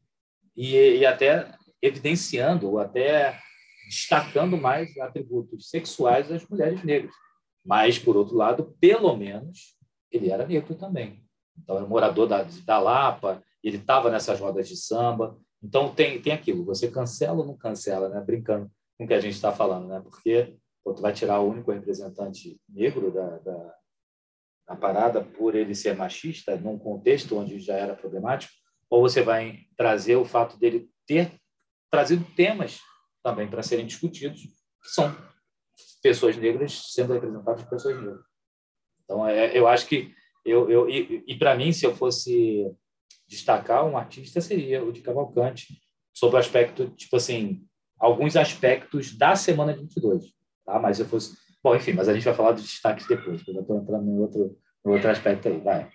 e, 0.55 0.75
e, 0.75 1.05
até 1.05 1.51
evidenciando, 1.81 2.69
ou 2.69 2.79
até 2.79 3.39
destacando 3.87 4.57
mais 4.57 4.95
atributos 4.97 5.69
sexuais 5.69 6.27
das 6.27 6.47
mulheres 6.47 6.83
negras. 6.83 7.13
Mas, 7.63 7.97
por 7.97 8.15
outro 8.15 8.35
lado, 8.35 8.75
pelo 8.79 9.15
menos, 9.15 9.75
ele 10.11 10.29
era 10.29 10.45
negro 10.45 10.75
também. 10.75 11.23
Então, 11.57 11.77
era 11.77 11.85
morador 11.85 12.27
da, 12.27 12.43
da 12.65 12.79
Lapa, 12.79 13.41
ele 13.63 13.77
estava 13.77 14.11
nessas 14.11 14.39
rodas 14.39 14.67
de 14.67 14.75
samba, 14.75 15.37
então, 15.63 15.93
tem, 15.93 16.21
tem 16.21 16.33
aquilo, 16.33 16.65
você 16.65 16.89
cancela 16.89 17.39
ou 17.39 17.45
não 17.45 17.57
cancela, 17.57 18.09
né? 18.09 18.21
brincando 18.21 18.69
com 18.97 19.05
o 19.05 19.07
que 19.07 19.13
a 19.13 19.19
gente 19.19 19.33
está 19.33 19.51
falando, 19.51 19.87
né? 19.87 19.99
porque 20.01 20.55
pô, 20.83 20.93
tu 20.93 21.01
vai 21.01 21.13
tirar 21.13 21.39
o 21.39 21.49
único 21.49 21.71
representante 21.71 22.59
negro 22.69 23.11
da, 23.11 23.37
da, 23.39 23.75
da, 24.67 24.75
parada 24.75 25.23
por 25.23 25.55
ele 25.55 25.73
ser 25.73 25.95
machista, 25.95 26.55
num 26.55 26.77
contexto 26.77 27.37
onde 27.37 27.59
já 27.59 27.75
era 27.75 27.95
problemático, 27.95 28.53
ou 28.89 29.01
você 29.01 29.21
vai 29.21 29.61
trazer 29.75 30.15
o 30.15 30.25
fato 30.25 30.57
dele 30.57 30.89
ter 31.07 31.31
trazido 31.89 32.25
temas 32.35 32.79
também 33.23 33.49
para 33.49 33.63
serem 33.63 33.85
discutidos, 33.85 34.41
que 34.41 34.89
são 34.89 35.15
pessoas 36.01 36.37
negras 36.37 36.91
sendo 36.93 37.13
representadas 37.13 37.63
por 37.63 37.71
pessoas 37.71 37.95
negras. 37.95 38.23
Então, 39.03 39.27
é, 39.27 39.57
eu 39.57 39.67
acho 39.67 39.87
que 39.87 40.13
eu, 40.45 40.69
eu 40.69 40.87
e, 40.87 41.23
e 41.25 41.35
para 41.37 41.55
mim, 41.55 41.71
se 41.71 41.85
eu 41.85 41.95
fosse 41.95 42.71
destacar 43.27 43.85
um 43.85 43.97
artista 43.97 44.41
seria 44.41 44.83
o 44.83 44.91
de 44.91 45.01
Cavalcante, 45.01 45.79
sobre 46.13 46.37
o 46.37 46.39
aspecto, 46.39 46.89
tipo 46.91 47.17
assim, 47.17 47.65
alguns 47.99 48.35
aspectos 48.35 49.17
da 49.17 49.35
semana 49.35 49.73
de 49.73 49.81
22, 49.81 50.33
tá? 50.65 50.79
Mas 50.79 50.99
eu 50.99 51.05
fosse... 51.05 51.37
Bom, 51.61 51.75
enfim, 51.75 51.93
mas 51.93 52.07
a 52.07 52.13
gente 52.13 52.23
vai 52.23 52.33
falar 52.33 52.51
dos 52.51 52.63
destaques 52.63 53.07
depois, 53.07 53.37
porque 53.37 53.51
eu 53.51 53.55
já 53.55 53.61
estou 53.61 53.77
entrando 53.77 54.09
em 54.09 54.19
outro, 54.19 54.57
em 54.85 54.89
outro 54.89 55.09
aspecto 55.09 55.47
aí, 55.47 55.59
vai. 55.59 55.91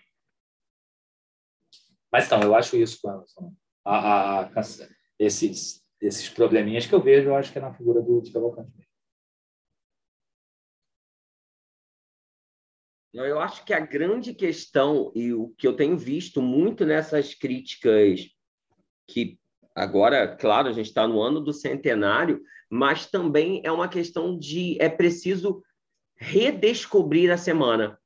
Mas 2.12 2.26
então, 2.26 2.42
eu 2.42 2.54
acho 2.54 2.76
isso 2.76 2.98
com 3.00 3.08
a, 3.84 3.96
a, 3.96 4.40
a, 4.46 4.50
esses, 5.18 5.80
esses 6.00 6.28
probleminhas 6.28 6.86
que 6.86 6.94
eu 6.94 7.00
vejo, 7.00 7.28
eu 7.28 7.36
acho 7.36 7.52
que 7.52 7.58
é 7.58 7.62
na 7.62 7.72
figura 7.72 8.02
do 8.02 8.20
de 8.20 8.32
Cavalcante 8.32 8.72
mesmo. 8.76 8.89
Eu 13.12 13.40
acho 13.40 13.64
que 13.64 13.72
a 13.72 13.80
grande 13.80 14.32
questão, 14.32 15.10
e 15.14 15.32
o 15.32 15.48
que 15.58 15.66
eu 15.66 15.74
tenho 15.74 15.96
visto 15.98 16.40
muito 16.40 16.86
nessas 16.86 17.34
críticas, 17.34 18.28
que 19.08 19.38
agora, 19.74 20.36
claro, 20.36 20.68
a 20.68 20.72
gente 20.72 20.86
está 20.86 21.08
no 21.08 21.20
ano 21.20 21.40
do 21.40 21.52
centenário, 21.52 22.40
mas 22.70 23.06
também 23.06 23.60
é 23.64 23.72
uma 23.72 23.88
questão 23.88 24.38
de 24.38 24.76
é 24.80 24.88
preciso 24.88 25.60
redescobrir 26.16 27.32
a 27.32 27.36
semana. 27.36 27.98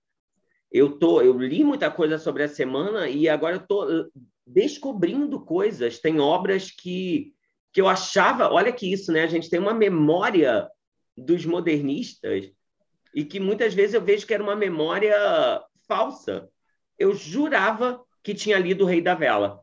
Eu 0.73 0.99
tô, 0.99 1.21
eu 1.21 1.39
li 1.39 1.63
muita 1.63 1.91
coisa 1.91 2.19
sobre 2.19 2.43
a 2.43 2.49
semana 2.49 3.09
e 3.09 3.29
agora 3.29 3.57
eu 3.57 3.61
estou 3.61 4.11
descobrindo 4.47 5.45
coisas. 5.45 5.99
Tem 5.99 6.19
obras 6.19 6.71
que 6.71 7.35
que 7.75 7.81
eu 7.81 7.89
achava, 7.89 8.53
olha 8.53 8.73
que 8.73 8.91
isso, 8.91 9.11
né? 9.11 9.25
A 9.25 9.27
gente 9.27 9.51
tem 9.51 9.59
uma 9.59 9.75
memória 9.75 10.71
dos 11.17 11.45
modernistas 11.45 12.49
e 13.15 13.25
que 13.25 13.39
muitas 13.39 13.73
vezes 13.73 13.95
eu 13.95 14.03
vejo 14.03 14.27
que 14.27 14.35
era 14.35 14.43
uma 14.43 14.57
memória 14.57 15.15
falsa. 15.87 16.49
Eu 16.99 17.15
jurava 17.15 18.03
que 18.23 18.35
tinha 18.35 18.59
lido 18.59 18.85
O 18.85 18.87
Rei 18.87 19.01
da 19.01 19.15
Vela. 19.15 19.61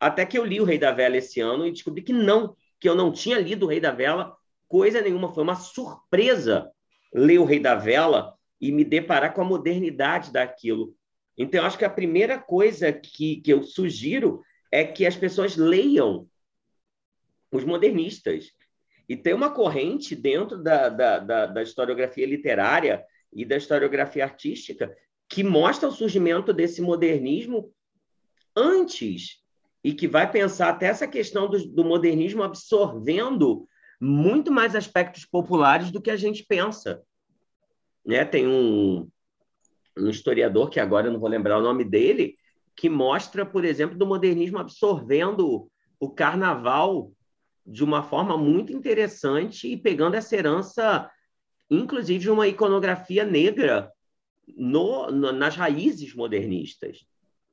Até 0.00 0.24
que 0.24 0.38
eu 0.38 0.44
li 0.44 0.60
O 0.60 0.64
Rei 0.64 0.78
da 0.78 0.90
Vela 0.90 1.18
esse 1.18 1.38
ano 1.40 1.66
e 1.66 1.72
descobri 1.72 2.02
que 2.02 2.12
não, 2.12 2.56
que 2.80 2.88
eu 2.88 2.94
não 2.94 3.12
tinha 3.12 3.38
lido 3.38 3.66
O 3.66 3.68
Rei 3.68 3.80
da 3.80 3.92
Vela 3.92 4.34
coisa 4.66 5.02
nenhuma. 5.02 5.32
Foi 5.34 5.42
uma 5.42 5.56
surpresa 5.56 6.70
ler 7.12 7.38
O 7.38 7.44
Rei 7.44 7.60
da 7.60 7.74
Vela 7.74 8.34
e 8.60 8.72
me 8.72 8.84
deparar 8.84 9.34
com 9.34 9.42
a 9.42 9.44
modernidade 9.44 10.32
daquilo. 10.32 10.94
Então, 11.36 11.60
eu 11.60 11.66
acho 11.66 11.78
que 11.78 11.84
a 11.84 11.90
primeira 11.90 12.38
coisa 12.38 12.92
que, 12.92 13.36
que 13.36 13.52
eu 13.52 13.62
sugiro 13.62 14.42
é 14.72 14.84
que 14.84 15.06
as 15.06 15.14
pessoas 15.14 15.56
leiam 15.56 16.26
os 17.52 17.64
modernistas. 17.64 18.50
E 19.08 19.16
tem 19.16 19.32
uma 19.32 19.50
corrente 19.50 20.14
dentro 20.14 20.62
da, 20.62 20.88
da, 20.88 21.18
da, 21.18 21.46
da 21.46 21.62
historiografia 21.62 22.26
literária 22.26 23.04
e 23.32 23.44
da 23.44 23.56
historiografia 23.56 24.24
artística 24.24 24.94
que 25.28 25.42
mostra 25.42 25.88
o 25.88 25.92
surgimento 25.92 26.52
desse 26.52 26.80
modernismo 26.80 27.72
antes 28.54 29.42
e 29.82 29.92
que 29.92 30.08
vai 30.08 30.30
pensar 30.30 30.70
até 30.70 30.86
essa 30.86 31.06
questão 31.06 31.48
do, 31.48 31.66
do, 31.66 31.84
modernismo 31.84 32.42
absorvendo 32.42 33.66
muito 34.00 34.50
mais 34.50 34.74
aspectos 34.74 35.24
populares 35.24 35.90
do 35.90 36.00
que 36.00 36.10
a 36.10 36.16
gente 36.16 36.44
pensa. 36.44 37.02
Né? 38.04 38.24
Tem 38.24 38.46
um, 38.46 39.08
um 39.96 40.08
historiador, 40.08 40.70
que 40.70 40.80
agora 40.80 41.06
eu 41.06 41.12
não 41.12 41.20
vou 41.20 41.28
lembrar 41.28 41.58
o 41.58 41.62
nome 41.62 41.84
dele, 41.84 42.36
que 42.76 42.88
mostra, 42.88 43.44
por 43.44 43.64
exemplo, 43.64 43.96
do 43.96 44.06
modernismo 44.06 44.58
absorvendo 44.58 45.70
o 46.00 46.10
carnaval 46.10 47.12
de 47.68 47.84
uma 47.84 48.02
forma 48.02 48.36
muito 48.38 48.72
interessante 48.72 49.70
e 49.70 49.76
pegando 49.76 50.14
essa 50.14 50.34
herança, 50.34 51.10
inclusive, 51.70 52.18
de 52.18 52.30
uma 52.30 52.48
iconografia 52.48 53.24
negra 53.24 53.92
no, 54.56 55.10
no, 55.10 55.32
nas 55.32 55.54
raízes 55.54 56.14
modernistas. 56.14 57.06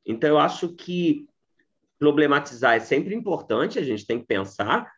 Então, 0.05 0.30
eu 0.30 0.39
acho 0.39 0.70
que 0.70 1.28
problematizar 1.99 2.76
é 2.76 2.80
sempre 2.80 3.13
importante, 3.13 3.78
a 3.78 3.84
gente 3.84 4.05
tem 4.05 4.20
que 4.20 4.26
pensar 4.26 4.89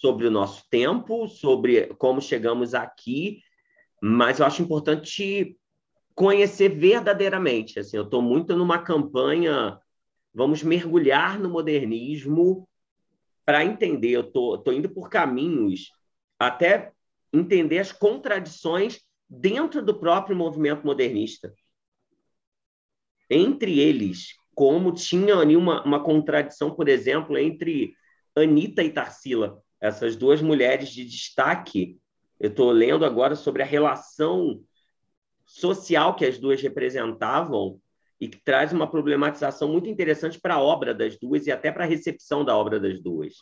sobre 0.00 0.26
o 0.26 0.30
nosso 0.30 0.64
tempo, 0.68 1.28
sobre 1.28 1.86
como 1.94 2.20
chegamos 2.20 2.74
aqui, 2.74 3.40
mas 4.02 4.40
eu 4.40 4.46
acho 4.46 4.62
importante 4.62 5.56
conhecer 6.14 6.70
verdadeiramente. 6.70 7.78
Assim, 7.78 7.96
eu 7.96 8.04
estou 8.04 8.20
muito 8.20 8.56
numa 8.56 8.78
campanha, 8.80 9.78
vamos 10.34 10.62
mergulhar 10.62 11.38
no 11.38 11.48
modernismo 11.48 12.68
para 13.46 13.64
entender. 13.64 14.10
Eu 14.10 14.24
tô, 14.24 14.58
tô 14.58 14.72
indo 14.72 14.90
por 14.90 15.08
caminhos 15.08 15.92
até 16.38 16.92
entender 17.32 17.78
as 17.78 17.92
contradições 17.92 19.00
dentro 19.28 19.82
do 19.82 19.98
próprio 19.98 20.36
movimento 20.36 20.84
modernista. 20.84 21.54
Entre 23.30 23.78
eles, 23.78 24.34
como 24.54 24.92
tinha 24.92 25.36
ali 25.36 25.56
uma, 25.56 25.82
uma 25.84 26.02
contradição, 26.02 26.74
por 26.74 26.88
exemplo, 26.88 27.38
entre 27.38 27.94
Anitta 28.34 28.82
e 28.82 28.92
Tarsila, 28.92 29.62
essas 29.80 30.16
duas 30.16 30.42
mulheres 30.42 30.90
de 30.90 31.04
destaque. 31.04 31.98
Eu 32.38 32.50
estou 32.50 32.70
lendo 32.70 33.04
agora 33.04 33.34
sobre 33.34 33.62
a 33.62 33.66
relação 33.66 34.62
social 35.44 36.14
que 36.14 36.24
as 36.24 36.38
duas 36.38 36.60
representavam 36.60 37.80
e 38.20 38.28
que 38.28 38.38
traz 38.42 38.72
uma 38.72 38.90
problematização 38.90 39.68
muito 39.68 39.88
interessante 39.88 40.40
para 40.40 40.54
a 40.54 40.62
obra 40.62 40.94
das 40.94 41.18
duas 41.18 41.46
e 41.46 41.52
até 41.52 41.70
para 41.70 41.84
a 41.84 41.88
recepção 41.88 42.44
da 42.44 42.56
obra 42.56 42.80
das 42.80 43.00
duas. 43.00 43.34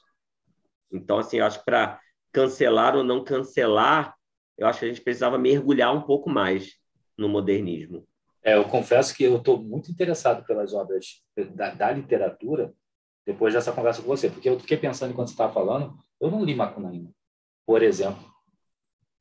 Então, 0.92 1.18
assim, 1.18 1.38
eu 1.38 1.46
acho 1.46 1.60
que 1.60 1.64
para 1.64 2.00
cancelar 2.32 2.96
ou 2.96 3.04
não 3.04 3.22
cancelar, 3.22 4.14
eu 4.58 4.66
acho 4.66 4.80
que 4.80 4.84
a 4.84 4.88
gente 4.88 5.00
precisava 5.00 5.38
mergulhar 5.38 5.94
um 5.94 6.02
pouco 6.02 6.28
mais 6.28 6.72
no 7.16 7.28
modernismo. 7.28 8.06
É, 8.42 8.56
eu 8.56 8.64
confesso 8.64 9.14
que 9.14 9.24
eu 9.24 9.36
estou 9.38 9.62
muito 9.62 9.90
interessado 9.90 10.44
pelas 10.44 10.74
obras 10.74 11.22
da, 11.54 11.70
da, 11.70 11.90
literatura 11.92 12.72
depois 13.24 13.54
dessa 13.54 13.72
conversa 13.72 14.02
com 14.02 14.08
você, 14.08 14.28
porque 14.28 14.48
eu 14.48 14.60
fiquei 14.60 14.76
pensando 14.76 15.12
enquanto 15.12 15.28
você 15.28 15.34
estava 15.34 15.52
falando, 15.52 15.96
eu 16.20 16.30
não 16.30 16.44
li 16.44 16.54
Macunaíma, 16.54 17.10
por 17.64 17.82
exemplo. 17.82 18.22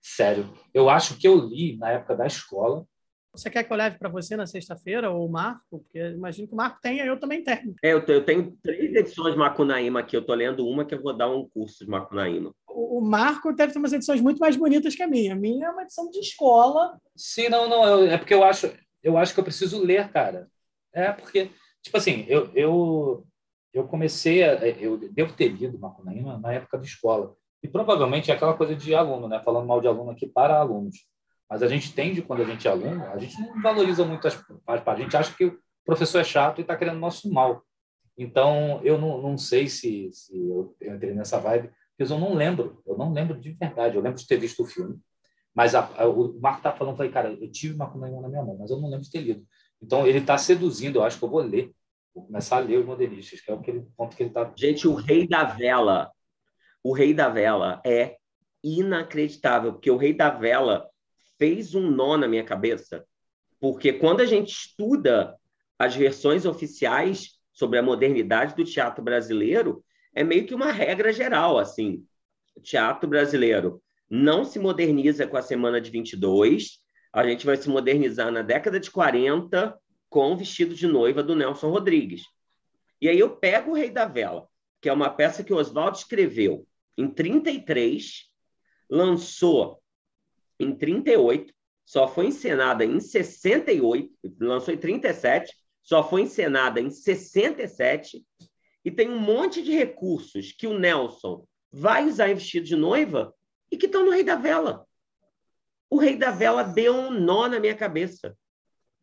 Sério. 0.02 0.54
Eu 0.74 0.90
acho 0.90 1.18
que 1.18 1.26
eu 1.26 1.38
li 1.38 1.78
na 1.78 1.92
época 1.92 2.18
da 2.18 2.28
escola. 2.28 2.86
Você 3.34 3.50
quer 3.50 3.64
que 3.64 3.74
eu 3.74 3.78
leve 3.78 3.98
para 3.98 4.10
você 4.10 4.36
na 4.36 4.46
sexta-feira, 4.46 5.10
ou 5.10 5.26
o 5.26 5.32
Marco? 5.32 5.64
Porque 5.70 6.00
imagino 6.00 6.48
que 6.48 6.54
o 6.54 6.58
Marco 6.58 6.80
tenha, 6.82 7.04
eu 7.04 7.20
também 7.20 7.44
tenho. 7.44 7.76
É, 7.84 7.94
eu, 7.94 8.00
eu 8.00 8.24
tenho 8.24 8.56
três 8.62 8.94
edições 8.96 9.34
de 9.34 9.40
Macunaíma 9.40 10.02
aqui. 10.02 10.16
Eu 10.16 10.22
estou 10.22 10.36
lendo 10.36 10.68
uma 10.68 10.86
que 10.86 10.94
eu 10.94 11.02
vou 11.02 11.14
dar 11.14 11.30
um 11.30 11.50
curso 11.50 11.84
de 11.84 11.90
Macunaíma. 11.90 12.54
O, 12.68 13.00
o 13.00 13.02
Marco 13.02 13.52
deve 13.52 13.74
ter 13.74 13.80
umas 13.80 13.94
edições 13.94 14.22
muito 14.22 14.38
mais 14.38 14.56
bonitas 14.56 14.96
que 14.96 15.02
a 15.02 15.08
minha. 15.08 15.34
A 15.34 15.36
minha 15.36 15.68
é 15.68 15.70
uma 15.72 15.82
edição 15.82 16.10
de 16.12 16.20
escola. 16.20 16.98
Sim, 17.16 17.50
não, 17.50 17.68
não. 17.68 17.86
Eu, 17.86 18.12
é 18.12 18.18
porque 18.18 18.34
eu 18.34 18.44
acho 18.44 18.72
eu 19.04 19.18
acho 19.18 19.34
que 19.34 19.40
eu 19.40 19.44
preciso 19.44 19.84
ler, 19.84 20.10
cara. 20.12 20.48
É 20.94 21.12
porque, 21.12 21.52
tipo 21.82 21.98
assim, 21.98 22.26
eu, 22.28 22.50
eu, 22.56 23.28
eu 23.74 23.86
comecei 23.86 24.44
a. 24.44 24.54
Eu 24.68 24.98
devo 25.12 25.34
ter 25.34 25.50
lido 25.50 25.78
Macunaíma 25.78 26.40
na 26.40 26.54
época 26.54 26.78
da 26.78 26.86
escola. 26.86 27.36
E 27.62 27.68
provavelmente 27.68 28.32
é 28.32 28.34
aquela 28.34 28.56
coisa 28.56 28.76
de 28.76 28.96
aluno, 28.96 29.28
né? 29.28 29.42
Falando 29.44 29.68
mal 29.68 29.82
de 29.82 29.88
aluno 29.88 30.12
aqui 30.12 30.28
para 30.28 30.58
alunos. 30.58 30.98
Mas 31.50 31.62
a 31.62 31.68
gente 31.68 31.94
tende, 31.94 32.22
quando 32.22 32.42
a 32.42 32.46
gente 32.46 32.68
é 32.68 32.72
aluno, 32.72 33.04
a 33.06 33.18
gente 33.18 33.40
não 33.40 33.62
valoriza 33.62 34.04
muito 34.06 34.28
as 34.28 34.36
partes. 34.66 34.88
A 34.88 34.96
gente 34.96 35.18
acha 35.18 35.36
que 35.36 35.46
o 35.46 35.60
professor 35.86 36.20
é 36.20 36.24
chato 36.24 36.60
e 36.60 36.62
está 36.62 36.76
querendo 36.76 37.00
nosso 37.00 37.32
mal. 37.32 37.64
Então, 38.18 38.80
eu 38.84 38.98
não, 38.98 39.22
não 39.22 39.38
sei 39.38 39.68
se, 39.68 40.10
se 40.12 40.36
eu 40.36 40.76
entrei 40.82 41.14
nessa 41.14 41.40
vibe, 41.40 41.72
porque 41.96 42.12
eu 42.12 42.20
não 42.20 42.34
lembro. 42.34 42.82
Eu 42.86 42.98
não 42.98 43.12
lembro 43.14 43.40
de 43.40 43.52
verdade. 43.52 43.96
Eu 43.96 44.02
lembro 44.02 44.20
de 44.20 44.28
ter 44.28 44.38
visto 44.38 44.64
o 44.64 44.66
filme. 44.66 45.00
Mas 45.54 45.76
a, 45.76 45.88
a, 45.98 46.08
o 46.08 46.40
Marco 46.40 46.60
está 46.60 46.72
falando, 46.72 46.98
falei, 46.98 47.12
cara, 47.12 47.32
eu 47.32 47.52
tive 47.52 47.76
Macunaíma 47.76 48.22
na 48.22 48.30
minha 48.30 48.44
mão, 48.44 48.58
mas 48.58 48.72
eu 48.72 48.80
não 48.80 48.90
lembro 48.90 49.04
de 49.04 49.12
ter 49.12 49.22
lido. 49.22 49.46
Então, 49.82 50.08
ele 50.08 50.20
está 50.20 50.38
seduzindo, 50.38 50.98
eu 51.00 51.04
acho 51.04 51.20
que 51.20 51.26
eu 51.26 51.30
vou 51.30 51.42
ler. 51.42 51.72
Vou 52.16 52.26
começar 52.26 52.58
a 52.58 52.60
ler 52.60 52.80
os 52.80 52.86
modernistas, 52.86 53.42
que 53.42 53.52
é 53.52 53.54
o 53.54 53.60
que 53.60 53.72
ele, 53.72 53.86
ponto 53.98 54.16
que 54.16 54.24
ele 54.24 54.30
está... 54.30 54.52
Gente, 54.56 54.88
o 54.88 54.94
Rei 54.94 55.28
da 55.28 55.44
Vela, 55.44 56.12
o 56.84 56.94
Rei 56.94 57.14
da 57.14 57.28
Vela 57.28 57.82
é 57.86 58.18
inacreditável, 58.64 59.74
porque 59.74 59.92
o 59.92 59.98
Rei 59.98 60.14
da 60.14 60.30
Vela 60.30 60.90
fez 61.44 61.76
um 61.76 61.92
nó 61.92 62.18
na 62.18 62.26
minha 62.26 62.46
cabeça, 62.46 63.06
porque 63.60 63.92
quando 63.92 64.22
a 64.22 64.26
gente 64.26 64.54
estuda 64.54 65.38
as 65.78 65.94
versões 65.94 66.46
oficiais 66.46 67.32
sobre 67.52 67.78
a 67.78 67.84
modernidade 67.84 68.56
do 68.56 68.64
teatro 68.64 69.04
brasileiro, 69.04 69.84
é 70.16 70.24
meio 70.24 70.46
que 70.46 70.56
uma 70.56 70.72
regra 70.72 71.12
geral, 71.12 71.60
assim, 71.60 72.06
teatro 72.62 73.10
brasileiro 73.10 73.84
não 74.10 74.46
se 74.46 74.58
moderniza 74.58 75.28
com 75.28 75.36
a 75.36 75.42
semana 75.42 75.82
de 75.82 75.92
22, 75.92 76.80
a 77.12 77.28
gente 77.28 77.46
vai 77.46 77.58
se 77.58 77.68
modernizar 77.68 78.32
na 78.32 78.42
década 78.42 78.80
de 78.80 78.90
40 78.90 79.78
com 80.10 80.32
o 80.32 80.38
vestido 80.38 80.74
de 80.74 80.88
noiva 80.88 81.22
do 81.22 81.36
Nelson 81.36 81.70
Rodrigues. 81.70 82.24
E 83.02 83.10
aí 83.10 83.20
eu 83.20 83.36
pego 83.36 83.72
o 83.72 83.76
Rei 83.76 83.90
da 83.90 84.06
Vela, 84.06 84.48
que 84.80 84.88
é 84.88 84.94
uma 84.94 85.10
peça 85.10 85.44
que 85.44 85.52
o 85.52 85.58
Oswaldo 85.58 85.98
escreveu 85.98 86.66
em 86.98 87.10
33, 87.10 88.32
lançou 88.90 89.83
em 90.60 90.76
38, 90.76 91.54
só 91.86 92.08
foi 92.08 92.28
encenada 92.28 92.86
em 92.86 93.00
68, 93.00 94.10
lançou 94.40 94.74
em 94.74 94.78
37, 94.78 95.54
só 95.82 96.08
foi 96.08 96.22
encenada 96.22 96.80
em 96.80 96.90
67, 96.90 98.26
e 98.86 98.92
tem 98.92 99.10
um 99.10 99.20
monte 99.20 99.62
de 99.62 99.72
recursos 99.72 100.52
que 100.52 100.68
o 100.68 100.78
Nelson 100.78 101.46
vai 101.72 102.08
usar 102.08 102.30
em 102.30 102.36
vestido 102.36 102.66
de 102.66 102.76
noiva 102.76 103.34
e 103.72 103.78
que 103.78 103.86
estão 103.86 104.06
no 104.06 104.12
Rei 104.12 104.24
da 104.24 104.36
Vela. 104.36 104.86
O 105.90 105.98
Rei 105.98 106.16
da 106.16 106.32
Vela 106.32 106.64
deu 106.64 106.94
um 106.94 107.12
nó 107.12 107.48
na 107.48 107.60
minha 107.60 107.76
cabeça. 107.76 108.38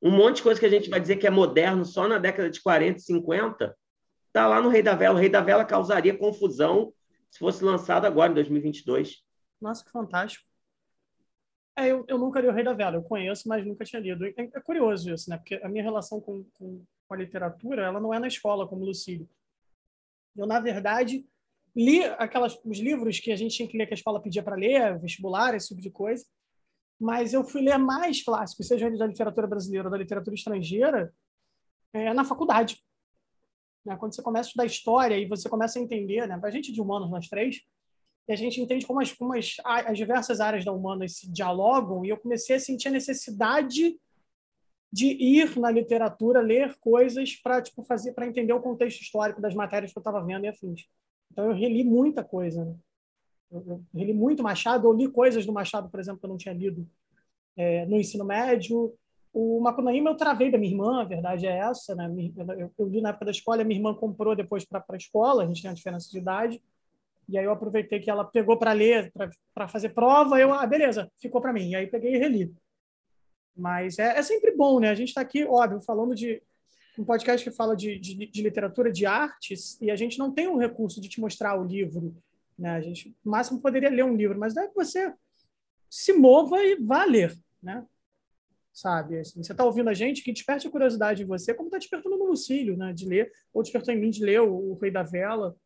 Um 0.03 0.11
monte 0.11 0.37
de 0.37 0.43
coisa 0.43 0.59
que 0.59 0.67
a 0.67 0.71
gente 0.71 0.89
vai 0.89 1.01
dizer 1.01 1.17
que 1.17 1.27
é 1.27 1.31
moderno 1.31 1.85
só 1.85 2.09
na 2.09 2.19
década 2.19 2.51
de 2.51 2.61
40 2.61 2.99
e 2.99 3.03
50 3.03 3.77
está 4.27 4.47
lá 4.47 4.61
no 4.61 4.69
Rei 4.69 4.83
da 4.83 4.95
Vela. 4.95 5.17
O 5.17 5.19
Rei 5.21 5.29
da 5.29 5.41
Vela 5.41 5.65
causaria 5.65 6.17
confusão 6.17 6.93
se 7.31 7.39
fosse 7.39 7.65
lançado 7.65 8.07
agora, 8.07 8.33
em 8.33 8.35
2022. 8.35 9.23
Nossa, 9.61 9.85
que 9.85 9.91
fantástico. 9.91 10.50
É, 11.81 11.91
eu, 11.91 12.05
eu 12.07 12.19
nunca 12.19 12.41
li 12.41 12.47
o 12.47 12.53
Rei 12.53 12.63
da 12.63 12.75
Vela, 12.75 12.97
eu 12.97 13.03
conheço, 13.03 13.49
mas 13.49 13.67
nunca 13.67 13.87
tinha 13.87 14.03
lido. 14.03 14.27
É, 14.27 14.33
é 14.37 14.61
curioso 14.61 15.11
isso, 15.11 15.31
né? 15.31 15.39
Porque 15.39 15.55
a 15.55 15.69
minha 15.69 15.83
relação 15.83 16.21
com, 16.21 16.45
com, 16.53 16.85
com, 17.09 17.15
a 17.15 17.17
literatura, 17.17 17.87
ela 17.87 17.99
não 17.99 18.13
é 18.13 18.19
na 18.19 18.29
escola, 18.29 18.69
como 18.69 18.85
Lucílio. 18.85 19.27
Eu, 20.37 20.47
na 20.47 20.61
verdade, 20.61 21.27
li 21.75 22.05
aquelas, 22.19 22.59
os 22.65 22.79
livros 22.79 23.19
que 23.19 23.33
a 23.33 23.37
gente 23.37 23.57
tinha 23.57 23.69
que 23.69 23.79
ler, 23.79 23.87
que 23.87 23.95
a 23.95 23.97
escola 23.97 24.21
pedia 24.21 24.43
para 24.43 24.57
ler, 24.57 24.99
vestibular, 24.99 25.55
esse 25.55 25.69
tipo 25.69 25.81
de 25.81 25.91
coisa, 25.91 26.23
mas 27.01 27.33
eu 27.33 27.43
fui 27.43 27.63
ler 27.63 27.79
mais 27.79 28.23
clássicos, 28.23 28.69
seja 28.69 28.87
eles 28.87 28.99
da 28.99 29.07
literatura 29.07 29.47
brasileira 29.47 29.89
ou 29.89 29.91
da 29.91 29.97
literatura 29.97 30.35
estrangeira, 30.35 31.15
é, 31.95 32.13
na 32.13 32.25
faculdade. 32.25 32.79
Né? 33.87 33.97
Quando 33.97 34.15
você 34.15 34.23
começa 34.23 34.49
a 34.49 34.51
estudar 34.51 34.67
história 34.67 35.19
e 35.19 35.27
você 35.27 35.49
começa 35.49 35.79
a 35.79 35.83
entender, 35.83 36.29
né? 36.29 36.39
a 36.43 36.51
gente 36.51 36.73
de 36.73 36.81
humanos, 36.81 37.11
nós 37.11 37.27
três, 37.27 37.63
e 38.29 38.33
a 38.33 38.37
gente 38.37 38.61
entende 38.61 38.87
como 38.87 39.01
as, 39.01 39.13
como 39.13 39.35
as, 39.35 39.57
as 39.65 39.97
diversas 39.99 40.41
áreas 40.41 40.65
da 40.65 40.73
humanas 40.73 41.17
se 41.17 41.31
dialogam, 41.31 42.05
e 42.05 42.11
eu 42.11 42.17
comecei 42.17 42.57
a 42.57 42.61
sentir 42.61 42.89
a 42.89 42.93
necessidade 42.93 43.99
de 44.93 45.07
ir 45.07 45.59
na 45.59 45.71
literatura, 45.71 46.41
ler 46.41 46.77
coisas 46.81 47.37
para 47.37 47.63
tipo, 47.63 47.83
fazer 47.83 48.13
para 48.13 48.27
entender 48.27 48.53
o 48.53 48.61
contexto 48.61 49.01
histórico 49.01 49.41
das 49.41 49.55
matérias 49.55 49.93
que 49.93 49.99
eu 49.99 50.01
estava 50.01 50.25
vendo 50.25 50.45
e 50.45 50.49
afins. 50.49 50.87
Então 51.31 51.47
eu 51.47 51.55
reli 51.55 51.85
muita 51.85 52.25
coisa. 52.25 52.65
Né? 52.65 52.75
Eu, 53.51 53.65
eu 53.67 53.85
reli 53.95 54.13
muito 54.13 54.43
Machado, 54.43 54.93
li 54.93 55.09
coisas 55.09 55.47
do 55.47 55.53
Machado, 55.53 55.89
por 55.89 56.01
exemplo, 56.01 56.19
que 56.19 56.27
eu 56.27 56.31
não 56.31 56.37
tinha 56.37 56.55
lido 56.55 56.89
é, 57.57 57.87
no 57.87 57.97
ensino 57.97 58.25
médio. 58.25 58.93
O 59.33 59.61
Macunaíma 59.61 60.11
eu 60.11 60.17
travei 60.17 60.51
da 60.51 60.59
minha 60.59 60.73
irmã, 60.73 61.03
a 61.03 61.05
verdade 61.05 61.47
é 61.47 61.57
essa. 61.57 61.95
Né? 61.95 62.11
Eu, 62.37 62.73
eu 62.77 62.89
li 62.89 63.01
na 63.01 63.11
época 63.11 63.27
da 63.27 63.31
escola, 63.31 63.63
a 63.63 63.65
minha 63.65 63.79
irmã 63.79 63.95
comprou 63.95 64.35
depois 64.35 64.65
para 64.65 64.85
a 64.89 64.97
escola, 64.97 65.45
a 65.45 65.47
gente 65.47 65.63
tem 65.63 65.71
uma 65.71 65.77
diferença 65.77 66.11
de 66.11 66.19
idade. 66.19 66.61
E 67.31 67.39
aí 67.39 67.45
eu 67.45 67.53
aproveitei 67.53 68.01
que 68.01 68.11
ela 68.11 68.25
pegou 68.25 68.59
para 68.59 68.73
ler, 68.73 69.13
para 69.55 69.69
fazer 69.69 69.91
prova, 69.91 70.41
eu, 70.41 70.53
ah, 70.53 70.67
beleza, 70.67 71.11
ficou 71.21 71.41
para 71.41 71.53
mim. 71.53 71.71
E 71.71 71.77
aí 71.77 71.87
peguei 71.87 72.15
e 72.15 72.19
reli. 72.19 72.53
Mas 73.57 73.99
é, 73.99 74.19
é 74.19 74.23
sempre 74.23 74.51
bom, 74.57 74.81
né? 74.81 74.91
A 74.91 74.95
gente 74.95 75.09
está 75.09 75.21
aqui, 75.21 75.45
óbvio, 75.45 75.81
falando 75.81 76.15
de 76.15 76.43
um 76.99 77.05
podcast 77.05 77.49
que 77.49 77.55
fala 77.55 77.77
de, 77.77 77.99
de, 77.99 78.27
de, 78.27 78.43
literatura, 78.43 78.93
de 78.93 79.07
artes, 79.07 79.81
e 79.81 79.91
a 79.91 79.97
gente 79.97 80.19
não 80.19 80.31
tem 80.33 80.49
um 80.49 80.57
recurso 80.57 81.01
de 81.01 81.09
te 81.09 81.21
mostrar 81.21 81.59
o 81.59 81.65
livro. 81.65 82.15
Né? 82.59 82.71
A 82.71 82.81
gente, 82.81 83.15
no 83.25 83.31
máximo, 83.31 83.61
poderia 83.61 83.91
ler 83.91 84.05
um 84.05 84.17
livro, 84.17 84.39
mas 84.39 84.57
é 84.57 84.67
que 84.67 84.75
você 84.75 85.13
se 85.89 86.13
mova 86.13 86.63
e 86.63 86.77
vá 86.77 87.05
ler. 87.05 87.37
Né? 87.63 87.85
Sabe? 88.73 89.19
Assim, 89.19 89.43
você 89.43 89.53
está 89.53 89.65
ouvindo 89.65 89.89
a 89.89 89.95
gente, 89.95 90.23
que 90.23 90.33
desperte 90.33 90.67
a 90.67 90.71
curiosidade 90.71 91.23
em 91.23 91.27
você, 91.27 91.55
como 91.55 91.69
está 91.69 91.79
despertando 91.79 92.19
no 92.19 92.27
Lucílio, 92.27 92.77
né? 92.77 92.93
de 92.93 93.07
ler, 93.07 93.33
ou 93.53 93.63
despertou 93.63 93.95
em 93.95 93.99
mim 93.99 94.11
de 94.11 94.25
ler 94.25 94.41
o, 94.41 94.73
o 94.73 94.75
Rei 94.75 94.91
da 94.91 95.03
Vela. 95.03 95.57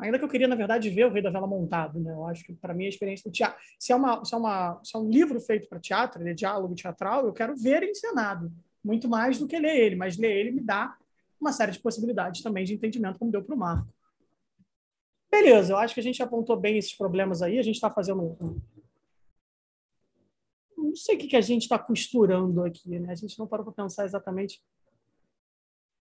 Ainda 0.00 0.18
que 0.18 0.24
eu 0.24 0.28
queria, 0.28 0.48
na 0.48 0.56
verdade, 0.56 0.90
ver 0.90 1.06
o 1.06 1.12
Rei 1.12 1.22
da 1.22 1.30
Vela 1.30 1.46
montado. 1.46 2.00
Né? 2.00 2.12
Eu 2.12 2.26
acho 2.26 2.44
que, 2.44 2.52
para 2.54 2.74
mim, 2.74 2.86
a 2.86 2.88
experiência 2.88 3.30
do 3.30 3.32
teatro. 3.32 3.58
Se 3.78 3.92
é, 3.92 3.96
uma, 3.96 4.24
se 4.24 4.34
é, 4.34 4.38
uma, 4.38 4.80
se 4.82 4.96
é 4.96 4.98
um 4.98 5.08
livro 5.08 5.40
feito 5.40 5.68
para 5.68 5.78
teatro, 5.78 6.22
ele 6.22 6.30
é 6.30 6.34
diálogo 6.34 6.74
teatral, 6.74 7.26
eu 7.26 7.32
quero 7.32 7.54
ver 7.56 7.82
encenado 7.82 8.52
muito 8.82 9.08
mais 9.08 9.38
do 9.38 9.46
que 9.46 9.58
ler 9.58 9.76
ele, 9.76 9.96
mas 9.96 10.16
ler 10.16 10.34
ele 10.34 10.52
me 10.52 10.60
dá 10.60 10.96
uma 11.40 11.52
série 11.52 11.72
de 11.72 11.80
possibilidades 11.80 12.42
também 12.42 12.64
de 12.64 12.74
entendimento, 12.74 13.18
como 13.18 13.30
deu 13.30 13.42
para 13.42 13.54
o 13.54 13.58
Marco. 13.58 13.92
Beleza, 15.30 15.72
eu 15.72 15.76
acho 15.76 15.94
que 15.94 16.00
a 16.00 16.02
gente 16.02 16.22
apontou 16.22 16.56
bem 16.56 16.76
esses 16.76 16.94
problemas 16.94 17.40
aí, 17.40 17.58
a 17.58 17.62
gente 17.62 17.76
está 17.76 17.90
fazendo. 17.90 18.36
Não 20.76 20.94
sei 20.96 21.14
o 21.14 21.18
que, 21.18 21.28
que 21.28 21.36
a 21.36 21.40
gente 21.40 21.62
está 21.62 21.78
costurando 21.78 22.64
aqui, 22.64 22.98
né? 22.98 23.12
A 23.12 23.14
gente 23.14 23.38
não 23.38 23.46
parou 23.46 23.64
para 23.64 23.84
pensar 23.84 24.04
exatamente 24.04 24.60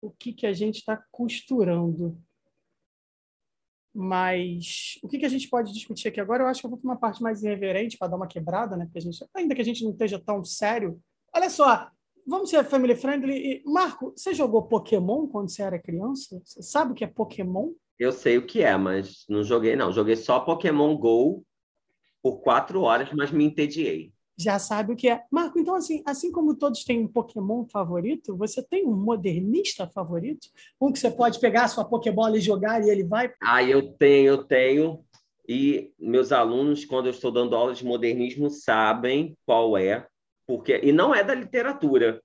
o 0.02 0.10
que, 0.10 0.34
que 0.34 0.48
a 0.48 0.54
gente 0.54 0.78
está 0.78 0.98
costurando. 1.12 2.20
Mas 4.02 4.98
o 5.04 5.10
que, 5.10 5.20
que 5.20 5.26
a 5.26 5.30
gente 5.30 5.50
pode 5.50 5.74
discutir 5.74 6.08
aqui 6.08 6.22
agora? 6.22 6.44
Eu 6.44 6.48
acho 6.48 6.62
que 6.62 6.66
eu 6.66 6.70
vou 6.70 6.80
para 6.80 6.90
uma 6.90 6.96
parte 6.96 7.22
mais 7.22 7.44
irreverente 7.44 7.98
para 7.98 8.08
dar 8.08 8.16
uma 8.16 8.28
quebrada, 8.28 8.78
né? 8.78 8.86
Porque 8.86 9.00
a 9.00 9.02
gente, 9.02 9.26
ainda 9.36 9.54
que 9.54 9.60
a 9.62 9.66
gente 9.66 9.84
não 9.84 9.92
esteja 9.92 10.18
tão 10.18 10.42
sério. 10.42 10.98
Olha 11.36 11.50
só, 11.50 11.90
vamos 12.26 12.50
ser 12.50 12.64
family 12.64 12.96
friendly. 12.96 13.62
Marco, 13.66 14.14
você 14.16 14.34
jogou 14.34 14.64
Pokémon 14.70 15.28
quando 15.28 15.50
você 15.50 15.64
era 15.64 15.78
criança? 15.78 16.42
Você 16.46 16.64
sabe 16.64 16.94
o 16.94 16.96
que 16.96 17.04
é 17.04 17.08
Pokémon? 17.08 17.74
Eu 18.00 18.14
sei 18.14 18.38
o 18.38 18.46
que 18.46 18.64
é, 18.64 18.78
mas 18.78 19.26
não 19.28 19.44
joguei, 19.44 19.76
não. 19.76 19.92
Joguei 19.92 20.16
só 20.16 20.40
Pokémon 20.40 20.96
Go 20.96 21.46
por 22.24 22.40
quatro 22.40 22.82
horas, 22.84 23.12
mas 23.12 23.32
me 23.32 23.44
entediei. 23.44 24.14
Já 24.40 24.58
sabe 24.58 24.94
o 24.94 24.96
que 24.96 25.10
é. 25.10 25.22
Marco, 25.30 25.60
então, 25.60 25.76
assim, 25.76 26.02
assim 26.06 26.32
como 26.32 26.56
todos 26.56 26.84
têm 26.84 27.04
um 27.04 27.08
Pokémon 27.08 27.66
favorito, 27.66 28.38
você 28.38 28.64
tem 28.64 28.88
um 28.88 28.96
modernista 28.96 29.86
favorito? 29.88 30.48
Um 30.80 30.92
que 30.92 31.00
você 31.00 31.12
pode 31.12 31.40
pegar 31.40 31.66
a 31.66 31.68
sua 31.68 31.84
Pokébola 31.84 32.38
e 32.38 32.42
jogar 32.42 32.82
e 32.82 32.90
ele 32.90 33.04
vai? 33.04 33.34
Ah, 33.42 33.64
eu 33.64 33.92
tenho, 33.94 34.28
eu 34.28 34.44
tenho. 34.44 35.04
E 35.48 35.92
meus 36.00 36.32
alunos, 36.32 36.86
quando 36.86 37.08
eu 37.08 37.12
estou 37.12 37.32
dando 37.32 37.56
aula 37.56 37.74
de 37.74 37.84
modernismo, 37.84 38.50
sabem 38.50 39.36
qual 39.46 39.78
é, 39.78 40.08
porque 40.48 40.80
e 40.84 40.92
não 40.92 41.14
é 41.14 41.24
da 41.24 41.34
literatura, 41.34 42.22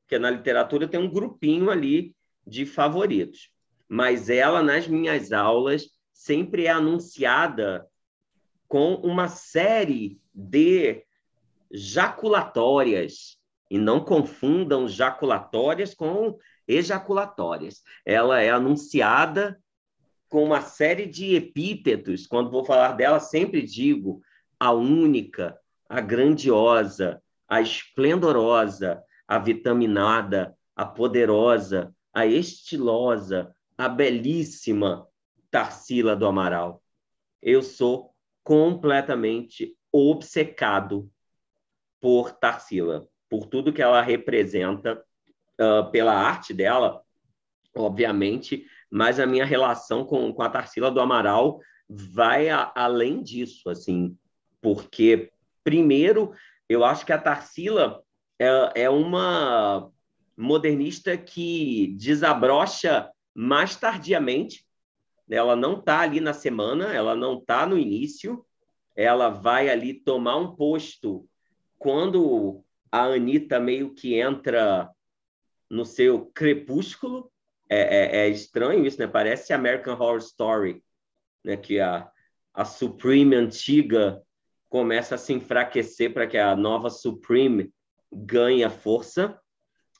porque 0.00 0.18
na 0.18 0.30
literatura 0.30 0.88
tem 0.88 1.00
um 1.00 1.10
grupinho 1.10 1.68
ali 1.68 2.14
de 2.46 2.64
favoritos 2.64 3.50
mas 3.90 4.30
ela, 4.30 4.62
nas 4.62 4.86
minhas 4.86 5.32
aulas, 5.32 5.90
sempre 6.12 6.66
é 6.66 6.70
anunciada 6.70 7.88
com 8.68 8.94
uma 8.94 9.26
série 9.26 10.20
de 10.32 11.04
jaculatórias. 11.70 13.38
E 13.70 13.78
não 13.78 14.00
confundam 14.04 14.88
jaculatórias 14.88 15.94
com 15.94 16.36
ejaculatórias. 16.66 17.82
Ela 18.04 18.40
é 18.40 18.50
anunciada 18.50 19.60
com 20.28 20.44
uma 20.44 20.60
série 20.60 21.06
de 21.06 21.34
epítetos. 21.34 22.26
Quando 22.26 22.50
vou 22.50 22.64
falar 22.64 22.92
dela, 22.92 23.20
sempre 23.20 23.62
digo 23.62 24.22
a 24.58 24.72
única, 24.72 25.58
a 25.88 26.00
grandiosa, 26.00 27.22
a 27.48 27.60
esplendorosa, 27.60 29.02
a 29.26 29.38
vitaminada, 29.38 30.56
a 30.74 30.84
poderosa, 30.84 31.94
a 32.12 32.26
estilosa, 32.26 33.54
a 33.78 33.88
belíssima 33.88 35.06
Tarsila 35.50 36.14
do 36.14 36.26
Amaral. 36.26 36.82
Eu 37.42 37.62
sou 37.62 38.14
completamente 38.44 39.76
obcecado 39.92 41.10
por 42.00 42.32
Tarsila, 42.32 43.06
por 43.28 43.46
tudo 43.46 43.72
que 43.72 43.82
ela 43.82 44.00
representa, 44.00 45.02
uh, 45.60 45.90
pela 45.90 46.14
arte 46.14 46.54
dela, 46.54 47.02
obviamente, 47.76 48.66
mas 48.90 49.20
a 49.20 49.26
minha 49.26 49.44
relação 49.44 50.04
com, 50.04 50.32
com 50.32 50.42
a 50.42 50.48
Tarsila 50.48 50.90
do 50.90 51.00
Amaral 51.00 51.60
vai 51.88 52.48
a, 52.48 52.72
além 52.74 53.22
disso, 53.22 53.68
assim, 53.68 54.16
porque, 54.60 55.30
primeiro, 55.62 56.32
eu 56.68 56.84
acho 56.84 57.04
que 57.04 57.12
a 57.12 57.18
Tarsila 57.18 58.02
é, 58.38 58.82
é 58.82 58.90
uma 58.90 59.90
modernista 60.36 61.16
que 61.16 61.94
desabrocha 61.98 63.10
mais 63.34 63.76
tardiamente. 63.76 64.64
Ela 65.28 65.54
não 65.54 65.78
está 65.78 66.00
ali 66.00 66.20
na 66.20 66.32
semana, 66.32 66.92
ela 66.94 67.14
não 67.14 67.38
está 67.38 67.66
no 67.66 67.78
início, 67.78 68.44
ela 68.96 69.28
vai 69.28 69.68
ali 69.68 69.94
tomar 69.94 70.36
um 70.36 70.56
posto 70.56 71.28
quando 71.80 72.62
a 72.92 73.04
Anitta 73.04 73.58
meio 73.58 73.94
que 73.94 74.14
entra 74.14 74.90
no 75.68 75.84
seu 75.84 76.26
crepúsculo. 76.26 77.32
É, 77.68 77.78
é, 77.78 78.16
é 78.26 78.28
estranho 78.28 78.84
isso, 78.84 78.98
né? 78.98 79.06
Parece 79.06 79.52
American 79.52 79.94
Horror 79.94 80.18
Story, 80.18 80.84
né? 81.44 81.56
que 81.56 81.80
a, 81.80 82.10
a 82.52 82.64
Supreme 82.64 83.34
antiga 83.34 84.20
começa 84.68 85.14
a 85.14 85.18
se 85.18 85.32
enfraquecer 85.32 86.12
para 86.12 86.26
que 86.26 86.36
a 86.36 86.54
nova 86.54 86.90
Supreme 86.90 87.72
ganhe 88.12 88.68
força. 88.68 89.40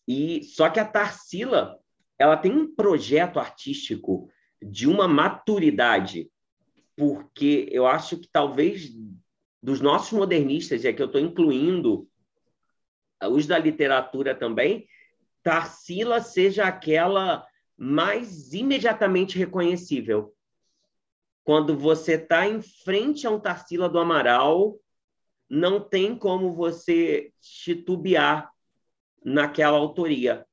E 0.07 0.43
só 0.43 0.69
que 0.69 0.81
a 0.81 0.85
Tarsila 0.85 1.79
ela 2.19 2.37
tem 2.37 2.53
um 2.53 2.75
projeto 2.75 3.39
artístico 3.39 4.29
de 4.61 4.87
uma 4.87 5.09
maturidade, 5.09 6.31
porque 6.97 7.69
eu 7.71 7.87
acho 7.87 8.19
que 8.19 8.29
talvez 8.31 8.91
dos 9.63 9.81
nossos 9.81 10.13
modernistas, 10.13 10.85
é 10.85 10.93
que 10.93 11.03
eu 11.03 11.07
estou 11.07 11.21
incluindo 11.21 12.09
os 13.29 13.47
da 13.47 13.59
literatura 13.59 14.35
também, 14.35 14.87
Tarsila 15.43 16.21
seja 16.21 16.65
aquela 16.65 17.47
mais 17.77 18.53
imediatamente 18.53 19.39
reconhecível. 19.39 20.35
Quando 21.45 21.77
você 21.77 22.15
está 22.15 22.47
em 22.47 22.61
frente 22.63 23.27
a 23.27 23.31
um 23.31 23.41
Tarsila 23.41 23.89
do 23.89 23.99
Amaral, 23.99 24.79
não 25.49 25.81
tem 25.81 26.17
como 26.17 26.53
você 26.53 27.33
titubear 27.41 28.51
naquela 29.25 29.77
autoria. 29.77 30.47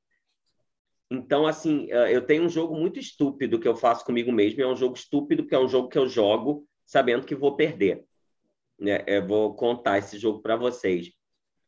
Então, 1.10 1.46
assim, 1.46 1.90
eh, 1.90 2.16
eu 2.16 2.26
tenho 2.26 2.44
um 2.44 2.48
jogo 2.48 2.74
muito 2.74 2.98
estúpido 2.98 3.60
que 3.60 3.68
eu 3.68 3.76
faço 3.76 4.04
comigo 4.04 4.32
mesmo. 4.32 4.60
É 4.60 4.66
um 4.66 4.76
jogo 4.76 4.96
estúpido, 4.96 5.46
que 5.46 5.54
é 5.54 5.58
um 5.58 5.68
jogo 5.68 5.88
que 5.88 5.98
eu 5.98 6.08
jogo 6.08 6.66
sabendo 6.84 7.26
que 7.26 7.34
vou 7.34 7.54
perder. 7.56 8.04
Né? 8.78 9.04
Eu 9.06 9.26
vou 9.26 9.54
contar 9.54 9.98
esse 9.98 10.18
jogo 10.18 10.40
para 10.40 10.56
vocês. 10.56 11.10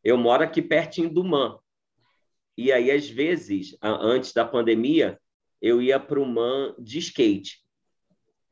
Eu 0.02 0.16
moro 0.16 0.42
aqui 0.42 0.62
pertinho 0.62 1.10
do 1.10 1.24
MAN. 1.24 1.58
E 2.56 2.72
aí, 2.72 2.90
às 2.90 3.08
vezes, 3.08 3.76
antes 3.82 4.32
da 4.32 4.44
pandemia, 4.44 5.18
eu 5.60 5.80
ia 5.80 5.98
para 5.98 6.20
o 6.20 6.26
MAN 6.26 6.74
de 6.78 6.98
skate. 6.98 7.64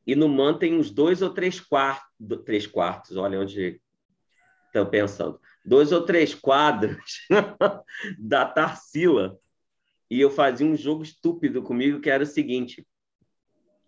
E 0.05 0.15
no 0.15 0.27
MAN 0.27 0.57
tem 0.57 0.73
uns 0.73 0.89
dois 0.89 1.21
ou 1.21 1.31
três 1.31 1.59
quartos, 1.59 2.09
três 2.45 2.65
quartos, 2.65 3.15
olha 3.17 3.39
onde 3.39 3.79
estão 4.65 4.89
pensando, 4.89 5.39
dois 5.65 5.91
ou 5.91 6.01
três 6.03 6.33
quadros 6.33 7.27
da 8.17 8.45
Tarsila 8.45 9.39
e 10.09 10.19
eu 10.19 10.31
fazia 10.31 10.65
um 10.65 10.75
jogo 10.75 11.03
estúpido 11.03 11.61
comigo 11.61 12.01
que 12.01 12.09
era 12.09 12.23
o 12.23 12.27
seguinte: 12.27 12.85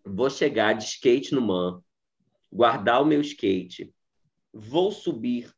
vou 0.06 0.30
chegar 0.30 0.74
de 0.74 0.84
skate 0.84 1.34
no 1.34 1.42
man, 1.42 1.82
guardar 2.52 3.02
o 3.02 3.06
meu 3.06 3.22
skate, 3.22 3.94
vou 4.54 4.92
subir 4.92 5.54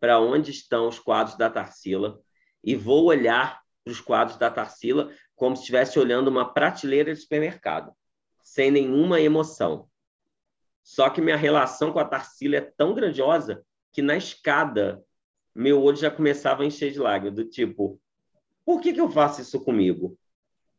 para 0.00 0.20
onde 0.20 0.50
estão 0.50 0.88
os 0.88 0.98
quadros 0.98 1.36
da 1.36 1.48
Tarsila 1.48 2.20
e 2.62 2.74
vou 2.74 3.04
olhar 3.06 3.62
para 3.82 3.92
os 3.92 4.00
quadros 4.00 4.36
da 4.36 4.50
Tarsila 4.50 5.12
como 5.34 5.56
se 5.56 5.62
estivesse 5.62 5.98
olhando 5.98 6.28
uma 6.28 6.52
prateleira 6.52 7.12
de 7.14 7.20
supermercado, 7.20 7.92
sem 8.42 8.70
nenhuma 8.70 9.20
emoção. 9.20 9.88
Só 10.82 11.08
que 11.08 11.20
minha 11.20 11.36
relação 11.36 11.92
com 11.92 11.98
a 11.98 12.04
Tarsila 12.04 12.56
é 12.56 12.60
tão 12.60 12.94
grandiosa 12.94 13.64
que 13.92 14.02
na 14.02 14.16
escada 14.16 15.02
meu 15.54 15.82
olho 15.82 15.96
já 15.96 16.10
começava 16.10 16.62
a 16.62 16.66
encher 16.66 16.90
de 16.90 16.98
lágrimas, 16.98 17.36
do 17.36 17.48
tipo, 17.48 18.00
por 18.64 18.80
que, 18.80 18.92
que 18.92 19.00
eu 19.00 19.08
faço 19.08 19.40
isso 19.40 19.60
comigo? 19.64 20.18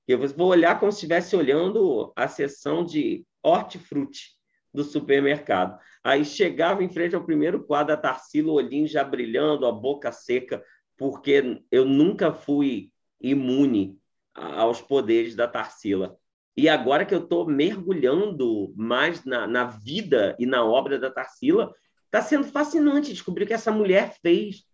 Eu 0.08 0.20
vou 0.28 0.50
olhar 0.50 0.80
como 0.80 0.92
se 0.92 0.98
estivesse 0.98 1.36
olhando 1.36 2.12
a 2.16 2.28
seção 2.28 2.84
de 2.84 3.26
hortifruti 3.42 4.36
do 4.76 4.84
supermercado. 4.84 5.80
Aí 6.04 6.24
chegava 6.24 6.84
em 6.84 6.90
frente 6.90 7.16
ao 7.16 7.24
primeiro 7.24 7.64
quadro 7.64 7.96
da 7.96 8.02
Tarsila, 8.02 8.52
o 8.52 8.56
olhinho 8.56 8.88
já 8.88 9.04
brilhando, 9.04 9.66
a 9.66 9.72
boca 9.72 10.12
seca, 10.12 10.64
porque 10.98 11.62
eu 11.72 11.86
nunca 11.86 12.32
fui 12.32 12.92
imune 13.20 13.98
aos 14.34 14.82
poderes 14.82 15.36
da 15.36 15.48
Tarsila. 15.48 16.18
E 16.56 16.70
agora 16.70 17.06
que 17.06 17.16
eu 17.16 17.24
estou 17.24 17.48
mergulhando 17.48 18.74
mais 18.76 19.26
na, 19.26 19.48
na 19.48 19.66
vida 19.66 20.36
e 20.40 20.46
na 20.46 20.64
obra 20.64 21.00
da 21.00 21.10
Tarsila, 21.10 21.74
está 22.06 22.22
sendo 22.22 22.46
fascinante 22.46 23.12
descobrir 23.12 23.44
o 23.44 23.48
que 23.48 23.54
essa 23.54 23.72
mulher 23.72 24.16
fez 24.22 24.66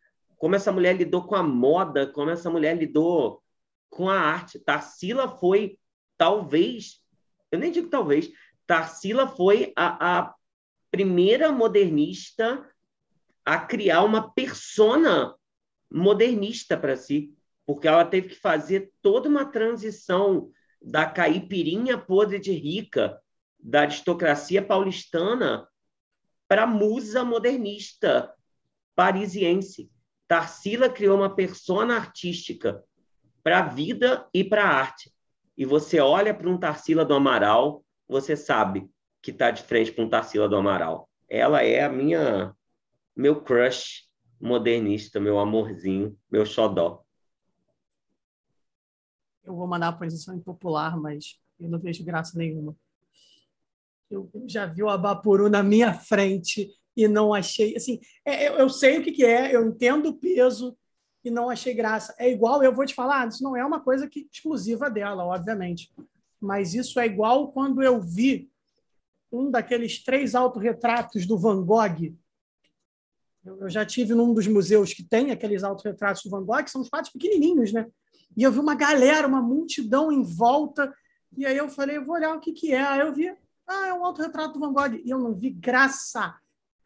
como 0.41 0.55
essa 0.55 0.71
mulher 0.71 0.97
lidou 0.97 1.23
com 1.27 1.35
a 1.35 1.43
moda, 1.43 2.07
como 2.07 2.31
essa 2.31 2.49
mulher 2.49 2.75
lidou 2.75 3.43
com 3.91 4.09
a 4.09 4.19
arte. 4.19 4.57
Tarsila 4.57 5.27
foi, 5.27 5.77
talvez, 6.17 6.99
eu 7.51 7.59
nem 7.59 7.71
digo 7.71 7.89
talvez, 7.89 8.31
Tarsila 8.71 9.27
foi 9.27 9.73
a, 9.75 10.19
a 10.19 10.35
primeira 10.89 11.51
modernista 11.51 12.65
a 13.43 13.59
criar 13.59 14.01
uma 14.01 14.31
persona 14.31 15.35
modernista 15.91 16.77
para 16.77 16.95
si, 16.95 17.35
porque 17.65 17.85
ela 17.85 18.05
teve 18.05 18.29
que 18.29 18.35
fazer 18.35 18.93
toda 19.01 19.27
uma 19.27 19.43
transição 19.43 20.49
da 20.81 21.05
caipirinha 21.05 21.97
podre 21.97 22.39
de 22.39 22.53
rica, 22.53 23.21
da 23.59 23.81
aristocracia 23.81 24.61
paulistana, 24.61 25.67
para 26.47 26.63
a 26.63 26.67
musa 26.67 27.25
modernista 27.25 28.33
parisiense. 28.95 29.91
Tarsila 30.29 30.87
criou 30.87 31.17
uma 31.17 31.35
persona 31.35 31.97
artística 31.97 32.81
para 33.43 33.59
a 33.59 33.63
vida 33.63 34.29
e 34.33 34.45
para 34.45 34.63
a 34.63 34.73
arte. 34.73 35.13
E 35.57 35.65
você 35.65 35.99
olha 35.99 36.33
para 36.33 36.49
um 36.49 36.57
Tarsila 36.57 37.03
do 37.03 37.13
Amaral, 37.13 37.83
você 38.11 38.35
sabe 38.35 38.91
que 39.21 39.31
está 39.31 39.49
de 39.51 39.63
frente 39.63 39.99
um 39.99 40.09
Tarsila 40.09 40.49
do 40.49 40.57
Amaral. 40.57 41.09
Ela 41.29 41.63
é 41.63 41.81
a 41.81 41.89
minha 41.89 42.53
meu 43.15 43.41
crush 43.41 44.03
modernista, 44.39 45.17
meu 45.17 45.39
amorzinho, 45.39 46.17
meu 46.29 46.45
xodó. 46.45 47.03
Eu 49.45 49.55
vou 49.55 49.65
mandar 49.65 49.87
a 49.87 49.93
posição 49.93 50.35
impopular, 50.35 50.99
mas 50.99 51.39
eu 51.57 51.69
não 51.69 51.79
vejo 51.79 52.03
graça 52.03 52.37
nenhuma. 52.37 52.75
Eu 54.09 54.29
já 54.45 54.65
vi 54.65 54.83
o 54.83 54.89
Abapuru 54.89 55.49
na 55.49 55.63
minha 55.63 55.93
frente 55.93 56.69
e 56.97 57.07
não 57.07 57.33
achei. 57.33 57.77
Assim, 57.77 57.97
é, 58.25 58.49
eu, 58.49 58.55
eu 58.55 58.69
sei 58.69 58.99
o 58.99 59.03
que, 59.03 59.11
que 59.13 59.23
é, 59.23 59.55
eu 59.55 59.65
entendo 59.65 60.09
o 60.09 60.17
peso, 60.17 60.77
e 61.23 61.31
não 61.31 61.49
achei 61.49 61.73
graça. 61.73 62.13
É 62.17 62.29
igual, 62.29 62.61
eu 62.61 62.73
vou 62.73 62.85
te 62.85 62.93
falar, 62.93 63.27
isso 63.27 63.43
não 63.43 63.55
é 63.55 63.63
uma 63.63 63.79
coisa 63.79 64.07
que 64.07 64.27
exclusiva 64.31 64.89
dela, 64.89 65.23
obviamente. 65.23 65.93
Mas 66.41 66.73
isso 66.73 66.99
é 66.99 67.05
igual 67.05 67.51
quando 67.51 67.83
eu 67.83 68.01
vi 68.01 68.51
um 69.31 69.49
daqueles 69.49 70.03
três 70.03 70.35
autorretratos 70.35 71.25
do 71.25 71.37
Van 71.37 71.63
Gogh. 71.63 72.17
Eu 73.45 73.69
já 73.69 73.85
tive 73.85 74.13
num 74.13 74.33
dos 74.33 74.47
museus 74.47 74.93
que 74.93 75.03
tem 75.03 75.31
aqueles 75.31 75.63
autorretratos 75.63 76.23
do 76.23 76.29
Van 76.29 76.43
Gogh, 76.43 76.63
que 76.63 76.71
são 76.71 76.81
os 76.81 76.89
quadros 76.89 77.13
pequenininhos, 77.13 77.71
né? 77.71 77.87
E 78.35 78.43
eu 78.43 78.51
vi 78.51 78.59
uma 78.59 78.75
galera, 78.75 79.27
uma 79.27 79.41
multidão 79.41 80.11
em 80.11 80.23
volta. 80.23 80.93
E 81.37 81.45
aí 81.45 81.57
eu 81.57 81.69
falei, 81.69 81.97
eu 81.97 82.05
vou 82.05 82.15
olhar 82.15 82.35
o 82.35 82.39
que, 82.39 82.51
que 82.51 82.73
é. 82.73 82.81
Aí 82.81 82.99
eu 82.99 83.13
vi, 83.13 83.29
ah, 83.67 83.87
é 83.87 83.93
um 83.93 84.05
autorretrato 84.05 84.53
do 84.53 84.59
Van 84.59 84.73
Gogh. 84.73 85.01
E 85.03 85.09
eu 85.09 85.19
não 85.19 85.33
vi 85.33 85.51
graça 85.51 86.35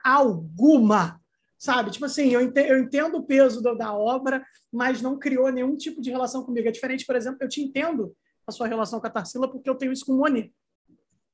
alguma 0.03 1.20
sabe? 1.58 1.91
Tipo 1.91 2.06
assim, 2.06 2.30
eu 2.30 2.41
entendo, 2.41 2.68
eu 2.68 2.80
entendo 2.80 3.18
o 3.18 3.24
peso 3.24 3.62
da, 3.62 3.93
obra, 3.93 4.45
mas 4.72 5.01
não 5.01 5.18
criou 5.18 5.51
nenhum 5.51 5.76
tipo 5.76 6.01
de 6.01 6.12
relação 6.12 6.43
comigo. 6.43 6.68
É 6.68 6.72
diferente, 6.72 7.06
por 7.06 7.16
exemplo, 7.16 7.39
eu 7.41 7.49
te 7.49 7.62
entendo 7.62 8.16
a 8.47 8.51
sua 8.51 8.67
relação 8.67 8.99
com 8.99 9.07
a 9.07 9.09
Tarsila 9.09 9.49
porque 9.49 9.69
eu 9.69 9.75
tenho 9.75 9.91
isso 9.91 10.05
com 10.05 10.13
o 10.13 10.17
Monet. 10.17 10.53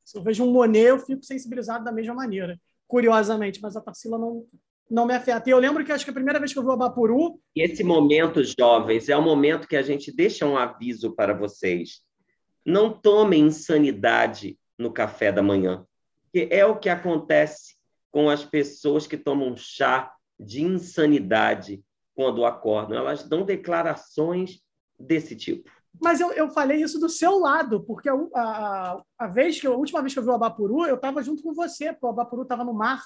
Se 0.03 0.17
eu 0.17 0.23
vejo 0.23 0.43
um 0.43 0.51
Monet, 0.51 0.87
eu 0.87 0.99
fico 0.99 1.23
sensibilizado 1.23 1.83
da 1.83 1.91
mesma 1.91 2.13
maneira, 2.13 2.59
curiosamente, 2.87 3.61
mas 3.61 3.75
a 3.75 3.81
Tarsila 3.81 4.17
não, 4.17 4.45
não 4.89 5.05
me 5.05 5.13
afeta. 5.13 5.49
E 5.49 5.53
eu 5.53 5.59
lembro 5.59 5.85
que 5.85 5.91
acho 5.91 6.03
que 6.03 6.11
a 6.11 6.13
primeira 6.13 6.39
vez 6.39 6.51
que 6.51 6.59
eu 6.59 6.63
vi 6.63 6.69
o 6.69 6.73
Abapuru... 6.73 7.39
E 7.55 7.61
esse 7.61 7.83
momento, 7.83 8.41
jovens, 8.43 9.09
é 9.09 9.15
o 9.15 9.21
momento 9.21 9.67
que 9.67 9.75
a 9.75 9.81
gente 9.81 10.11
deixa 10.11 10.45
um 10.45 10.57
aviso 10.57 11.15
para 11.15 11.33
vocês. 11.33 12.01
Não 12.65 12.91
tomem 12.91 13.43
insanidade 13.43 14.57
no 14.77 14.91
café 14.91 15.31
da 15.31 15.41
manhã, 15.41 15.85
que 16.33 16.47
é 16.51 16.65
o 16.65 16.77
que 16.77 16.89
acontece 16.89 17.75
com 18.11 18.29
as 18.29 18.43
pessoas 18.43 19.07
que 19.07 19.17
tomam 19.17 19.55
chá 19.55 20.13
de 20.39 20.61
insanidade 20.63 21.81
quando 22.13 22.45
acordam. 22.45 22.97
Elas 22.97 23.23
dão 23.23 23.43
declarações 23.43 24.61
desse 24.99 25.35
tipo. 25.35 25.69
Mas 25.99 26.19
eu, 26.19 26.31
eu 26.31 26.49
falei 26.49 26.81
isso 26.81 26.99
do 26.99 27.09
seu 27.09 27.39
lado, 27.39 27.83
porque 27.83 28.09
a, 28.09 28.13
a, 28.35 29.03
a, 29.17 29.27
vez 29.27 29.59
que, 29.59 29.67
a 29.67 29.71
última 29.71 30.01
vez 30.01 30.13
que 30.13 30.19
eu 30.19 30.23
vi 30.23 30.29
o 30.29 30.33
Abapuru, 30.33 30.85
eu 30.85 30.95
estava 30.95 31.21
junto 31.21 31.43
com 31.43 31.53
você, 31.53 31.91
porque 31.91 32.05
o 32.05 32.09
Abapuru 32.09 32.43
estava 32.43 32.63
no 32.63 32.73
mar. 32.73 33.03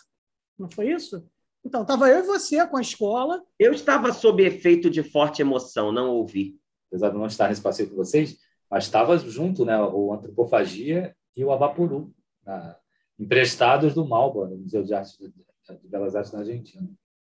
Não 0.57 0.69
foi 0.69 0.91
isso? 0.91 1.25
Então, 1.63 1.81
estava 1.81 2.07
eu 2.09 2.19
e 2.19 2.27
você 2.27 2.65
com 2.67 2.77
a 2.77 2.81
escola. 2.81 3.43
Eu 3.57 3.73
estava 3.73 4.13
sob 4.13 4.43
efeito 4.45 4.89
de 4.89 5.01
forte 5.01 5.41
emoção, 5.41 5.91
não 5.91 6.11
ouvi. 6.11 6.59
Apesar 6.87 7.09
de 7.09 7.17
não 7.17 7.25
estar 7.25 7.49
nesse 7.49 7.61
passeio 7.61 7.89
com 7.89 7.95
vocês, 7.95 8.37
mas 8.69 8.83
estava 8.83 9.17
junto, 9.17 9.65
né? 9.65 9.77
O 9.81 10.13
Antropofagia 10.13 11.15
e 11.35 11.43
o 11.43 11.51
Abapuru, 11.51 12.13
na, 12.45 12.77
emprestados 13.17 13.93
do 13.93 14.05
Malba, 14.07 14.47
no 14.47 14.57
Museu 14.57 14.83
de, 14.83 14.93
Arte, 14.93 15.17
de 15.17 15.87
Belas 15.87 16.15
Artes 16.15 16.31
na 16.31 16.39
Argentina. 16.39 16.87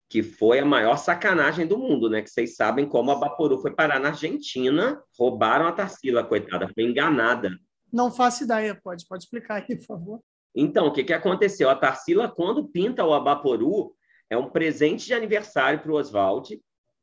Que 0.09 0.23
foi 0.23 0.59
a 0.59 0.65
maior 0.65 0.97
sacanagem 0.97 1.67
do 1.67 1.77
mundo, 1.77 2.09
né? 2.09 2.21
Que 2.21 2.29
vocês 2.29 2.55
sabem 2.55 2.87
como 2.87 3.11
a 3.11 3.15
Baporu 3.15 3.61
foi 3.61 3.71
parar 3.71 3.99
na 3.99 4.09
Argentina, 4.09 5.01
roubaram 5.17 5.67
a 5.67 5.71
Tarsila, 5.71 6.23
coitada, 6.23 6.67
foi 6.73 6.83
enganada. 6.83 7.51
Não 7.93 8.11
faço 8.11 8.43
ideia, 8.43 8.79
pode, 8.83 9.05
pode 9.07 9.23
explicar 9.23 9.55
aí, 9.55 9.77
por 9.77 9.85
favor. 9.85 10.19
Então, 10.55 10.87
o 10.87 10.91
que, 10.91 11.03
que 11.03 11.13
aconteceu? 11.13 11.69
A 11.69 11.75
Tarsila, 11.75 12.27
quando 12.27 12.67
pinta 12.67 13.05
o 13.05 13.13
Abaporu, 13.13 13.93
é 14.29 14.37
um 14.37 14.49
presente 14.49 15.05
de 15.05 15.13
aniversário 15.13 15.79
para 15.79 15.91
o 15.91 15.95
Oswald, 15.95 16.59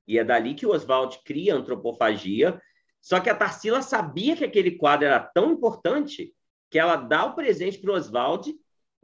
e 0.07 0.18
é 0.18 0.24
dali 0.24 0.54
que 0.54 0.66
o 0.66 0.70
Oswald 0.70 1.20
cria 1.24 1.54
a 1.54 1.59
antropofagia. 1.59 2.61
Só 3.00 3.20
que 3.20 3.30
a 3.30 3.34
Tarsila 3.34 3.82
sabia 3.82 4.36
que 4.36 4.44
aquele 4.44 4.72
quadro 4.72 5.07
era 5.07 5.20
tão 5.20 5.52
importante 5.52 6.32
que 6.70 6.78
ela 6.78 6.96
dá 6.96 7.24
o 7.24 7.34
presente 7.34 7.78
para 7.78 7.92
o 7.92 7.94
Oswald 7.94 8.57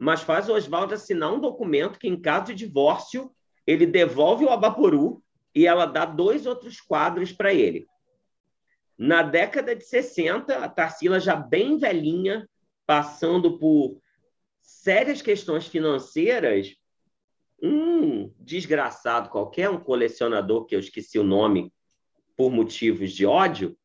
mas 0.03 0.21
faz 0.21 0.49
o 0.49 0.53
Oswaldo 0.53 0.93
assinar 0.93 1.31
um 1.31 1.39
documento 1.39 1.97
que, 1.97 2.09
em 2.09 2.19
caso 2.19 2.47
de 2.47 2.55
divórcio, 2.55 3.31
ele 3.65 3.85
devolve 3.85 4.45
o 4.45 4.49
Abaporu 4.49 5.23
e 5.55 5.65
ela 5.65 5.85
dá 5.85 6.05
dois 6.05 6.45
outros 6.45 6.81
quadros 6.81 7.31
para 7.31 7.53
ele. 7.53 7.87
Na 8.97 9.21
década 9.23 9.75
de 9.75 9.83
60, 9.83 10.57
a 10.57 10.69
Tarsila, 10.69 11.19
já 11.19 11.35
bem 11.35 11.77
velhinha, 11.77 12.47
passando 12.85 13.57
por 13.57 13.97
sérias 14.61 15.21
questões 15.21 15.67
financeiras, 15.67 16.75
um 17.61 18.31
desgraçado 18.39 19.29
qualquer, 19.29 19.69
um 19.69 19.79
colecionador 19.79 20.65
que 20.65 20.75
eu 20.75 20.79
esqueci 20.79 21.17
o 21.17 21.23
nome 21.23 21.71
por 22.35 22.51
motivos 22.51 23.11
de 23.11 23.25
ódio, 23.25 23.77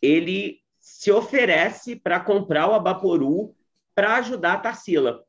ele 0.00 0.60
se 0.78 1.12
oferece 1.12 1.96
para 1.96 2.20
comprar 2.20 2.68
o 2.68 2.74
Abaporu 2.74 3.54
para 3.94 4.16
ajudar 4.16 4.54
a 4.54 4.60
Tarsila. 4.60 5.24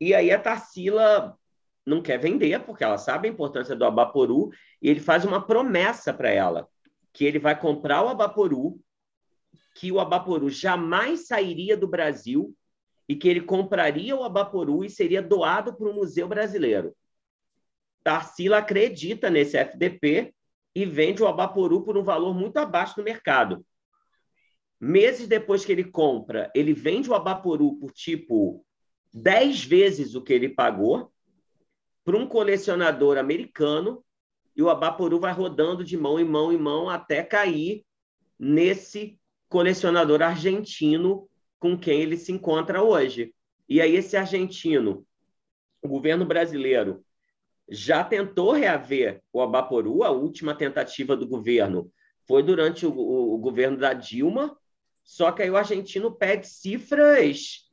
E 0.00 0.14
aí 0.14 0.30
a 0.30 0.38
Tarsila 0.38 1.37
não 1.88 2.02
quer 2.02 2.18
vender, 2.18 2.60
porque 2.64 2.84
ela 2.84 2.98
sabe 2.98 3.26
a 3.26 3.30
importância 3.30 3.74
do 3.74 3.84
Abaporu, 3.84 4.50
e 4.80 4.88
ele 4.88 5.00
faz 5.00 5.24
uma 5.24 5.44
promessa 5.44 6.12
para 6.12 6.30
ela, 6.30 6.68
que 7.12 7.24
ele 7.24 7.38
vai 7.38 7.58
comprar 7.58 8.04
o 8.04 8.08
Abaporu, 8.08 8.78
que 9.74 9.90
o 9.90 9.98
Abaporu 9.98 10.50
jamais 10.50 11.26
sairia 11.26 11.76
do 11.76 11.88
Brasil 11.88 12.54
e 13.08 13.16
que 13.16 13.28
ele 13.28 13.40
compraria 13.40 14.14
o 14.14 14.22
Abaporu 14.22 14.84
e 14.84 14.90
seria 14.90 15.22
doado 15.22 15.74
para 15.74 15.88
o 15.88 15.94
Museu 15.94 16.28
Brasileiro. 16.28 16.94
Tarsila 18.04 18.58
acredita 18.58 19.30
nesse 19.30 19.56
FDP 19.56 20.34
e 20.74 20.84
vende 20.84 21.22
o 21.22 21.26
Abaporu 21.26 21.82
por 21.84 21.96
um 21.96 22.02
valor 22.02 22.34
muito 22.34 22.58
abaixo 22.58 22.96
do 22.96 23.04
mercado. 23.04 23.64
Meses 24.80 25.26
depois 25.26 25.64
que 25.64 25.72
ele 25.72 25.84
compra, 25.84 26.50
ele 26.54 26.72
vende 26.72 27.10
o 27.10 27.14
Abaporu 27.14 27.76
por 27.78 27.92
tipo 27.92 28.64
dez 29.12 29.64
vezes 29.64 30.14
o 30.14 30.22
que 30.22 30.32
ele 30.32 30.50
pagou 30.50 31.10
para 32.08 32.16
um 32.16 32.26
colecionador 32.26 33.18
americano 33.18 34.02
e 34.56 34.62
o 34.62 34.70
Abaporu 34.70 35.20
vai 35.20 35.30
rodando 35.30 35.84
de 35.84 35.94
mão 35.94 36.18
em 36.18 36.24
mão 36.24 36.50
em 36.50 36.56
mão 36.56 36.88
até 36.88 37.22
cair 37.22 37.84
nesse 38.38 39.20
colecionador 39.46 40.22
argentino 40.22 41.28
com 41.58 41.76
quem 41.76 42.00
ele 42.00 42.16
se 42.16 42.32
encontra 42.32 42.82
hoje. 42.82 43.34
E 43.68 43.78
aí 43.78 43.94
esse 43.94 44.16
argentino, 44.16 45.06
o 45.82 45.88
governo 45.88 46.24
brasileiro 46.24 47.04
já 47.68 48.02
tentou 48.02 48.52
reaver 48.52 49.22
o 49.30 49.42
Abaporu, 49.42 50.02
a 50.02 50.10
última 50.10 50.54
tentativa 50.54 51.14
do 51.14 51.28
governo 51.28 51.92
foi 52.26 52.42
durante 52.42 52.86
o, 52.86 52.90
o, 52.90 53.34
o 53.34 53.38
governo 53.38 53.76
da 53.76 53.92
Dilma, 53.92 54.56
só 55.04 55.30
que 55.30 55.42
aí 55.42 55.50
o 55.50 55.58
argentino 55.58 56.10
pede 56.10 56.48
cifras 56.48 57.67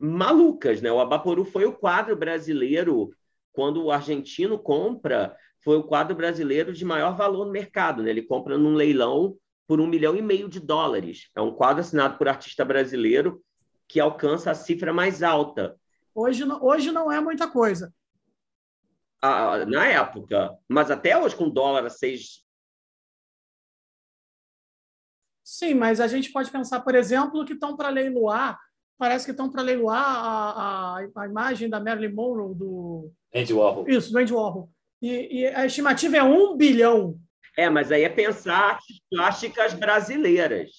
malucas, 0.00 0.80
né? 0.80 0.90
O 0.90 0.98
Abaporu 0.98 1.44
foi 1.44 1.66
o 1.66 1.72
quadro 1.72 2.16
brasileiro, 2.16 3.14
quando 3.52 3.84
o 3.84 3.90
argentino 3.90 4.58
compra, 4.58 5.36
foi 5.62 5.76
o 5.76 5.84
quadro 5.84 6.16
brasileiro 6.16 6.72
de 6.72 6.84
maior 6.84 7.16
valor 7.16 7.44
no 7.44 7.52
mercado, 7.52 8.02
né? 8.02 8.10
Ele 8.10 8.22
compra 8.22 8.56
num 8.56 8.74
leilão 8.74 9.36
por 9.66 9.80
um 9.80 9.86
milhão 9.86 10.16
e 10.16 10.22
meio 10.22 10.48
de 10.48 10.58
dólares. 10.58 11.30
É 11.36 11.40
um 11.40 11.54
quadro 11.54 11.80
assinado 11.80 12.16
por 12.16 12.28
artista 12.28 12.64
brasileiro 12.64 13.42
que 13.86 14.00
alcança 14.00 14.50
a 14.50 14.54
cifra 14.54 14.92
mais 14.92 15.22
alta. 15.22 15.76
Hoje, 16.14 16.44
hoje 16.60 16.90
não 16.90 17.12
é 17.12 17.20
muita 17.20 17.48
coisa. 17.48 17.92
Ah, 19.22 19.66
na 19.66 19.86
época, 19.86 20.56
mas 20.66 20.90
até 20.90 21.16
hoje 21.18 21.36
com 21.36 21.50
dólar 21.50 21.84
a 21.84 21.90
seis. 21.90 22.42
Sim, 25.44 25.74
mas 25.74 26.00
a 26.00 26.06
gente 26.06 26.32
pode 26.32 26.50
pensar, 26.50 26.80
por 26.80 26.94
exemplo, 26.94 27.44
que 27.44 27.52
estão 27.52 27.76
para 27.76 27.90
leiloar 27.90 28.58
parece 29.00 29.24
que 29.24 29.30
estão 29.30 29.50
para 29.50 29.62
leiloar 29.62 29.96
a, 29.96 30.98
a, 30.98 31.22
a, 31.22 31.26
imagem 31.26 31.70
da 31.70 31.80
Marilyn 31.80 32.12
Monroe 32.14 32.54
do 32.54 33.10
Andy 33.34 33.54
Warhol. 33.54 33.88
Isso, 33.88 34.12
do 34.12 34.18
Andy 34.18 34.32
Warhol. 34.34 34.70
E, 35.00 35.40
e, 35.40 35.46
a 35.46 35.64
estimativa 35.64 36.18
é 36.18 36.22
um 36.22 36.54
bilhão. 36.54 37.18
É, 37.56 37.70
mas 37.70 37.90
aí 37.90 38.02
é 38.02 38.10
pensar 38.10 38.72
artes 38.72 39.00
plásticas 39.10 39.72
brasileiras. 39.72 40.70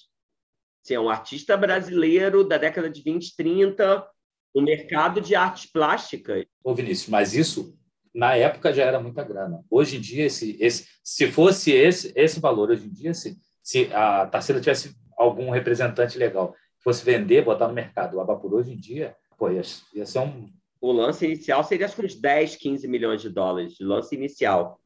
Sim, 0.84 0.94
é 0.94 1.00
um 1.00 1.10
artista 1.10 1.58
brasileiro 1.58 2.44
da 2.44 2.60
década 2.60 2.92
de 2.92 3.02
20, 3.02 3.36
30, 3.36 4.08
no 4.54 4.62
mercado 4.62 5.20
de 5.20 5.34
artes 5.34 5.66
plásticas. 5.66 6.46
Ô, 6.64 6.76
Vinícius, 6.76 7.10
mas 7.10 7.34
isso 7.34 7.76
na 8.14 8.36
época 8.36 8.72
já 8.72 8.84
era 8.84 9.00
muita 9.00 9.24
grana. 9.24 9.64
Hoje 9.68 9.98
em 9.98 10.00
dia, 10.00 10.26
esse, 10.26 10.56
esse, 10.60 10.88
se 11.04 11.32
fosse 11.32 11.72
esse, 11.72 12.14
esse 12.16 12.40
valor, 12.40 12.70
hoje 12.70 12.86
em 12.86 12.92
dia, 12.92 13.16
se, 13.16 13.36
se 13.64 13.92
a 13.92 14.28
Tarsila 14.28 14.60
tivesse 14.60 14.96
algum 15.18 15.50
representante 15.50 16.20
legal 16.20 16.56
fosse 16.82 17.04
vender, 17.06 17.44
botar 17.44 17.68
no 17.68 17.74
mercado 17.74 18.18
o 18.18 18.20
Abapur 18.20 18.54
hoje 18.54 18.74
em 18.74 18.78
dia, 18.78 19.16
pô, 19.38 19.50
ia, 19.50 19.62
ia 19.94 20.06
ser 20.06 20.20
um. 20.20 20.50
O 20.80 20.92
lance 20.92 21.26
inicial 21.26 21.64
seria 21.64 21.86
acho 21.86 21.96
que 21.96 22.06
uns 22.06 22.16
10, 22.16 22.56
15 22.56 22.88
milhões 22.88 23.22
de 23.22 23.30
dólares, 23.30 23.74
de 23.74 23.84
lance 23.84 24.16
inicial. 24.16 24.82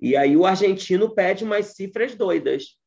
E 0.00 0.16
aí 0.16 0.34
o 0.36 0.46
argentino 0.46 1.14
pede 1.14 1.44
umas 1.44 1.66
cifras 1.66 2.14
doidas. 2.14 2.78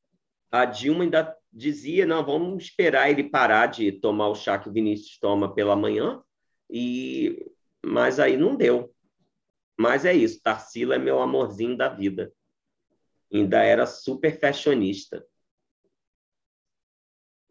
A 0.51 0.65
Dilma 0.65 1.03
ainda 1.03 1.35
dizia: 1.51 2.05
não, 2.05 2.25
vamos 2.25 2.63
esperar 2.63 3.09
ele 3.09 3.23
parar 3.25 3.67
de 3.67 3.91
tomar 3.91 4.29
o 4.29 4.35
chá 4.35 4.57
que 4.57 4.67
o 4.67 4.73
Vinícius 4.73 5.19
toma 5.19 5.53
pela 5.53 5.75
manhã. 5.75 6.21
E 6.69 7.51
mas 7.85 8.19
aí 8.19 8.37
não 8.37 8.55
deu. 8.55 8.91
Mas 9.77 10.05
é 10.05 10.13
isso, 10.13 10.41
Tarsila 10.41 10.95
é 10.95 10.99
meu 10.99 11.21
amorzinho 11.21 11.75
da 11.75 11.89
vida. 11.89 12.31
Ainda 13.31 13.61
era 13.63 13.85
super 13.85 14.39
fashionista. 14.39 15.25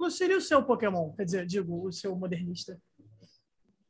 Qual 0.03 0.11
seria 0.11 0.37
o 0.37 0.41
seu 0.41 0.65
Pokémon? 0.65 1.13
Quer 1.13 1.25
dizer, 1.25 1.47
digo, 1.47 1.87
o 1.87 1.93
seu 1.93 2.17
modernista. 2.17 2.77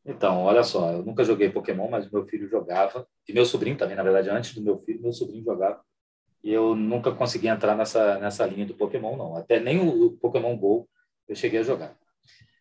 Então, 0.04 0.42
olha 0.42 0.62
só, 0.62 0.92
eu 0.92 1.02
nunca 1.02 1.24
joguei 1.24 1.48
Pokémon, 1.48 1.88
mas 1.88 2.10
meu 2.10 2.22
filho 2.26 2.46
jogava, 2.50 3.08
e 3.26 3.32
meu 3.32 3.46
sobrinho 3.46 3.78
também, 3.78 3.96
na 3.96 4.02
verdade, 4.02 4.28
antes 4.28 4.54
do 4.54 4.60
meu 4.60 4.76
filho, 4.76 5.00
meu 5.00 5.14
sobrinho 5.14 5.42
jogava. 5.42 5.82
e 6.44 6.52
eu 6.52 6.74
nunca 6.74 7.12
consegui 7.12 7.48
entrar 7.48 7.74
nessa, 7.74 8.18
nessa 8.18 8.44
linha 8.44 8.66
do 8.66 8.74
Pokémon, 8.74 9.16
não. 9.16 9.36
Até 9.38 9.58
nem 9.58 9.80
o, 9.80 10.10
Pokémon 10.18 10.54
GO 10.54 10.86
eu 11.26 11.34
cheguei 11.34 11.60
a 11.60 11.62
jogar. 11.62 11.96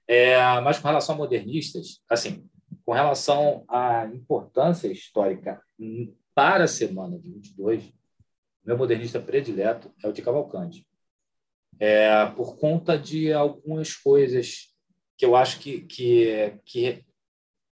É, 0.07 0.39
mas 0.61 0.79
com 0.79 0.87
relação 0.87 1.15
a 1.15 1.17
modernistas, 1.17 2.01
assim, 2.07 2.49
com 2.85 2.93
relação 2.93 3.65
à 3.67 4.05
importância 4.05 4.87
histórica 4.87 5.61
para 6.33 6.63
a 6.63 6.69
semana 6.69 7.19
de 7.19 7.29
22, 7.29 7.93
meu 8.63 8.77
modernista 8.77 9.19
predileto 9.19 9.93
é 10.01 10.07
o 10.07 10.13
de 10.13 10.21
Cavalcante. 10.21 10.87
É, 11.79 12.25
por 12.35 12.57
conta 12.57 12.97
de 12.97 13.33
algumas 13.33 13.95
coisas 13.95 14.71
que 15.17 15.25
eu 15.25 15.35
acho 15.35 15.59
que, 15.59 15.81
que, 15.81 16.53
que 16.65 17.03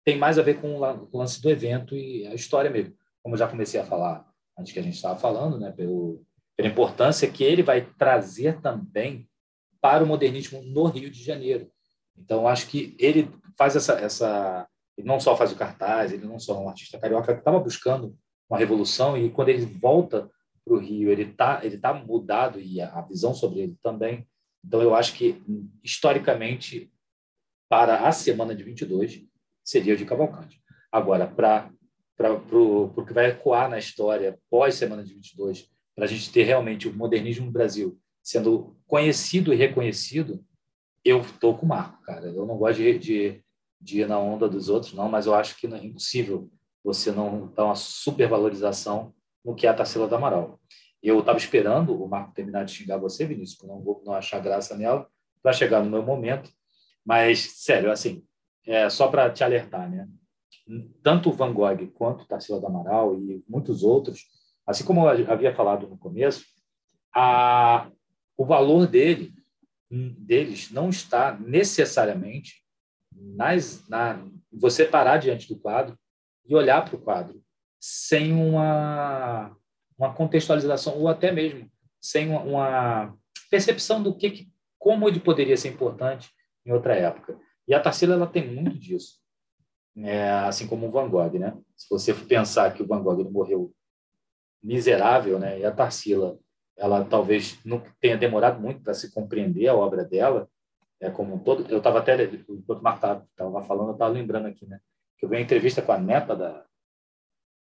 tem 0.05 0.17
mais 0.17 0.39
a 0.39 0.41
ver 0.41 0.61
com 0.61 0.79
o 0.79 1.17
lance 1.17 1.41
do 1.41 1.49
evento 1.49 1.95
e 1.95 2.25
a 2.27 2.33
história 2.33 2.69
mesmo. 2.69 2.93
Como 3.21 3.35
eu 3.35 3.39
já 3.39 3.47
comecei 3.47 3.79
a 3.79 3.85
falar 3.85 4.25
antes 4.57 4.71
que 4.71 4.79
a 4.79 4.81
gente 4.81 4.95
estava 4.95 5.19
falando, 5.19 5.59
né, 5.59 5.71
pelo, 5.71 6.23
pela 6.55 6.69
importância 6.69 7.29
que 7.29 7.43
ele 7.43 7.61
vai 7.61 7.85
trazer 7.97 8.61
também 8.61 9.29
para 9.79 10.03
o 10.03 10.07
modernismo 10.07 10.61
no 10.61 10.85
Rio 10.85 11.09
de 11.09 11.23
Janeiro. 11.23 11.69
Então, 12.17 12.47
acho 12.47 12.67
que 12.67 12.95
ele 12.99 13.31
faz 13.57 13.75
essa, 13.75 13.93
essa. 13.93 14.67
Ele 14.97 15.07
não 15.07 15.19
só 15.19 15.37
faz 15.37 15.51
o 15.51 15.55
cartaz, 15.55 16.11
ele 16.11 16.25
não 16.25 16.39
só 16.39 16.55
é 16.55 16.59
um 16.59 16.69
artista 16.69 16.97
carioca 16.97 17.33
que 17.33 17.39
estava 17.39 17.59
buscando 17.59 18.17
uma 18.49 18.57
revolução, 18.57 19.17
e 19.17 19.29
quando 19.29 19.49
ele 19.49 19.65
volta 19.65 20.29
para 20.67 20.75
o 20.75 20.79
Rio, 20.79 21.09
ele 21.09 21.23
está 21.23 21.63
ele 21.63 21.77
tá 21.77 21.93
mudado, 21.93 22.59
e 22.59 22.81
a 22.81 23.01
visão 23.01 23.33
sobre 23.33 23.61
ele 23.61 23.77
também. 23.81 24.27
Então, 24.63 24.81
eu 24.81 24.93
acho 24.93 25.13
que, 25.13 25.41
historicamente, 25.83 26.91
para 27.69 28.07
a 28.07 28.11
semana 28.11 28.53
de 28.53 28.63
22, 28.63 29.23
seria 29.63 29.93
o 29.93 29.97
de 29.97 30.05
Cavalcante. 30.05 30.61
Agora, 30.91 31.25
para 31.27 31.71
o 32.51 33.05
que 33.05 33.13
vai 33.13 33.27
ecoar 33.27 33.69
na 33.69 33.77
história 33.77 34.37
pós-semana 34.49 35.03
de 35.03 35.13
22, 35.13 35.69
para 35.95 36.05
a 36.05 36.07
gente 36.07 36.31
ter 36.31 36.43
realmente 36.43 36.87
o 36.87 36.93
modernismo 36.93 37.45
no 37.45 37.51
Brasil 37.51 37.99
sendo 38.21 38.75
conhecido 38.85 39.53
e 39.53 39.55
reconhecido, 39.55 40.43
eu 41.03 41.21
estou 41.21 41.57
com 41.57 41.65
o 41.65 41.69
Marco, 41.69 42.01
cara. 42.03 42.27
Eu 42.27 42.45
não 42.45 42.57
gosto 42.57 42.77
de, 42.77 42.99
de, 42.99 43.43
de, 43.79 44.01
ir 44.01 44.07
na 44.07 44.19
onda 44.19 44.49
dos 44.49 44.67
outros, 44.67 44.93
não, 44.93 45.07
mas 45.07 45.25
eu 45.25 45.33
acho 45.33 45.57
que 45.57 45.65
é 45.65 45.85
impossível 45.85 46.51
você 46.83 47.09
não 47.09 47.51
dar 47.53 47.65
uma 47.65 47.75
supervalorização 47.75 49.13
no 49.47 49.55
que 49.55 49.65
é 49.65 49.69
a 49.69 49.73
Tarsila 49.73 50.09
do 50.09 50.15
Amaral. 50.15 50.59
Eu 51.01 51.21
estava 51.21 51.37
esperando 51.37 52.03
o 52.03 52.05
Marco 52.05 52.33
terminar 52.33 52.65
de 52.65 52.73
xingar 52.73 52.97
você, 52.97 53.25
Vinícius, 53.25 53.57
por 53.57 53.67
não, 53.67 54.01
não 54.03 54.13
achar 54.13 54.41
graça 54.41 54.75
nela, 54.75 55.07
para 55.41 55.53
chegar 55.53 55.81
no 55.81 55.89
meu 55.89 56.03
momento. 56.03 56.51
Mas, 57.05 57.53
sério, 57.63 57.89
assim, 57.89 58.25
é, 58.65 58.89
só 58.89 59.07
para 59.07 59.29
te 59.31 59.45
alertar, 59.45 59.89
né? 59.89 60.05
Tanto 61.01 61.31
Van 61.31 61.53
Gogh 61.53 61.87
quanto 61.93 62.27
Tarsila 62.27 62.59
do 62.59 62.67
Amaral 62.67 63.17
e 63.17 63.41
muitos 63.47 63.83
outros, 63.83 64.25
assim 64.65 64.83
como 64.83 65.07
eu 65.07 65.31
havia 65.31 65.55
falado 65.55 65.87
no 65.87 65.97
começo, 65.97 66.43
a, 67.15 67.89
o 68.35 68.45
valor 68.45 68.85
dele 68.85 69.33
deles 69.89 70.69
não 70.69 70.89
está 70.89 71.31
necessariamente 71.39 72.61
nas, 73.15 73.87
na 73.87 74.21
você 74.51 74.83
parar 74.83 75.15
diante 75.15 75.47
do 75.47 75.57
quadro 75.57 75.97
e 76.45 76.53
olhar 76.53 76.83
para 76.83 76.97
o 76.97 77.01
quadro 77.01 77.41
sem 77.89 78.33
uma, 78.33 79.55
uma 79.97 80.13
contextualização 80.13 80.97
ou 80.97 81.07
até 81.07 81.31
mesmo 81.31 81.71
sem 82.01 82.27
uma, 82.27 82.41
uma 82.41 83.17
percepção 83.49 84.03
do 84.03 84.13
que, 84.13 84.29
que, 84.29 84.51
como 84.77 85.07
ele 85.07 85.21
poderia 85.21 85.55
ser 85.55 85.69
importante 85.69 86.29
em 86.65 86.73
outra 86.73 86.95
época. 86.95 87.39
E 87.65 87.73
a 87.73 87.79
Tarsila 87.79 88.15
ela 88.15 88.27
tem 88.27 88.45
muito 88.45 88.77
disso, 88.77 89.21
é, 89.99 90.29
assim 90.29 90.67
como 90.67 90.85
o 90.85 90.91
Van 90.91 91.09
Gogh, 91.09 91.39
né? 91.39 91.57
Se 91.77 91.89
você 91.89 92.13
for 92.13 92.27
pensar 92.27 92.73
que 92.73 92.83
o 92.83 92.85
Van 92.85 93.01
Gogh 93.01 93.23
morreu 93.31 93.73
miserável, 94.61 95.39
né? 95.39 95.57
E 95.57 95.65
a 95.65 95.71
Tarsila 95.71 96.37
ela 96.75 97.05
talvez 97.05 97.57
não 97.63 97.81
tenha 98.01 98.17
demorado 98.17 98.59
muito 98.59 98.81
para 98.81 98.93
se 98.93 99.13
compreender 99.13 99.69
a 99.69 99.75
obra 99.75 100.03
dela, 100.03 100.49
é 100.99 101.09
como 101.09 101.35
um 101.35 101.39
todo. 101.39 101.65
Eu 101.71 101.77
estava 101.77 101.99
até, 101.99 102.21
enquanto 102.25 102.79
o 102.79 102.83
Marco 102.83 103.25
estava 103.31 103.63
falando, 103.63 103.87
eu 103.87 103.93
estava 103.93 104.11
lembrando 104.11 104.47
aqui, 104.47 104.67
né? 104.67 104.81
Que 105.17 105.25
eu 105.25 105.29
vi 105.29 105.37
uma 105.37 105.41
entrevista 105.41 105.81
com 105.81 105.93
a 105.93 105.97
neta 105.97 106.35
da, 106.35 106.67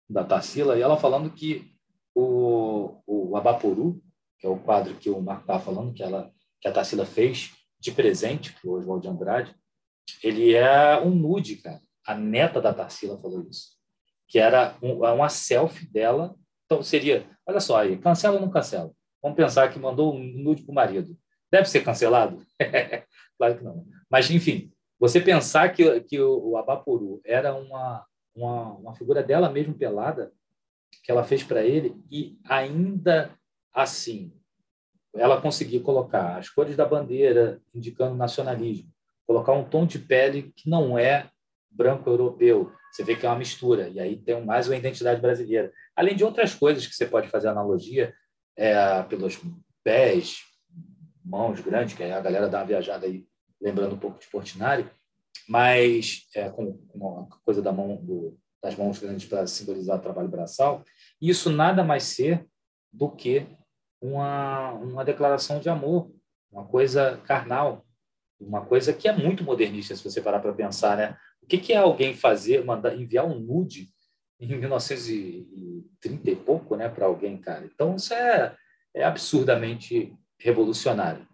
da 0.08 0.24
Tarsila, 0.24 0.78
e 0.78 0.82
ela 0.82 0.96
falando 0.96 1.30
que 1.30 1.72
o, 2.14 3.00
o 3.06 3.36
Abaporu, 3.36 4.02
que 4.38 4.46
é 4.46 4.50
o 4.50 4.58
quadro 4.58 4.94
que 4.96 5.10
o 5.10 5.20
Marco 5.20 5.42
estava 5.42 5.60
falando, 5.60 5.92
que, 5.92 6.02
ela, 6.02 6.32
que 6.60 6.68
a 6.68 6.72
Tarsila 6.72 7.06
fez 7.06 7.52
de 7.80 7.92
presente 7.92 8.52
para 8.52 8.70
o 8.70 8.74
Oswald 8.74 9.02
de 9.02 9.08
Andrade, 9.08 9.54
ele 10.22 10.54
é 10.54 11.00
um 11.00 11.10
nude, 11.10 11.56
cara. 11.56 11.80
A 12.06 12.14
neta 12.14 12.60
da 12.60 12.74
Tarsila 12.74 13.18
falou 13.18 13.46
isso. 13.48 13.74
Que 14.28 14.38
era 14.38 14.76
um, 14.82 15.04
uma 15.04 15.28
selfie 15.28 15.86
dela 15.86 16.36
então, 16.66 16.82
seria, 16.82 17.26
olha 17.46 17.60
só 17.60 17.78
aí, 17.78 17.96
cancela 17.96 18.36
ou 18.36 18.40
não 18.40 18.50
cancela? 18.50 18.90
Vamos 19.22 19.36
pensar 19.36 19.70
que 19.72 19.78
mandou 19.78 20.14
um 20.14 20.18
nude 20.18 20.62
para 20.62 20.72
o 20.72 20.74
marido. 20.74 21.16
Deve 21.50 21.68
ser 21.68 21.84
cancelado? 21.84 22.44
claro 23.38 23.58
que 23.58 23.64
não. 23.64 23.86
Mas, 24.10 24.30
enfim, 24.30 24.72
você 24.98 25.20
pensar 25.20 25.72
que, 25.72 26.00
que 26.00 26.20
o, 26.20 26.50
o 26.50 26.56
Abaporu 26.56 27.20
era 27.24 27.54
uma, 27.54 28.04
uma, 28.34 28.72
uma 28.74 28.94
figura 28.94 29.22
dela 29.22 29.50
mesmo 29.50 29.74
pelada, 29.74 30.32
que 31.02 31.10
ela 31.10 31.24
fez 31.24 31.42
para 31.42 31.62
ele, 31.62 31.96
e 32.10 32.38
ainda 32.44 33.30
assim, 33.72 34.32
ela 35.14 35.40
conseguir 35.40 35.80
colocar 35.80 36.38
as 36.38 36.48
cores 36.48 36.76
da 36.76 36.86
bandeira 36.86 37.60
indicando 37.74 38.14
nacionalismo, 38.14 38.90
colocar 39.26 39.52
um 39.52 39.64
tom 39.64 39.86
de 39.86 39.98
pele 39.98 40.52
que 40.56 40.68
não 40.68 40.98
é 40.98 41.30
branco 41.70 42.08
europeu, 42.08 42.72
você 42.90 43.02
vê 43.02 43.16
que 43.16 43.26
é 43.26 43.28
uma 43.28 43.38
mistura, 43.38 43.88
e 43.88 43.98
aí 43.98 44.16
tem 44.16 44.44
mais 44.44 44.68
uma 44.68 44.76
identidade 44.76 45.20
brasileira. 45.20 45.72
Além 45.96 46.14
de 46.14 46.24
outras 46.24 46.54
coisas 46.54 46.86
que 46.86 46.94
você 46.94 47.06
pode 47.06 47.28
fazer 47.28 47.48
analogia, 47.48 48.14
é, 48.56 49.02
pelos 49.02 49.40
pés, 49.82 50.38
mãos 51.24 51.60
grandes, 51.60 51.96
que 51.96 52.04
a 52.04 52.20
galera 52.20 52.48
dá 52.48 52.60
uma 52.60 52.66
viajada 52.66 53.06
aí, 53.06 53.26
lembrando 53.60 53.96
um 53.96 53.98
pouco 53.98 54.20
de 54.20 54.28
Portinari, 54.28 54.88
mas 55.48 56.26
é, 56.34 56.48
com 56.48 56.78
uma 56.94 57.26
coisa 57.44 57.60
da 57.60 57.72
mão, 57.72 57.96
do, 57.96 58.38
das 58.62 58.76
mãos 58.76 58.98
grandes 58.98 59.26
para 59.26 59.46
simbolizar 59.46 60.00
trabalho 60.00 60.28
braçal, 60.28 60.84
isso 61.20 61.50
nada 61.50 61.84
mais 61.84 62.04
ser 62.04 62.46
do 62.92 63.10
que 63.10 63.46
uma, 64.00 64.72
uma 64.72 65.04
declaração 65.04 65.58
de 65.58 65.68
amor, 65.68 66.10
uma 66.50 66.64
coisa 66.64 67.20
carnal, 67.26 67.84
uma 68.40 68.64
coisa 68.64 68.92
que 68.92 69.08
é 69.08 69.12
muito 69.12 69.42
modernista, 69.44 69.94
se 69.94 70.04
você 70.04 70.20
parar 70.20 70.40
para 70.40 70.52
pensar, 70.52 70.96
né? 70.96 71.16
O 71.42 71.46
que, 71.46 71.58
que 71.58 71.72
é 71.72 71.76
alguém 71.76 72.14
fazer, 72.14 72.64
mandar 72.64 72.94
enviar 72.96 73.26
um 73.26 73.38
nude 73.38 73.88
em 74.40 74.48
1930 74.58 76.30
e 76.30 76.36
pouco, 76.36 76.76
né, 76.76 76.88
para 76.88 77.06
alguém, 77.06 77.36
cara? 77.36 77.64
Então 77.64 77.96
isso 77.96 78.12
é, 78.14 78.56
é 78.94 79.04
absurdamente 79.04 80.14
revolucionário. 80.38 81.26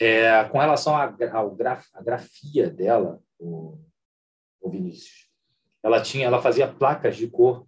É, 0.00 0.44
com 0.44 0.58
relação 0.58 0.94
à 0.94 1.06
graf, 1.06 1.86
grafia 2.02 2.68
dela, 2.68 3.20
o, 3.38 3.78
o 4.60 4.70
Vinícius, 4.70 5.30
ela 5.82 6.02
tinha, 6.02 6.26
ela 6.26 6.42
fazia 6.42 6.68
placas 6.68 7.16
de 7.16 7.28
cor 7.28 7.66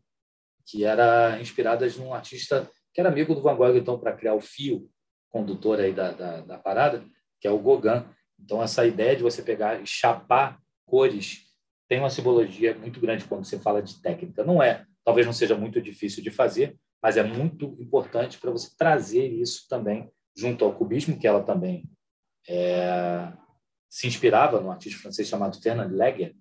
que 0.67 0.85
era 0.85 1.41
inspiradas 1.41 1.97
num 1.97 2.13
artista 2.13 2.71
que 2.93 3.01
era 3.01 3.09
amigo 3.09 3.35
do 3.35 3.41
Van 3.41 3.57
Gogh, 3.57 3.77
então 3.77 3.99
para 3.99 4.13
criar 4.13 4.35
o 4.35 4.41
fio 4.41 4.91
condutor 5.31 5.81
aí 5.81 5.93
da, 5.93 6.11
da, 6.11 6.41
da 6.41 6.59
parada, 6.59 7.05
que 7.41 7.47
é 7.47 7.51
o 7.51 7.59
Gauguin. 7.59 8.05
Então 8.39 8.63
essa 8.63 8.85
ideia 8.87 9.17
de 9.17 9.23
você 9.23 9.43
pegar 9.43 9.81
e 9.81 9.87
chapar 9.87 10.61
cores 10.85 11.47
tem 11.89 12.01
uma 12.01 12.11
simbologia 12.11 12.77
muito 12.77 13.01
grande 13.01 13.25
quando 13.25 13.45
você 13.45 13.59
fala 13.59 13.83
de 13.83 14.01
técnica. 14.03 14.45
Não 14.45 14.63
é, 14.63 14.85
talvez 15.05 15.27
não 15.27 15.33
seja 15.33 15.57
muito 15.57 15.81
difícil 15.81 16.23
de 16.23 16.31
fazer, 16.31 16.77
mas 17.03 17.17
é 17.17 17.23
muito 17.23 17.77
importante 17.81 18.39
para 18.39 18.51
você 18.51 18.71
trazer 18.77 19.27
isso 19.27 19.67
também 19.69 20.11
junto 20.37 20.65
ao 20.65 20.75
cubismo, 20.75 21.19
que 21.19 21.27
ela 21.27 21.43
também 21.43 21.89
é, 22.49 23.33
se 23.89 24.07
inspirava 24.07 24.61
no 24.61 24.71
artista 24.71 25.01
francês 25.01 25.29
chamado 25.29 25.61
Fernand 25.61 25.91
Leger. 25.91 26.35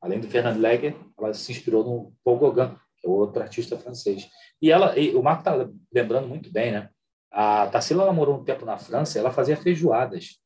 Além 0.00 0.20
do 0.20 0.28
Fernand 0.28 0.58
Leger, 0.58 0.94
ela 1.18 1.32
se 1.32 1.50
inspirou 1.50 1.84
no 1.84 2.14
Paul 2.22 2.38
Gauguin, 2.38 2.76
que 2.98 3.06
é 3.06 3.10
outro 3.10 3.42
artista 3.42 3.78
francês. 3.78 4.28
E 4.60 4.70
ela, 4.70 4.98
e 4.98 5.14
o 5.14 5.22
Marco 5.22 5.40
está 5.40 5.68
lembrando 5.92 6.28
muito 6.28 6.52
bem, 6.52 6.72
né? 6.72 6.90
A 7.30 7.66
Tarsila 7.66 8.12
morou 8.12 8.38
um 8.38 8.44
tempo 8.44 8.64
na 8.64 8.78
França, 8.78 9.18
ela 9.18 9.32
fazia 9.32 9.56
feijoadas. 9.56 10.38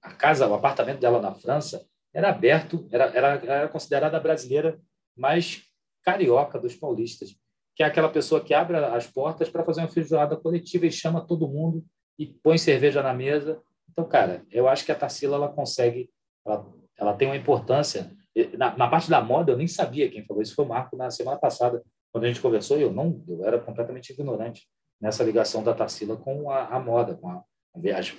A 0.00 0.12
casa, 0.12 0.46
o 0.48 0.54
apartamento 0.54 1.00
dela 1.00 1.20
na 1.20 1.34
França 1.34 1.84
era 2.14 2.30
aberto, 2.30 2.88
era, 2.90 3.04
era, 3.06 3.28
era 3.44 3.68
considerada 3.68 4.16
a 4.16 4.20
brasileira 4.20 4.80
mais 5.16 5.62
carioca 6.02 6.58
dos 6.58 6.74
paulistas, 6.74 7.36
que 7.76 7.82
é 7.82 7.86
aquela 7.86 8.08
pessoa 8.08 8.42
que 8.42 8.54
abre 8.54 8.76
as 8.76 9.06
portas 9.06 9.48
para 9.50 9.64
fazer 9.64 9.82
uma 9.82 9.88
feijoada 9.88 10.36
coletiva 10.36 10.86
e 10.86 10.92
chama 10.92 11.26
todo 11.26 11.48
mundo 11.48 11.84
e 12.18 12.26
põe 12.26 12.56
cerveja 12.56 13.02
na 13.02 13.12
mesa. 13.12 13.60
Então, 13.92 14.04
cara, 14.08 14.44
eu 14.50 14.68
acho 14.68 14.84
que 14.84 14.92
a 14.92 14.94
Tarsila 14.94 15.36
ela 15.36 15.48
consegue, 15.48 16.10
ela, 16.46 16.66
ela 16.96 17.14
tem 17.14 17.28
uma 17.28 17.36
importância. 17.36 18.10
Na, 18.56 18.76
na, 18.76 18.88
parte 18.88 19.10
da 19.10 19.20
moda, 19.20 19.52
eu 19.52 19.56
nem 19.56 19.66
sabia 19.66 20.10
quem 20.10 20.24
falou 20.24 20.42
isso, 20.42 20.54
foi 20.54 20.64
o 20.64 20.68
Marco 20.68 20.96
na 20.96 21.10
semana 21.10 21.38
passada, 21.38 21.82
quando 22.12 22.24
a 22.24 22.28
gente 22.28 22.40
conversou, 22.40 22.78
eu 22.78 22.92
não, 22.92 23.22
eu 23.28 23.44
era 23.44 23.58
completamente 23.58 24.12
ignorante 24.12 24.66
nessa 25.00 25.24
ligação 25.24 25.62
da 25.62 25.74
Tarsila 25.74 26.16
com 26.16 26.50
a, 26.50 26.66
a 26.66 26.80
moda, 26.80 27.14
com 27.14 27.28
a, 27.28 27.44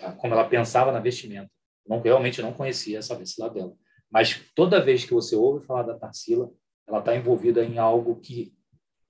a, 0.02 0.11
como 0.14 0.34
ela 0.34 0.48
pensava 0.48 0.91
na 0.91 0.99
vestimenta. 0.99 1.49
Não, 1.88 1.99
realmente 1.99 2.41
não 2.41 2.53
conhecia 2.53 2.99
essa 2.99 3.19
lado 3.39 3.53
dela. 3.53 3.73
Mas 4.10 4.41
toda 4.56 4.84
vez 4.84 5.06
que 5.06 5.14
você 5.14 5.35
ouve 5.35 5.65
falar 5.65 5.84
da 5.84 5.98
Tarsila, 5.98 6.52
ela 6.88 6.99
está 6.99 7.15
envolvida 7.15 7.64
em 7.64 7.77
algo 7.77 8.19
que 8.19 8.53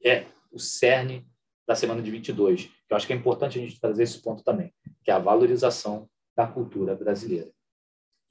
é 0.04 0.26
o 0.52 0.60
cerne 0.60 1.28
da 1.68 1.76
semana 1.76 2.02
de 2.02 2.12
22. 2.12 2.70
Eu 2.90 2.98
acho 2.98 3.08
que 3.08 3.14
é 3.14 3.16
importante 3.16 3.58
a 3.58 3.62
gente 3.62 3.80
trazer 3.80 4.04
esse 4.04 4.22
ponto 4.22 4.44
também, 4.44 4.74
que 5.04 5.12
é 5.12 5.14
a 5.14 5.20
valorização 5.20 6.10
da 6.36 6.48
cultura 6.48 6.96
brasileira. 6.96 7.52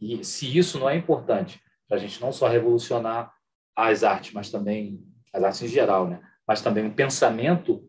E 0.00 0.24
se 0.24 0.56
isso 0.56 0.78
não 0.78 0.88
é 0.88 0.96
importante 0.96 1.60
para 1.86 1.96
a 1.96 2.00
gente 2.00 2.20
não 2.20 2.32
só 2.32 2.48
revolucionar 2.48 3.32
as 3.76 4.02
artes, 4.04 4.32
mas 4.32 4.50
também 4.50 5.04
as 5.32 5.42
artes 5.42 5.62
em 5.62 5.68
geral, 5.68 6.08
né? 6.08 6.22
mas 6.46 6.62
também 6.62 6.84
um 6.84 6.94
pensamento 6.94 7.88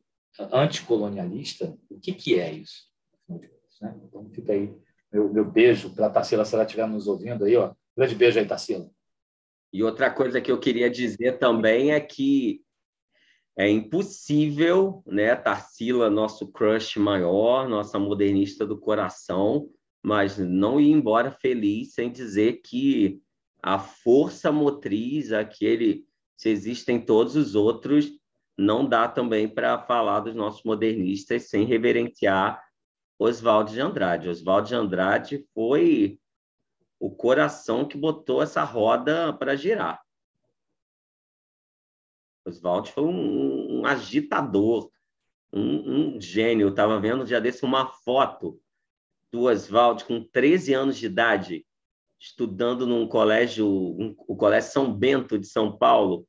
anticolonialista, 0.52 1.78
o 1.90 2.00
que, 2.00 2.14
que 2.14 2.40
é 2.40 2.52
isso? 2.52 2.90
Né? 3.30 4.00
Então 4.04 4.30
fica 4.30 4.54
aí 4.54 4.74
meu, 5.12 5.32
meu 5.32 5.46
beijo 5.46 5.94
para 5.94 6.08
a 6.08 6.10
Tarsila, 6.10 6.46
se 6.46 6.56
ela 6.56 6.64
estiver 6.64 6.88
nos 6.88 7.08
ouvindo 7.08 7.44
aí. 7.44 7.56
Ó. 7.56 7.74
Grande 7.96 8.16
beijo 8.16 8.40
aí, 8.40 8.48
Tarsila. 8.48 8.90
E 9.74 9.84
outra 9.84 10.10
coisa 10.10 10.40
que 10.42 10.52
eu 10.52 10.60
queria 10.60 10.90
dizer 10.90 11.38
também 11.38 11.92
é 11.92 12.00
que 12.00 12.62
é 13.58 13.70
impossível, 13.70 15.04
né, 15.06 15.36
Tarsila, 15.36 16.10
nosso 16.10 16.48
crush 16.52 16.98
maior, 16.98 17.68
nossa 17.68 18.00
modernista 18.00 18.66
do 18.66 18.80
coração, 18.80 19.70
mas 20.02 20.38
não 20.38 20.80
ir 20.80 20.92
embora 20.92 21.32
feliz 21.32 21.94
sem 21.94 22.12
dizer 22.12 22.62
que 22.64 23.22
a 23.62 23.78
força 23.78 24.52
motriz, 24.52 25.32
aquele, 25.32 26.06
se 26.36 26.50
existem 26.50 27.00
todos 27.00 27.36
os 27.36 27.54
outros, 27.54 28.12
não 28.58 28.88
dá 28.88 29.08
também 29.08 29.48
para 29.48 29.80
falar 29.80 30.22
dos 30.22 30.36
nossos 30.36 30.64
modernistas 30.64 31.50
sem 31.50 31.66
reverenciar 31.66 32.62
Oswaldo 33.20 33.72
de 33.72 33.80
Andrade. 33.80 34.30
Oswaldo 34.30 34.68
de 34.68 34.76
Andrade 34.76 35.48
foi 35.54 36.20
o 37.00 37.10
coração 37.10 37.88
que 37.88 37.98
botou 37.98 38.42
essa 38.42 38.64
roda 38.64 39.32
para 39.34 39.56
girar. 39.56 40.02
Oswaldo 42.46 42.90
foi 42.90 43.04
um, 43.04 43.80
um 43.80 43.86
agitador, 43.86 44.92
um, 45.54 46.16
um, 46.16 46.22
gênio. 46.22 46.70
Estava 46.70 47.00
vendo 47.00 47.22
um 47.22 47.26
dia 47.26 47.40
desse 47.40 47.64
uma 47.64 47.86
foto 47.86 48.60
do 49.32 49.44
Oswaldo 49.44 50.04
com 50.06 50.24
13 50.24 50.74
anos 50.74 50.98
de 50.98 51.06
idade, 51.06 51.66
estudando 52.20 52.86
num 52.86 53.08
colégio, 53.08 53.68
um, 53.68 54.16
o 54.28 54.36
Colégio 54.36 54.72
São 54.72 54.94
Bento 54.94 55.40
de 55.40 55.48
São 55.48 55.76
Paulo, 55.76 56.28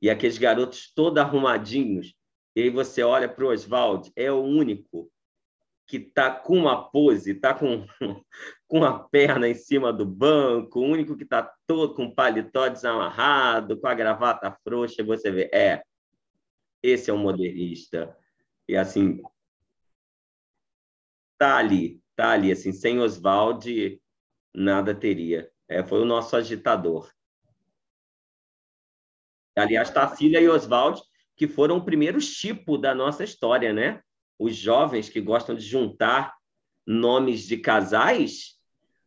e 0.00 0.08
aqueles 0.08 0.38
garotos 0.38 0.92
todos 0.94 1.22
arrumadinhos. 1.22 2.14
E 2.56 2.62
aí 2.62 2.70
você 2.70 3.02
olha 3.02 3.28
para 3.28 3.44
o 3.44 3.48
Oswaldo, 3.48 4.10
é 4.16 4.32
o 4.32 4.40
único 4.40 5.10
que 5.86 5.96
está 5.96 6.30
com 6.30 6.58
uma 6.58 6.90
pose, 6.90 7.32
está 7.32 7.54
com, 7.54 7.86
com 8.66 8.84
a 8.84 8.98
perna 8.98 9.48
em 9.48 9.54
cima 9.54 9.92
do 9.92 10.04
banco, 10.04 10.80
o 10.80 10.84
único 10.84 11.16
que 11.16 11.24
está 11.24 11.42
todo 11.66 11.94
com 11.94 12.06
o 12.06 12.14
paletó 12.14 12.68
desamarrado, 12.68 13.80
com 13.80 13.86
a 13.86 13.94
gravata 13.94 14.56
frouxa, 14.62 15.02
você 15.02 15.30
vê, 15.30 15.50
é, 15.52 15.82
esse 16.82 17.10
é 17.10 17.14
um 17.14 17.18
modernista. 17.18 18.16
E 18.68 18.76
assim, 18.76 19.22
tá 21.38 21.56
ali, 21.56 22.02
tá 22.18 22.30
ali, 22.32 22.52
assim, 22.52 22.72
sem 22.72 23.00
Oswald, 23.00 24.00
nada 24.54 24.94
teria. 24.94 25.50
É, 25.68 25.82
foi 25.84 26.00
o 26.00 26.04
nosso 26.04 26.36
agitador. 26.36 27.10
Aliás, 29.56 29.90
Tarsília 29.90 30.40
e 30.40 30.48
Oswald, 30.48 31.00
que 31.36 31.48
foram 31.48 31.78
o 31.78 31.84
primeiro 31.84 32.20
tipo 32.20 32.76
da 32.76 32.94
nossa 32.94 33.24
história, 33.24 33.72
né? 33.72 34.02
os 34.38 34.54
jovens 34.54 35.08
que 35.08 35.20
gostam 35.20 35.54
de 35.54 35.62
juntar 35.62 36.34
nomes 36.86 37.42
de 37.42 37.56
casais, 37.56 38.56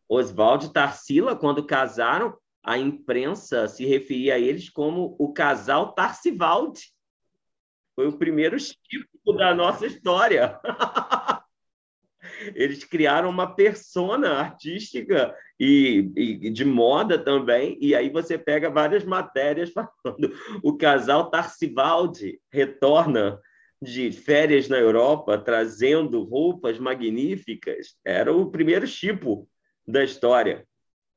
Oswaldo 0.08 0.66
e 0.66 0.72
Tarsila, 0.72 1.34
quando 1.34 1.66
casaram, 1.66 2.36
a 2.62 2.76
imprensa 2.78 3.66
se 3.66 3.86
referia 3.86 4.34
a 4.34 4.38
eles 4.38 4.68
como 4.68 5.16
o 5.18 5.32
casal 5.32 5.94
Tarsivaldi. 5.94 6.92
Foi 7.96 8.06
o 8.06 8.18
primeiro 8.18 8.56
tipo 8.58 9.32
da 9.32 9.54
nossa 9.54 9.86
história. 9.86 10.60
Eles 12.54 12.84
criaram 12.84 13.30
uma 13.30 13.54
persona 13.54 14.34
artística 14.34 15.34
e, 15.58 16.10
e, 16.16 16.50
de 16.50 16.64
moda 16.64 17.18
também, 17.18 17.78
e 17.80 17.94
aí 17.94 18.10
você 18.10 18.36
pega 18.36 18.70
várias 18.70 19.04
matérias 19.04 19.70
falando 19.72 20.32
o 20.62 20.76
casal 20.76 21.30
Tarsivaldi 21.30 22.40
retorna 22.50 23.40
de 23.80 24.12
férias 24.12 24.68
na 24.68 24.78
Europa, 24.78 25.36
trazendo 25.36 26.22
roupas 26.22 26.78
magníficas, 26.78 27.96
era 28.04 28.32
o 28.32 28.50
primeiro 28.50 28.86
tipo 28.86 29.48
da 29.86 30.04
história. 30.04 30.66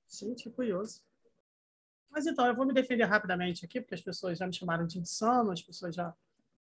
Gente, 0.09 0.49
curioso. 0.49 1.01
Mas 2.09 2.25
então, 2.25 2.47
eu 2.47 2.55
vou 2.55 2.65
me 2.65 2.73
defender 2.73 3.03
rapidamente 3.03 3.65
aqui, 3.65 3.81
porque 3.81 3.93
as 3.93 4.01
pessoas 4.01 4.37
já 4.37 4.47
me 4.47 4.53
chamaram 4.53 4.87
de 4.87 4.97
insano, 4.97 5.51
as 5.51 5.61
pessoas 5.61 5.93
já, 5.93 6.13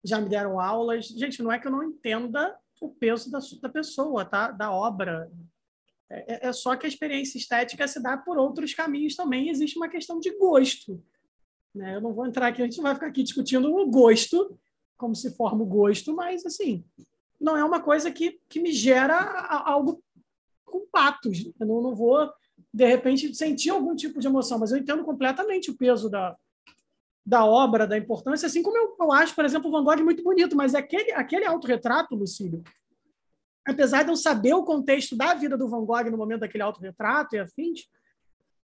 já 0.03 0.22
me 0.22 0.30
deram 0.30 0.60
aulas. 0.60 1.07
Gente, 1.07 1.41
não 1.41 1.52
é 1.52 1.60
que 1.60 1.68
eu 1.68 1.72
não 1.72 1.84
entenda 1.84 2.56
o 2.80 2.89
peso 2.89 3.30
da, 3.31 3.39
da 3.61 3.69
pessoa, 3.69 4.26
tá? 4.26 4.51
da 4.51 4.72
obra. 4.72 5.31
É, 6.10 6.47
é, 6.47 6.47
é 6.47 6.53
só 6.53 6.76
que 6.76 6.85
a 6.85 6.89
experiência 6.89 7.38
estética 7.38 7.88
se 7.88 8.01
dá 8.01 8.18
por 8.18 8.38
outros 8.38 8.73
caminhos 8.73 9.15
também. 9.15 9.49
Existe 9.49 9.77
uma 9.77 9.89
questão 9.89 10.19
de 10.19 10.35
gosto. 10.38 11.03
Né? 11.73 11.95
Eu 11.95 12.01
não 12.01 12.14
vou 12.14 12.26
entrar 12.26 12.47
aqui, 12.47 12.61
a 12.61 12.65
gente 12.65 12.81
vai 12.81 12.93
ficar 12.93 13.07
aqui 13.07 13.23
discutindo 13.23 13.73
o 13.73 13.89
gosto 13.89 14.57
como 14.99 15.15
se 15.15 15.31
forma 15.31 15.64
o 15.64 15.65
gosto, 15.65 16.14
mas 16.14 16.45
assim, 16.45 16.84
não 17.39 17.56
é 17.56 17.64
uma 17.64 17.81
coisa 17.81 18.11
que, 18.11 18.38
que 18.49 18.60
me 18.60 18.73
gera 18.73 19.18
algo 19.65 20.03
com 20.65 20.85
patos. 20.88 21.49
Eu 21.57 21.65
não, 21.65 21.81
não 21.81 21.95
vou, 21.95 22.30
de 22.73 22.85
repente, 22.85 23.34
sentir 23.34 23.69
algum 23.69 23.95
tipo 23.95 24.19
de 24.19 24.27
emoção, 24.27 24.60
mas 24.60 24.72
eu 24.72 24.77
entendo 24.77 25.06
completamente 25.06 25.72
o 25.72 25.77
peso 25.77 26.10
da, 26.10 26.35
da 27.30 27.45
obra, 27.45 27.85
da 27.85 27.95
importância, 27.95 28.47
assim 28.47 28.64
como 28.64 28.76
eu, 28.76 28.95
eu 28.99 29.11
acho, 29.11 29.35
por 29.35 29.45
exemplo, 29.45 29.69
o 29.69 29.72
Van 29.72 29.84
Gogh 29.84 30.03
muito 30.03 30.23
bonito, 30.23 30.56
mas 30.56 30.73
aquele, 30.73 31.11
aquele 31.11 31.45
autorretrato, 31.45 32.15
Lucílio, 32.15 32.64
apesar 33.68 34.01
de 34.01 34.10
eu 34.10 34.15
saber 34.15 34.56
o 34.56 34.64
contexto 34.64 35.15
da 35.15 35.35
vida 35.35 35.56
do 35.56 35.68
Van 35.68 35.85
Gogh 35.85 36.10
no 36.10 36.18
momento 36.18 36.39
daquele 36.39 36.64
autorretrato 36.64 37.35
e 37.35 37.39
afins, 37.39 37.88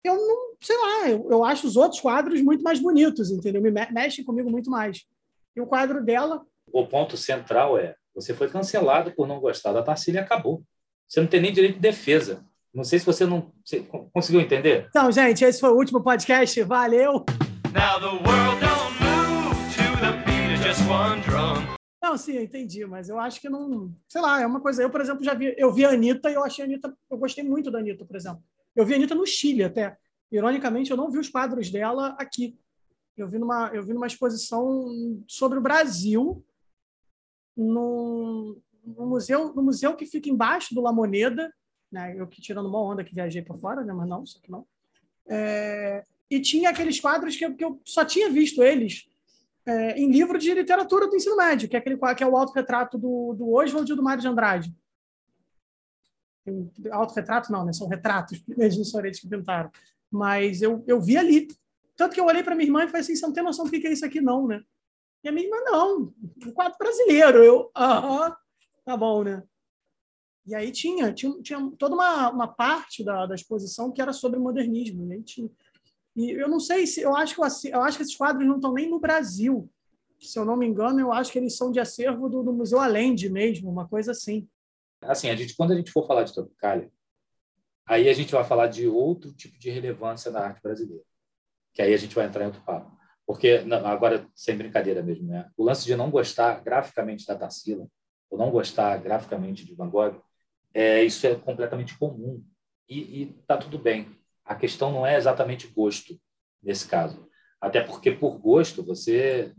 eu 0.04 0.16
não, 0.16 0.56
sei 0.60 0.78
lá, 0.78 1.10
eu, 1.10 1.28
eu 1.32 1.46
acho 1.46 1.66
os 1.66 1.78
outros 1.78 2.02
quadros 2.02 2.42
muito 2.42 2.62
mais 2.62 2.78
bonitos, 2.78 3.32
entendeu? 3.32 3.62
Me 3.62 3.72
mexem 3.72 4.26
comigo 4.26 4.52
muito 4.52 4.70
mais. 4.70 5.06
E 5.56 5.62
o 5.62 5.66
quadro 5.68 6.04
dela. 6.04 6.46
O 6.74 6.86
ponto 6.86 7.16
central 7.16 7.78
é: 7.78 7.96
você 8.14 8.34
foi 8.34 8.50
cancelado 8.50 9.12
por 9.12 9.28
não 9.28 9.40
gostar 9.40 9.72
da 9.72 9.84
Tarsila 9.84 10.18
e 10.18 10.20
acabou. 10.20 10.64
Você 11.08 11.22
não 11.22 11.28
tem 11.28 11.40
nem 11.40 11.54
direito 11.54 11.76
de 11.76 11.82
defesa. 11.82 12.44
Não 12.74 12.84
sei 12.84 13.00
se 13.00 13.06
você 13.06 13.26
não 13.26 13.52
você 13.64 13.86
conseguiu 14.12 14.42
entender. 14.42 14.88
Então, 14.90 15.12
gente, 15.12 15.46
esse 15.46 15.60
foi 15.60 15.70
o 15.70 15.76
último 15.76 16.02
podcast. 16.02 16.64
Valeu! 16.64 17.24
Não, 22.02 22.18
sim, 22.18 22.34
eu 22.34 22.44
entendi, 22.44 22.86
mas 22.86 23.08
eu 23.08 23.18
acho 23.18 23.40
que 23.40 23.48
não. 23.48 23.96
Sei 24.10 24.20
lá, 24.20 24.42
é 24.42 24.46
uma 24.46 24.60
coisa. 24.60 24.84
Eu, 24.84 24.90
por 24.90 25.00
exemplo, 25.00 25.24
já 25.24 25.34
vi. 25.34 25.56
Eu 25.58 25.72
vi 25.72 25.86
a 25.86 25.92
Anitta 25.92 26.30
e 26.30 26.34
eu 26.34 26.44
achei 26.44 26.66
a 26.66 26.68
Anitta. 26.68 26.94
Eu 27.10 27.18
gostei 27.18 27.44
muito 27.44 27.72
da 27.72 27.80
Anitta, 27.80 28.06
por 28.06 28.16
exemplo. 28.16 28.44
Eu 28.76 28.86
vi 28.86 28.94
a 28.94 28.98
Anitta 28.98 29.16
no 29.16 29.26
Chile 29.26 29.64
até. 29.64 29.98
Ironicamente, 30.32 30.92
eu 30.92 30.98
não 30.98 31.10
vi 31.10 31.20
os 31.20 31.30
quadros 31.30 31.70
dela 31.70 32.16
aqui. 32.20 32.60
Eu 33.16 33.28
vi 33.28 33.40
numa, 33.40 33.70
eu 33.74 33.84
vi 33.84 33.94
numa 33.94 34.08
exposição 34.08 35.24
sobre 35.28 35.58
o 35.58 35.62
Brasil, 35.62 36.44
no 37.56 38.58
museu, 38.84 39.54
no 39.54 39.62
museu 39.62 39.96
que 39.96 40.06
fica 40.06 40.30
embaixo 40.30 40.74
do 40.74 40.82
La 40.82 40.92
Moneda, 40.92 41.54
né? 41.92 42.16
Eu 42.18 42.28
que 42.28 42.42
tirando 42.42 42.68
uma 42.68 42.82
onda 42.82 43.04
que 43.04 43.16
viajei 43.16 43.42
para 43.42 43.56
fora, 43.56 43.84
né? 43.84 43.94
Mas 43.94 44.10
não, 44.10 44.26
só 44.26 44.40
que 44.40 44.50
não. 44.50 44.66
É, 45.28 46.04
e 46.32 46.40
tinha 46.40 46.70
aqueles 46.70 46.98
quadros 46.98 47.36
que 47.36 47.46
eu, 47.46 47.54
que 47.54 47.66
eu 47.66 47.82
só 47.84 48.06
tinha 48.06 48.30
visto 48.30 48.64
eles 48.64 49.06
é, 49.66 50.00
em 50.00 50.10
livro 50.10 50.40
de 50.40 50.54
literatura 50.54 51.08
do 51.08 51.16
ensino 51.16 51.36
médio, 51.36 51.68
que 51.68 51.76
é 51.76 51.80
aquele 51.80 51.98
que 52.16 52.24
é 52.24 52.28
o 52.28 52.38
autorretrato 52.38 52.98
do, 52.98 53.34
do 53.34 53.52
Oswald 53.52 53.92
e 53.92 53.96
do 53.96 54.02
Mário 54.02 54.22
de 54.22 54.30
Andrade. 54.30 54.74
Autorretrato 56.90 57.52
não, 57.52 57.66
né? 57.66 57.74
São 57.74 57.88
retratos 57.88 58.42
mesmo, 58.48 58.86
são 58.86 59.06
eles 59.06 59.20
que 59.20 59.28
pintaram. 59.28 59.70
Mas 60.10 60.62
eu, 60.62 60.84
eu 60.88 61.02
vi 61.02 61.18
ali. 61.18 61.48
Tanto 61.98 62.14
que 62.14 62.20
eu 62.20 62.26
olhei 62.26 62.42
para 62.42 62.56
minha 62.56 62.68
irmã 62.68 62.84
e 62.84 62.88
falei 62.88 63.02
assim: 63.02 63.16
você 63.16 63.26
não 63.26 63.34
tem 63.34 63.44
noção 63.44 63.66
do 63.66 63.72
que 63.72 63.86
é 63.86 63.92
isso 63.92 64.06
aqui, 64.06 64.22
não, 64.22 64.48
né? 64.48 64.64
E 65.24 65.30
a 65.30 65.32
minha 65.32 65.46
irmã, 65.46 65.58
não, 65.66 66.14
um 66.48 66.52
quadro 66.52 66.78
brasileiro. 66.80 67.44
Eu, 67.44 67.70
aham, 67.76 68.36
tá 68.84 68.98
bom, 68.98 69.24
né? 69.24 69.44
E 70.48 70.56
aí 70.56 70.72
tinha, 70.72 71.14
tinha, 71.14 71.32
tinha 71.42 71.72
toda 71.78 71.94
uma, 71.94 72.30
uma 72.30 72.48
parte 72.48 73.04
da, 73.04 73.28
da 73.28 73.36
exposição 73.36 73.92
que 73.92 74.02
era 74.02 74.12
sobre 74.12 74.40
modernismo. 74.40 75.06
Né? 75.06 75.22
Tinha, 75.24 75.48
e 76.16 76.32
eu 76.32 76.50
não 76.50 76.60
sei 76.60 76.86
se. 76.86 77.02
Eu 77.02 77.16
acho, 77.16 77.36
que, 77.36 77.70
eu 77.70 77.82
acho 77.82 77.98
que 77.98 78.04
esses 78.04 78.16
quadros 78.16 78.48
não 78.48 78.56
estão 78.56 78.74
nem 78.74 78.90
no 78.90 79.00
Brasil. 79.00 79.70
Se 80.20 80.38
eu 80.38 80.46
não 80.46 80.56
me 80.56 80.68
engano, 80.68 81.00
eu 81.00 81.12
acho 81.12 81.32
que 81.32 81.40
eles 81.40 81.58
são 81.58 81.72
de 81.72 81.80
acervo 81.80 82.30
do, 82.30 82.44
do 82.44 82.54
Museu 82.54 82.80
Allende 82.80 83.30
mesmo, 83.30 83.72
uma 83.72 83.88
coisa 83.88 84.12
assim. 84.12 84.48
Assim, 85.02 85.30
a 85.30 85.36
gente, 85.36 85.56
quando 85.56 85.72
a 85.72 85.76
gente 85.76 85.92
for 85.92 86.06
falar 86.06 86.24
de 86.24 86.34
Tropicália, 86.34 86.92
aí 87.88 88.08
a 88.08 88.14
gente 88.14 88.32
vai 88.32 88.44
falar 88.44 88.68
de 88.68 88.88
outro 88.88 89.34
tipo 89.34 89.58
de 89.58 89.72
relevância 89.72 90.30
na 90.30 90.42
arte 90.42 90.62
brasileira 90.62 91.04
que 91.74 91.82
aí 91.82 91.94
a 91.94 91.98
gente 91.98 92.16
vai 92.16 92.26
entrar 92.26 92.44
em 92.44 92.48
outro 92.48 92.62
papo. 92.62 92.92
Porque, 93.26 93.60
não, 93.62 93.86
agora, 93.86 94.28
sem 94.36 94.58
brincadeira 94.58 95.02
mesmo, 95.02 95.28
né? 95.28 95.50
o 95.56 95.64
lance 95.64 95.86
de 95.86 95.96
não 95.96 96.10
gostar 96.10 96.62
graficamente 96.62 97.26
da 97.26 97.36
Tarsila, 97.36 97.88
ou 98.30 98.38
não 98.38 98.52
gostar 98.52 98.98
graficamente 98.98 99.66
de 99.66 99.76
Van 99.76 99.90
Gogh, 99.90 100.22
é, 100.74 101.04
isso 101.04 101.26
é 101.28 101.36
completamente 101.36 101.98
comum. 101.98 102.44
E 102.90 103.36
está 103.40 103.58
tudo 103.58 103.80
bem. 103.80 104.10
A 104.52 104.56
questão 104.56 104.92
não 104.92 105.08
é 105.08 105.16
exatamente 105.16 105.66
gosto, 105.68 106.20
nesse 106.62 106.86
caso. 106.86 107.26
Até 107.62 107.82
porque, 107.82 108.12
por 108.12 108.38
gosto, 108.38 108.84
você, 108.84 109.54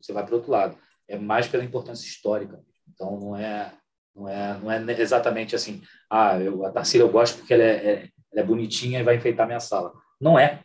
você 0.00 0.14
vai 0.14 0.24
para 0.24 0.34
outro 0.34 0.50
lado. 0.50 0.78
É 1.06 1.18
mais 1.18 1.46
pela 1.46 1.62
importância 1.62 2.06
histórica. 2.06 2.58
Então, 2.88 3.20
não 3.20 3.36
é, 3.36 3.74
não 4.16 4.26
é, 4.26 4.58
não 4.58 4.70
é 4.70 5.00
exatamente 5.00 5.54
assim, 5.54 5.82
ah, 6.08 6.40
eu, 6.40 6.64
a 6.64 6.70
Tarsila 6.70 7.04
eu 7.04 7.12
gosto 7.12 7.36
porque 7.38 7.52
ela 7.52 7.62
é, 7.62 7.86
é, 7.86 8.08
ela 8.32 8.40
é 8.40 8.42
bonitinha 8.42 9.00
e 9.00 9.02
vai 9.02 9.16
enfeitar 9.16 9.46
minha 9.46 9.60
sala. 9.60 9.92
Não 10.18 10.38
é. 10.38 10.62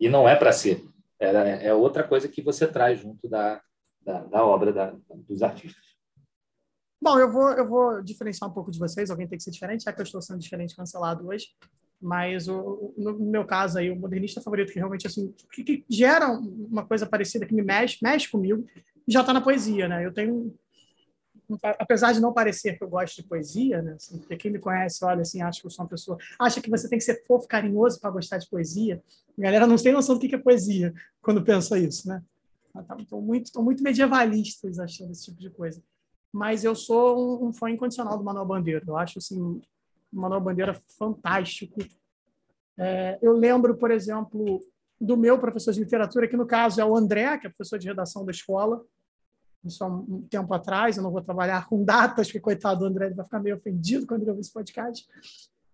E 0.00 0.08
não 0.08 0.26
é 0.26 0.34
para 0.34 0.50
ser. 0.50 0.82
É, 1.18 1.66
é 1.66 1.74
outra 1.74 2.02
coisa 2.02 2.28
que 2.28 2.40
você 2.40 2.66
traz 2.66 2.98
junto 2.98 3.28
da, 3.28 3.60
da, 4.00 4.24
da 4.24 4.42
obra 4.42 4.72
da, 4.72 4.96
dos 5.28 5.42
artistas. 5.42 5.84
Bom, 7.02 7.18
eu 7.18 7.30
vou, 7.30 7.50
eu 7.50 7.68
vou 7.68 8.02
diferenciar 8.02 8.48
um 8.48 8.54
pouco 8.54 8.70
de 8.70 8.78
vocês. 8.78 9.10
Alguém 9.10 9.28
tem 9.28 9.36
que 9.36 9.44
ser 9.44 9.50
diferente, 9.50 9.84
já 9.84 9.92
que 9.92 10.00
eu 10.00 10.04
estou 10.04 10.22
sendo 10.22 10.38
diferente 10.38 10.74
cancelado 10.74 11.28
hoje. 11.28 11.48
Mas 12.00 12.48
o, 12.48 12.94
no 12.96 13.18
meu 13.18 13.44
caso 13.44 13.78
aí, 13.78 13.90
o 13.90 13.96
modernista 13.96 14.40
favorito 14.40 14.72
que 14.72 14.78
realmente 14.78 15.06
assim 15.06 15.34
que, 15.52 15.62
que 15.62 15.84
gera 15.88 16.30
uma 16.30 16.86
coisa 16.86 17.06
parecida 17.06 17.44
que 17.44 17.54
me 17.54 17.62
mexe, 17.62 17.98
mexe 18.02 18.28
comigo, 18.28 18.64
já 19.06 19.20
está 19.20 19.32
na 19.32 19.40
poesia, 19.40 19.86
né? 19.86 20.06
Eu 20.06 20.12
tenho 20.12 20.54
apesar 21.62 22.12
de 22.12 22.20
não 22.20 22.32
parecer 22.32 22.78
que 22.78 22.84
eu 22.84 22.88
gosto 22.88 23.16
de 23.16 23.28
poesia, 23.28 23.82
né? 23.82 23.94
Assim, 23.94 24.18
porque 24.18 24.36
quem 24.36 24.52
me 24.52 24.58
conhece 24.58 25.04
olha 25.04 25.22
assim, 25.22 25.42
acha 25.42 25.60
que 25.60 25.66
eu 25.66 25.70
sou 25.70 25.84
uma 25.84 25.88
pessoa, 25.88 26.18
acha 26.38 26.60
que 26.60 26.70
você 26.70 26.88
tem 26.88 26.98
que 26.98 27.04
ser 27.04 27.24
fofo, 27.26 27.48
carinhoso 27.48 28.00
para 28.00 28.10
gostar 28.10 28.38
de 28.38 28.48
poesia. 28.48 29.02
A 29.38 29.42
galera 29.42 29.66
não 29.66 29.76
tem 29.76 29.92
noção 29.92 30.16
do 30.16 30.20
que 30.20 30.34
é 30.34 30.38
poesia 30.38 30.94
quando 31.20 31.42
pensa 31.42 31.78
isso, 31.78 32.08
né? 32.08 32.22
Estão 32.98 33.20
muito, 33.20 33.50
tão 33.52 33.64
muito 33.64 33.82
medievalistas 33.82 34.78
achando 34.78 35.10
esse 35.10 35.24
tipo 35.24 35.40
de 35.40 35.50
coisa. 35.50 35.82
Mas 36.32 36.62
eu 36.62 36.74
sou 36.76 37.42
um, 37.42 37.48
um 37.48 37.52
fã 37.52 37.68
incondicional 37.68 38.16
do 38.16 38.22
Manuel 38.22 38.46
Bandeira. 38.46 38.84
Eu 38.86 38.96
acho 38.96 39.18
assim, 39.18 39.60
Manuel 40.12 40.40
Bandeira 40.40 40.80
fantástico. 40.98 41.80
É, 42.78 43.18
eu 43.20 43.32
lembro, 43.32 43.76
por 43.76 43.90
exemplo, 43.90 44.60
do 45.00 45.16
meu 45.16 45.38
professor 45.38 45.72
de 45.72 45.80
literatura, 45.80 46.28
que 46.28 46.36
no 46.36 46.46
caso 46.46 46.80
é 46.80 46.84
o 46.84 46.96
André, 46.96 47.38
que 47.38 47.46
é 47.46 47.50
professor 47.50 47.78
de 47.78 47.88
redação 47.88 48.24
da 48.24 48.30
escola, 48.30 48.84
isso 49.64 49.84
há 49.84 49.86
um 49.86 50.22
tempo 50.22 50.52
atrás, 50.54 50.96
eu 50.96 51.02
não 51.02 51.10
vou 51.10 51.22
trabalhar 51.22 51.68
com 51.68 51.84
datas, 51.84 52.28
porque 52.28 52.40
coitado 52.40 52.80
do 52.80 52.86
André 52.86 53.10
vai 53.10 53.24
ficar 53.24 53.40
meio 53.40 53.56
ofendido 53.56 54.06
quando 54.06 54.22
ele 54.22 54.30
ouvir 54.30 54.40
esse 54.40 54.52
podcast. 54.52 55.06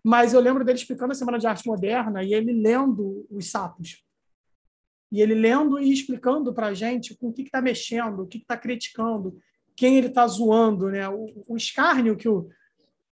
Mas 0.02 0.32
eu 0.32 0.40
lembro 0.40 0.64
dele 0.64 0.78
explicando 0.78 1.12
a 1.12 1.14
Semana 1.14 1.38
de 1.38 1.46
Arte 1.46 1.66
Moderna 1.66 2.22
e 2.22 2.34
ele 2.34 2.52
lendo 2.52 3.26
os 3.30 3.50
sapos. 3.50 4.04
E 5.10 5.20
ele 5.20 5.34
lendo 5.34 5.78
e 5.78 5.92
explicando 5.92 6.52
para 6.52 6.68
a 6.68 6.74
gente 6.74 7.16
com 7.16 7.28
o 7.28 7.32
que 7.32 7.42
está 7.42 7.60
mexendo, 7.60 8.22
o 8.22 8.26
que 8.26 8.38
está 8.38 8.56
criticando, 8.56 9.38
quem 9.76 9.96
ele 9.96 10.08
está 10.08 10.26
zoando. 10.26 10.88
Né? 10.90 11.08
O, 11.08 11.44
o 11.48 11.56
escárnio 11.56 12.16
que 12.16 12.28
o, 12.28 12.48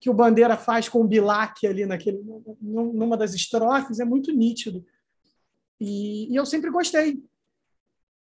que 0.00 0.08
o 0.08 0.14
Bandeira 0.14 0.56
faz 0.56 0.88
com 0.88 1.00
o 1.00 1.06
Bilac 1.08 1.66
ali 1.66 1.84
naquele, 1.84 2.22
numa 2.60 3.16
das 3.16 3.34
estrofes 3.34 4.00
é 4.00 4.04
muito 4.04 4.32
nítido. 4.32 4.84
E, 5.80 6.32
e 6.32 6.36
eu 6.36 6.46
sempre 6.46 6.70
gostei 6.70 7.22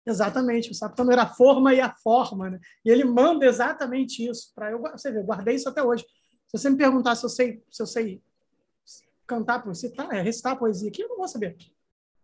Exatamente, 0.08 0.72
o 0.72 0.74
Saptano 0.74 1.12
era 1.12 1.24
a 1.24 1.34
forma 1.34 1.74
e 1.74 1.82
a 1.82 1.94
forma, 1.94 2.50
né? 2.50 2.62
E 2.86 2.90
ele 2.90 3.04
manda 3.04 3.46
exatamente 3.46 4.26
isso 4.26 4.54
para 4.56 4.72
eu, 4.72 4.82
você 4.82 5.12
vê, 5.12 5.20
eu 5.20 5.24
guardei 5.24 5.56
isso 5.56 5.68
até 5.68 5.84
hoje. 5.84 6.06
Se 6.48 6.58
você 6.58 6.70
me 6.70 6.78
perguntar 6.78 7.14
se 7.16 7.26
eu 7.26 7.30
sei, 7.30 7.62
se 7.70 7.84
eu 7.84 7.86
sei 7.86 8.24
cantar, 9.28 9.62
citar, 9.76 10.10
é, 10.14 10.22
recitar 10.22 10.58
poesia 10.58 10.88
aqui, 10.88 11.02
eu 11.02 11.10
não 11.10 11.18
vou 11.18 11.28
saber. 11.28 11.58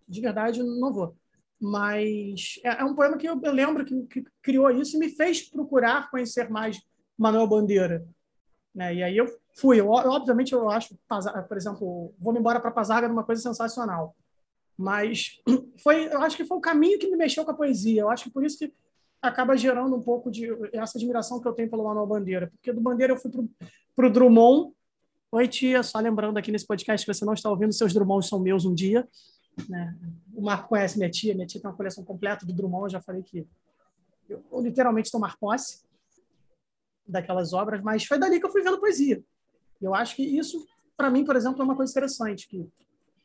De 0.08 0.22
verdade, 0.22 0.64
não 0.64 0.94
vou. 0.94 1.14
Mas 1.60 2.58
é, 2.64 2.70
é 2.80 2.86
um 2.86 2.96
poema 2.96 3.18
que 3.18 3.28
eu, 3.28 3.38
eu 3.44 3.52
lembro 3.52 3.84
que, 3.84 4.02
que, 4.04 4.24
criou 4.42 4.72
isso 4.72 4.96
e 4.96 5.00
me 5.00 5.10
fez 5.10 5.42
procurar 5.50 6.10
conhecer 6.10 6.50
mais 6.50 6.82
Manuel 7.18 7.48
Bandeira. 7.48 8.08
Né? 8.74 8.96
E 8.96 9.04
aí 9.04 9.18
eu 9.18 9.28
fui. 9.56 9.80
Eu, 9.80 9.90
obviamente, 9.90 10.54
eu 10.54 10.70
acho, 10.70 10.98
por 11.48 11.58
exemplo, 11.58 12.14
Vou-me 12.20 12.40
embora 12.40 12.60
para 12.60 12.72
Pazaga 12.72 13.08
uma 13.08 13.24
coisa 13.24 13.42
sensacional. 13.42 14.16
Mas 14.78 15.40
foi, 15.84 16.08
eu 16.08 16.22
acho 16.22 16.36
que 16.36 16.46
foi 16.46 16.58
o 16.58 16.62
caminho 16.62 16.98
que 16.98 17.10
me 17.10 17.18
mexeu 17.18 17.46
com 17.46 17.52
a 17.52 17.56
poesia. 17.56 18.02
Eu 18.02 18.10
acho 18.10 18.26
que 18.26 18.32
por 18.32 18.44
isso 18.44 18.58
que 18.58 18.74
acaba 19.22 19.56
gerando 19.56 19.96
um 19.96 20.02
pouco 20.02 20.30
de 20.30 20.48
essa 20.74 20.98
admiração 20.98 21.40
que 21.40 21.48
eu 21.48 21.54
tenho 21.54 21.70
pelo 21.70 21.84
Manuel 21.84 22.08
Bandeira. 22.08 22.48
Porque 22.48 22.74
do 22.74 22.82
Bandeira 22.82 23.14
eu 23.14 23.18
fui 23.18 23.32
para 23.96 24.08
o 24.08 24.12
Drummond. 24.12 24.74
Oi, 25.32 25.48
tia, 25.48 25.82
só 25.82 26.00
lembrando 26.00 26.38
aqui 26.38 26.52
nesse 26.52 26.68
podcast 26.68 27.06
que 27.06 27.12
você 27.12 27.26
não 27.26 27.34
está 27.34 27.50
ouvindo, 27.50 27.74
seus 27.74 27.92
Drummonds 27.92 28.28
são 28.28 28.40
meus 28.40 28.66
um 28.66 28.74
dia. 28.74 29.08
Né? 29.68 29.98
O 30.36 30.44
Marco 30.44 30.70
conhece 30.70 30.98
minha 30.98 31.10
tia, 31.10 31.34
minha 31.34 31.48
tia 31.48 31.60
tem 31.60 31.70
uma 31.70 31.76
coleção 31.76 32.04
completa 32.04 32.46
do 32.46 32.54
Drummond, 32.54 32.86
eu 32.86 32.90
já 32.90 33.02
falei 33.02 33.24
que 33.24 33.48
eu, 34.30 34.44
eu 34.52 34.62
literalmente 34.62 35.10
tomar 35.10 35.36
posse 35.38 35.84
daquelas 37.08 37.54
obras, 37.54 37.82
mas 37.82 38.06
foi 38.06 38.18
dali 38.18 38.40
que 38.40 38.46
eu 38.46 38.52
fui 38.52 38.62
vendo 38.62 38.80
poesia. 38.80 39.24
Eu 39.82 39.94
acho 39.94 40.16
que 40.16 40.24
isso, 40.24 40.66
para 40.96 41.10
mim, 41.10 41.26
por 41.26 41.36
exemplo, 41.36 41.62
é 41.62 41.66
uma 41.66 41.76
coisa 41.76 41.92
interessante, 41.92 42.48
que 42.48 42.66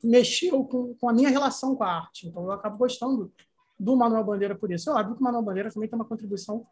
mexeu 0.02 0.64
com, 0.64 0.94
com 0.94 1.08
a 1.08 1.12
minha 1.12 1.28
relação 1.28 1.74
com 1.74 1.84
a 1.84 1.92
arte. 1.92 2.26
Então, 2.26 2.44
eu 2.44 2.52
acabo 2.52 2.76
gostando 2.76 3.32
do 3.78 3.96
Manuel 3.96 4.24
Bandeira 4.24 4.54
por 4.54 4.70
isso. 4.72 4.90
É 4.90 4.92
óbvio 4.94 5.14
que 5.14 5.20
o 5.20 5.24
Manuel 5.24 5.42
Bandeira 5.42 5.70
também 5.70 5.88
tem 5.88 5.98
uma 5.98 6.04
contribuição 6.04 6.66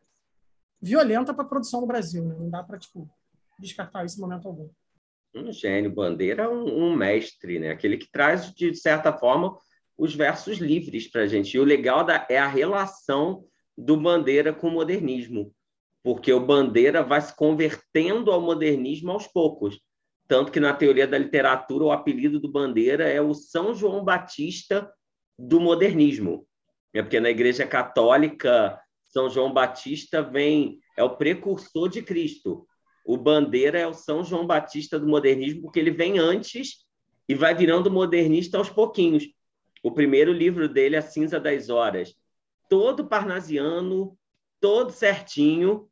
violenta 0.81 1.33
para 1.33 1.45
a 1.45 1.49
produção 1.49 1.81
no 1.81 1.87
Brasil. 1.87 2.25
Né? 2.25 2.35
Não 2.39 2.51
dá 2.51 2.63
para 2.63 2.79
tipo, 2.79 3.09
descartar 3.59 4.05
isso 4.05 4.19
em 4.19 4.21
momento 4.21 4.49
algum. 4.49 4.69
Um 5.35 5.53
gênio. 5.53 5.93
Bandeira 5.93 6.45
é 6.45 6.49
um, 6.49 6.65
um, 6.65 6.97
mestre, 6.97 7.59
né? 7.59 7.71
aquele 7.71 7.97
que 7.97 8.11
traz, 8.11 8.53
de 8.53 8.75
certa 8.75 9.13
forma, 9.13 9.57
os 9.97 10.15
versos 10.15 10.59
livres 10.59 11.09
para 11.09 11.23
a 11.23 11.27
gente. 11.27 11.55
E 11.55 11.61
o 11.61 11.65
legal 11.65 12.05
da, 12.05 12.27
é 12.29 12.39
a 12.39 12.49
relação 12.49 13.45
do 13.77 13.97
Bandeira 13.97 14.53
com 14.53 14.69
o 14.69 14.73
modernismo, 14.73 15.55
porque 16.07 16.33
o 16.33 16.39
Bandeira 16.39 17.03
vai 17.03 17.21
se 17.21 17.35
convertendo 17.35 18.31
ao 18.31 18.41
modernismo 18.41 19.11
aos 19.11 19.27
poucos. 19.27 19.81
Tanto 20.29 20.53
que 20.53 20.61
na 20.61 20.73
teoria 20.73 21.05
da 21.05 21.19
literatura 21.19 21.83
o 21.83 21.91
apelido 21.91 22.39
do 22.39 22.49
Bandeira 22.49 23.09
é 23.09 23.21
o 23.21 23.35
São 23.35 23.75
João 23.75 24.05
Batista 24.05 24.89
do 25.37 25.59
modernismo. 25.59 26.47
É 26.95 27.03
porque 27.03 27.19
na 27.19 27.29
Igreja 27.29 27.67
Católica 27.67 28.81
São 29.09 29.29
João 29.29 29.53
Batista 29.53 30.23
vem 30.23 30.79
é 30.97 31.03
o 31.03 31.17
precursor 31.17 31.89
de 31.89 32.01
Cristo. 32.03 32.69
O 33.05 33.17
Bandeira 33.17 33.77
é 33.77 33.87
o 33.89 33.93
São 33.93 34.23
João 34.23 34.47
Batista 34.47 35.01
do 35.01 35.09
modernismo 35.09 35.63
porque 35.63 35.81
ele 35.81 35.91
vem 35.91 36.21
antes 36.21 36.87
e 37.29 37.35
vai 37.35 37.53
virando 37.53 37.91
modernista 37.91 38.59
aos 38.59 38.71
pouquinhos. 38.71 39.27
O 39.83 39.91
primeiro 39.91 40.33
livro 40.33 40.69
dele, 40.69 40.95
A 40.95 41.03
Cinza 41.03 41.41
das 41.41 41.69
Horas, 41.69 42.15
todo 42.71 43.09
parnasiano, 43.09 44.17
todo 44.61 44.93
certinho, 44.93 45.91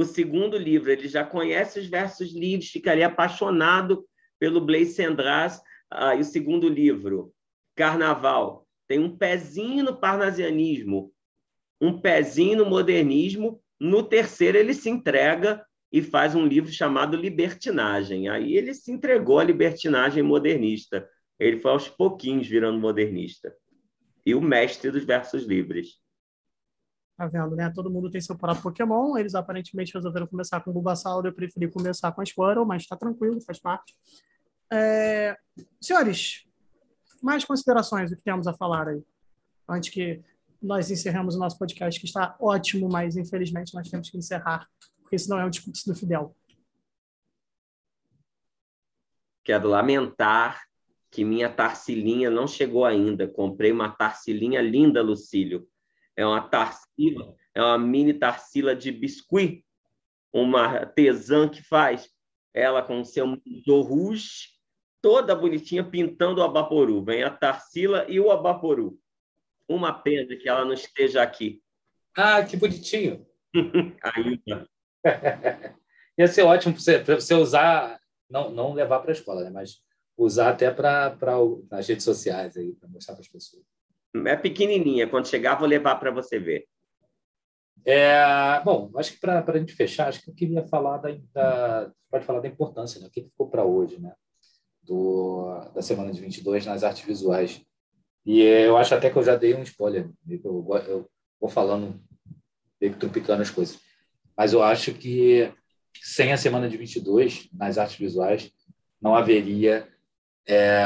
o 0.00 0.04
segundo 0.04 0.56
livro, 0.56 0.90
ele 0.90 1.08
já 1.08 1.24
conhece 1.24 1.78
os 1.78 1.86
versos 1.86 2.32
livres, 2.32 2.70
ficaria 2.70 3.06
apaixonado 3.06 4.06
pelo 4.38 4.60
Blaise 4.60 4.94
Cendrars. 4.94 5.60
Ah, 5.90 6.14
e 6.14 6.20
o 6.20 6.24
segundo 6.24 6.68
livro, 6.68 7.32
Carnaval, 7.76 8.66
tem 8.88 8.98
um 8.98 9.16
pezinho 9.16 9.84
no 9.84 9.96
parnasianismo, 9.96 11.12
um 11.80 12.00
pezinho 12.00 12.58
no 12.58 12.66
modernismo. 12.66 13.62
No 13.78 14.02
terceiro, 14.02 14.56
ele 14.56 14.74
se 14.74 14.88
entrega 14.88 15.64
e 15.92 16.00
faz 16.00 16.34
um 16.34 16.46
livro 16.46 16.72
chamado 16.72 17.16
Libertinagem. 17.16 18.28
Aí 18.28 18.56
ele 18.56 18.72
se 18.74 18.90
entregou 18.90 19.38
à 19.38 19.44
libertinagem 19.44 20.22
modernista. 20.22 21.08
Ele 21.38 21.58
foi 21.58 21.72
aos 21.72 21.88
pouquinhos 21.88 22.46
virando 22.46 22.78
modernista. 22.78 23.54
E 24.24 24.34
o 24.34 24.40
mestre 24.40 24.90
dos 24.90 25.04
versos 25.04 25.44
livres. 25.44 25.98
Tá 27.20 27.26
vendo, 27.26 27.54
né? 27.54 27.68
Todo 27.68 27.90
mundo 27.90 28.10
tem 28.10 28.18
seu 28.18 28.34
próprio 28.34 28.62
Pokémon. 28.62 29.14
Eles 29.18 29.34
aparentemente 29.34 29.92
resolveram 29.92 30.26
começar 30.26 30.58
com 30.62 30.70
o 30.70 30.72
Bulbasaur. 30.72 31.26
Eu 31.26 31.34
preferi 31.34 31.70
começar 31.70 32.10
com 32.12 32.22
a 32.22 32.24
Squirtle, 32.24 32.64
mas 32.64 32.80
está 32.80 32.96
tranquilo, 32.96 33.38
faz 33.42 33.58
parte. 33.58 33.94
É... 34.72 35.36
Senhores, 35.78 36.46
mais 37.22 37.44
considerações 37.44 38.08
do 38.08 38.16
que 38.16 38.22
temos 38.22 38.46
a 38.46 38.54
falar 38.54 38.88
aí? 38.88 39.02
Antes 39.68 39.90
que 39.90 40.22
nós 40.62 40.90
encerremos 40.90 41.36
o 41.36 41.38
nosso 41.38 41.58
podcast, 41.58 42.00
que 42.00 42.06
está 42.06 42.34
ótimo, 42.40 42.88
mas 42.90 43.18
infelizmente 43.18 43.74
nós 43.74 43.90
temos 43.90 44.08
que 44.08 44.16
encerrar, 44.16 44.66
porque 45.02 45.18
senão 45.18 45.38
é 45.38 45.44
um 45.44 45.50
discurso 45.50 45.92
do 45.92 45.94
Fidel. 45.94 46.34
Quero 49.44 49.68
lamentar 49.68 50.62
que 51.10 51.22
minha 51.22 51.52
Tarsilinha 51.52 52.30
não 52.30 52.46
chegou 52.46 52.86
ainda. 52.86 53.28
Comprei 53.28 53.70
uma 53.72 53.90
Tarsilinha 53.90 54.62
linda, 54.62 55.02
Lucílio 55.02 55.68
é 56.16 56.26
uma 56.26 56.40
tarsila, 56.40 57.34
é 57.54 57.62
uma 57.62 57.78
mini 57.78 58.14
tarsila 58.14 58.74
de 58.74 58.92
biscuit, 58.92 59.64
uma 60.32 60.62
artesã 60.62 61.48
que 61.48 61.62
faz 61.62 62.08
ela 62.52 62.82
com 62.82 63.04
seu 63.04 63.26
rouge, 63.82 64.48
toda 65.00 65.34
bonitinha, 65.34 65.84
pintando 65.84 66.40
o 66.40 66.44
abaporu. 66.44 67.02
Vem 67.02 67.22
a 67.22 67.30
tarsila 67.30 68.06
e 68.08 68.20
o 68.20 68.30
abaporu. 68.30 68.98
Uma 69.68 69.92
pena 69.92 70.36
que 70.36 70.48
ela 70.48 70.64
não 70.64 70.72
esteja 70.72 71.22
aqui. 71.22 71.62
Ah, 72.16 72.42
que 72.44 72.56
bonitinho. 72.56 73.26
Ainda. 74.02 74.68
Ia 76.18 76.26
ser 76.26 76.42
ótimo 76.42 76.74
para 76.74 76.82
você, 76.82 77.02
você, 77.02 77.34
usar, 77.34 77.98
não, 78.28 78.50
não 78.50 78.74
levar 78.74 78.98
para 79.00 79.10
a 79.10 79.14
escola, 79.14 79.44
né? 79.44 79.50
mas 79.50 79.82
usar 80.16 80.50
até 80.50 80.70
para 80.70 81.16
as 81.70 81.88
redes 81.88 82.04
sociais 82.04 82.54
para 82.78 82.88
mostrar 82.88 83.14
para 83.14 83.22
as 83.22 83.28
pessoas. 83.28 83.64
É 84.26 84.36
pequenininha. 84.36 85.08
Quando 85.08 85.28
chegar, 85.28 85.58
vou 85.58 85.68
levar 85.68 85.96
para 85.96 86.10
você 86.10 86.38
ver. 86.38 86.66
É, 87.84 88.60
bom, 88.62 88.90
acho 88.96 89.12
que 89.12 89.20
para 89.20 89.44
a 89.46 89.58
gente 89.58 89.72
fechar, 89.72 90.08
acho 90.08 90.22
que 90.22 90.30
eu 90.30 90.34
queria 90.34 90.62
falar 90.64 90.98
da, 90.98 91.10
da 91.32 91.90
pode 92.10 92.24
falar 92.24 92.40
da 92.40 92.48
importância, 92.48 93.00
né? 93.00 93.06
o 93.06 93.10
que 93.10 93.22
ficou 93.22 93.48
para 93.48 93.64
hoje, 93.64 93.98
né? 93.98 94.12
Do, 94.82 95.46
da 95.74 95.80
semana 95.80 96.12
de 96.12 96.20
22 96.20 96.66
nas 96.66 96.82
artes 96.82 97.04
visuais. 97.04 97.64
E 98.26 98.42
eu 98.42 98.76
acho 98.76 98.94
até 98.94 99.08
que 99.08 99.16
eu 99.16 99.22
já 99.22 99.36
dei 99.36 99.54
um 99.54 99.62
spoiler, 99.62 100.10
eu, 100.28 100.66
eu 100.86 101.10
vou 101.40 101.48
falando, 101.48 101.98
meio 102.80 102.92
que 102.92 102.98
tropicando 102.98 103.42
as 103.42 103.50
coisas. 103.50 103.78
Mas 104.36 104.52
eu 104.52 104.62
acho 104.62 104.92
que 104.92 105.52
sem 106.02 106.32
a 106.32 106.36
semana 106.36 106.68
de 106.68 106.76
22 106.76 107.48
nas 107.52 107.78
artes 107.78 107.96
visuais 107.96 108.52
não 109.00 109.14
haveria 109.14 109.88
é, 110.46 110.82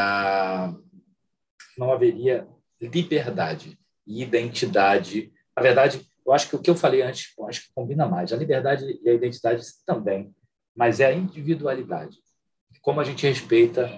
não 1.76 1.92
haveria 1.92 2.46
liberdade 2.86 3.78
e 4.06 4.22
identidade. 4.22 5.32
Na 5.56 5.62
verdade, 5.62 6.06
eu 6.26 6.32
acho 6.32 6.48
que 6.48 6.56
o 6.56 6.58
que 6.58 6.70
eu 6.70 6.76
falei 6.76 7.02
antes, 7.02 7.32
eu 7.38 7.46
acho 7.46 7.62
que 7.62 7.74
combina 7.74 8.06
mais. 8.06 8.32
A 8.32 8.36
liberdade 8.36 8.98
e 9.02 9.08
a 9.08 9.12
identidade 9.12 9.62
também, 9.86 10.34
mas 10.74 11.00
é 11.00 11.06
a 11.06 11.12
individualidade. 11.12 12.16
Como 12.82 13.00
a 13.00 13.04
gente 13.04 13.26
respeita 13.26 13.90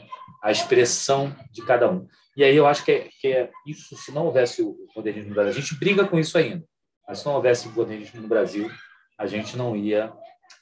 a 0.43 0.51
expressão 0.51 1.35
de 1.51 1.65
cada 1.65 1.91
um. 1.91 2.07
E 2.37 2.45
aí 2.45 2.55
eu 2.55 2.67
acho 2.67 2.85
que 2.85 2.93
é, 2.93 3.09
que 3.21 3.29
é 3.29 3.51
isso, 3.67 3.97
se 3.97 4.13
não 4.13 4.27
houvesse 4.27 4.63
o 4.63 4.77
modernismo 4.95 5.31
no 5.31 5.35
Brasil, 5.35 5.53
a 5.53 5.61
gente 5.61 5.79
briga 5.79 6.07
com 6.07 6.19
isso 6.19 6.37
ainda, 6.37 6.65
mas 7.09 7.19
se 7.19 7.27
não 7.27 7.35
houvesse 7.35 7.67
o 7.67 7.73
modernismo 7.73 8.21
no 8.21 8.29
Brasil, 8.29 8.71
a 9.19 9.27
gente 9.27 9.57
não 9.57 9.75
ia 9.75 10.13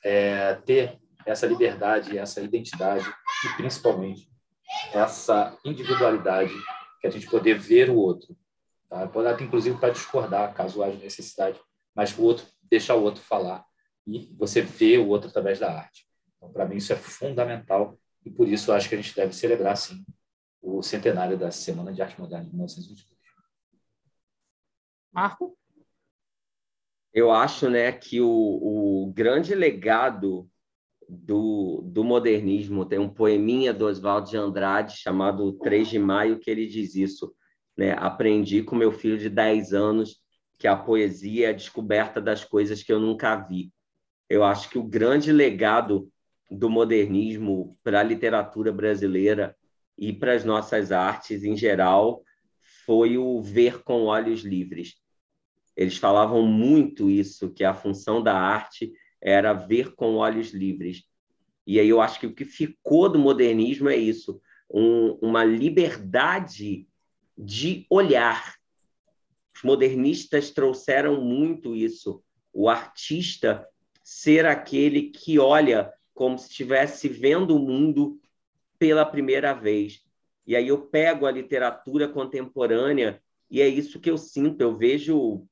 é, 0.05 0.55
ter 0.65 0.99
essa 1.27 1.47
liberdade, 1.47 2.17
essa 2.17 2.41
identidade 2.41 3.05
e 3.45 3.57
principalmente 3.57 4.29
essa 4.93 5.57
individualidade 5.65 6.53
que 7.05 7.09
a 7.09 7.11
gente 7.11 7.29
poder 7.29 7.59
ver 7.59 7.91
o 7.91 7.97
outro. 7.97 8.35
Tá? 8.89 9.07
Pode 9.07 9.29
até, 9.29 9.45
inclusive, 9.45 9.79
para 9.79 9.93
discordar, 9.93 10.55
caso 10.55 10.83
haja 10.83 10.97
necessidade, 10.97 11.61
mas 11.95 12.17
o 12.17 12.23
outro, 12.23 12.47
deixar 12.63 12.95
o 12.95 13.03
outro 13.03 13.21
falar 13.21 13.63
e 14.07 14.35
você 14.39 14.63
vê 14.63 14.97
o 14.97 15.09
outro 15.09 15.29
através 15.29 15.59
da 15.59 15.71
arte. 15.71 16.09
Então, 16.37 16.51
para 16.51 16.65
mim, 16.67 16.77
isso 16.77 16.95
é 16.95 16.97
fundamental 16.97 17.99
e 18.25 18.31
por 18.31 18.49
isso 18.49 18.71
eu 18.71 18.75
acho 18.75 18.89
que 18.89 18.95
a 18.95 18.99
gente 18.99 19.15
deve 19.15 19.35
celebrar, 19.35 19.77
sim, 19.77 20.03
o 20.63 20.83
centenário 20.83 21.37
da 21.37 21.51
Semana 21.51 21.93
de 21.93 22.01
Arte 22.01 22.19
Moderna 22.19 22.47
de 22.47 22.53
1922. 22.53 23.07
Marco? 25.13 25.59
Eu 27.13 27.31
acho 27.31 27.69
né, 27.69 27.93
que 27.93 28.23
o, 28.23 28.29
o 28.29 29.13
grande 29.13 29.55
legado 29.55 30.51
do, 31.23 31.83
do 31.85 32.03
modernismo 32.03 32.85
tem 32.85 32.99
um 32.99 33.09
poeminha 33.09 33.73
do 33.73 33.87
Oswaldo 33.87 34.31
de 34.31 34.37
Andrade 34.37 34.97
chamado 34.97 35.53
3 35.55 35.89
de 35.89 35.99
Maio 35.99 36.39
que 36.39 36.51
ele 36.51 36.67
diz 36.67 36.95
isso. 36.95 37.35
Né? 37.77 37.93
Aprendi 37.93 38.63
com 38.63 38.77
meu 38.77 38.93
filho 38.93 39.19
de 39.19 39.29
10 39.29 39.73
anos 39.73 40.21
que 40.59 40.67
a 40.67 40.77
poesia 40.77 41.47
é 41.47 41.51
a 41.51 41.55
descoberta 41.55 42.21
das 42.21 42.45
coisas 42.45 42.83
que 42.83 42.93
eu 42.93 43.01
nunca 43.01 43.37
vi. 43.37 43.73
Eu 44.29 44.45
acho 44.45 44.71
que 44.71 44.79
o 44.79 44.83
grande 44.83 45.33
legado 45.33 46.09
do 46.51 46.71
modernismo 46.71 47.77
para 47.83 48.01
a 48.01 48.05
literatura 48.05 48.73
brasileira 48.73 49.57
e 49.99 50.13
para 50.13 50.33
as 50.33 50.45
nossas 50.45 50.93
artes 50.93 51.45
em 51.45 51.57
geral 51.57 52.23
foi 52.85 53.17
o 53.17 53.41
ver 53.43 53.83
com 53.83 54.05
olhos 54.05 54.43
livres. 54.43 54.95
Eles 55.77 55.97
falavam 55.97 56.43
muito 56.43 57.11
isso, 57.11 57.51
que 57.51 57.65
a 57.65 57.75
função 57.75 58.23
da 58.23 58.37
arte 58.37 58.93
era 59.25 59.55
ver 59.55 59.95
com 59.95 60.17
olhos 60.17 60.53
livres. 60.53 61.05
E 61.67 61.81
aí 61.81 61.89
eu 61.89 62.01
acho 62.01 62.21
que 62.21 62.27
o 62.27 62.35
que 62.35 62.45
ficou 62.45 63.09
do 63.09 63.19
modernismo 63.19 63.89
é 63.89 63.97
isso, 63.97 64.39
um, 64.71 65.13
uma 65.23 65.43
liberdade 65.43 66.87
de 67.37 67.87
olhar. 67.89 68.57
Os 69.57 69.63
modernistas 69.63 70.51
trouxeram 70.51 71.21
muito 71.23 71.75
isso, 71.75 72.23
o 72.53 72.69
artista 72.69 73.67
ser 74.03 74.45
aquele 74.45 75.05
que 75.05 75.39
olha 75.39 75.91
como 76.13 76.39
se 76.39 76.51
estivesse 76.51 77.09
vendo 77.09 77.57
o 77.57 77.59
mundo 77.59 78.21
pela 78.79 79.07
primeira 79.07 79.55
vez. 79.55 80.05
E 80.47 80.55
aí 80.55 80.69
eu 80.69 80.83
pego 80.83 81.25
a 81.25 81.31
literatura 81.31 82.07
contemporânea 82.07 83.23
e 83.51 83.63
é 83.63 83.67
isso 83.67 83.99
que 83.99 84.11
eu 84.11 84.19
sinto. 84.19 84.61
Eu 84.61 84.77
vejo 84.77 85.47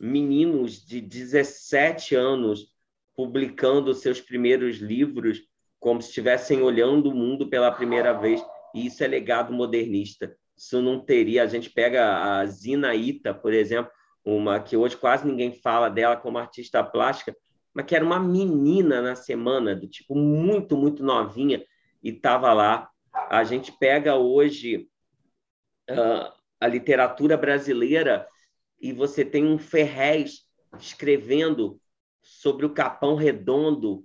meninos 0.00 0.84
de 0.84 1.00
17 1.00 2.16
anos 2.16 2.71
publicando 3.16 3.94
seus 3.94 4.20
primeiros 4.20 4.76
livros 4.76 5.40
como 5.78 6.00
se 6.00 6.08
estivessem 6.08 6.62
olhando 6.62 7.10
o 7.10 7.14
mundo 7.14 7.48
pela 7.48 7.70
primeira 7.72 8.12
vez. 8.12 8.40
E 8.74 8.86
isso 8.86 9.02
é 9.02 9.08
legado 9.08 9.52
modernista. 9.52 10.36
Isso 10.56 10.80
não 10.80 11.00
teria. 11.00 11.42
A 11.42 11.46
gente 11.46 11.68
pega 11.68 12.38
a 12.38 12.46
Zinaíta, 12.46 13.34
por 13.34 13.52
exemplo, 13.52 13.90
uma 14.24 14.60
que 14.60 14.76
hoje 14.76 14.96
quase 14.96 15.26
ninguém 15.26 15.52
fala 15.52 15.88
dela 15.88 16.16
como 16.16 16.38
artista 16.38 16.84
plástica, 16.84 17.36
mas 17.74 17.84
que 17.84 17.96
era 17.96 18.04
uma 18.04 18.20
menina 18.20 19.02
na 19.02 19.16
semana, 19.16 19.74
do 19.74 19.88
tipo 19.88 20.14
muito, 20.14 20.76
muito 20.76 21.02
novinha, 21.02 21.64
e 22.02 22.10
estava 22.10 22.52
lá. 22.52 22.88
A 23.28 23.42
gente 23.42 23.72
pega 23.72 24.14
hoje 24.14 24.88
uh, 25.90 26.32
a 26.60 26.66
literatura 26.68 27.36
brasileira 27.36 28.26
e 28.80 28.92
você 28.92 29.24
tem 29.24 29.44
um 29.44 29.58
Ferrez 29.58 30.46
escrevendo 30.78 31.80
sobre 32.22 32.64
o 32.64 32.72
Capão 32.72 33.14
Redondo 33.14 34.04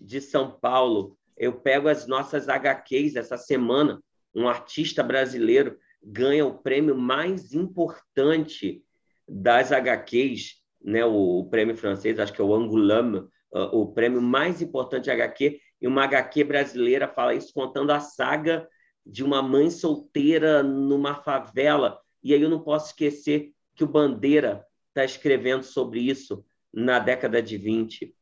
de 0.00 0.20
São 0.20 0.50
Paulo. 0.50 1.18
Eu 1.36 1.60
pego 1.60 1.88
as 1.88 2.06
nossas 2.06 2.48
HQs 2.48 3.16
essa 3.16 3.36
semana, 3.36 4.02
um 4.34 4.48
artista 4.48 5.02
brasileiro 5.02 5.78
ganha 6.02 6.46
o 6.46 6.58
prêmio 6.58 6.96
mais 6.96 7.52
importante 7.52 8.82
das 9.28 9.72
HQs 9.72 10.62
né, 10.86 11.04
o, 11.04 11.40
o, 11.40 11.50
prêmio 11.50 11.76
francês, 11.76 12.20
acho 12.20 12.32
que 12.32 12.40
é 12.40 12.44
o 12.44 12.54
Angoulême, 12.54 13.18
uh, 13.18 13.68
o 13.72 13.92
prêmio 13.92 14.22
mais 14.22 14.62
importante 14.62 15.10
HQ, 15.10 15.60
e 15.82 15.86
uma 15.86 16.04
HQ 16.04 16.44
brasileira 16.44 17.08
fala 17.08 17.34
isso 17.34 17.52
contando 17.52 17.90
a 17.90 17.98
saga 17.98 18.68
de 19.04 19.24
uma 19.24 19.42
mãe 19.42 19.68
solteira 19.68 20.62
numa 20.62 21.16
favela. 21.16 22.00
E 22.22 22.32
aí 22.32 22.40
eu 22.40 22.48
não 22.48 22.60
posso 22.60 22.86
esquecer 22.86 23.52
que 23.74 23.84
o 23.84 23.88
Bandeira 23.88 24.64
está 24.88 25.04
escrevendo 25.04 25.64
sobre 25.64 26.00
isso 26.00 26.44
na 26.76 26.98
década 26.98 27.42
de 27.42 27.56
20. 27.56 28.14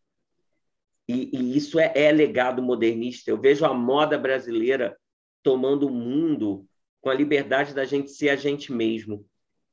E, 1.08 1.36
e 1.36 1.56
isso 1.56 1.80
é, 1.80 1.92
é 1.94 2.12
legado 2.12 2.62
modernista. 2.62 3.30
Eu 3.30 3.40
vejo 3.40 3.64
a 3.64 3.74
moda 3.74 4.16
brasileira 4.16 4.96
tomando 5.42 5.88
o 5.88 5.90
mundo 5.90 6.64
com 7.00 7.10
a 7.10 7.14
liberdade 7.14 7.74
da 7.74 7.84
gente 7.84 8.12
ser 8.12 8.28
a 8.28 8.36
gente 8.36 8.72
mesmo. 8.72 9.26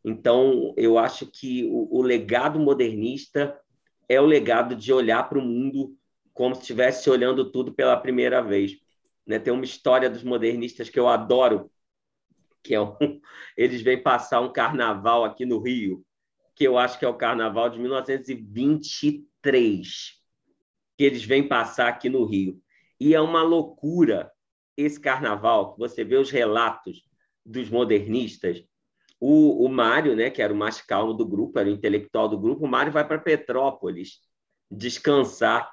Então, 0.03 0.74
eu 0.76 0.98
acho 0.98 1.28
que 1.28 1.64
o, 1.66 1.99
o 1.99 2.02
legado 2.02 2.60
modernista 2.60 3.56
é 4.10 4.20
o 4.20 4.26
legado 4.26 4.76
de 4.76 4.91
olhar 4.91 5.30
para 5.30 5.38
o 5.38 5.44
mundo 5.44 5.95
como 6.34 6.56
se 6.56 6.62
estivesse 6.62 7.08
olhando 7.08 7.52
tudo 7.52 7.72
pela 7.72 7.95
primeira 7.95 8.41
vez. 8.41 8.78
Né? 9.28 9.38
Tem 9.38 9.53
uma 9.53 9.64
história 9.64 10.10
dos 10.10 10.24
modernistas 10.24 10.90
que 10.90 10.99
eu 10.99 11.08
adoro, 11.08 11.72
que 12.64 12.74
é 12.74 12.82
um, 12.82 12.98
eles 13.56 13.84
vêm 13.84 14.02
passar 14.02 14.41
um 14.41 14.52
carnaval 14.52 15.24
aqui 15.24 15.45
no 15.45 15.60
Rio, 15.60 16.03
que 16.62 16.68
eu 16.68 16.78
acho 16.78 17.00
que 17.00 17.06
é 17.06 17.08
o 17.08 17.16
carnaval 17.16 17.72
de 17.72 17.80
1923, 17.80 20.22
que 20.96 21.04
eles 21.04 21.24
vêm 21.24 21.48
passar 21.48 21.88
aqui 21.88 22.08
no 22.08 22.24
Rio. 22.24 22.62
E 23.00 23.16
é 23.16 23.20
uma 23.20 23.42
loucura 23.42 24.32
esse 24.78 25.00
carnaval, 25.00 25.74
que 25.74 25.80
você 25.80 26.04
vê 26.04 26.18
os 26.18 26.30
relatos 26.30 27.02
dos 27.44 27.68
modernistas, 27.68 28.64
o, 29.20 29.66
o 29.66 29.70
Mário, 29.70 30.16
né, 30.16 30.30
que 30.30 30.40
era 30.40 30.54
o 30.54 30.56
mais 30.56 30.84
calmo 30.84 31.16
do 31.16 31.28
grupo, 31.28 31.58
era 31.58 31.68
o 31.68 31.72
intelectual 31.72 32.30
do 32.30 32.40
grupo, 32.40 32.66
o 32.66 32.70
Mário 32.70 32.92
vai 32.92 33.08
para 33.08 33.18
Petrópolis 33.18 34.20
descansar. 34.70 35.68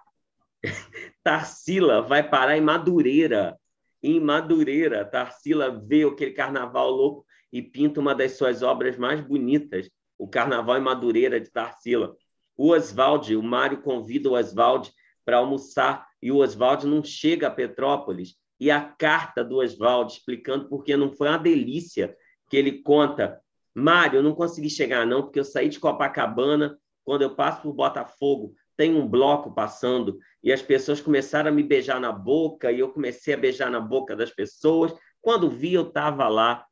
Tarsila 1.22 2.00
vai 2.00 2.26
parar 2.26 2.56
em 2.56 2.62
Madureira. 2.62 3.60
Em 4.02 4.18
Madureira, 4.18 5.04
Tarsila 5.04 5.70
vê 5.70 6.04
aquele 6.04 6.32
carnaval 6.32 6.90
louco 6.90 7.26
e 7.52 7.60
pinta 7.60 8.00
uma 8.00 8.14
das 8.14 8.38
suas 8.38 8.62
obras 8.62 8.96
mais 8.96 9.20
bonitas, 9.20 9.90
o 10.18 10.26
Carnaval 10.26 10.76
em 10.76 10.82
Madureira 10.82 11.40
de 11.40 11.50
Tarsila. 11.50 12.16
O 12.56 12.70
Oswald, 12.72 13.34
o 13.36 13.42
Mário 13.42 13.80
convida 13.80 14.28
o 14.28 14.32
Oswald 14.32 14.92
para 15.24 15.36
almoçar 15.36 16.08
e 16.20 16.32
o 16.32 16.38
Oswald 16.38 16.86
não 16.86 17.04
chega 17.04 17.46
a 17.46 17.50
Petrópolis. 17.50 18.34
E 18.58 18.70
a 18.70 18.80
carta 18.80 19.44
do 19.44 19.58
Oswald 19.58 20.12
explicando 20.12 20.68
porque 20.68 20.96
não 20.96 21.12
foi 21.12 21.28
uma 21.28 21.38
delícia 21.38 22.16
que 22.50 22.56
ele 22.56 22.82
conta: 22.82 23.40
Mário, 23.72 24.18
eu 24.18 24.22
não 24.22 24.34
consegui 24.34 24.68
chegar, 24.68 25.06
não, 25.06 25.22
porque 25.22 25.38
eu 25.38 25.44
saí 25.44 25.68
de 25.68 25.78
Copacabana. 25.78 26.76
Quando 27.04 27.22
eu 27.22 27.34
passo 27.34 27.62
por 27.62 27.72
Botafogo, 27.72 28.54
tem 28.76 28.94
um 28.94 29.08
bloco 29.08 29.54
passando 29.54 30.18
e 30.42 30.52
as 30.52 30.60
pessoas 30.60 31.00
começaram 31.00 31.48
a 31.48 31.52
me 31.52 31.62
beijar 31.62 31.98
na 31.98 32.12
boca 32.12 32.70
e 32.70 32.80
eu 32.80 32.90
comecei 32.90 33.32
a 33.32 33.36
beijar 33.36 33.70
na 33.70 33.80
boca 33.80 34.14
das 34.14 34.30
pessoas. 34.30 34.92
Quando 35.20 35.48
vi, 35.48 35.74
eu 35.74 35.88
estava 35.88 36.28
lá. 36.28 36.66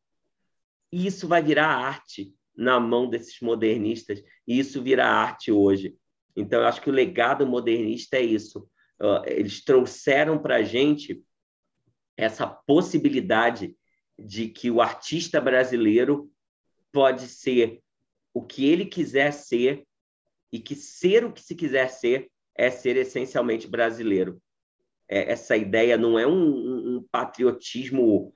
E 0.93 1.07
isso 1.07 1.27
vai 1.27 1.43
virar 1.43 1.67
arte 1.67 2.35
na 2.57 2.81
mão 2.81 3.09
desses 3.09 3.41
modernistas 3.41 4.23
e 4.47 4.59
isso 4.59 4.83
virá 4.83 5.09
arte 5.09 5.53
hoje. 5.53 5.97
Então, 6.35 6.61
eu 6.61 6.67
acho 6.67 6.81
que 6.81 6.91
o 6.91 6.93
legado 6.93 7.47
modernista 7.47 8.17
é 8.17 8.23
isso. 8.23 8.69
Eles 9.27 9.63
trouxeram 9.63 10.39
para 10.39 10.57
a 10.57 10.63
gente 10.63 11.23
essa 12.17 12.47
possibilidade 12.47 13.77
de 14.19 14.49
que 14.49 14.71
o 14.71 14.81
artista 14.81 15.41
brasileiro 15.41 16.31
pode 16.93 17.29
ser 17.29 17.83
o 18.33 18.43
que 18.43 18.67
ele 18.67 18.87
quiser 18.87 19.33
ser 19.33 19.87
e 20.53 20.59
que 20.59 20.75
ser 20.75 21.25
o 21.25 21.33
que 21.33 21.43
se 21.43 21.55
quiser 21.55 21.91
ser 21.91 22.31
é 22.55 22.71
ser 22.71 22.97
essencialmente 22.97 23.67
brasileiro. 23.67 24.41
É, 25.09 25.33
essa 25.33 25.57
ideia 25.57 25.97
não 25.97 26.19
é 26.19 26.27
um, 26.27 26.97
um, 26.97 27.07
patriotismo 27.11 28.35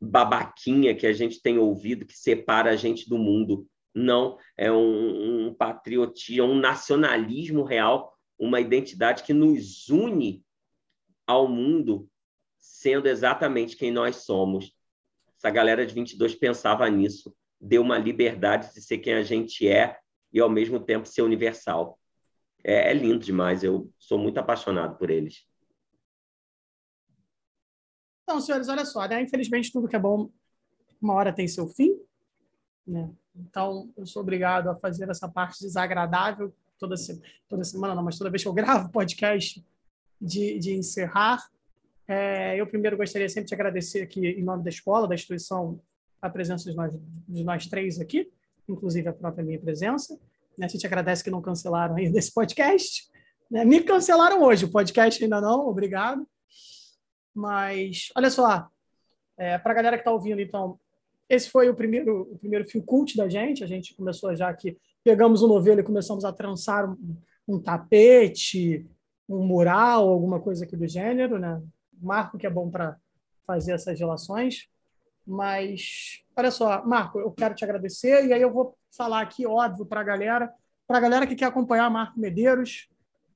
babaquinha 0.00 0.94
que 0.94 1.06
a 1.06 1.12
gente 1.12 1.42
tem 1.42 1.58
ouvido 1.58 2.06
que 2.06 2.16
separa 2.16 2.70
a 2.70 2.76
gente 2.76 3.08
do 3.08 3.18
mundo. 3.18 3.66
Não, 3.94 4.38
é 4.56 4.70
um, 4.70 5.48
um 5.48 5.54
patriotismo, 5.54 6.44
um 6.44 6.58
nacionalismo 6.58 7.64
real 7.64 8.16
uma 8.40 8.58
identidade 8.58 9.22
que 9.22 9.34
nos 9.34 9.90
une 9.90 10.42
ao 11.26 11.46
mundo, 11.46 12.08
sendo 12.56 13.06
exatamente 13.06 13.76
quem 13.76 13.92
nós 13.92 14.16
somos. 14.16 14.74
Essa 15.36 15.50
galera 15.50 15.86
de 15.86 15.92
22 15.92 16.34
pensava 16.34 16.88
nisso, 16.88 17.36
deu 17.60 17.82
uma 17.82 17.98
liberdade 17.98 18.72
de 18.72 18.80
ser 18.80 18.98
quem 18.98 19.12
a 19.12 19.22
gente 19.22 19.68
é 19.68 19.98
e, 20.32 20.40
ao 20.40 20.48
mesmo 20.48 20.80
tempo, 20.80 21.06
ser 21.06 21.20
universal. 21.20 21.98
É, 22.64 22.90
é 22.90 22.94
lindo 22.94 23.18
demais, 23.18 23.62
eu 23.62 23.92
sou 23.98 24.18
muito 24.18 24.38
apaixonado 24.38 24.96
por 24.96 25.10
eles. 25.10 25.46
Então, 28.30 28.40
senhores, 28.40 28.68
olha 28.68 28.84
só, 28.84 29.08
né? 29.08 29.20
infelizmente 29.20 29.72
tudo 29.72 29.88
que 29.88 29.96
é 29.96 29.98
bom, 29.98 30.30
uma 31.02 31.14
hora 31.14 31.32
tem 31.32 31.48
seu 31.48 31.66
fim. 31.66 31.98
Né? 32.86 33.10
Então, 33.34 33.90
eu 33.96 34.06
sou 34.06 34.22
obrigado 34.22 34.70
a 34.70 34.76
fazer 34.76 35.10
essa 35.10 35.28
parte 35.28 35.58
desagradável 35.58 36.54
toda, 36.78 36.94
toda 37.48 37.64
semana, 37.64 37.92
não, 37.92 38.04
mas 38.04 38.16
toda 38.16 38.30
vez 38.30 38.40
que 38.40 38.48
eu 38.48 38.52
gravo 38.54 38.88
podcast, 38.92 39.66
de, 40.20 40.60
de 40.60 40.74
encerrar. 40.74 41.44
É, 42.06 42.54
eu 42.54 42.68
primeiro 42.68 42.96
gostaria 42.96 43.28
sempre 43.28 43.48
de 43.48 43.54
agradecer 43.54 44.02
aqui, 44.02 44.24
em 44.24 44.44
nome 44.44 44.62
da 44.62 44.70
escola, 44.70 45.08
da 45.08 45.16
instituição, 45.16 45.80
a 46.22 46.30
presença 46.30 46.70
de 46.70 46.76
nós, 46.76 46.96
de 47.28 47.42
nós 47.42 47.66
três 47.66 47.98
aqui, 47.98 48.30
inclusive 48.68 49.08
a 49.08 49.12
própria 49.12 49.44
minha 49.44 49.58
presença. 49.58 50.16
Né? 50.56 50.66
A 50.66 50.68
gente 50.68 50.86
agradece 50.86 51.24
que 51.24 51.30
não 51.32 51.42
cancelaram 51.42 51.96
ainda 51.96 52.16
esse 52.16 52.32
podcast. 52.32 53.10
Né? 53.50 53.64
Me 53.64 53.82
cancelaram 53.82 54.40
hoje, 54.40 54.66
o 54.66 54.70
podcast 54.70 55.20
ainda 55.20 55.40
não, 55.40 55.66
obrigado. 55.66 56.24
Mas, 57.34 58.10
olha 58.16 58.30
só, 58.30 58.68
é, 59.36 59.58
para 59.58 59.72
a 59.72 59.74
galera 59.74 59.96
que 59.96 60.02
está 60.02 60.12
ouvindo, 60.12 60.40
então, 60.40 60.78
esse 61.28 61.48
foi 61.48 61.68
o 61.68 61.74
primeiro, 61.74 62.22
o 62.32 62.38
primeiro 62.38 62.68
fio 62.68 62.82
cult 62.82 63.16
da 63.16 63.28
gente. 63.28 63.64
A 63.64 63.66
gente 63.66 63.94
começou 63.94 64.34
já 64.34 64.48
aqui, 64.48 64.76
pegamos 65.02 65.42
o 65.42 65.48
novelo 65.48 65.80
e 65.80 65.84
começamos 65.84 66.24
a 66.24 66.32
trançar 66.32 66.90
um, 66.90 67.16
um 67.48 67.58
tapete, 67.58 68.86
um 69.28 69.44
mural, 69.44 70.08
alguma 70.08 70.40
coisa 70.40 70.64
aqui 70.64 70.76
do 70.76 70.88
gênero, 70.88 71.38
né? 71.38 71.62
Marco 72.02 72.36
que 72.36 72.46
é 72.46 72.50
bom 72.50 72.68
para 72.68 72.96
fazer 73.46 73.72
essas 73.72 73.98
relações. 73.98 74.68
Mas, 75.26 76.22
olha 76.36 76.50
só, 76.50 76.84
Marco, 76.84 77.20
eu 77.20 77.30
quero 77.30 77.54
te 77.54 77.64
agradecer 77.64 78.26
e 78.26 78.32
aí 78.32 78.42
eu 78.42 78.52
vou 78.52 78.76
falar 78.96 79.20
aqui, 79.20 79.46
óbvio, 79.46 79.86
para 79.86 80.00
a 80.00 80.04
galera, 80.04 80.52
para 80.86 80.98
a 80.98 81.00
galera 81.00 81.26
que 81.26 81.36
quer 81.36 81.44
acompanhar 81.44 81.88
Marco 81.90 82.18
Medeiros, 82.18 82.88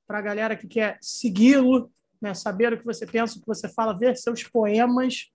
para 0.06 0.18
a 0.18 0.22
galera 0.22 0.56
que 0.56 0.66
quer 0.66 0.98
segui-lo, 1.00 1.90
né, 2.24 2.32
saber 2.32 2.72
o 2.72 2.78
que 2.78 2.84
você 2.84 3.06
pensa, 3.06 3.36
o 3.36 3.40
que 3.40 3.46
você 3.46 3.68
fala, 3.68 3.96
ver 3.96 4.16
seus 4.16 4.42
poemas, 4.42 5.30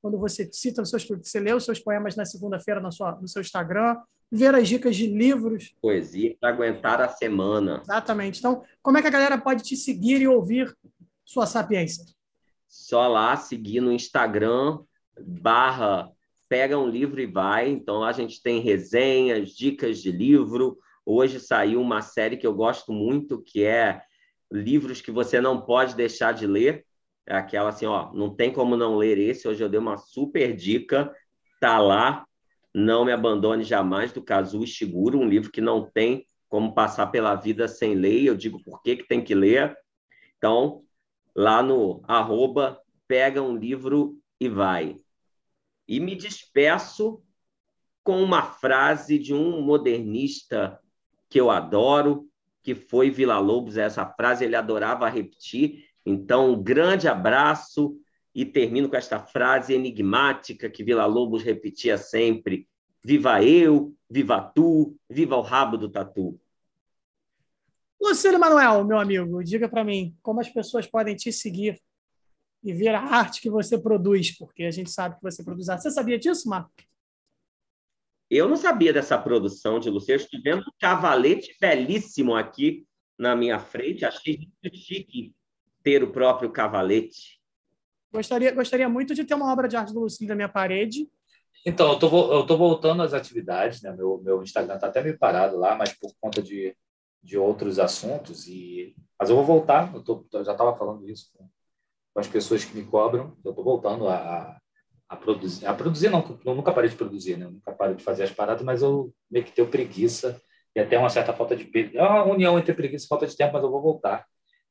quando 0.00 0.16
você 0.16 0.48
cita 0.52 0.80
os 0.80 0.90
seus, 0.90 1.04
você 1.04 1.40
lê 1.40 1.52
os 1.52 1.64
seus 1.64 1.80
poemas 1.80 2.14
na 2.14 2.24
segunda-feira 2.24 2.80
no 2.80 3.28
seu 3.28 3.42
Instagram, 3.42 3.96
ver 4.30 4.54
as 4.54 4.68
dicas 4.68 4.94
de 4.94 5.08
livros. 5.08 5.74
Poesia 5.82 6.36
para 6.40 6.50
aguentar 6.50 7.00
a 7.00 7.08
semana. 7.08 7.80
Exatamente. 7.82 8.38
Então, 8.38 8.62
como 8.80 8.96
é 8.96 9.02
que 9.02 9.08
a 9.08 9.10
galera 9.10 9.36
pode 9.36 9.64
te 9.64 9.76
seguir 9.76 10.22
e 10.22 10.28
ouvir 10.28 10.72
sua 11.24 11.46
sapiência? 11.46 12.04
Só 12.68 13.08
lá 13.08 13.36
seguir 13.36 13.80
no 13.80 13.92
Instagram, 13.92 14.78
barra 15.20 16.12
pega 16.48 16.78
um 16.78 16.88
livro 16.88 17.20
e 17.20 17.26
vai. 17.26 17.68
Então, 17.68 18.04
a 18.04 18.12
gente 18.12 18.40
tem 18.40 18.60
resenhas, 18.60 19.50
dicas 19.50 19.98
de 19.98 20.12
livro. 20.12 20.78
Hoje 21.04 21.40
saiu 21.40 21.80
uma 21.80 22.02
série 22.02 22.36
que 22.36 22.46
eu 22.46 22.54
gosto 22.54 22.92
muito, 22.92 23.42
que 23.42 23.64
é 23.64 24.00
livros 24.50 25.00
que 25.00 25.10
você 25.10 25.40
não 25.40 25.60
pode 25.60 25.94
deixar 25.94 26.32
de 26.32 26.46
ler. 26.46 26.84
É 27.26 27.36
aquela 27.36 27.70
assim, 27.70 27.86
ó, 27.86 28.12
não 28.12 28.34
tem 28.34 28.52
como 28.52 28.76
não 28.76 28.96
ler 28.96 29.18
esse. 29.18 29.46
Hoje 29.46 29.62
eu 29.62 29.68
dei 29.68 29.78
uma 29.78 29.96
super 29.96 30.54
dica, 30.54 31.14
tá 31.60 31.78
lá. 31.78 32.26
Não 32.74 33.04
me 33.04 33.12
abandone 33.12 33.64
jamais 33.64 34.12
do 34.12 34.22
Kazuo 34.22 34.64
Ishiguro, 34.64 35.18
um 35.18 35.28
livro 35.28 35.50
que 35.50 35.60
não 35.60 35.90
tem 35.90 36.26
como 36.48 36.74
passar 36.74 37.08
pela 37.08 37.34
vida 37.34 37.66
sem 37.66 37.94
ler. 37.94 38.24
Eu 38.24 38.36
digo 38.36 38.62
por 38.62 38.82
que 38.82 38.96
que 38.96 39.06
tem 39.06 39.22
que 39.22 39.34
ler. 39.34 39.76
Então, 40.36 40.82
lá 41.34 41.62
no 41.62 42.02
arroba, 42.06 42.80
pega 43.06 43.42
um 43.42 43.56
livro 43.56 44.18
e 44.40 44.48
vai. 44.48 45.00
E 45.86 45.98
me 45.98 46.14
despeço 46.14 47.22
com 48.04 48.22
uma 48.22 48.42
frase 48.42 49.18
de 49.18 49.34
um 49.34 49.60
modernista 49.60 50.78
que 51.28 51.40
eu 51.40 51.50
adoro, 51.50 52.27
que 52.62 52.74
foi 52.74 53.10
Vila 53.10 53.38
Lobos. 53.38 53.76
Essa 53.76 54.06
frase 54.06 54.44
ele 54.44 54.56
adorava 54.56 55.08
repetir, 55.08 55.88
então, 56.08 56.52
um 56.52 56.62
grande 56.62 57.06
abraço 57.06 57.94
e 58.34 58.44
termino 58.44 58.88
com 58.88 58.96
esta 58.96 59.20
frase 59.20 59.74
enigmática 59.74 60.70
que 60.70 60.82
Vila 60.82 61.04
Lobos 61.04 61.42
repetia 61.42 61.98
sempre: 61.98 62.66
Viva 63.04 63.42
eu, 63.44 63.94
viva 64.08 64.40
tu, 64.40 64.96
viva 65.08 65.36
o 65.36 65.42
rabo 65.42 65.76
do 65.76 65.88
tatu. 65.88 66.40
Lucílio 68.00 68.38
Manuel, 68.38 68.84
meu 68.84 68.98
amigo, 68.98 69.42
diga 69.44 69.68
para 69.68 69.84
mim 69.84 70.16
como 70.22 70.40
as 70.40 70.48
pessoas 70.48 70.86
podem 70.86 71.14
te 71.14 71.30
seguir 71.30 71.78
e 72.62 72.72
ver 72.72 72.94
a 72.94 73.02
arte 73.02 73.42
que 73.42 73.50
você 73.50 73.76
produz, 73.76 74.36
porque 74.36 74.64
a 74.64 74.70
gente 74.70 74.90
sabe 74.90 75.16
que 75.16 75.22
você 75.22 75.44
produz 75.44 75.68
arte. 75.68 75.82
Você 75.82 75.90
sabia 75.90 76.18
disso, 76.18 76.48
Marco? 76.48 76.70
Eu 78.30 78.48
não 78.48 78.56
sabia 78.56 78.92
dessa 78.92 79.16
produção 79.16 79.80
de. 79.80 79.88
Estou 79.88 80.40
vendo 80.42 80.60
um 80.60 80.72
cavalete 80.78 81.56
belíssimo 81.60 82.34
aqui 82.34 82.86
na 83.18 83.34
minha 83.34 83.58
frente. 83.58 84.04
Achei 84.04 84.38
muito 84.62 84.76
chique 84.76 85.34
ter 85.82 86.02
o 86.02 86.12
próprio 86.12 86.50
cavalete? 86.50 87.40
Gostaria, 88.12 88.52
gostaria 88.52 88.88
muito 88.88 89.14
de 89.14 89.24
ter 89.24 89.34
uma 89.34 89.50
obra 89.52 89.68
de 89.68 89.76
arte 89.76 89.92
do 89.92 90.00
Lucílio 90.00 90.28
na 90.28 90.34
minha 90.34 90.48
parede. 90.48 91.08
Então, 91.66 91.92
eu 91.92 91.98
tô, 91.98 92.32
eu 92.32 92.46
tô 92.46 92.56
voltando 92.56 93.02
às 93.02 93.12
atividades, 93.12 93.82
né? 93.82 93.92
Meu, 93.92 94.20
meu 94.22 94.42
Instagram 94.42 94.76
está 94.76 94.86
até 94.86 95.02
meio 95.02 95.18
parado 95.18 95.56
lá, 95.56 95.74
mas 95.74 95.92
por 95.92 96.12
conta 96.20 96.42
de, 96.42 96.76
de 97.22 97.36
outros 97.36 97.78
assuntos. 97.78 98.46
E... 98.46 98.94
Mas 99.18 99.28
eu 99.28 99.36
vou 99.36 99.44
voltar, 99.44 99.92
eu, 99.94 100.02
tô, 100.02 100.26
eu 100.32 100.44
já 100.44 100.52
estava 100.52 100.76
falando 100.76 101.08
isso 101.08 101.30
com, 101.34 101.48
com, 102.14 102.20
as 102.20 102.28
pessoas 102.28 102.64
que 102.64 102.74
me 102.74 102.84
cobram, 102.84 103.36
eu 103.44 103.50
estou 103.50 103.64
voltando 103.64 104.08
a, 104.08 104.58
a, 105.08 105.16
produzir. 105.16 105.66
A 105.66 105.74
produzir, 105.74 106.10
não, 106.10 106.38
eu 106.44 106.54
nunca 106.54 106.72
parei 106.72 106.90
de 106.90 106.96
produzir, 106.96 107.36
né? 107.36 107.46
Eu 107.46 107.52
nunca 107.52 107.72
parei 107.72 107.94
de 107.94 108.02
fazer 108.02 108.24
as 108.24 108.30
paradas, 108.30 108.62
mas 108.62 108.82
eu 108.82 109.12
meio 109.30 109.44
que 109.44 109.52
tenho 109.52 109.68
preguiça 109.68 110.40
e 110.74 110.80
até 110.80 110.98
uma 110.98 111.08
certa 111.08 111.32
falta 111.32 111.56
de. 111.56 111.70
É 111.96 112.02
uma 112.02 112.24
união 112.24 112.58
entre 112.58 112.74
preguiça 112.74 113.04
e 113.04 113.08
falta 113.08 113.26
de 113.26 113.36
tempo, 113.36 113.54
mas 113.54 113.62
eu 113.62 113.70
vou 113.70 113.80
voltar. 113.80 114.26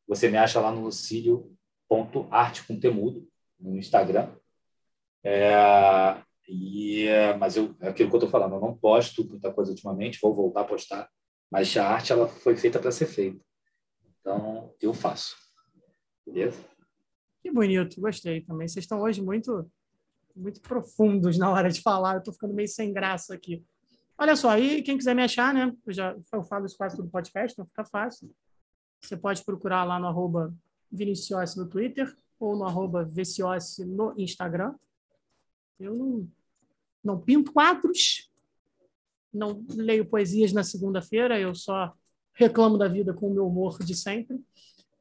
Você 0.08 0.30
me 0.30 0.38
acha 0.38 0.60
lá 0.60 0.72
no 0.72 0.84
lucílio.arte 0.84 2.66
com 2.66 2.80
temudo, 2.80 3.28
no 3.60 3.78
Instagram. 3.78 4.30
É, 5.24 6.22
e, 6.48 7.08
mas 7.40 7.58
eu, 7.58 7.76
é 7.82 7.90
aquilo 7.90 8.10
que 8.10 8.16
eu 8.16 8.20
estou 8.20 8.30
falando, 8.30 8.56
eu 8.56 8.62
não 8.62 8.78
posto 8.78 9.28
muita 9.28 9.52
coisa 9.52 9.72
ultimamente, 9.72 10.20
vou 10.22 10.34
voltar 10.34 10.62
a 10.62 10.66
postar, 10.66 11.10
mas 11.52 11.76
a 11.76 11.86
arte 11.86 12.14
ela 12.14 12.28
foi 12.28 12.56
feita 12.56 12.80
para 12.80 12.92
ser 12.92 13.08
feita. 13.08 13.44
Então, 14.22 14.74
eu 14.82 14.94
faço. 14.94 15.36
Beleza? 16.26 16.64
Que 17.42 17.52
bonito, 17.52 18.00
gostei 18.00 18.42
também. 18.42 18.68
Vocês 18.68 18.84
estão 18.84 19.02
hoje 19.02 19.22
muito 19.22 19.70
muito 20.38 20.62
profundos 20.62 21.38
na 21.38 21.50
hora 21.50 21.70
de 21.70 21.82
falar, 21.82 22.14
eu 22.14 22.20
estou 22.20 22.34
ficando 22.34 22.54
meio 22.54 22.68
sem 22.68 22.94
graça 22.94 23.34
aqui. 23.34 23.66
Olha 24.18 24.36
só, 24.36 24.50
aí 24.50 24.82
quem 24.82 24.98
quiser 24.98 25.16
me 25.16 25.24
achar, 25.24 25.54
né? 25.54 25.74
Eu 25.86 25.94
já 25.94 26.16
eu 26.34 26.44
falo 26.44 26.66
isso 26.66 26.78
quase 26.78 26.96
todo 26.96 27.10
podcast, 27.10 27.54
então 27.54 27.66
fica 27.66 27.86
fácil. 27.86 28.34
Você 29.02 29.16
pode 29.16 29.44
procurar 29.44 29.84
lá 29.84 30.00
no 30.00 30.08
arroba 30.08 30.54
no 30.92 31.68
Twitter 31.70 32.16
ou 32.40 32.56
no 32.56 32.64
arroba 32.64 33.08
no 33.86 34.14
Instagram. 34.18 34.74
Eu 35.80 35.94
não, 35.94 36.28
não 37.04 37.22
pinto 37.22 37.52
quadros, 37.52 38.32
não 39.32 39.64
leio 39.70 40.06
poesias 40.06 40.52
na 40.52 40.64
segunda-feira, 40.64 41.40
eu 41.40 41.54
só 41.54 41.94
reclamo 42.34 42.78
da 42.78 42.88
vida 42.88 43.14
com 43.14 43.28
o 43.28 43.34
meu 43.34 43.48
humor 43.48 43.78
de 43.80 43.96
sempre. 43.96 44.40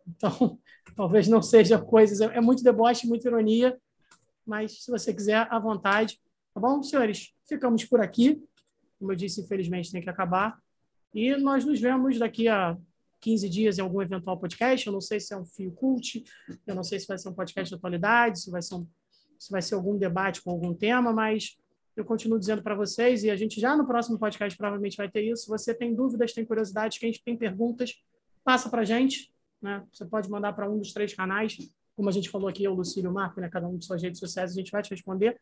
Então, 0.07 0.59
talvez 0.95 1.29
não 1.29 1.41
seja 1.41 1.79
coisas. 1.79 2.21
É 2.21 2.41
muito 2.41 2.63
deboche, 2.63 3.07
muita 3.07 3.29
ironia, 3.29 3.79
mas 4.47 4.85
se 4.85 4.91
você 4.91 5.13
quiser, 5.13 5.47
à 5.51 5.59
vontade. 5.59 6.21
Tá 6.55 6.61
bom, 6.61 6.83
senhores? 6.83 7.35
Ficamos 7.49 7.85
por 7.85 8.01
aqui. 8.01 8.43
Como 8.99 9.13
eu 9.13 9.17
disse, 9.17 9.41
infelizmente 9.41 9.91
tem 9.91 10.01
que 10.01 10.09
acabar. 10.09 10.59
E 11.13 11.37
nós 11.37 11.65
nos 11.65 11.81
vemos 11.81 12.19
daqui 12.19 12.49
a 12.49 12.77
15 13.21 13.49
dias 13.49 13.79
em 13.79 13.83
algum 13.83 14.01
eventual 14.01 14.39
podcast. 14.39 14.87
Eu 14.87 14.93
não 14.93 15.01
sei 15.01 15.19
se 15.19 15.35
é 15.35 15.37
um 15.37 15.45
fio 15.45 15.73
cult, 15.73 16.25
eu 16.67 16.75
não 16.75 16.83
sei 16.83 17.01
se 17.01 17.07
vai 17.07 17.19
ser 17.19 17.29
um 17.29 17.35
podcast 17.35 17.69
de 17.69 17.75
atualidade, 17.75 18.41
se 18.41 18.51
vai 18.51 18.63
ser, 18.63 18.75
um, 18.75 18.87
se 19.39 19.51
vai 19.51 19.61
ser 19.61 19.75
algum 19.75 19.99
debate 19.99 20.43
com 20.43 20.51
algum 20.51 20.73
tema, 20.75 21.13
mas 21.13 21.57
eu 21.97 22.05
continuo 22.05 22.39
dizendo 22.39 22.63
para 22.63 22.75
vocês, 22.75 23.25
e 23.25 23.31
a 23.31 23.37
gente 23.37 23.59
já 23.59 23.75
no 23.75 23.87
próximo 23.87 24.19
podcast 24.19 24.57
provavelmente 24.57 24.97
vai 24.97 25.11
ter 25.11 25.23
isso. 25.23 25.45
Se 25.45 25.49
você 25.49 25.75
tem 25.75 25.95
dúvidas, 25.95 26.35
tem 26.35 26.45
curiosidades, 26.45 26.99
quem 26.99 27.11
tem 27.13 27.37
perguntas, 27.37 28.03
passa 28.45 28.69
para 28.69 28.83
a 28.83 28.85
gente. 28.85 29.33
Né? 29.63 29.83
Você 29.93 30.05
pode 30.05 30.29
mandar 30.29 30.53
para 30.53 30.71
um 30.71 30.79
dos 30.79 30.93
três 30.93 31.15
canais, 31.15 31.57
como 31.97 32.11
a 32.11 32.13
gente 32.13 32.29
falou 32.29 32.49
aqui, 32.49 32.69
o 32.69 32.75
Lucílio 32.75 33.11
Marco, 33.11 33.41
né? 33.41 33.49
cada 33.49 33.67
um 33.67 33.79
de 33.79 33.85
suas 33.85 34.03
redes 34.03 34.21
sociais, 34.21 34.53
a 34.53 34.55
gente 34.55 34.71
vai 34.71 34.83
te 34.83 34.91
responder. 34.91 35.41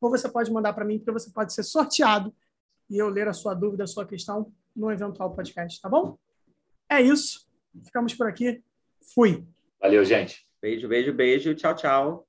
Ou 0.00 0.10
você 0.10 0.28
pode 0.28 0.52
mandar 0.52 0.74
para 0.74 0.84
mim, 0.84 0.98
porque 0.98 1.10
você 1.10 1.30
pode 1.30 1.54
ser 1.54 1.62
sorteado 1.62 2.32
e 2.90 2.98
eu 2.98 3.08
ler 3.08 3.26
a 3.26 3.32
sua 3.32 3.54
dúvida, 3.54 3.84
a 3.84 3.86
sua 3.86 4.06
questão 4.06 4.52
no 4.76 4.90
eventual 4.90 5.34
podcast, 5.34 5.80
tá 5.80 5.88
bom? 5.88 6.18
É 6.88 7.00
isso. 7.00 7.48
Ficamos 7.82 8.14
por 8.14 8.28
aqui. 8.28 8.62
Fui. 9.14 9.46
Valeu, 9.80 10.04
gente. 10.04 10.46
Beijo, 10.60 10.86
beijo, 10.86 11.12
beijo. 11.14 11.54
Tchau, 11.54 11.74
tchau. 11.74 12.23